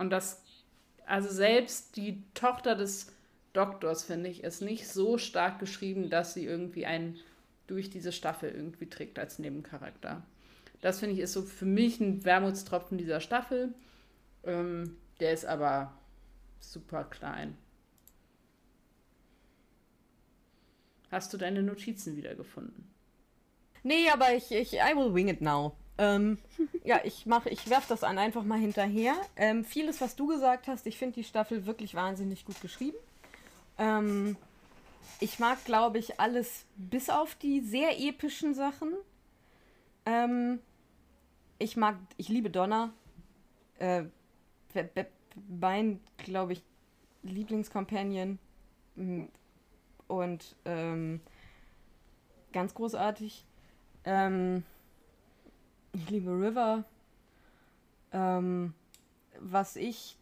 Und 0.00 0.10
das 0.10 0.42
also 1.06 1.28
selbst 1.30 1.96
die 1.96 2.22
Tochter 2.34 2.74
des 2.74 3.12
Doktors, 3.52 4.04
finde 4.04 4.28
ich, 4.28 4.44
ist 4.44 4.60
nicht 4.60 4.88
so 4.88 5.16
stark 5.16 5.58
geschrieben, 5.58 6.10
dass 6.10 6.34
sie 6.34 6.44
irgendwie 6.44 6.84
einen 6.84 7.18
durch 7.66 7.90
diese 7.90 8.12
Staffel 8.12 8.50
irgendwie 8.50 8.88
trägt 8.88 9.18
als 9.18 9.38
Nebencharakter. 9.38 10.22
Das 10.80 11.00
finde 11.00 11.14
ich 11.14 11.20
ist 11.20 11.32
so 11.32 11.42
für 11.42 11.64
mich 11.64 12.00
ein 12.00 12.24
Wermutstropfen 12.24 12.98
dieser 12.98 13.20
Staffel. 13.20 13.72
Ähm, 14.44 14.96
der 15.20 15.32
ist 15.32 15.46
aber 15.46 15.92
super 16.60 17.04
klein. 17.04 17.56
Hast 21.10 21.32
du 21.32 21.38
deine 21.38 21.62
Notizen 21.62 22.16
wiedergefunden? 22.16 22.90
Nee, 23.82 24.10
aber 24.10 24.34
ich, 24.34 24.50
ich, 24.50 24.74
I 24.74 24.94
will 24.96 25.14
wing 25.14 25.28
it 25.28 25.40
now. 25.40 25.76
Ähm, 25.98 26.38
ja, 26.84 27.00
ich 27.04 27.26
mache, 27.26 27.48
ich 27.48 27.70
werfe 27.70 27.88
das 27.88 28.04
an 28.04 28.18
einfach 28.18 28.44
mal 28.44 28.58
hinterher. 28.58 29.14
Ähm, 29.36 29.64
vieles, 29.64 30.00
was 30.00 30.16
du 30.16 30.26
gesagt 30.26 30.68
hast, 30.68 30.86
ich 30.86 30.98
finde 30.98 31.14
die 31.14 31.24
Staffel 31.24 31.66
wirklich 31.66 31.94
wahnsinnig 31.94 32.44
gut 32.44 32.60
geschrieben. 32.60 32.96
Ähm, 33.78 34.36
ich 35.20 35.38
mag, 35.38 35.64
glaube 35.64 35.98
ich, 35.98 36.20
alles 36.20 36.66
bis 36.76 37.08
auf 37.08 37.34
die 37.36 37.60
sehr 37.60 37.98
epischen 37.98 38.54
Sachen. 38.54 38.92
Ähm, 40.04 40.60
ich 41.58 41.76
mag, 41.76 41.96
ich 42.16 42.28
liebe 42.28 42.50
Donner. 42.50 42.92
Äh, 43.78 44.04
mein, 45.48 46.00
glaube 46.18 46.52
ich, 46.52 46.62
Lieblingscompanion. 47.22 48.38
Mm, 48.96 49.24
und 50.08 50.56
ähm, 50.64 51.20
ganz 52.52 52.74
großartig. 52.74 53.44
Ähm, 54.04 54.64
ich 55.96 56.10
liebe 56.10 56.30
River. 56.30 56.84
Ähm, 58.12 58.74
was 59.40 59.76
ich 59.76 60.16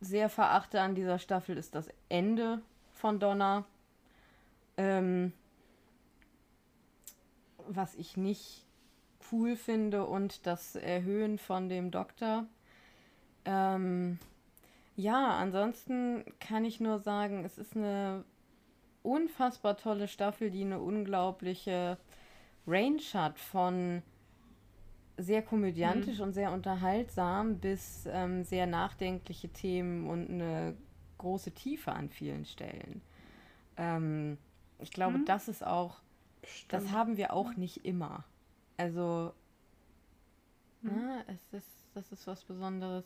sehr 0.00 0.28
verachte 0.28 0.80
an 0.80 0.94
dieser 0.94 1.18
Staffel 1.18 1.56
ist 1.56 1.74
das 1.74 1.88
Ende 2.08 2.60
von 2.92 3.20
Donna. 3.20 3.64
Ähm, 4.76 5.32
was 7.68 7.94
ich 7.94 8.16
nicht 8.16 8.66
cool 9.30 9.56
finde 9.56 10.06
und 10.06 10.46
das 10.46 10.74
Erhöhen 10.76 11.38
von 11.38 11.68
dem 11.68 11.90
Doktor. 11.90 12.46
Ähm, 13.44 14.18
ja, 14.96 15.36
ansonsten 15.36 16.24
kann 16.40 16.64
ich 16.64 16.80
nur 16.80 16.98
sagen, 16.98 17.44
es 17.44 17.58
ist 17.58 17.76
eine 17.76 18.24
unfassbar 19.02 19.76
tolle 19.76 20.08
Staffel, 20.08 20.50
die 20.50 20.62
eine 20.62 20.80
unglaubliche 20.80 21.98
Range 22.66 23.02
hat 23.14 23.38
von 23.38 24.02
sehr 25.16 25.42
komödiantisch 25.42 26.18
mhm. 26.18 26.24
und 26.24 26.32
sehr 26.32 26.52
unterhaltsam 26.52 27.58
bis 27.58 28.08
ähm, 28.10 28.44
sehr 28.44 28.66
nachdenkliche 28.66 29.48
Themen 29.48 30.08
und 30.08 30.30
eine 30.30 30.76
große 31.18 31.52
Tiefe 31.52 31.92
an 31.92 32.08
vielen 32.08 32.44
Stellen. 32.44 33.02
Ähm, 33.76 34.38
ich 34.78 34.90
glaube, 34.90 35.14
hm. 35.14 35.24
das 35.24 35.48
ist 35.48 35.64
auch, 35.64 36.00
Stimmt. 36.44 36.72
das 36.72 36.92
haben 36.92 37.16
wir 37.16 37.32
auch 37.32 37.54
nicht 37.56 37.84
immer. 37.84 38.24
Also, 38.76 39.32
hm. 40.82 40.90
na, 40.94 41.24
es 41.28 41.52
ist, 41.52 41.86
das 41.94 42.10
ist 42.10 42.26
was 42.26 42.42
Besonderes. 42.44 43.04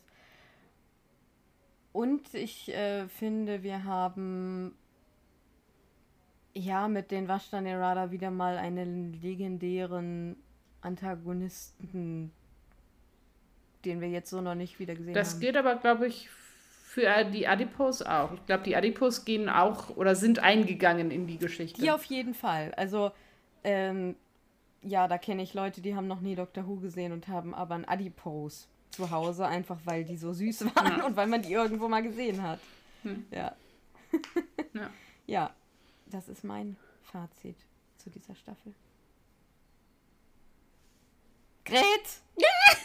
Und 1.92 2.34
ich 2.34 2.68
äh, 2.74 3.08
finde, 3.08 3.62
wir 3.62 3.84
haben 3.84 4.74
ja 6.54 6.88
mit 6.88 7.10
den 7.10 7.28
Vashta 7.28 7.62
wieder 8.10 8.30
mal 8.30 8.56
einen 8.56 9.12
legendären 9.12 10.36
Antagonisten, 10.80 12.32
den 13.84 14.00
wir 14.00 14.08
jetzt 14.08 14.30
so 14.30 14.40
noch 14.40 14.54
nicht 14.54 14.78
wieder 14.78 14.94
gesehen 14.94 15.14
das 15.14 15.30
haben. 15.30 15.40
Das 15.40 15.46
geht 15.46 15.56
aber, 15.56 15.76
glaube 15.76 16.06
ich, 16.06 16.28
für 16.96 17.24
die 17.24 17.46
Adipos 17.46 18.02
auch. 18.02 18.32
Ich 18.32 18.46
glaube, 18.46 18.64
die 18.64 18.74
Adipos 18.74 19.24
gehen 19.24 19.48
auch 19.48 19.96
oder 19.96 20.14
sind 20.14 20.38
eingegangen 20.38 21.10
in 21.10 21.26
die 21.26 21.38
Geschichte. 21.38 21.80
Die 21.80 21.90
auf 21.90 22.04
jeden 22.04 22.32
Fall. 22.32 22.72
Also, 22.74 23.12
ähm, 23.64 24.16
ja, 24.82 25.08
da 25.08 25.18
kenne 25.18 25.42
ich 25.42 25.52
Leute, 25.52 25.80
die 25.80 25.94
haben 25.94 26.06
noch 26.06 26.20
nie 26.20 26.36
Doctor 26.36 26.66
Who 26.66 26.76
gesehen 26.76 27.12
und 27.12 27.28
haben 27.28 27.54
aber 27.54 27.74
ein 27.74 27.86
Adipose 27.86 28.66
zu 28.90 29.10
Hause, 29.10 29.46
einfach 29.46 29.78
weil 29.84 30.04
die 30.04 30.16
so 30.16 30.32
süß 30.32 30.74
waren 30.74 30.98
ja. 30.98 31.04
und 31.04 31.16
weil 31.16 31.26
man 31.26 31.42
die 31.42 31.52
irgendwo 31.52 31.88
mal 31.88 32.02
gesehen 32.02 32.42
hat. 32.42 32.60
Hm. 33.02 33.26
Ja. 33.30 33.54
ja. 34.72 34.90
ja, 35.26 35.50
das 36.06 36.28
ist 36.28 36.44
mein 36.44 36.76
Fazit 37.02 37.56
zu 37.98 38.10
dieser 38.10 38.34
Staffel. 38.34 38.72
Gret! 41.66 42.22
Ja! 42.38 42.78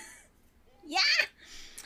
ja! 0.88 0.99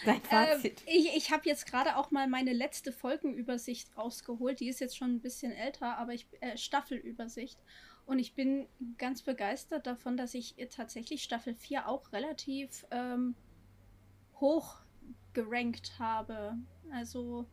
Dein 0.06 0.16
ähm, 0.16 0.22
Fazit. 0.22 0.82
Ähm, 0.86 0.94
ich 0.98 1.16
ich 1.16 1.32
habe 1.32 1.44
jetzt 1.46 1.66
gerade 1.66 1.98
auch 1.98 2.10
mal 2.10 2.28
meine 2.28 2.54
letzte 2.54 2.94
Folgenübersicht 2.94 3.98
rausgeholt. 3.98 4.62
Die 4.62 4.70
ist 4.70 4.80
jetzt 4.80 4.96
schon 4.96 5.16
ein 5.16 5.20
bisschen 5.20 5.52
älter, 5.52 5.98
aber 5.98 6.14
ich 6.14 6.26
äh, 6.40 6.58
Staffelübersicht. 6.58 7.60
Und 8.06 8.20
ich 8.20 8.34
bin 8.34 8.68
ganz 8.98 9.24
begeistert 9.24 9.88
davon, 9.88 10.16
dass 10.16 10.36
ich 10.36 10.56
tatsächlich 10.70 11.24
Staffel 11.24 11.54
4 11.54 11.90
auch 11.90 12.14
relativ 12.14 12.86
ähm, 12.92 13.36
hoch 14.40 14.78
gerankt 15.34 16.00
habe. 16.00 16.56
Also, 16.92 17.46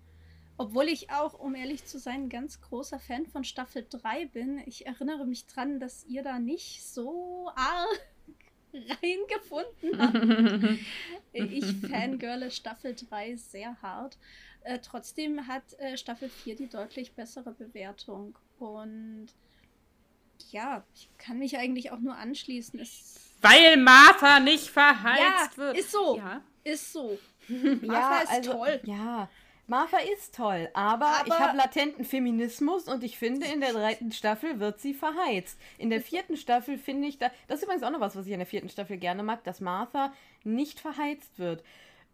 obwohl 0.56 0.84
ich 0.84 1.10
auch, 1.10 1.34
um 1.34 1.56
ehrlich 1.56 1.86
zu 1.86 1.98
sein, 1.98 2.24
ein 2.24 2.28
ganz 2.28 2.60
großer 2.60 3.00
Fan 3.00 3.26
von 3.26 3.42
Staffel 3.42 3.84
3 3.90 4.26
bin. 4.26 4.62
Ich 4.66 4.86
erinnere 4.86 5.26
mich 5.26 5.46
dran, 5.46 5.80
dass 5.80 6.04
ihr 6.04 6.22
da 6.22 6.38
nicht 6.38 6.84
so 6.84 7.50
arg 7.56 8.11
reingefunden 8.72 9.98
habt. 9.98 10.78
ich 11.32 11.64
fangirle 11.90 12.50
Staffel 12.50 12.94
3 12.94 13.36
sehr 13.36 13.80
hart. 13.82 14.18
Äh, 14.64 14.78
trotzdem 14.78 15.46
hat 15.46 15.62
äh, 15.78 15.96
Staffel 15.96 16.28
4 16.28 16.56
die 16.56 16.68
deutlich 16.68 17.12
bessere 17.12 17.52
Bewertung. 17.52 18.38
Und 18.58 19.28
ja, 20.50 20.84
ich 20.94 21.08
kann 21.18 21.38
mich 21.38 21.56
eigentlich 21.56 21.90
auch 21.90 21.98
nur 21.98 22.16
anschließen. 22.16 22.78
Es 22.80 23.34
Weil 23.40 23.76
Martha 23.76 24.40
nicht 24.40 24.68
verheizt 24.68 25.52
ja, 25.52 25.56
wird. 25.56 25.78
Ist 25.78 25.90
so. 25.90 26.16
Ja. 26.16 26.42
Ist 26.64 26.92
so. 26.92 27.18
Martha 27.48 28.18
ja, 28.18 28.22
ist 28.22 28.30
also, 28.30 28.52
toll. 28.52 28.80
Ja. 28.84 29.28
Martha 29.66 29.98
ist 30.12 30.34
toll, 30.34 30.68
aber, 30.74 31.06
aber 31.06 31.26
ich 31.26 31.32
habe 31.32 31.56
latenten 31.56 32.04
Feminismus 32.04 32.88
und 32.88 33.04
ich 33.04 33.16
finde, 33.16 33.46
in 33.46 33.60
der 33.60 33.72
dritten 33.72 34.10
Staffel 34.10 34.58
wird 34.58 34.80
sie 34.80 34.92
verheizt. 34.92 35.58
In 35.78 35.88
der 35.88 36.00
vierten 36.00 36.36
Staffel 36.36 36.78
finde 36.78 37.08
ich, 37.08 37.18
da, 37.18 37.30
das 37.46 37.58
ist 37.58 37.64
übrigens 37.64 37.84
auch 37.84 37.90
noch 37.90 38.00
was, 38.00 38.16
was 38.16 38.26
ich 38.26 38.32
in 38.32 38.40
der 38.40 38.46
vierten 38.46 38.68
Staffel 38.68 38.96
gerne 38.96 39.22
mag, 39.22 39.44
dass 39.44 39.60
Martha 39.60 40.12
nicht 40.42 40.80
verheizt 40.80 41.38
wird. 41.38 41.62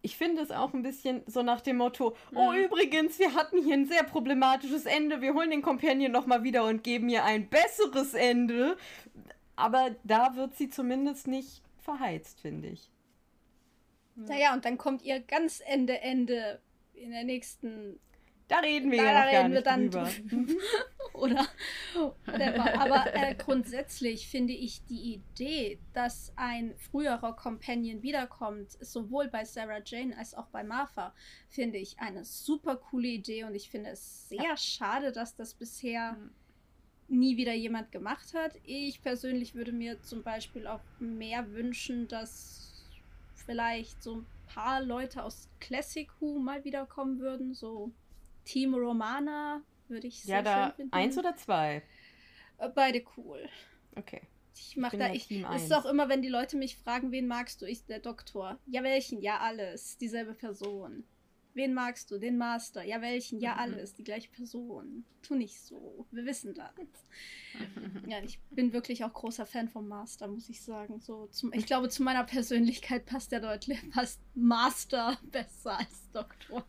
Ich 0.01 0.15
finde 0.15 0.41
es 0.41 0.51
auch 0.51 0.73
ein 0.73 0.83
bisschen 0.83 1.23
so 1.25 1.41
nach 1.41 1.59
dem 1.59 1.77
Motto, 1.77 2.15
oh 2.33 2.51
mhm. 2.51 2.59
übrigens, 2.59 3.19
wir 3.19 3.33
hatten 3.33 3.61
hier 3.61 3.73
ein 3.73 3.87
sehr 3.87 4.03
problematisches 4.03 4.85
Ende, 4.85 5.19
wir 5.19 5.33
holen 5.33 5.49
den 5.49 5.61
Companion 5.61 6.11
nochmal 6.11 6.43
wieder 6.43 6.63
und 6.65 6.83
geben 6.83 7.09
ihr 7.09 7.25
ein 7.25 7.49
besseres 7.49 8.13
Ende. 8.13 8.77
Aber 9.57 9.95
da 10.05 10.35
wird 10.35 10.55
sie 10.55 10.69
zumindest 10.69 11.27
nicht 11.27 11.61
verheizt, 11.79 12.39
finde 12.39 12.69
ich. 12.69 12.89
Naja, 14.15 14.53
und 14.53 14.63
dann 14.63 14.77
kommt 14.77 15.01
ihr 15.01 15.19
ganz 15.19 15.61
Ende, 15.65 15.99
Ende 15.99 16.61
in 16.99 17.11
der 17.11 17.23
nächsten. 17.23 17.99
Da 18.47 18.59
reden 18.59 18.91
wir 18.91 19.03
da, 19.03 19.31
ja 19.31 19.47
noch 19.47 19.63
gar 19.63 19.77
nicht 19.77 19.93
dann 19.93 20.17
drüber. 20.31 20.55
oder, 21.13 21.47
oder 21.95 22.81
aber 22.81 23.13
äh, 23.13 23.35
grundsätzlich 23.35 24.27
finde 24.27 24.53
ich 24.53 24.83
die 24.85 25.13
Idee, 25.13 25.77
dass 25.93 26.33
ein 26.35 26.73
früherer 26.77 27.35
Companion 27.35 28.01
wiederkommt, 28.01 28.71
sowohl 28.71 29.27
bei 29.27 29.45
Sarah 29.45 29.81
Jane 29.85 30.17
als 30.17 30.33
auch 30.33 30.47
bei 30.47 30.63
Martha, 30.63 31.13
finde 31.47 31.77
ich 31.77 31.99
eine 31.99 32.25
super 32.25 32.77
coole 32.77 33.09
Idee 33.09 33.43
und 33.43 33.53
ich 33.53 33.69
finde 33.69 33.91
es 33.91 34.29
sehr 34.29 34.43
ja. 34.43 34.57
schade, 34.57 35.11
dass 35.11 35.35
das 35.35 35.53
bisher 35.53 36.13
mhm. 36.13 36.31
nie 37.07 37.37
wieder 37.37 37.53
jemand 37.53 37.91
gemacht 37.91 38.33
hat. 38.33 38.53
Ich 38.63 39.03
persönlich 39.03 39.53
würde 39.53 39.73
mir 39.73 40.01
zum 40.01 40.23
Beispiel 40.23 40.65
auch 40.65 40.81
mehr 40.99 41.51
wünschen, 41.51 42.07
dass 42.07 42.69
vielleicht 43.35 44.01
so 44.01 44.15
ein 44.15 44.25
paar 44.49 44.81
Leute 44.81 45.23
aus 45.23 45.47
Classic 45.59 46.09
Who 46.19 46.39
mal 46.39 46.63
wiederkommen 46.65 47.19
würden. 47.19 47.53
So 47.53 47.91
Team 48.45 48.73
Romana 48.73 49.61
würde 49.87 50.07
ich 50.07 50.21
sehr 50.23 50.37
Ja, 50.37 50.41
da 50.41 50.71
finden. 50.71 50.91
eins 50.91 51.17
oder 51.17 51.35
zwei? 51.37 51.83
Äh, 52.57 52.69
beide 52.69 53.03
cool. 53.17 53.47
Okay. 53.95 54.21
Ich 54.55 54.75
mache 54.75 54.97
da, 54.97 55.13
ich, 55.13 55.31
es 55.31 55.63
ist 55.63 55.73
auch 55.73 55.85
immer, 55.85 56.09
wenn 56.09 56.21
die 56.21 56.27
Leute 56.27 56.57
mich 56.57 56.75
fragen, 56.75 57.11
wen 57.11 57.27
magst 57.27 57.61
du? 57.61 57.65
Ich, 57.65 57.85
der 57.85 57.99
Doktor. 57.99 58.59
Ja, 58.65 58.83
welchen? 58.83 59.21
Ja, 59.21 59.39
alles. 59.39 59.97
Dieselbe 59.97 60.33
Person. 60.33 61.05
Wen 61.59 61.73
magst 61.73 62.09
du? 62.09 62.17
Den 62.17 62.37
Master. 62.37 62.85
Ja, 62.85 63.01
welchen? 63.01 63.41
Ja, 63.41 63.55
mhm. 63.55 63.59
alles. 63.59 63.93
Die 63.93 64.05
gleiche 64.05 64.29
Person. 64.29 65.03
Tu 65.21 65.35
nicht 65.35 65.59
so. 65.59 66.07
Wir 66.09 66.23
wissen 66.23 66.53
das. 66.53 66.71
ja, 68.07 68.23
ich 68.23 68.39
bin 68.49 68.71
wirklich 68.71 69.03
auch 69.03 69.11
großer 69.11 69.45
Fan 69.45 69.67
vom 69.67 69.89
Master, 69.89 70.29
muss 70.29 70.47
ich 70.47 70.61
sagen. 70.61 71.01
So 71.01 71.27
zum, 71.27 71.51
ich 71.51 71.65
glaube, 71.65 71.89
zu 71.89 72.01
meiner 72.01 72.23
Persönlichkeit 72.23 73.05
passt 73.05 73.33
der 73.33 73.41
deutlich, 73.41 73.77
passt 73.91 74.21
Master 74.35 75.19
besser 75.31 75.79
als 75.79 76.09
Doktor. 76.13 76.65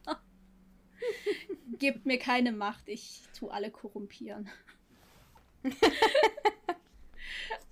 Gebt 1.78 2.04
mir 2.04 2.18
keine 2.18 2.50
Macht, 2.50 2.88
ich 2.88 3.22
tu 3.38 3.48
alle 3.48 3.70
korrumpieren. 3.70 4.50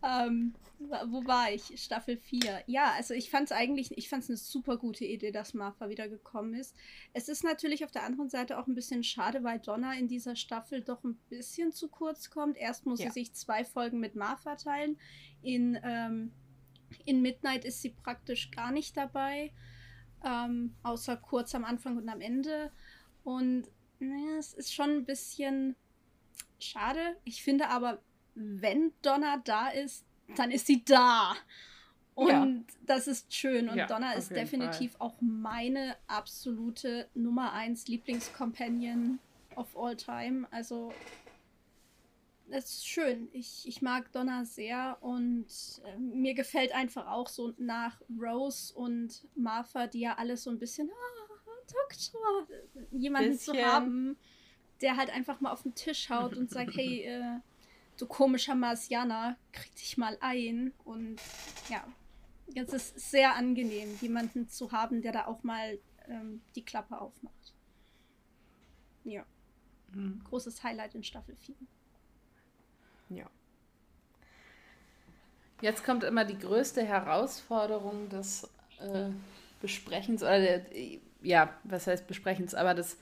ähm, 0.03 0.55
wo 0.79 1.27
war 1.27 1.51
ich? 1.53 1.83
Staffel 1.83 2.17
4. 2.17 2.63
Ja, 2.67 2.93
also 2.97 3.13
ich 3.13 3.31
fand 3.31 3.47
es 3.47 3.53
eigentlich, 3.53 3.97
ich 3.99 4.09
fand 4.09 4.23
es 4.23 4.31
eine 4.31 4.37
super 4.37 4.77
gute 4.77 5.05
Idee, 5.05 5.33
dass 5.33 5.55
Martha 5.55 5.89
wiedergekommen 5.89 6.55
ist. 6.55 6.75
Es 7.13 7.29
ist 7.29 7.43
natürlich 7.43 7.85
auf 7.85 7.91
der 7.91 8.05
anderen 8.05 8.29
Seite 8.29 8.59
auch 8.59 8.67
ein 8.69 8.75
bisschen 8.75 9.03
schade, 9.03 9.43
weil 9.43 9.59
Donna 9.59 9.95
in 9.95 10.07
dieser 10.07 10.37
Staffel 10.37 10.83
doch 10.83 11.03
ein 11.03 11.17
bisschen 11.29 11.73
zu 11.73 11.89
kurz 11.89 12.31
kommt. 12.31 12.57
Erst 12.57 12.87
muss 12.87 13.01
ja. 13.01 13.07
sie 13.07 13.21
sich 13.21 13.35
zwei 13.35 13.65
Folgen 13.65 13.99
mit 13.99 14.15
Martha 14.15 14.55
teilen. 14.55 14.99
In, 15.43 15.79
ähm, 15.83 16.33
in 17.05 17.23
Midnight 17.23 17.65
ist 17.65 17.83
sie 17.83 17.91
praktisch 17.91 18.51
gar 18.53 18.71
nicht 18.71 18.97
dabei. 18.97 19.53
Ähm, 20.25 20.75
außer 20.83 21.17
kurz 21.17 21.55
am 21.55 21.65
Anfang 21.65 21.97
und 21.97 22.09
am 22.09 22.21
Ende. 22.21 22.71
Und 23.25 23.65
ne, 23.99 24.37
es 24.39 24.55
ist 24.55 24.73
schon 24.73 24.91
ein 24.91 25.05
bisschen 25.05 25.75
schade. 26.61 27.17
Ich 27.25 27.43
finde 27.43 27.69
aber, 27.69 28.01
wenn 28.39 28.93
Donna 29.03 29.41
da 29.45 29.69
ist, 29.69 30.05
dann 30.37 30.51
ist 30.51 30.67
sie 30.67 30.85
da. 30.85 31.35
Und 32.15 32.29
ja. 32.29 32.75
das 32.87 33.07
ist 33.07 33.33
schön. 33.35 33.69
Und 33.69 33.77
ja, 33.77 33.87
Donna 33.87 34.13
ist 34.13 34.31
definitiv 34.31 34.93
Fall. 34.93 35.09
auch 35.09 35.15
meine 35.21 35.97
absolute 36.07 37.09
Nummer 37.15 37.53
1 37.53 37.87
Lieblingscompanion 37.89 39.19
of 39.57 39.77
all 39.77 39.97
time. 39.97 40.47
Also, 40.51 40.93
es 42.51 42.65
ist 42.65 42.89
schön. 42.89 43.29
Ich, 43.33 43.67
ich 43.67 43.83
mag 43.83 44.11
Donna 44.13 44.45
sehr 44.45 44.99
und 45.01 45.47
äh, 45.85 45.99
mir 45.99 46.35
gefällt 46.35 46.73
einfach 46.73 47.07
auch 47.07 47.29
so 47.29 47.55
nach 47.57 48.01
Rose 48.21 48.75
und 48.75 49.27
Martha, 49.35 49.87
die 49.87 50.01
ja 50.01 50.17
alles 50.17 50.45
so 50.45 50.51
ein 50.51 50.59
bisschen, 50.59 50.91
ah, 50.91 51.29
Doktor, 51.69 52.49
jemanden 52.91 53.33
bisschen. 53.33 53.55
zu 53.55 53.63
haben, 53.63 54.17
der 54.81 54.97
halt 54.97 55.11
einfach 55.11 55.41
mal 55.41 55.53
auf 55.53 55.63
den 55.63 55.75
Tisch 55.75 56.09
haut 56.11 56.37
und 56.37 56.51
sagt, 56.51 56.75
hey, 56.77 57.03
äh, 57.03 57.41
du 57.99 58.07
komischer 58.07 58.55
Marsianer, 58.55 59.37
krieg 59.53 59.75
dich 59.77 59.99
mal 59.99 60.17
ein. 60.21 60.73
Und 60.85 61.17
ja, 61.69 61.87
es 62.55 62.73
ist 62.73 63.11
sehr 63.11 63.35
angenehm, 63.37 63.97
jemanden 64.01 64.49
zu 64.49 64.73
haben, 64.73 65.03
der 65.03 65.13
da 65.13 65.27
auch 65.27 65.43
mal 65.43 65.79
ähm, 66.09 66.41
die 66.55 66.65
Klappe 66.65 67.01
aufmacht. 67.01 67.55
Ja. 69.05 69.25
Mhm. 69.93 70.23
Großes 70.25 70.63
Highlight 70.63 70.95
in 70.95 71.03
Staffel 71.03 71.37
4. 71.37 71.55
Ja. 73.11 73.31
Jetzt 75.61 75.85
kommt 75.85 76.05
immer 76.05 76.25
die 76.25 76.39
größte 76.39 76.85
Herausforderung 76.85 78.09
des 78.09 78.45
äh, 78.81 79.11
Besprechens, 79.61 80.23
oder 80.23 80.39
der, 80.39 80.67
ja, 81.23 81.53
was 81.65 81.87
heißt 81.87 82.07
Besprechens, 82.07 82.55
aber 82.55 82.75
des 82.75 82.97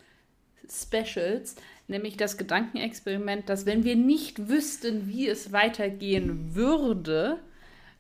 Specials, 0.68 1.56
nämlich 1.88 2.16
das 2.16 2.36
Gedankenexperiment, 2.36 3.48
dass 3.48 3.66
wenn 3.66 3.84
wir 3.84 3.96
nicht 3.96 4.48
wüssten, 4.48 5.08
wie 5.08 5.28
es 5.28 5.52
weitergehen 5.52 6.54
würde, 6.54 7.38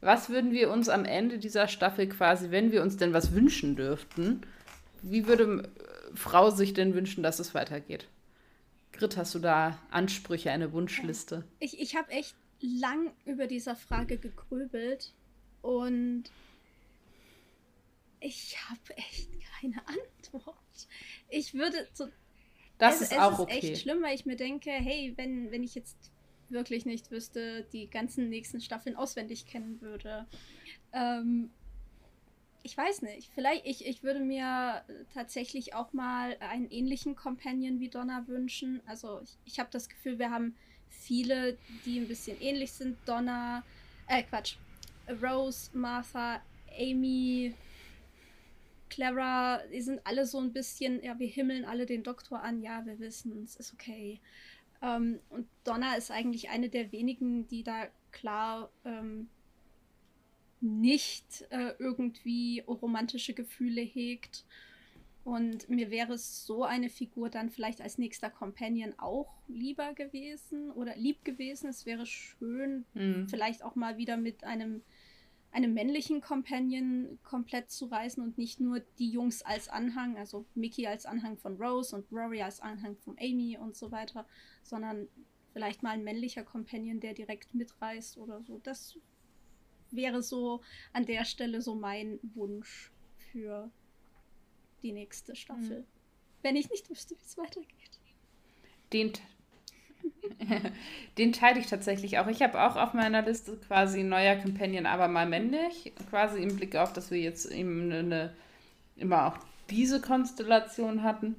was 0.00 0.28
würden 0.28 0.52
wir 0.52 0.70
uns 0.70 0.88
am 0.88 1.04
Ende 1.04 1.38
dieser 1.38 1.68
Staffel 1.68 2.08
quasi, 2.08 2.50
wenn 2.50 2.72
wir 2.72 2.82
uns 2.82 2.96
denn 2.96 3.12
was 3.12 3.32
wünschen 3.32 3.76
dürften, 3.76 4.42
wie 5.02 5.26
würde 5.26 5.62
äh, 5.62 6.16
Frau 6.16 6.50
sich 6.50 6.74
denn 6.74 6.94
wünschen, 6.94 7.22
dass 7.22 7.38
es 7.38 7.54
weitergeht? 7.54 8.08
Grit, 8.92 9.16
hast 9.16 9.34
du 9.34 9.38
da 9.38 9.78
Ansprüche, 9.90 10.50
eine 10.50 10.72
Wunschliste? 10.72 11.44
Ich, 11.58 11.78
ich 11.80 11.96
habe 11.96 12.10
echt 12.10 12.34
lang 12.60 13.12
über 13.24 13.46
dieser 13.46 13.76
Frage 13.76 14.16
gegrübelt 14.16 15.12
und 15.62 16.24
ich 18.20 18.56
habe 18.68 18.96
echt 18.96 19.30
keine 19.60 19.82
Antwort. 19.86 20.88
Ich 21.28 21.54
würde 21.54 21.86
so. 21.92 22.08
Das 22.78 23.00
es, 23.00 23.12
ist 23.12 23.18
auch 23.18 23.32
es 23.32 23.38
ist 23.38 23.40
okay. 23.40 23.72
echt 23.72 23.82
schlimm, 23.82 24.02
weil 24.02 24.14
ich 24.14 24.26
mir 24.26 24.36
denke, 24.36 24.70
hey, 24.70 25.14
wenn, 25.16 25.50
wenn 25.50 25.62
ich 25.62 25.74
jetzt 25.74 26.12
wirklich 26.48 26.86
nicht 26.86 27.10
wüsste, 27.10 27.64
die 27.72 27.88
ganzen 27.88 28.28
nächsten 28.28 28.60
Staffeln 28.60 28.96
auswendig 28.96 29.46
kennen 29.46 29.80
würde. 29.80 30.26
Ähm, 30.92 31.50
ich 32.62 32.76
weiß 32.76 33.02
nicht. 33.02 33.30
Vielleicht, 33.34 33.64
ich, 33.64 33.86
ich 33.86 34.02
würde 34.02 34.20
mir 34.20 34.84
tatsächlich 35.14 35.74
auch 35.74 35.92
mal 35.92 36.36
einen 36.40 36.70
ähnlichen 36.70 37.16
Companion 37.16 37.80
wie 37.80 37.88
Donna 37.88 38.26
wünschen. 38.26 38.80
Also 38.86 39.20
ich, 39.22 39.36
ich 39.44 39.58
habe 39.58 39.68
das 39.72 39.88
Gefühl, 39.88 40.18
wir 40.18 40.30
haben 40.30 40.56
viele, 40.88 41.56
die 41.84 41.98
ein 41.98 42.08
bisschen 42.08 42.40
ähnlich 42.40 42.72
sind. 42.72 42.96
Donna, 43.06 43.62
äh, 44.08 44.22
Quatsch. 44.22 44.56
Rose, 45.22 45.70
Martha, 45.74 46.40
Amy, 46.76 47.54
Clara, 48.88 49.60
die 49.72 49.80
sind 49.80 50.00
alle 50.04 50.26
so 50.26 50.38
ein 50.38 50.52
bisschen, 50.52 51.02
ja, 51.02 51.18
wir 51.18 51.28
himmeln 51.28 51.64
alle 51.64 51.86
den 51.86 52.02
Doktor 52.02 52.42
an, 52.42 52.60
ja, 52.60 52.84
wir 52.86 52.98
wissen, 52.98 53.42
es 53.42 53.56
ist 53.56 53.72
okay. 53.72 54.20
Ähm, 54.82 55.20
und 55.30 55.46
Donna 55.64 55.94
ist 55.96 56.10
eigentlich 56.10 56.50
eine 56.50 56.68
der 56.68 56.92
wenigen, 56.92 57.48
die 57.48 57.62
da 57.62 57.88
klar 58.12 58.70
ähm, 58.84 59.28
nicht 60.60 61.46
äh, 61.50 61.74
irgendwie 61.78 62.60
romantische 62.60 63.34
Gefühle 63.34 63.82
hegt. 63.82 64.44
Und 65.24 65.68
mir 65.68 65.90
wäre 65.90 66.16
so 66.18 66.62
eine 66.62 66.88
Figur 66.88 67.30
dann 67.30 67.50
vielleicht 67.50 67.80
als 67.80 67.98
nächster 67.98 68.30
Companion 68.30 68.94
auch 68.96 69.34
lieber 69.48 69.92
gewesen 69.94 70.70
oder 70.70 70.96
lieb 70.96 71.24
gewesen. 71.24 71.68
Es 71.68 71.84
wäre 71.84 72.06
schön, 72.06 72.84
mhm. 72.94 73.28
vielleicht 73.28 73.64
auch 73.64 73.74
mal 73.74 73.96
wieder 73.96 74.16
mit 74.16 74.44
einem 74.44 74.82
einem 75.56 75.72
männlichen 75.72 76.20
Companion 76.20 77.18
komplett 77.22 77.70
zu 77.70 77.86
reisen 77.86 78.22
und 78.22 78.36
nicht 78.36 78.60
nur 78.60 78.80
die 78.98 79.08
Jungs 79.08 79.40
als 79.40 79.68
Anhang, 79.68 80.18
also 80.18 80.44
Mickey 80.54 80.86
als 80.86 81.06
Anhang 81.06 81.38
von 81.38 81.56
Rose 81.56 81.96
und 81.96 82.12
Rory 82.12 82.42
als 82.42 82.60
Anhang 82.60 82.94
von 82.98 83.16
Amy 83.18 83.56
und 83.56 83.74
so 83.74 83.90
weiter, 83.90 84.26
sondern 84.62 85.08
vielleicht 85.54 85.82
mal 85.82 85.92
ein 85.92 86.04
männlicher 86.04 86.44
Companion, 86.44 87.00
der 87.00 87.14
direkt 87.14 87.54
mitreist 87.54 88.18
oder 88.18 88.42
so. 88.42 88.60
Das 88.64 88.98
wäre 89.90 90.22
so 90.22 90.60
an 90.92 91.06
der 91.06 91.24
Stelle 91.24 91.62
so 91.62 91.74
mein 91.74 92.18
Wunsch 92.34 92.92
für 93.32 93.70
die 94.82 94.92
nächste 94.92 95.34
Staffel. 95.34 95.80
Mhm. 95.80 95.86
Wenn 96.42 96.56
ich 96.56 96.68
nicht 96.68 96.90
wüsste, 96.90 97.14
wie 97.14 97.24
es 97.24 97.38
weitergeht. 97.38 97.98
Den 98.92 99.14
Den 101.18 101.32
teile 101.32 101.60
ich 101.60 101.66
tatsächlich 101.66 102.18
auch. 102.18 102.26
Ich 102.26 102.42
habe 102.42 102.62
auch 102.62 102.76
auf 102.76 102.94
meiner 102.94 103.22
Liste 103.22 103.56
quasi 103.56 104.02
neuer 104.02 104.36
Companion, 104.36 104.86
aber 104.86 105.08
mal 105.08 105.26
männlich. 105.26 105.92
Quasi 106.10 106.42
im 106.42 106.56
Blick 106.56 106.76
auf, 106.76 106.92
dass 106.92 107.10
wir 107.10 107.18
jetzt 107.18 107.50
eben 107.50 107.90
eine, 107.92 108.32
immer 108.96 109.26
auch 109.26 109.38
diese 109.70 110.00
Konstellation 110.00 111.02
hatten. 111.02 111.36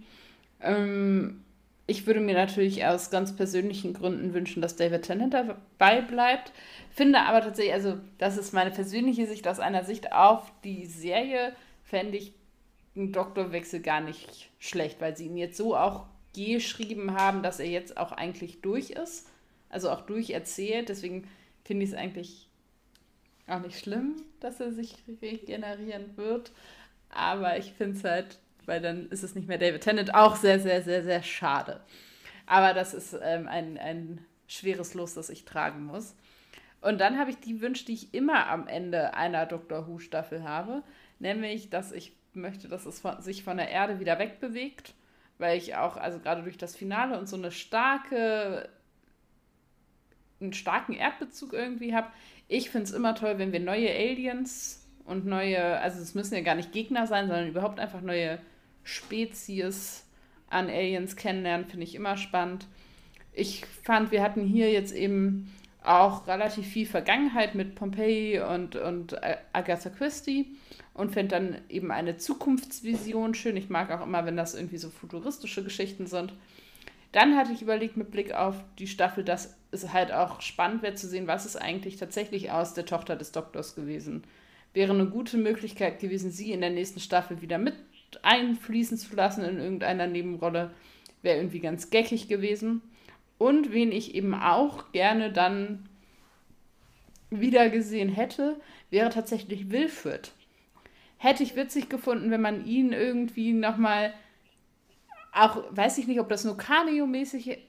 Ähm, 0.61 1.43
ich 1.85 2.05
würde 2.05 2.19
mir 2.19 2.35
natürlich 2.35 2.85
aus 2.85 3.09
ganz 3.09 3.35
persönlichen 3.35 3.93
Gründen 3.93 4.33
wünschen, 4.33 4.61
dass 4.61 4.75
David 4.75 5.03
Tennant 5.03 5.33
dabei 5.33 6.01
bleibt. 6.01 6.51
Finde 6.91 7.21
aber 7.21 7.41
tatsächlich, 7.41 7.73
also 7.73 7.97
das 8.17 8.37
ist 8.37 8.53
meine 8.53 8.71
persönliche 8.71 9.25
Sicht 9.25 9.47
aus 9.47 9.59
einer 9.59 9.85
Sicht 9.85 10.11
auf 10.11 10.51
die 10.65 10.85
Serie, 10.85 11.53
fände 11.83 12.17
ich 12.17 12.33
einen 12.95 13.13
Doktorwechsel 13.13 13.79
gar 13.79 14.01
nicht 14.01 14.49
schlecht, 14.59 14.99
weil 14.99 15.15
sie 15.15 15.27
ihn 15.27 15.37
jetzt 15.37 15.55
so 15.55 15.77
auch 15.77 16.07
geschrieben 16.33 17.13
haben, 17.13 17.43
dass 17.43 17.59
er 17.59 17.67
jetzt 17.67 17.97
auch 17.97 18.11
eigentlich 18.11 18.61
durch 18.61 18.91
ist. 18.91 19.27
Also 19.69 19.89
auch 19.89 20.01
durcherzählt. 20.01 20.89
Deswegen 20.89 21.27
finde 21.63 21.83
ich 21.83 21.91
es 21.91 21.95
eigentlich 21.95 22.49
auch 23.47 23.59
nicht 23.59 23.79
schlimm, 23.79 24.15
dass 24.39 24.59
er 24.59 24.71
sich 24.71 24.95
regenerieren 25.21 26.15
wird. 26.17 26.51
Aber 27.09 27.57
ich 27.57 27.73
finde 27.73 27.97
es 27.97 28.03
halt, 28.03 28.39
weil 28.65 28.81
dann 28.81 29.09
ist 29.09 29.23
es 29.23 29.35
nicht 29.35 29.47
mehr 29.47 29.57
David 29.57 29.81
Tennant, 29.81 30.13
auch 30.13 30.35
sehr, 30.35 30.59
sehr, 30.59 30.83
sehr, 30.83 31.03
sehr 31.03 31.23
schade. 31.23 31.81
Aber 32.45 32.73
das 32.73 32.93
ist 32.93 33.17
ähm, 33.21 33.47
ein, 33.47 33.77
ein 33.77 34.25
schweres 34.47 34.93
Los, 34.93 35.13
das 35.13 35.29
ich 35.29 35.45
tragen 35.45 35.85
muss. 35.85 36.15
Und 36.81 36.99
dann 36.99 37.17
habe 37.17 37.31
ich 37.31 37.39
die 37.39 37.61
Wünsche, 37.61 37.85
die 37.85 37.93
ich 37.93 38.13
immer 38.13 38.47
am 38.47 38.67
Ende 38.67 39.13
einer 39.13 39.45
Doctor 39.45 39.87
Who-Staffel 39.87 40.43
habe, 40.43 40.83
nämlich, 41.19 41.69
dass 41.69 41.91
ich 41.91 42.13
möchte, 42.33 42.67
dass 42.67 42.85
es 42.85 42.99
von, 42.99 43.21
sich 43.21 43.43
von 43.43 43.57
der 43.57 43.69
Erde 43.69 43.99
wieder 43.99 44.19
wegbewegt 44.19 44.93
weil 45.37 45.57
ich 45.57 45.75
auch, 45.75 45.97
also 45.97 46.19
gerade 46.19 46.43
durch 46.43 46.57
das 46.57 46.75
Finale 46.75 47.17
und 47.19 47.27
so 47.27 47.35
eine 47.35 47.51
starke, 47.51 48.69
einen 50.39 50.53
starken 50.53 50.93
Erdbezug 50.93 51.53
irgendwie 51.53 51.95
habe. 51.95 52.07
Ich 52.47 52.69
finde 52.69 52.85
es 52.85 52.91
immer 52.91 53.15
toll, 53.15 53.37
wenn 53.37 53.51
wir 53.51 53.59
neue 53.59 53.89
Aliens 53.89 54.87
und 55.05 55.25
neue, 55.25 55.79
also 55.79 56.01
es 56.01 56.15
müssen 56.15 56.35
ja 56.35 56.41
gar 56.41 56.55
nicht 56.55 56.71
Gegner 56.71 57.07
sein, 57.07 57.27
sondern 57.27 57.47
überhaupt 57.47 57.79
einfach 57.79 58.01
neue 58.01 58.39
Spezies 58.83 60.05
an 60.49 60.69
Aliens 60.69 61.15
kennenlernen, 61.15 61.67
finde 61.67 61.83
ich 61.83 61.95
immer 61.95 62.17
spannend. 62.17 62.67
Ich 63.33 63.65
fand, 63.83 64.11
wir 64.11 64.23
hatten 64.23 64.45
hier 64.45 64.71
jetzt 64.71 64.93
eben 64.93 65.53
auch 65.87 66.27
relativ 66.27 66.67
viel 66.67 66.85
Vergangenheit 66.85 67.55
mit 67.55 67.75
Pompeii 67.75 68.39
und, 68.39 68.75
und 68.75 69.15
Agatha 69.53 69.89
Christie 69.89 70.57
und 70.93 71.11
finde 71.11 71.35
dann 71.35 71.57
eben 71.69 71.91
eine 71.91 72.17
Zukunftsvision 72.17 73.33
schön. 73.33 73.55
Ich 73.55 73.69
mag 73.69 73.91
auch 73.91 74.03
immer, 74.05 74.25
wenn 74.25 74.35
das 74.35 74.55
irgendwie 74.55 74.77
so 74.77 74.89
futuristische 74.89 75.63
Geschichten 75.63 76.07
sind. 76.07 76.33
Dann 77.13 77.37
hatte 77.37 77.53
ich 77.53 77.61
überlegt, 77.61 77.95
mit 77.95 78.11
Blick 78.11 78.33
auf 78.33 78.55
die 78.79 78.87
Staffel, 78.87 79.23
dass 79.23 79.55
es 79.71 79.93
halt 79.93 80.11
auch 80.11 80.41
spannend 80.41 80.81
wäre 80.81 80.95
zu 80.95 81.07
sehen, 81.07 81.27
was 81.27 81.45
ist 81.45 81.55
eigentlich 81.55 81.95
tatsächlich 81.97 82.51
aus 82.51 82.73
der 82.73 82.85
Tochter 82.85 83.15
des 83.15 83.31
Doktors 83.31 83.75
gewesen. 83.75 84.23
Wäre 84.73 84.93
eine 84.93 85.07
gute 85.07 85.37
Möglichkeit 85.37 85.99
gewesen, 85.99 86.31
sie 86.31 86.51
in 86.51 86.61
der 86.61 86.69
nächsten 86.69 86.99
Staffel 86.99 87.41
wieder 87.41 87.57
mit 87.57 87.75
einfließen 88.21 88.97
zu 88.97 89.15
lassen 89.15 89.43
in 89.43 89.57
irgendeiner 89.57 90.07
Nebenrolle. 90.07 90.71
Wäre 91.21 91.37
irgendwie 91.37 91.59
ganz 91.59 91.89
geckig 91.89 92.27
gewesen. 92.27 92.81
Und 93.37 93.71
wen 93.71 93.91
ich 93.91 94.15
eben 94.15 94.33
auch 94.33 94.91
gerne 94.91 95.31
dann 95.31 95.87
wieder 97.29 97.69
gesehen 97.69 98.09
hätte, 98.09 98.59
wäre 98.89 99.09
tatsächlich 99.09 99.69
Wilfred 99.69 100.31
hätte 101.17 101.43
ich 101.43 101.55
witzig 101.55 101.89
gefunden, 101.89 102.31
wenn 102.31 102.41
man 102.41 102.65
ihn 102.65 102.93
irgendwie 102.93 103.53
nochmal, 103.53 104.13
auch 105.33 105.63
weiß 105.71 105.97
ich 105.97 106.07
nicht, 106.07 106.19
ob 106.19 106.29
das 106.29 106.45
nur 106.45 106.57
Cameo-mäßig 106.57 107.59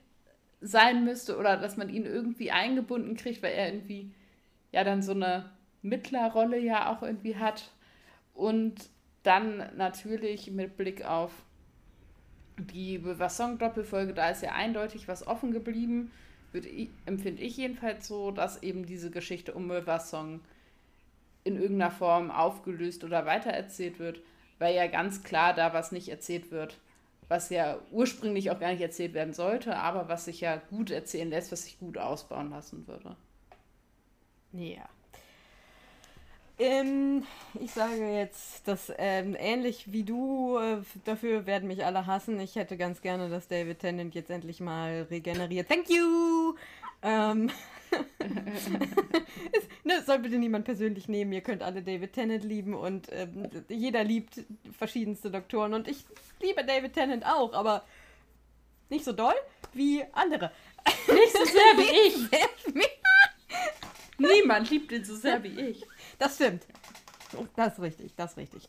sein 0.61 1.05
müsste 1.05 1.37
oder 1.39 1.57
dass 1.57 1.77
man 1.77 1.89
ihn 1.89 2.05
irgendwie 2.05 2.51
eingebunden 2.51 3.17
kriegt, 3.17 3.43
weil 3.43 3.53
er 3.53 3.73
irgendwie 3.73 4.13
ja 4.73 4.85
dann 4.85 5.03
so 5.03 5.13
eine 5.13 5.51
Mittlerrolle 5.83 6.59
ja 6.59 6.93
auch 6.93 7.03
irgendwie 7.03 7.37
hat. 7.37 7.71
Und 8.35 8.75
dann 9.23 9.65
natürlich 9.77 10.51
mit 10.51 10.77
Blick 10.77 11.05
auf 11.05 11.33
die 12.59 12.99
Bewassong-Doppelfolge, 12.99 14.13
da 14.13 14.31
ist 14.31 14.43
ja 14.43 14.53
eindeutig 14.53 15.09
was 15.09 15.27
offen 15.27 15.53
geblieben, 15.53 16.11
ich, 16.53 16.89
empfinde 17.07 17.43
ich 17.43 17.57
jedenfalls 17.57 18.09
so, 18.09 18.31
dass 18.31 18.63
eben 18.63 18.87
diese 18.87 19.11
Geschichte 19.11 19.53
um 19.53 19.69
Bewassong 19.69 20.41
in 21.45 21.61
irgendeiner 21.61 21.91
Form 21.91 22.31
aufgelöst 22.31 23.05
oder 23.05 23.27
weitererzählt 23.27 23.99
wird, 23.99 24.21
weil 24.59 24.75
ja 24.75 24.87
ganz 24.87 25.23
klar 25.23 25.55
da 25.55 25.73
was 25.73 25.93
nicht 25.93 26.09
erzählt 26.09 26.51
wird, 26.51 26.79
was 27.29 27.51
ja 27.51 27.79
ursprünglich 27.91 28.51
auch 28.51 28.59
gar 28.59 28.73
nicht 28.73 28.81
erzählt 28.81 29.15
werden 29.15 29.35
sollte, 29.35 29.77
aber 29.77 30.09
was 30.09 30.25
sich 30.25 30.41
ja 30.41 30.57
gut 30.57 30.91
erzählen 30.91 31.31
lässt, 31.31 31.53
was 31.53 31.65
sich 31.65 31.79
gut 31.79 31.99
ausbauen 31.99 32.51
lassen 32.51 32.87
würde. 32.87 33.17
Ja. 34.53 34.89
Ähm, 36.61 37.25
ich 37.61 37.71
sage 37.71 38.13
jetzt, 38.13 38.67
dass 38.67 38.93
ähm, 38.99 39.37
ähnlich 39.39 39.93
wie 39.93 40.03
du, 40.03 40.59
äh, 40.59 40.79
dafür 41.05 41.47
werden 41.47 41.69
mich 41.69 41.85
alle 41.85 42.07
hassen. 42.07 42.41
Ich 42.41 42.57
hätte 42.57 42.77
ganz 42.77 43.01
gerne, 43.01 43.29
dass 43.29 43.47
David 43.47 43.79
Tennant 43.79 44.15
jetzt 44.15 44.31
endlich 44.31 44.61
mal 44.61 45.07
regeneriert. 45.09 45.69
Thank 45.69 45.89
you! 45.89 46.57
Ähm, 47.03 47.51
es, 49.53 49.63
ne, 49.85 50.03
soll 50.05 50.19
bitte 50.19 50.37
niemand 50.37 50.65
persönlich 50.65 51.09
nehmen. 51.09 51.33
Ihr 51.33 51.43
könnt 51.43 51.63
alle 51.63 51.83
David 51.83 52.13
Tennant 52.13 52.43
lieben 52.43 52.75
und 52.75 53.09
ähm, 53.13 53.49
jeder 53.69 54.03
liebt 54.03 54.41
verschiedenste 54.77 55.31
Doktoren. 55.31 55.75
Und 55.75 55.87
ich 55.87 56.05
liebe 56.41 56.65
David 56.65 56.93
Tennant 56.93 57.25
auch, 57.25 57.53
aber 57.53 57.85
nicht 58.91 59.05
so 59.05 59.13
doll 59.13 59.35
wie 59.75 60.03
andere. 60.13 60.51
Nicht 61.07 61.33
so 61.33 61.45
sehr 61.45 61.77
wie 61.77 62.09
ich. 62.09 62.85
Niemand 64.19 64.71
liebt 64.71 64.91
ihn 64.91 65.05
so 65.05 65.15
sehr 65.15 65.43
wie 65.45 65.61
ich. 65.61 65.85
Das 66.19 66.37
stimmt. 66.37 66.67
Das 67.57 67.75
ist 67.75 67.81
richtig, 67.81 68.15
das 68.17 68.33
ist 68.33 68.37
richtig. 68.39 68.69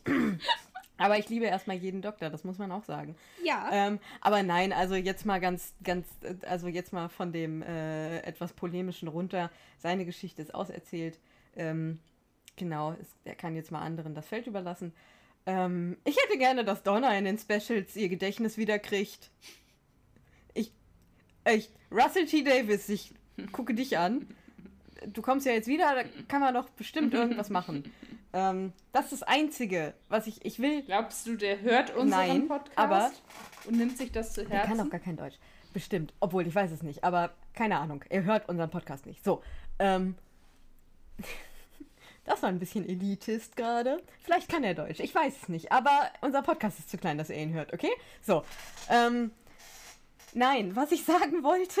Aber 0.98 1.18
ich 1.18 1.30
liebe 1.30 1.46
erstmal 1.46 1.76
jeden 1.76 2.02
Doktor, 2.02 2.28
das 2.28 2.44
muss 2.44 2.58
man 2.58 2.70
auch 2.72 2.84
sagen. 2.84 3.16
Ja. 3.42 3.70
Ähm, 3.72 4.00
aber 4.20 4.42
nein, 4.42 4.72
also 4.74 4.94
jetzt 4.94 5.24
mal 5.24 5.40
ganz, 5.40 5.72
ganz, 5.82 6.06
also 6.46 6.68
jetzt 6.68 6.92
mal 6.92 7.08
von 7.08 7.32
dem 7.32 7.62
äh, 7.62 8.18
etwas 8.20 8.52
polemischen 8.52 9.08
runter. 9.08 9.50
Seine 9.78 10.04
Geschichte 10.04 10.42
ist 10.42 10.54
auserzählt. 10.54 11.18
Ähm, 11.56 12.00
genau, 12.56 12.92
es, 13.00 13.08
er 13.24 13.34
kann 13.34 13.56
jetzt 13.56 13.72
mal 13.72 13.80
anderen 13.80 14.14
das 14.14 14.28
Feld 14.28 14.46
überlassen. 14.46 14.92
Ähm, 15.46 15.96
ich 16.04 16.18
hätte 16.22 16.36
gerne, 16.36 16.66
dass 16.66 16.82
Donna 16.82 17.16
in 17.16 17.24
den 17.24 17.38
Specials 17.38 17.96
ihr 17.96 18.10
Gedächtnis 18.10 18.58
wiederkriegt. 18.58 19.30
Ich, 20.52 20.70
Echt. 21.44 21.72
Russell 21.90 22.26
T. 22.26 22.44
Davis, 22.44 22.88
ich 22.90 23.14
gucke 23.52 23.74
dich 23.74 23.96
an. 23.96 24.26
Du 25.06 25.22
kommst 25.22 25.46
ja 25.46 25.52
jetzt 25.52 25.66
wieder, 25.68 25.94
da 25.94 26.02
kann 26.28 26.40
man 26.40 26.54
doch 26.54 26.68
bestimmt 26.70 27.14
irgendwas 27.14 27.50
machen. 27.50 27.92
Ähm, 28.32 28.72
das 28.92 29.06
ist 29.06 29.22
das 29.22 29.22
Einzige, 29.24 29.92
was 30.08 30.28
ich, 30.28 30.44
ich 30.44 30.60
will. 30.60 30.82
Glaubst 30.82 31.26
du, 31.26 31.34
der 31.34 31.62
hört 31.62 31.90
unseren 31.96 32.28
Nein, 32.28 32.46
Podcast 32.46 32.78
aber 32.78 33.10
und 33.66 33.76
nimmt 33.76 33.98
sich 33.98 34.12
das 34.12 34.34
zu 34.34 34.44
Der 34.44 34.60
kann 34.60 34.68
Herzen? 34.68 34.84
doch 34.84 34.90
gar 34.90 35.00
kein 35.00 35.16
Deutsch. 35.16 35.36
Bestimmt. 35.72 36.14
Obwohl, 36.20 36.46
ich 36.46 36.54
weiß 36.54 36.70
es 36.70 36.84
nicht. 36.84 37.02
Aber 37.02 37.32
keine 37.54 37.78
Ahnung. 37.78 38.04
Er 38.08 38.22
hört 38.22 38.48
unseren 38.48 38.70
Podcast 38.70 39.04
nicht. 39.06 39.24
So. 39.24 39.42
Ähm. 39.80 40.14
Das 42.24 42.42
war 42.42 42.50
ein 42.50 42.58
bisschen 42.60 42.88
elitist 42.88 43.56
gerade. 43.56 44.00
Vielleicht 44.22 44.48
kann 44.48 44.62
er 44.62 44.74
Deutsch. 44.74 45.00
Ich 45.00 45.12
weiß 45.12 45.34
es 45.42 45.48
nicht. 45.48 45.72
Aber 45.72 45.90
unser 46.20 46.42
Podcast 46.42 46.78
ist 46.78 46.90
zu 46.90 46.98
klein, 46.98 47.18
dass 47.18 47.30
er 47.30 47.42
ihn 47.42 47.52
hört, 47.54 47.72
okay? 47.72 47.90
So. 48.22 48.44
Ähm. 48.88 49.32
Nein, 50.34 50.76
was 50.76 50.92
ich 50.92 51.04
sagen 51.04 51.42
wollte. 51.42 51.80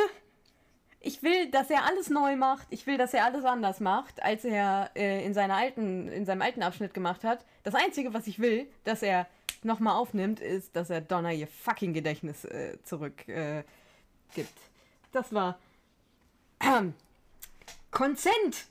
Ich 1.02 1.22
will, 1.22 1.50
dass 1.50 1.70
er 1.70 1.86
alles 1.86 2.10
neu 2.10 2.36
macht. 2.36 2.66
Ich 2.68 2.86
will, 2.86 2.98
dass 2.98 3.14
er 3.14 3.24
alles 3.24 3.44
anders 3.46 3.80
macht, 3.80 4.22
als 4.22 4.44
er 4.44 4.90
äh, 4.94 5.24
in, 5.24 5.32
seiner 5.32 5.56
alten, 5.56 6.08
in 6.08 6.26
seinem 6.26 6.42
alten 6.42 6.62
Abschnitt 6.62 6.92
gemacht 6.92 7.24
hat. 7.24 7.44
Das 7.62 7.74
Einzige, 7.74 8.12
was 8.12 8.26
ich 8.26 8.38
will, 8.38 8.68
dass 8.84 9.02
er 9.02 9.26
nochmal 9.62 9.96
aufnimmt, 9.96 10.40
ist, 10.40 10.76
dass 10.76 10.90
er 10.90 11.00
Donna 11.00 11.32
ihr 11.32 11.46
fucking 11.46 11.94
Gedächtnis 11.94 12.44
äh, 12.44 12.76
zurück 12.82 13.26
äh. 13.28 13.64
Das 15.12 15.32
war 15.32 15.58
Consent. 17.90 18.66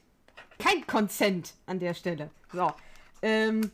Kein 0.60 0.86
Consent 0.88 1.54
an 1.66 1.80
der 1.80 1.94
Stelle. 1.94 2.30
So. 2.54 2.72
Ähm, 3.22 3.72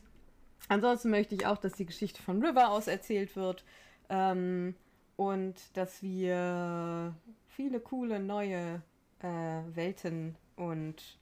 ansonsten 0.68 1.10
möchte 1.10 1.34
ich 1.34 1.46
auch, 1.46 1.58
dass 1.58 1.74
die 1.74 1.86
Geschichte 1.86 2.22
von 2.22 2.42
River 2.42 2.70
aus 2.70 2.86
erzählt 2.86 3.36
wird. 3.36 3.64
Ähm, 4.08 4.74
und 5.16 5.54
dass 5.74 6.02
wir 6.02 7.14
viele 7.56 7.80
coole 7.80 8.20
neue 8.20 8.82
äh, 9.20 9.26
Welten 9.74 10.36
und 10.56 11.18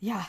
ja, 0.00 0.26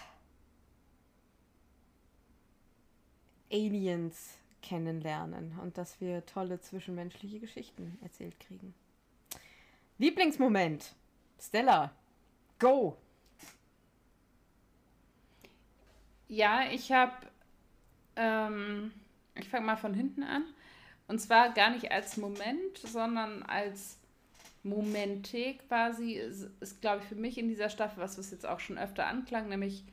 Aliens 3.49 4.37
kennenlernen 4.61 5.57
und 5.59 5.77
dass 5.77 6.01
wir 6.01 6.25
tolle 6.25 6.59
zwischenmenschliche 6.59 7.39
Geschichten 7.39 7.97
erzählt 8.01 8.37
kriegen. 8.41 8.73
Lieblingsmoment. 9.97 10.93
Stella, 11.39 11.93
go. 12.59 12.97
Ja, 16.27 16.69
ich 16.69 16.91
habe, 16.91 17.13
ähm, 18.17 18.91
ich 19.35 19.47
fange 19.47 19.65
mal 19.65 19.77
von 19.77 19.93
hinten 19.93 20.23
an. 20.23 20.43
Und 21.07 21.19
zwar 21.19 21.53
gar 21.53 21.69
nicht 21.71 21.91
als 21.91 22.17
Moment, 22.17 22.77
sondern 22.77 23.41
als 23.43 23.98
Momente 24.69 25.55
quasi 25.67 26.13
ist, 26.13 26.49
ist 26.59 26.81
glaube 26.81 27.01
ich, 27.01 27.09
für 27.09 27.15
mich 27.15 27.37
in 27.37 27.47
dieser 27.47 27.69
Staffel, 27.69 28.01
was 28.01 28.17
was 28.17 28.31
jetzt 28.31 28.45
auch 28.45 28.59
schon 28.59 28.77
öfter 28.77 29.07
anklang, 29.07 29.49
nämlich 29.49 29.83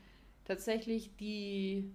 tatsächlich 0.45 1.17
die 1.17 1.91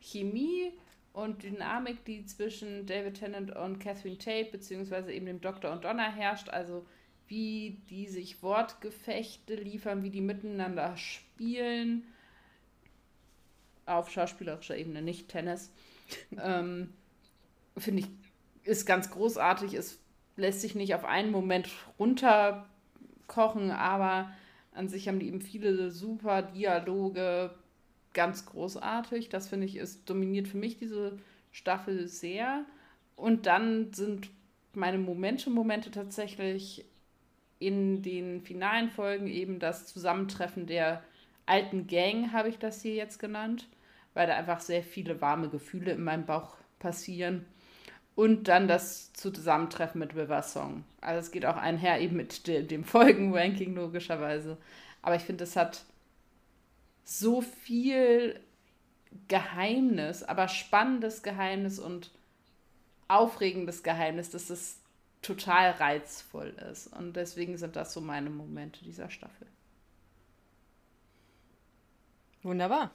Chemie 0.00 0.72
und 1.12 1.42
Dynamik, 1.42 2.04
die 2.04 2.24
zwischen 2.24 2.86
David 2.86 3.14
Tennant 3.14 3.54
und 3.54 3.78
Catherine 3.78 4.18
Tate, 4.18 4.50
beziehungsweise 4.50 5.12
eben 5.12 5.26
dem 5.26 5.40
Doktor 5.40 5.72
und 5.72 5.84
Donna 5.84 6.10
herrscht, 6.10 6.48
also 6.48 6.86
wie 7.28 7.82
die 7.88 8.08
sich 8.08 8.42
Wortgefechte 8.42 9.54
liefern, 9.54 10.02
wie 10.02 10.10
die 10.10 10.20
miteinander 10.20 10.96
spielen, 10.96 12.04
auf 13.86 14.10
schauspielerischer 14.10 14.76
Ebene, 14.76 15.02
nicht 15.02 15.28
Tennis. 15.28 15.72
ähm, 16.42 16.92
Finde 17.76 18.02
ich, 18.02 18.08
ist 18.64 18.86
ganz 18.86 19.10
großartig. 19.10 19.74
Es 19.74 20.01
lässt 20.36 20.60
sich 20.60 20.74
nicht 20.74 20.94
auf 20.94 21.04
einen 21.04 21.30
Moment 21.30 21.68
runterkochen, 21.98 23.70
aber 23.70 24.30
an 24.74 24.88
sich 24.88 25.08
haben 25.08 25.18
die 25.18 25.28
eben 25.28 25.40
viele 25.40 25.90
super 25.90 26.42
Dialoge, 26.42 27.54
ganz 28.14 28.46
großartig. 28.46 29.28
Das 29.28 29.48
finde 29.48 29.66
ich, 29.66 29.76
ist 29.76 30.08
dominiert 30.08 30.48
für 30.48 30.56
mich 30.56 30.78
diese 30.78 31.18
Staffel 31.50 32.08
sehr. 32.08 32.64
Und 33.16 33.46
dann 33.46 33.92
sind 33.92 34.30
meine 34.74 34.98
Momente-Momente 34.98 35.90
tatsächlich 35.90 36.84
in 37.58 38.02
den 38.02 38.42
finalen 38.42 38.90
Folgen 38.90 39.28
eben 39.28 39.58
das 39.58 39.86
Zusammentreffen 39.86 40.66
der 40.66 41.02
alten 41.46 41.86
Gang, 41.86 42.32
habe 42.32 42.48
ich 42.48 42.58
das 42.58 42.82
hier 42.82 42.94
jetzt 42.94 43.18
genannt, 43.18 43.68
weil 44.14 44.26
da 44.26 44.34
einfach 44.34 44.60
sehr 44.60 44.82
viele 44.82 45.20
warme 45.20 45.48
Gefühle 45.48 45.92
in 45.92 46.02
meinem 46.02 46.26
Bauch 46.26 46.56
passieren. 46.78 47.44
Und 48.14 48.48
dann 48.48 48.68
das 48.68 49.12
Zusammentreffen 49.14 49.98
mit 49.98 50.14
River 50.14 50.42
Song. 50.42 50.84
Also 51.00 51.20
es 51.20 51.30
geht 51.30 51.46
auch 51.46 51.56
einher 51.56 52.00
eben 52.00 52.16
mit 52.16 52.46
de 52.46 52.62
dem 52.62 52.84
Folgenranking 52.84 53.74
logischerweise. 53.74 54.58
Aber 55.00 55.16
ich 55.16 55.22
finde, 55.22 55.44
es 55.44 55.56
hat 55.56 55.84
so 57.04 57.40
viel 57.40 58.38
Geheimnis, 59.28 60.22
aber 60.22 60.48
spannendes 60.48 61.22
Geheimnis 61.22 61.78
und 61.78 62.10
aufregendes 63.08 63.82
Geheimnis, 63.82 64.30
dass 64.30 64.50
es 64.50 64.78
total 65.22 65.70
reizvoll 65.72 66.48
ist. 66.70 66.88
Und 66.88 67.14
deswegen 67.14 67.56
sind 67.56 67.76
das 67.76 67.92
so 67.92 68.00
meine 68.00 68.30
Momente 68.30 68.84
dieser 68.84 69.10
Staffel. 69.10 69.46
Wunderbar. 72.42 72.90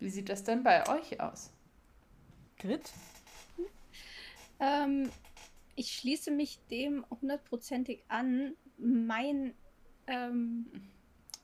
Wie 0.00 0.10
sieht 0.10 0.28
das 0.28 0.44
denn 0.44 0.62
bei 0.62 0.88
euch 0.88 1.20
aus? 1.20 1.50
Grit? 2.58 2.90
Ähm, 4.60 5.10
ich 5.74 5.92
schließe 5.92 6.30
mich 6.30 6.58
dem 6.70 7.04
hundertprozentig 7.10 8.02
an. 8.08 8.54
Mein, 8.78 9.54
ähm, 10.06 10.66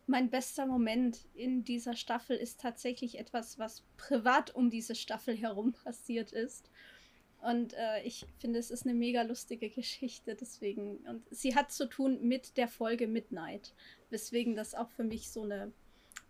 mein 0.06 0.30
bester 0.30 0.66
Moment 0.66 1.26
in 1.34 1.64
dieser 1.64 1.94
Staffel 1.94 2.36
ist 2.36 2.60
tatsächlich 2.60 3.18
etwas, 3.18 3.58
was 3.58 3.84
privat 3.96 4.54
um 4.54 4.70
diese 4.70 4.94
Staffel 4.94 5.36
herum 5.36 5.72
passiert 5.72 6.32
ist. 6.32 6.70
Und 7.42 7.74
äh, 7.74 8.02
ich 8.04 8.24
finde, 8.38 8.60
es 8.60 8.70
ist 8.70 8.86
eine 8.86 8.94
mega 8.94 9.22
lustige 9.22 9.68
Geschichte, 9.68 10.36
deswegen. 10.36 10.98
Und 10.98 11.24
sie 11.30 11.54
hat 11.56 11.72
zu 11.72 11.86
tun 11.86 12.20
mit 12.22 12.56
der 12.56 12.68
Folge 12.68 13.08
Midnight, 13.08 13.74
weswegen 14.10 14.54
das 14.54 14.74
auch 14.74 14.90
für 14.90 15.02
mich 15.02 15.30
so 15.30 15.42
eine 15.42 15.72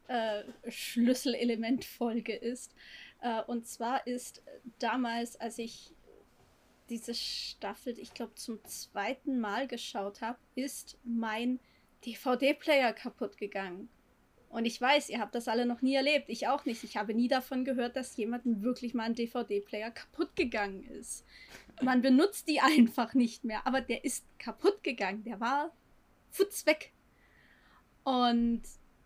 äh, 0.08 0.42
Schlüsselelementfolge 0.68 2.34
ist. 2.34 2.74
Äh, 3.20 3.42
und 3.42 3.66
zwar 3.66 4.06
ist 4.06 4.42
damals, 4.78 5.36
als 5.36 5.58
ich 5.58 5.92
diese 6.88 7.14
Staffel, 7.14 7.98
ich 7.98 8.14
glaube, 8.14 8.34
zum 8.34 8.62
zweiten 8.64 9.40
Mal 9.40 9.66
geschaut 9.66 10.20
habe, 10.20 10.38
ist 10.54 10.98
mein 11.04 11.60
DVD-Player 12.04 12.92
kaputt 12.92 13.36
gegangen. 13.36 13.88
Und 14.48 14.66
ich 14.66 14.78
weiß, 14.78 15.08
ihr 15.08 15.18
habt 15.18 15.34
das 15.34 15.48
alle 15.48 15.64
noch 15.64 15.80
nie 15.80 15.94
erlebt. 15.94 16.28
Ich 16.28 16.46
auch 16.46 16.66
nicht. 16.66 16.84
Ich 16.84 16.98
habe 16.98 17.14
nie 17.14 17.28
davon 17.28 17.64
gehört, 17.64 17.96
dass 17.96 18.16
jemandem 18.18 18.62
wirklich 18.62 18.92
mal 18.92 19.04
ein 19.04 19.14
DVD-Player 19.14 19.90
kaputt 19.90 20.36
gegangen 20.36 20.84
ist. 20.84 21.24
Man 21.80 22.02
benutzt 22.02 22.48
die 22.48 22.60
einfach 22.60 23.14
nicht 23.14 23.44
mehr. 23.44 23.66
Aber 23.66 23.80
der 23.80 24.04
ist 24.04 24.26
kaputt 24.38 24.84
gegangen. 24.84 25.24
Der 25.24 25.40
war 25.40 25.72
futz 26.30 26.66
weg. 26.66 26.92
Und 28.04 28.62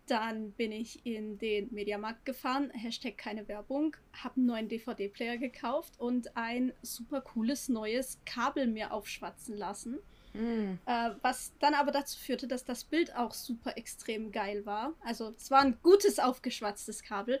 dann 0.07 0.51
bin 0.53 0.71
ich 0.71 1.05
in 1.05 1.37
den 1.37 1.73
Mediamarkt 1.73 2.25
gefahren, 2.25 2.71
Hashtag 2.71 3.17
keine 3.17 3.47
Werbung, 3.47 3.95
habe 4.13 4.37
einen 4.37 4.45
neuen 4.45 4.69
DVD-Player 4.69 5.37
gekauft 5.37 5.99
und 5.99 6.35
ein 6.35 6.73
super 6.81 7.21
cooles 7.21 7.69
neues 7.69 8.19
Kabel 8.25 8.67
mir 8.67 8.93
aufschwatzen 8.93 9.55
lassen. 9.55 9.99
Mm. 10.33 10.77
Äh, 10.85 11.11
was 11.21 11.53
dann 11.59 11.73
aber 11.73 11.91
dazu 11.91 12.17
führte, 12.19 12.47
dass 12.47 12.63
das 12.63 12.83
Bild 12.83 13.15
auch 13.15 13.33
super 13.33 13.77
extrem 13.77 14.31
geil 14.31 14.65
war. 14.65 14.93
Also 15.03 15.33
es 15.35 15.51
war 15.51 15.61
ein 15.61 15.77
gutes 15.81 16.19
aufgeschwatztes 16.19 17.03
Kabel. 17.03 17.39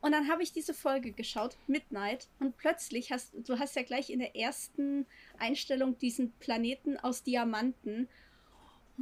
Und 0.00 0.12
dann 0.12 0.28
habe 0.28 0.42
ich 0.42 0.52
diese 0.52 0.74
Folge 0.74 1.12
geschaut, 1.12 1.56
Midnight, 1.68 2.28
und 2.40 2.56
plötzlich 2.56 3.12
hast 3.12 3.32
du 3.34 3.58
hast 3.58 3.76
ja 3.76 3.84
gleich 3.84 4.10
in 4.10 4.18
der 4.18 4.34
ersten 4.34 5.06
Einstellung 5.38 5.96
diesen 5.98 6.32
Planeten 6.40 6.96
aus 6.96 7.22
Diamanten. 7.22 8.08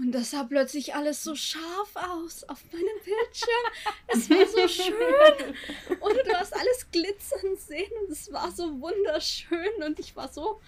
Und 0.00 0.12
das 0.12 0.30
sah 0.30 0.44
plötzlich 0.44 0.94
alles 0.94 1.22
so 1.22 1.34
scharf 1.34 1.94
aus 1.94 2.44
auf 2.44 2.64
meinem 2.72 2.86
Bildschirm. 3.04 3.96
Es 4.08 4.30
war 4.30 4.46
so 4.46 4.66
schön. 4.66 5.54
Und 6.00 6.16
du 6.26 6.32
hast 6.38 6.54
alles 6.56 6.90
glitzern 6.90 7.56
sehen 7.58 7.92
und 8.02 8.10
es 8.10 8.32
war 8.32 8.50
so 8.50 8.80
wunderschön. 8.80 9.82
Und 9.86 9.98
ich 9.98 10.16
war 10.16 10.28
so 10.28 10.58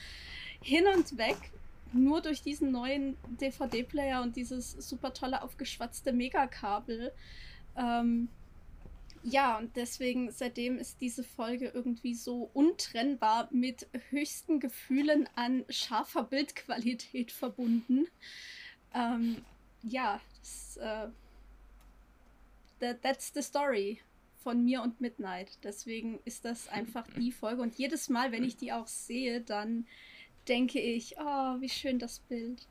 hin 0.61 0.85
und 0.95 1.17
weg 1.17 1.39
nur 1.95 2.21
durch 2.21 2.43
diesen 2.43 2.73
neuen 2.73 3.17
DVD-Player 3.41 4.21
und 4.23 4.37
dieses 4.37 4.73
super 4.73 5.15
tolle 5.15 5.43
aufgeschwatzte 5.43 6.13
Megakabel. 6.13 7.13
Ähm, 7.77 8.29
ja, 9.25 9.57
und 9.57 9.77
deswegen, 9.77 10.31
seitdem 10.31 10.79
ist 10.79 11.01
diese 11.01 11.25
Folge 11.25 11.71
irgendwie 11.73 12.15
so 12.15 12.51
untrennbar 12.53 13.49
mit 13.51 13.87
höchsten 14.11 14.61
Gefühlen 14.61 15.27
an 15.37 15.65
scharfer 15.71 16.25
Bildqualität 16.25 17.33
verbunden. 17.33 18.09
Ähm, 18.95 19.45
ja, 19.83 20.21
das, 20.41 20.77
äh, 20.79 21.09
that, 22.81 23.03
that's 23.03 23.33
the 23.35 23.43
story 23.43 24.01
von 24.43 24.65
mir 24.65 24.83
und 24.83 25.01
Midnight. 25.01 25.59
Deswegen 25.63 26.19
ist 26.25 26.45
das 26.45 26.69
einfach 26.69 27.07
die 27.17 27.33
Folge. 27.33 27.63
Und 27.63 27.77
jedes 27.77 28.09
Mal, 28.09 28.33
wenn 28.33 28.45
ich 28.45 28.57
die 28.57 28.73
auch 28.73 28.87
sehe, 28.87 29.41
dann 29.41 29.87
denke 30.49 30.81
ich, 30.81 31.17
oh, 31.19 31.61
wie 31.61 31.69
schön 31.69 31.99
das 31.99 32.19
Bild. 32.21 32.67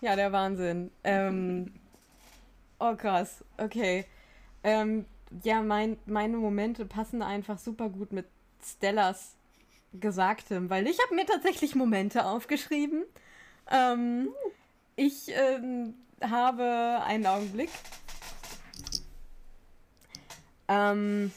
Ja, 0.00 0.16
der 0.16 0.32
Wahnsinn. 0.32 0.90
Ähm, 1.04 1.72
oh 2.78 2.96
krass, 2.96 3.44
okay. 3.58 4.06
Ähm, 4.64 5.04
ja, 5.44 5.62
mein, 5.62 5.98
meine 6.06 6.36
Momente 6.38 6.86
passen 6.86 7.22
einfach 7.22 7.58
super 7.58 7.88
gut 7.88 8.12
mit 8.12 8.26
Stellas 8.62 9.36
Gesagtem, 9.92 10.70
weil 10.70 10.86
ich 10.86 10.98
habe 11.02 11.14
mir 11.14 11.26
tatsächlich 11.26 11.74
Momente 11.74 12.24
aufgeschrieben. 12.24 13.04
Ähm, 13.70 14.28
ich 14.96 15.28
ähm, 15.28 15.94
habe 16.22 17.00
einen 17.04 17.26
Augenblick. 17.26 17.70
Ähm, 20.68 21.32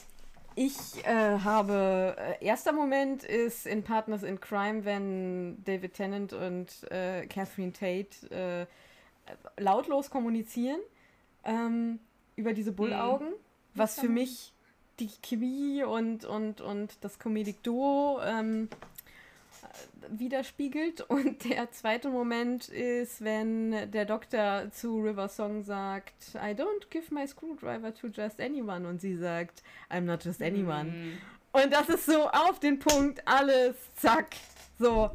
ich 0.56 1.04
äh, 1.06 1.40
habe, 1.40 2.16
äh, 2.18 2.46
erster 2.46 2.72
Moment 2.72 3.24
ist 3.24 3.66
in 3.66 3.84
Partners 3.84 4.22
in 4.22 4.40
Crime, 4.40 4.86
wenn 4.86 5.64
David 5.64 5.96
Tennant 5.96 6.34
und 6.34 6.92
äh, 6.92 7.26
Catherine 7.26 7.74
Tate 7.74 8.30
äh, 8.30 8.66
lautlos 9.62 10.12
kommunizieren 10.12 10.80
ähm, 11.44 12.00
über 12.36 12.54
diese 12.54 12.72
Bullaugen, 12.72 13.30
mhm. 13.30 13.36
was 13.74 14.00
für 14.00 14.10
mich 14.10 14.54
die 15.00 15.10
Chemie 15.24 15.84
und, 15.84 16.26
und, 16.26 16.62
und 16.62 16.98
das 17.02 17.18
Comedic 17.18 17.64
Duo 17.64 18.20
ähm, 18.24 18.70
widerspiegelt. 20.10 21.02
Und 21.10 21.50
der 21.50 21.72
zweite 21.72 22.10
Moment 22.10 22.70
ist, 22.70 23.24
wenn 23.24 23.92
der 23.92 24.06
Doktor 24.06 24.72
zu 24.72 25.00
River 25.00 25.30
Song 25.30 25.64
sagt, 25.64 26.36
I 26.36 26.54
don't 26.54 26.90
give 26.90 27.14
my 27.14 27.28
screwdriver 27.28 27.94
to 27.94 28.08
just 28.08 28.40
anyone. 28.40 28.88
Und 28.88 29.02
sie 29.02 29.16
sagt, 29.16 29.64
I'm 29.90 30.02
not 30.02 30.24
just 30.24 30.42
anyone. 30.42 30.86
Mm. 30.86 31.18
Und 31.54 31.72
das 31.72 31.90
ist 31.90 32.06
so 32.06 32.28
auf 32.30 32.60
den 32.60 32.80
Punkt, 32.80 33.22
alles, 33.28 33.76
zack. 33.96 34.36
So. 34.80 35.12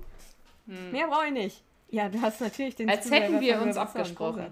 Mm. 0.67 0.93
Mehr 0.93 1.09
brauche 1.09 1.27
ich 1.27 1.33
nicht. 1.33 1.65
Ja, 1.91 2.09
du 2.09 2.21
hast 2.21 2.41
natürlich 2.41 2.77
den 2.77 2.91
Als 2.91 3.11
hätten 3.11 3.41
wir 3.41 3.61
uns 3.63 3.77
abgesprochen. 3.77 4.47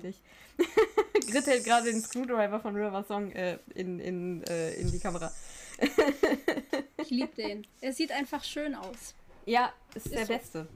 Grit 1.30 1.46
hält 1.46 1.64
gerade 1.64 1.90
den 1.90 2.00
Screwdriver 2.00 2.60
von 2.60 2.74
River 2.74 3.04
Song 3.04 3.30
äh, 3.32 3.58
in, 3.74 4.00
in, 4.00 4.42
äh, 4.44 4.74
in 4.74 4.90
die 4.90 4.98
Kamera. 4.98 5.30
ich 7.02 7.10
liebe 7.10 7.34
den. 7.36 7.66
Er 7.80 7.92
sieht 7.92 8.10
einfach 8.10 8.42
schön 8.42 8.74
aus. 8.74 9.14
Ja, 9.46 9.72
ist, 9.94 10.06
ist 10.06 10.14
der 10.14 10.26
so. 10.26 10.32
Beste. 10.32 10.68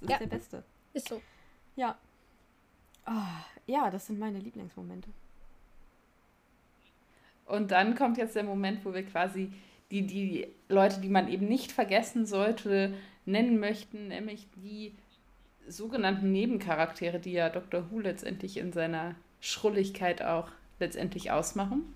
Ist 0.00 0.10
ja. 0.10 0.18
der 0.18 0.26
Beste. 0.26 0.64
Ist 0.94 1.08
so. 1.08 1.20
Ja. 1.76 1.98
Oh, 3.06 3.10
ja, 3.66 3.90
das 3.90 4.06
sind 4.06 4.18
meine 4.18 4.38
Lieblingsmomente. 4.38 5.08
Und 7.46 7.70
dann 7.72 7.96
kommt 7.96 8.16
jetzt 8.16 8.36
der 8.36 8.44
Moment, 8.44 8.84
wo 8.84 8.94
wir 8.94 9.04
quasi 9.04 9.52
die, 9.90 10.06
die 10.06 10.46
Leute, 10.68 11.00
die 11.00 11.08
man 11.08 11.28
eben 11.28 11.46
nicht 11.46 11.72
vergessen 11.72 12.24
sollte, 12.24 12.94
nennen 13.26 13.58
möchten, 13.58 14.08
nämlich 14.08 14.46
die 14.56 14.94
sogenannten 15.68 16.32
Nebencharaktere, 16.32 17.18
die 17.18 17.32
ja 17.32 17.48
Dr. 17.50 17.90
Who 17.90 18.00
letztendlich 18.00 18.56
in 18.56 18.72
seiner 18.72 19.16
Schrulligkeit 19.40 20.22
auch 20.22 20.48
letztendlich 20.80 21.30
ausmachen. 21.30 21.94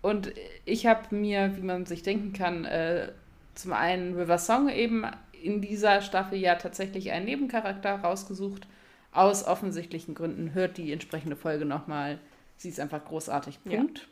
Und 0.00 0.32
ich 0.64 0.86
habe 0.86 1.14
mir, 1.14 1.56
wie 1.56 1.62
man 1.62 1.86
sich 1.86 2.02
denken 2.02 2.32
kann, 2.32 2.64
äh, 2.64 3.10
zum 3.54 3.72
einen 3.72 4.14
River 4.14 4.38
Song 4.38 4.68
eben 4.68 5.04
in 5.42 5.60
dieser 5.60 6.02
Staffel 6.02 6.38
ja 6.38 6.54
tatsächlich 6.56 7.10
einen 7.10 7.26
Nebencharakter 7.26 7.96
rausgesucht. 7.96 8.66
Aus 9.12 9.44
offensichtlichen 9.44 10.14
Gründen 10.14 10.54
hört 10.54 10.76
die 10.76 10.92
entsprechende 10.92 11.36
Folge 11.36 11.64
nochmal. 11.64 12.18
Sie 12.56 12.68
ist 12.68 12.80
einfach 12.80 13.04
großartig. 13.04 13.62
Punkt. 13.64 13.98
Ja. 13.98 14.04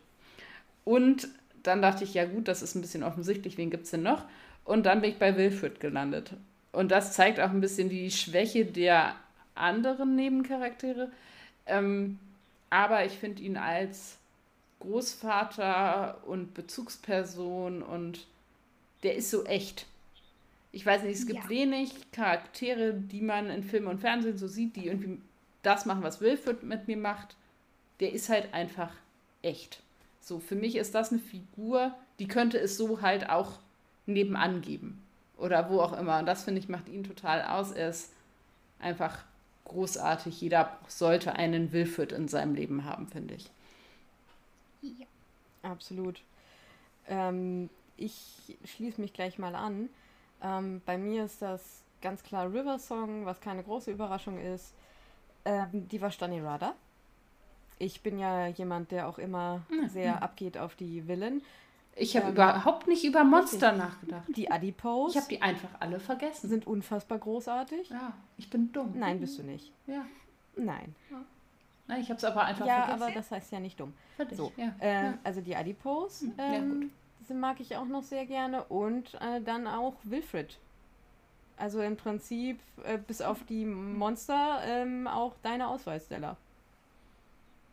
Und 0.85 1.29
dann 1.63 1.83
dachte 1.83 2.05
ich, 2.05 2.15
ja 2.15 2.25
gut, 2.25 2.49
das 2.49 2.63
ist 2.63 2.75
ein 2.75 2.81
bisschen 2.81 3.03
offensichtlich, 3.03 3.59
wen 3.59 3.71
gibt 3.71 3.85
es 3.85 3.91
denn 3.91 4.03
noch? 4.03 4.25
Und 4.65 4.87
dann 4.87 5.01
bin 5.01 5.11
ich 5.11 5.19
bei 5.19 5.37
Wilfred 5.37 5.81
gelandet. 5.81 6.33
Und 6.73 6.91
das 6.91 7.13
zeigt 7.13 7.41
auch 7.41 7.51
ein 7.51 7.61
bisschen 7.61 7.89
die 7.89 8.11
Schwäche 8.11 8.65
der 8.65 9.15
anderen 9.55 10.15
Nebencharaktere. 10.15 11.11
Ähm, 11.67 12.19
aber 12.71 13.05
ich 13.05 13.13
finde 13.13 13.43
ihn 13.43 13.57
als 13.57 14.19
Großvater 14.81 16.19
und 16.27 16.55
Bezugsperson 16.55 17.83
und 17.83 18.27
der 19.03 19.17
ist 19.17 19.31
so 19.31 19.45
echt. 19.45 19.87
Ich 20.77 20.85
weiß 20.85 21.05
nicht, 21.05 21.19
es 21.19 21.27
gibt 21.27 21.45
ja. 21.45 21.49
wenig 21.49 22.11
Charaktere, 22.13 22.93
die 22.93 23.23
man 23.23 23.49
in 23.49 23.65
Film 23.65 23.87
und 23.87 23.99
Fernsehen 23.99 24.37
so 24.37 24.47
sieht, 24.47 24.77
die 24.77 24.89
irgendwie 24.89 25.23
das 25.63 25.87
machen, 25.87 26.03
was 26.03 26.21
Wilfred 26.21 26.65
mit 26.65 26.87
mir 26.87 26.99
macht. 26.99 27.35
Der 27.99 28.13
ist 28.13 28.29
halt 28.29 28.53
einfach 28.53 28.93
echt. 29.41 29.83
So, 30.21 30.39
für 30.39 30.55
mich 30.55 30.77
ist 30.77 30.95
das 30.95 31.13
eine 31.13 31.19
Figur, 31.19 31.95
die 32.19 32.29
könnte 32.29 32.59
es 32.59 32.77
so 32.77 33.01
halt 33.01 33.31
auch 33.31 33.53
nebenan 34.05 34.61
geben. 34.61 35.03
Oder 35.39 35.71
wo 35.71 35.81
auch 35.81 35.99
immer. 35.99 36.19
Und 36.19 36.27
das, 36.27 36.45
finde 36.45 36.61
ich, 36.61 36.69
macht 36.69 36.91
ihn 36.91 37.05
total 37.05 37.43
aus. 37.43 37.73
Er 37.73 37.89
ist 37.89 38.13
einfach 38.79 39.25
großartig. 39.65 40.43
Jeder 40.43 40.79
sollte 40.89 41.37
einen 41.37 41.73
Wilfred 41.73 42.13
in 42.13 42.29
seinem 42.29 42.55
Leben 42.55 42.85
haben, 42.85 43.07
finde 43.09 43.37
ich. 43.37 43.49
Ja. 44.83 45.07
Absolut. 45.63 46.21
Ähm, 47.09 47.71
ich 47.97 48.59
schließe 48.67 49.01
mich 49.01 49.15
gleich 49.15 49.39
mal 49.39 49.55
an. 49.55 49.89
Ähm, 50.43 50.83
bei 50.85 50.99
mir 50.99 51.25
ist 51.25 51.43
das 51.43 51.83
ganz 52.03 52.23
klar 52.23 52.47
River 52.47 52.79
Song, 52.79 53.25
was 53.25 53.41
keine 53.41 53.63
große 53.63 53.91
Überraschung 53.91 54.39
ist. 54.39 54.75
Ähm, 55.45 55.89
die 55.89 56.01
war 56.01 56.11
Stani 56.11 56.41
Rada. 56.41 56.75
Ich 57.79 58.01
bin 58.01 58.19
ja 58.19 58.47
jemand, 58.49 58.91
der 58.91 59.09
auch 59.09 59.19
immer 59.19 59.63
mhm. 59.69 59.89
sehr 59.89 60.23
abgeht 60.23 60.57
auf 60.57 60.75
die 60.77 61.03
Villen. 61.03 61.43
Ich 61.95 62.17
habe 62.17 62.27
ähm, 62.27 62.33
überhaupt 62.35 62.87
nicht 62.87 63.05
über 63.05 63.25
Monster 63.25 63.73
richtig. 63.73 63.87
nachgedacht. 63.87 64.25
Die 64.29 64.51
Adipose. 64.51 65.17
Ich 65.17 65.23
habe 65.23 65.35
die 65.35 65.43
einfach 65.43 65.71
alle 65.81 65.99
vergessen. 65.99 66.49
Sind 66.49 66.67
unfassbar 66.67 67.19
großartig. 67.19 67.89
Ja, 67.89 68.13
ich 68.37 68.51
bin 68.51 68.73
dumm. 68.73 68.93
Nein, 68.97 69.21
bist 69.21 69.39
du 69.39 69.43
nicht. 69.43 69.73
Ja. 69.87 70.05
Nein. 70.57 70.95
Ja. 71.11 71.23
Nein, 71.89 72.01
ich 72.03 72.09
habe 72.09 72.19
es 72.19 72.25
aber 72.25 72.45
einfach 72.45 72.67
ja, 72.67 72.83
vergessen. 72.83 73.01
Ja, 73.01 73.07
aber 73.07 73.15
das 73.15 73.31
heißt 73.31 73.53
ja 73.53 73.61
nicht 73.61 73.79
dumm. 73.79 73.95
So, 74.33 74.53
ja. 74.57 74.75
Äh, 74.81 75.05
ja. 75.05 75.19
Also 75.25 75.41
die 75.41 75.57
Adipose. 75.57 76.27
Ähm, 76.39 76.53
ja, 76.53 76.59
gut 76.61 76.91
diese 77.27 77.39
mag 77.39 77.61
ich 77.61 77.77
auch 77.77 77.87
noch 77.87 78.03
sehr 78.03 78.25
gerne. 78.27 78.65
Und 78.65 79.15
äh, 79.15 79.41
dann 79.41 79.67
auch 79.67 79.95
Wilfred. 80.05 80.59
Also 81.57 81.81
im 81.81 81.97
Prinzip, 81.97 82.61
äh, 82.85 82.99
bis 82.99 83.21
auf 83.21 83.45
die 83.45 83.65
Monster, 83.65 84.61
ähm, 84.65 85.07
auch 85.07 85.35
deine 85.43 85.69
Ausweissteller. 85.69 86.37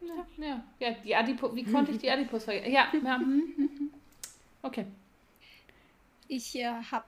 Ja, 0.02 0.26
ja, 0.38 0.64
ja, 0.80 0.92
die 1.04 1.16
Adipose, 1.16 1.56
wie 1.56 1.64
konnte 1.64 1.92
ich 1.92 1.98
die 2.00 2.10
Adipose 2.10 2.46
vergessen? 2.46 2.74
Ja, 2.74 2.88
ja. 2.94 3.20
Okay. 4.66 4.86
Ich 6.30 6.56
äh, 6.56 6.72
habe 6.90 7.06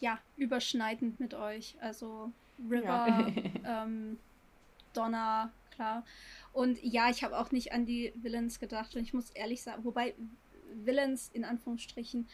ja 0.00 0.18
überschneidend 0.36 1.20
mit 1.20 1.32
euch. 1.32 1.76
Also 1.80 2.32
River, 2.68 3.06
ja. 3.06 3.28
ähm, 3.84 4.18
Donna, 4.92 5.52
klar. 5.70 6.04
Und 6.52 6.82
ja, 6.82 7.08
ich 7.08 7.22
habe 7.22 7.38
auch 7.38 7.52
nicht 7.52 7.72
an 7.72 7.86
die 7.86 8.12
Villains 8.16 8.58
gedacht. 8.58 8.96
Und 8.96 9.02
ich 9.02 9.14
muss 9.14 9.30
ehrlich 9.30 9.62
sagen, 9.62 9.84
wobei 9.84 10.14
Villains 10.84 11.30
in 11.32 11.44
Anführungsstrichen 11.44 12.26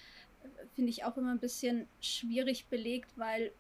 finde 0.75 0.91
ich 0.91 1.05
auch 1.05 1.17
immer 1.17 1.33
ein 1.33 1.39
bisschen 1.39 1.87
schwierig 2.01 2.67
belegt, 2.67 3.11
weil 3.17 3.53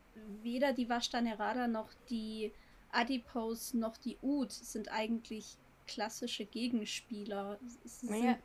weder 0.42 0.72
die 0.72 0.88
Vashta 0.88 1.20
Nerada 1.20 1.68
noch 1.68 1.88
die 2.10 2.52
Adipose 2.92 3.78
noch 3.78 3.96
die 3.96 4.16
Ud 4.22 4.50
sind 4.52 4.90
eigentlich 4.90 5.56
klassische 5.86 6.44
Gegenspieler. 6.44 7.58
Sie 7.84 8.06
sind, 8.06 8.10
naja, 8.10 8.38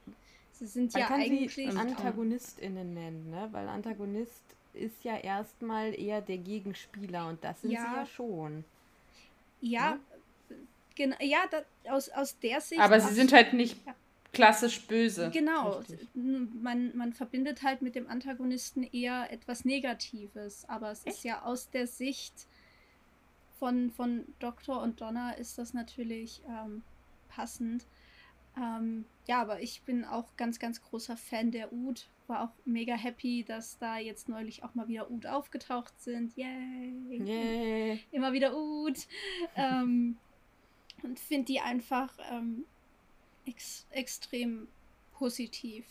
sie 0.51 0.67
sind 0.67 0.93
ja 0.93 1.09
eigentlich 1.09 1.53
sie 1.53 1.67
AntagonistInnen 1.67 2.93
nennen, 2.93 3.29
ne? 3.29 3.47
Weil 3.51 3.67
Antagonist 3.67 4.43
ist 4.73 5.03
ja 5.03 5.17
erstmal 5.17 5.97
eher 5.97 6.21
der 6.21 6.37
Gegenspieler 6.37 7.27
und 7.27 7.43
das 7.43 7.61
sind 7.61 7.71
ja, 7.71 7.81
sie 7.81 7.95
ja 7.99 8.05
schon. 8.05 8.65
Ja, 9.61 9.91
ne? 10.49 10.57
genau, 10.95 11.15
ja, 11.21 11.45
da, 11.49 11.93
aus, 11.93 12.09
aus 12.09 12.37
der 12.39 12.59
Sicht. 12.59 12.81
Aber 12.81 12.99
sie 12.99 13.13
sind 13.13 13.31
halt 13.31 13.53
nicht 13.53 13.85
ja 13.85 13.95
klassisch 14.33 14.85
böse. 14.87 15.29
Genau. 15.31 15.81
Man, 16.13 16.95
man 16.95 17.13
verbindet 17.13 17.63
halt 17.63 17.81
mit 17.81 17.95
dem 17.95 18.07
Antagonisten 18.07 18.83
eher 18.83 19.31
etwas 19.31 19.63
Negatives, 19.63 20.65
aber 20.67 20.91
es 20.91 21.05
Echt? 21.05 21.17
ist 21.17 21.23
ja 21.23 21.43
aus 21.43 21.69
der 21.69 21.87
Sicht 21.87 22.47
von, 23.59 23.91
von 23.91 24.25
Doktor 24.39 24.81
und 24.81 24.99
Donna 24.99 25.31
ist 25.31 25.57
das 25.57 25.73
natürlich 25.73 26.41
ähm, 26.49 26.83
passend. 27.29 27.85
Ähm, 28.57 29.05
ja, 29.25 29.41
aber 29.41 29.61
ich 29.61 29.83
bin 29.83 30.03
auch 30.03 30.35
ganz, 30.35 30.59
ganz 30.59 30.81
großer 30.81 31.15
Fan 31.15 31.51
der 31.51 31.71
Ud. 31.71 32.07
War 32.27 32.43
auch 32.43 32.51
mega 32.65 32.95
happy, 32.95 33.43
dass 33.43 33.77
da 33.77 33.97
jetzt 33.97 34.29
neulich 34.29 34.63
auch 34.63 34.75
mal 34.75 34.87
wieder 34.87 35.09
Ud 35.09 35.25
aufgetaucht 35.25 35.93
sind. 36.01 36.35
Yay! 36.35 37.23
Yay. 37.23 37.99
Immer 38.11 38.33
wieder 38.33 38.55
Ud. 38.55 38.97
ähm, 39.55 40.17
und 41.03 41.19
finde 41.19 41.45
die 41.45 41.59
einfach 41.59 42.17
ähm, 42.31 42.65
ex 43.45 43.85
extrem 43.91 44.67
positiv. 45.13 45.85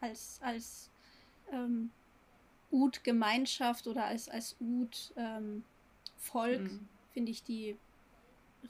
Als, 0.00 0.38
als 0.42 0.90
ähm, 1.52 1.90
Ud-Gemeinschaft 2.70 3.86
oder 3.86 4.04
als, 4.04 4.28
als 4.28 4.56
Ud-Volk 4.60 5.14
ähm, 5.16 6.62
mhm. 6.62 6.88
finde 7.12 7.32
ich 7.32 7.42
die 7.42 7.76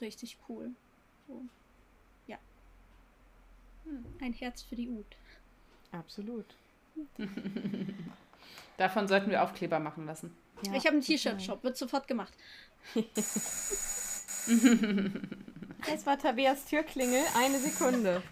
richtig 0.00 0.38
cool. 0.48 0.70
So. 1.26 1.42
Ja. 2.26 2.38
Hm. 3.84 4.04
Ein 4.20 4.32
Herz 4.32 4.62
für 4.62 4.76
die 4.76 4.88
Ud. 4.88 5.06
Absolut. 5.92 6.46
Davon 8.76 9.08
sollten 9.08 9.30
wir 9.30 9.42
Aufkleber 9.42 9.80
machen 9.80 10.06
lassen. 10.06 10.34
Ja, 10.62 10.74
ich 10.74 10.86
habe 10.86 10.92
einen 10.92 11.02
T-Shirt-Shop, 11.02 11.62
wird 11.64 11.76
sofort 11.76 12.08
gemacht. 12.08 12.34
Es 15.92 16.04
war 16.06 16.18
Tabeas 16.18 16.64
Türklingel, 16.66 17.22
eine 17.36 17.58
Sekunde. 17.58 18.22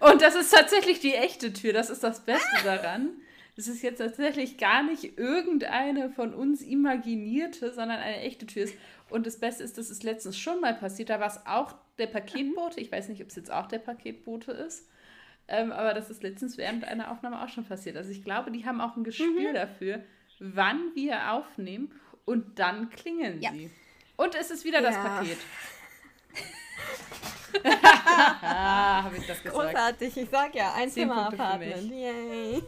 Und 0.00 0.20
das 0.20 0.34
ist 0.34 0.52
tatsächlich 0.52 1.00
die 1.00 1.14
echte 1.14 1.52
Tür, 1.52 1.72
das 1.72 1.90
ist 1.90 2.02
das 2.02 2.24
Beste 2.24 2.64
daran. 2.64 3.10
Das 3.56 3.66
ist 3.66 3.82
jetzt 3.82 3.98
tatsächlich 3.98 4.56
gar 4.56 4.82
nicht 4.82 5.18
irgendeine 5.18 6.10
von 6.10 6.32
uns 6.32 6.62
imaginierte, 6.62 7.72
sondern 7.72 7.98
eine 7.98 8.20
echte 8.20 8.46
Tür 8.46 8.64
ist. 8.64 8.74
Und 9.10 9.26
das 9.26 9.38
Beste 9.38 9.62
ist, 9.62 9.76
das 9.76 9.90
ist 9.90 10.04
letztens 10.04 10.38
schon 10.38 10.60
mal 10.60 10.74
passiert. 10.74 11.10
Da 11.10 11.20
war 11.20 11.26
es 11.26 11.46
auch 11.46 11.74
der 11.98 12.06
Paketbote. 12.06 12.80
Ich 12.80 12.90
weiß 12.90 13.08
nicht, 13.08 13.20
ob 13.20 13.28
es 13.28 13.36
jetzt 13.36 13.50
auch 13.50 13.68
der 13.68 13.78
Paketbote 13.78 14.52
ist. 14.52 14.88
Ähm, 15.48 15.70
aber 15.70 15.92
das 15.92 16.08
ist 16.08 16.22
letztens 16.22 16.56
während 16.56 16.84
einer 16.84 17.10
Aufnahme 17.10 17.42
auch 17.42 17.48
schon 17.48 17.64
passiert. 17.64 17.96
Also 17.96 18.10
ich 18.10 18.24
glaube, 18.24 18.50
die 18.50 18.64
haben 18.64 18.80
auch 18.80 18.96
ein 18.96 19.04
Gespür 19.04 19.50
mhm. 19.50 19.54
dafür, 19.54 20.02
wann 20.38 20.94
wir 20.94 21.32
aufnehmen 21.32 21.92
und 22.24 22.58
dann 22.58 22.88
klingeln 22.88 23.40
ja. 23.42 23.50
sie. 23.50 23.70
Und 24.16 24.34
es 24.34 24.50
ist 24.50 24.64
wieder 24.64 24.80
ja. 24.80 24.88
das 24.90 24.96
Paket. 24.96 25.38
Habe 28.42 29.16
ich 29.16 29.26
das 29.26 29.42
gesagt. 29.42 29.60
Großartig, 29.60 30.16
ich 30.16 30.28
sag 30.30 30.54
ja, 30.54 30.72
ein 30.74 30.90
Zimmer-Apartment. 30.90 31.90
Yay. 31.90 32.62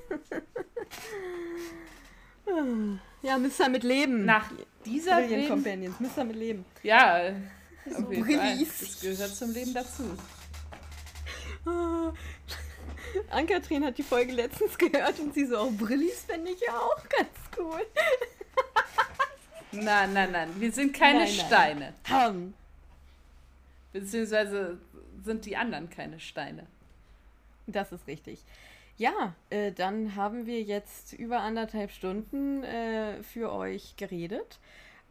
ja, 3.23 3.39
müsst 3.39 3.61
ihr 3.61 3.69
mit 3.69 3.83
leben. 3.83 4.25
Nach 4.25 4.51
dieser 4.85 5.21
Brilliant 5.21 5.49
Companions, 5.49 6.01
müsst 6.01 6.19
ihr 6.19 6.25
mit 6.25 6.37
leben. 6.37 6.65
Ja, 6.83 7.33
so 7.87 7.99
auf. 7.99 8.15
Das 8.81 9.01
gehört 9.01 9.37
zum 9.37 9.53
Leben 9.53 9.75
dazu. 9.75 10.05
Ann-Kathrin 13.31 13.85
hat 13.85 13.97
die 13.99 14.03
Folge 14.03 14.33
letztens 14.33 14.77
gehört 14.77 15.19
und 15.21 15.35
sie 15.35 15.47
so, 15.47 15.59
auch 15.59 15.67
oh, 15.67 15.71
Brillis 15.71 16.25
finde 16.25 16.51
ich 16.51 16.61
ja 16.61 16.77
auch 16.79 17.09
ganz 17.09 17.31
cool. 17.59 17.87
nein, 19.73 20.13
nein, 20.13 20.33
nein, 20.33 20.51
wir 20.59 20.73
sind 20.73 20.93
keine 20.95 21.21
nein, 21.21 21.29
nein. 21.37 21.47
Steine. 21.47 21.95
Haben. 22.09 22.55
Beziehungsweise 23.95 24.79
sind 25.23 25.47
die 25.47 25.57
anderen 25.57 25.89
keine 25.89 26.19
Steine. 26.19 26.67
Das 27.69 27.93
ist 27.93 28.09
richtig. 28.09 28.45
Ja, 28.97 29.35
äh, 29.51 29.71
dann 29.71 30.17
haben 30.17 30.47
wir 30.47 30.63
jetzt 30.63 31.13
über 31.13 31.41
anderthalb 31.41 31.93
Stunden 31.93 32.65
äh, 32.65 33.23
für 33.23 33.53
euch 33.53 33.95
geredet. 33.97 34.59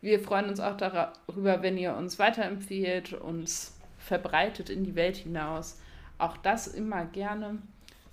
Wir 0.00 0.20
freuen 0.20 0.48
uns 0.48 0.60
auch 0.60 0.76
darüber, 0.76 1.62
wenn 1.62 1.76
ihr 1.76 1.96
uns 1.96 2.18
weiterempfehlt, 2.18 3.12
uns 3.12 3.76
verbreitet 3.98 4.70
in 4.70 4.84
die 4.84 4.94
Welt 4.94 5.16
hinaus. 5.16 5.78
Auch 6.18 6.36
das 6.36 6.66
immer 6.66 7.04
gerne. 7.04 7.58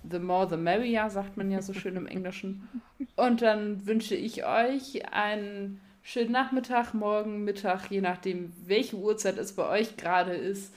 The 0.08 0.18
more 0.18 0.48
the 0.48 0.56
merrier, 0.56 1.08
sagt 1.08 1.36
man 1.36 1.50
ja 1.50 1.62
so 1.62 1.72
schön 1.72 1.96
im 1.96 2.06
Englischen. 2.06 2.68
Und 3.16 3.40
dann 3.40 3.86
wünsche 3.86 4.14
ich 4.14 4.44
euch 4.44 5.12
einen 5.12 5.80
schönen 6.02 6.32
Nachmittag, 6.32 6.92
morgen, 6.92 7.44
Mittag, 7.44 7.90
je 7.90 8.02
nachdem, 8.02 8.52
welche 8.66 8.96
Uhrzeit 8.96 9.38
es 9.38 9.54
bei 9.54 9.66
euch 9.66 9.96
gerade 9.96 10.34
ist. 10.34 10.74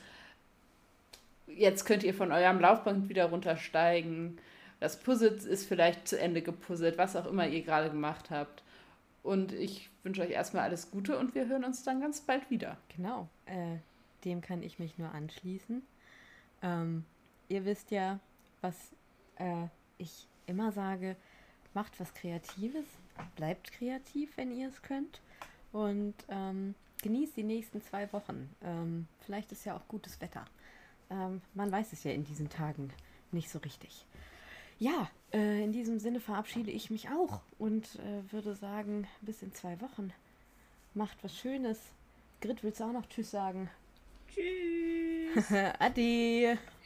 Jetzt 1.47 1.85
könnt 1.85 2.03
ihr 2.03 2.13
von 2.13 2.31
eurem 2.31 2.59
Laufband 2.59 3.09
wieder 3.09 3.25
runtersteigen. 3.25 4.37
Das 4.79 4.99
Puzzle 4.99 5.31
ist 5.31 5.67
vielleicht 5.67 6.07
zu 6.07 6.19
Ende 6.19 6.41
gepuzzelt, 6.41 6.97
was 6.97 7.15
auch 7.15 7.25
immer 7.25 7.47
ihr 7.47 7.63
gerade 7.63 7.89
gemacht 7.89 8.29
habt. 8.29 8.63
Und 9.23 9.51
ich 9.51 9.89
wünsche 10.03 10.21
euch 10.21 10.29
erstmal 10.29 10.63
alles 10.63 10.89
Gute 10.89 11.17
und 11.17 11.35
wir 11.35 11.47
hören 11.47 11.65
uns 11.65 11.83
dann 11.83 11.99
ganz 11.99 12.21
bald 12.21 12.49
wieder. 12.49 12.77
Genau, 12.95 13.27
äh, 13.45 13.77
dem 14.23 14.39
kann 14.39 14.63
ich 14.63 14.79
mich 14.79 14.97
nur 14.97 15.11
anschließen. 15.11 15.81
Ähm, 16.61 17.03
ihr 17.49 17.65
wisst 17.65 17.91
ja, 17.91 18.19
was 18.61 18.75
äh, 19.37 19.67
ich 19.97 20.27
immer 20.45 20.71
sage, 20.71 21.15
macht 21.73 21.99
was 21.99 22.13
Kreatives, 22.13 22.85
bleibt 23.35 23.71
kreativ, 23.71 24.35
wenn 24.37 24.51
ihr 24.51 24.69
es 24.69 24.81
könnt. 24.81 25.21
Und 25.71 26.15
ähm, 26.29 26.73
genießt 27.03 27.37
die 27.37 27.43
nächsten 27.43 27.81
zwei 27.83 28.11
Wochen. 28.13 28.49
Ähm, 28.63 29.07
vielleicht 29.25 29.51
ist 29.51 29.65
ja 29.65 29.75
auch 29.75 29.87
gutes 29.87 30.19
Wetter. 30.21 30.45
Ähm, 31.09 31.41
man 31.53 31.71
weiß 31.71 31.93
es 31.93 32.03
ja 32.03 32.11
in 32.11 32.23
diesen 32.23 32.49
Tagen 32.49 32.91
nicht 33.31 33.49
so 33.49 33.59
richtig. 33.59 34.05
Ja, 34.79 35.09
äh, 35.33 35.63
in 35.63 35.71
diesem 35.71 35.99
Sinne 35.99 36.19
verabschiede 36.19 36.71
ich 36.71 36.89
mich 36.89 37.09
auch 37.09 37.41
und 37.57 37.95
äh, 37.95 38.31
würde 38.31 38.55
sagen, 38.55 39.07
bis 39.21 39.41
in 39.41 39.53
zwei 39.53 39.79
Wochen. 39.81 40.13
Macht 40.93 41.17
was 41.23 41.35
Schönes. 41.37 41.79
Grit, 42.41 42.63
willst 42.63 42.79
du 42.79 42.85
auch 42.85 42.93
noch 42.93 43.07
Tschüss 43.07 43.31
sagen? 43.31 43.69
Tschüss. 44.33 45.51
Ade. 45.79 46.57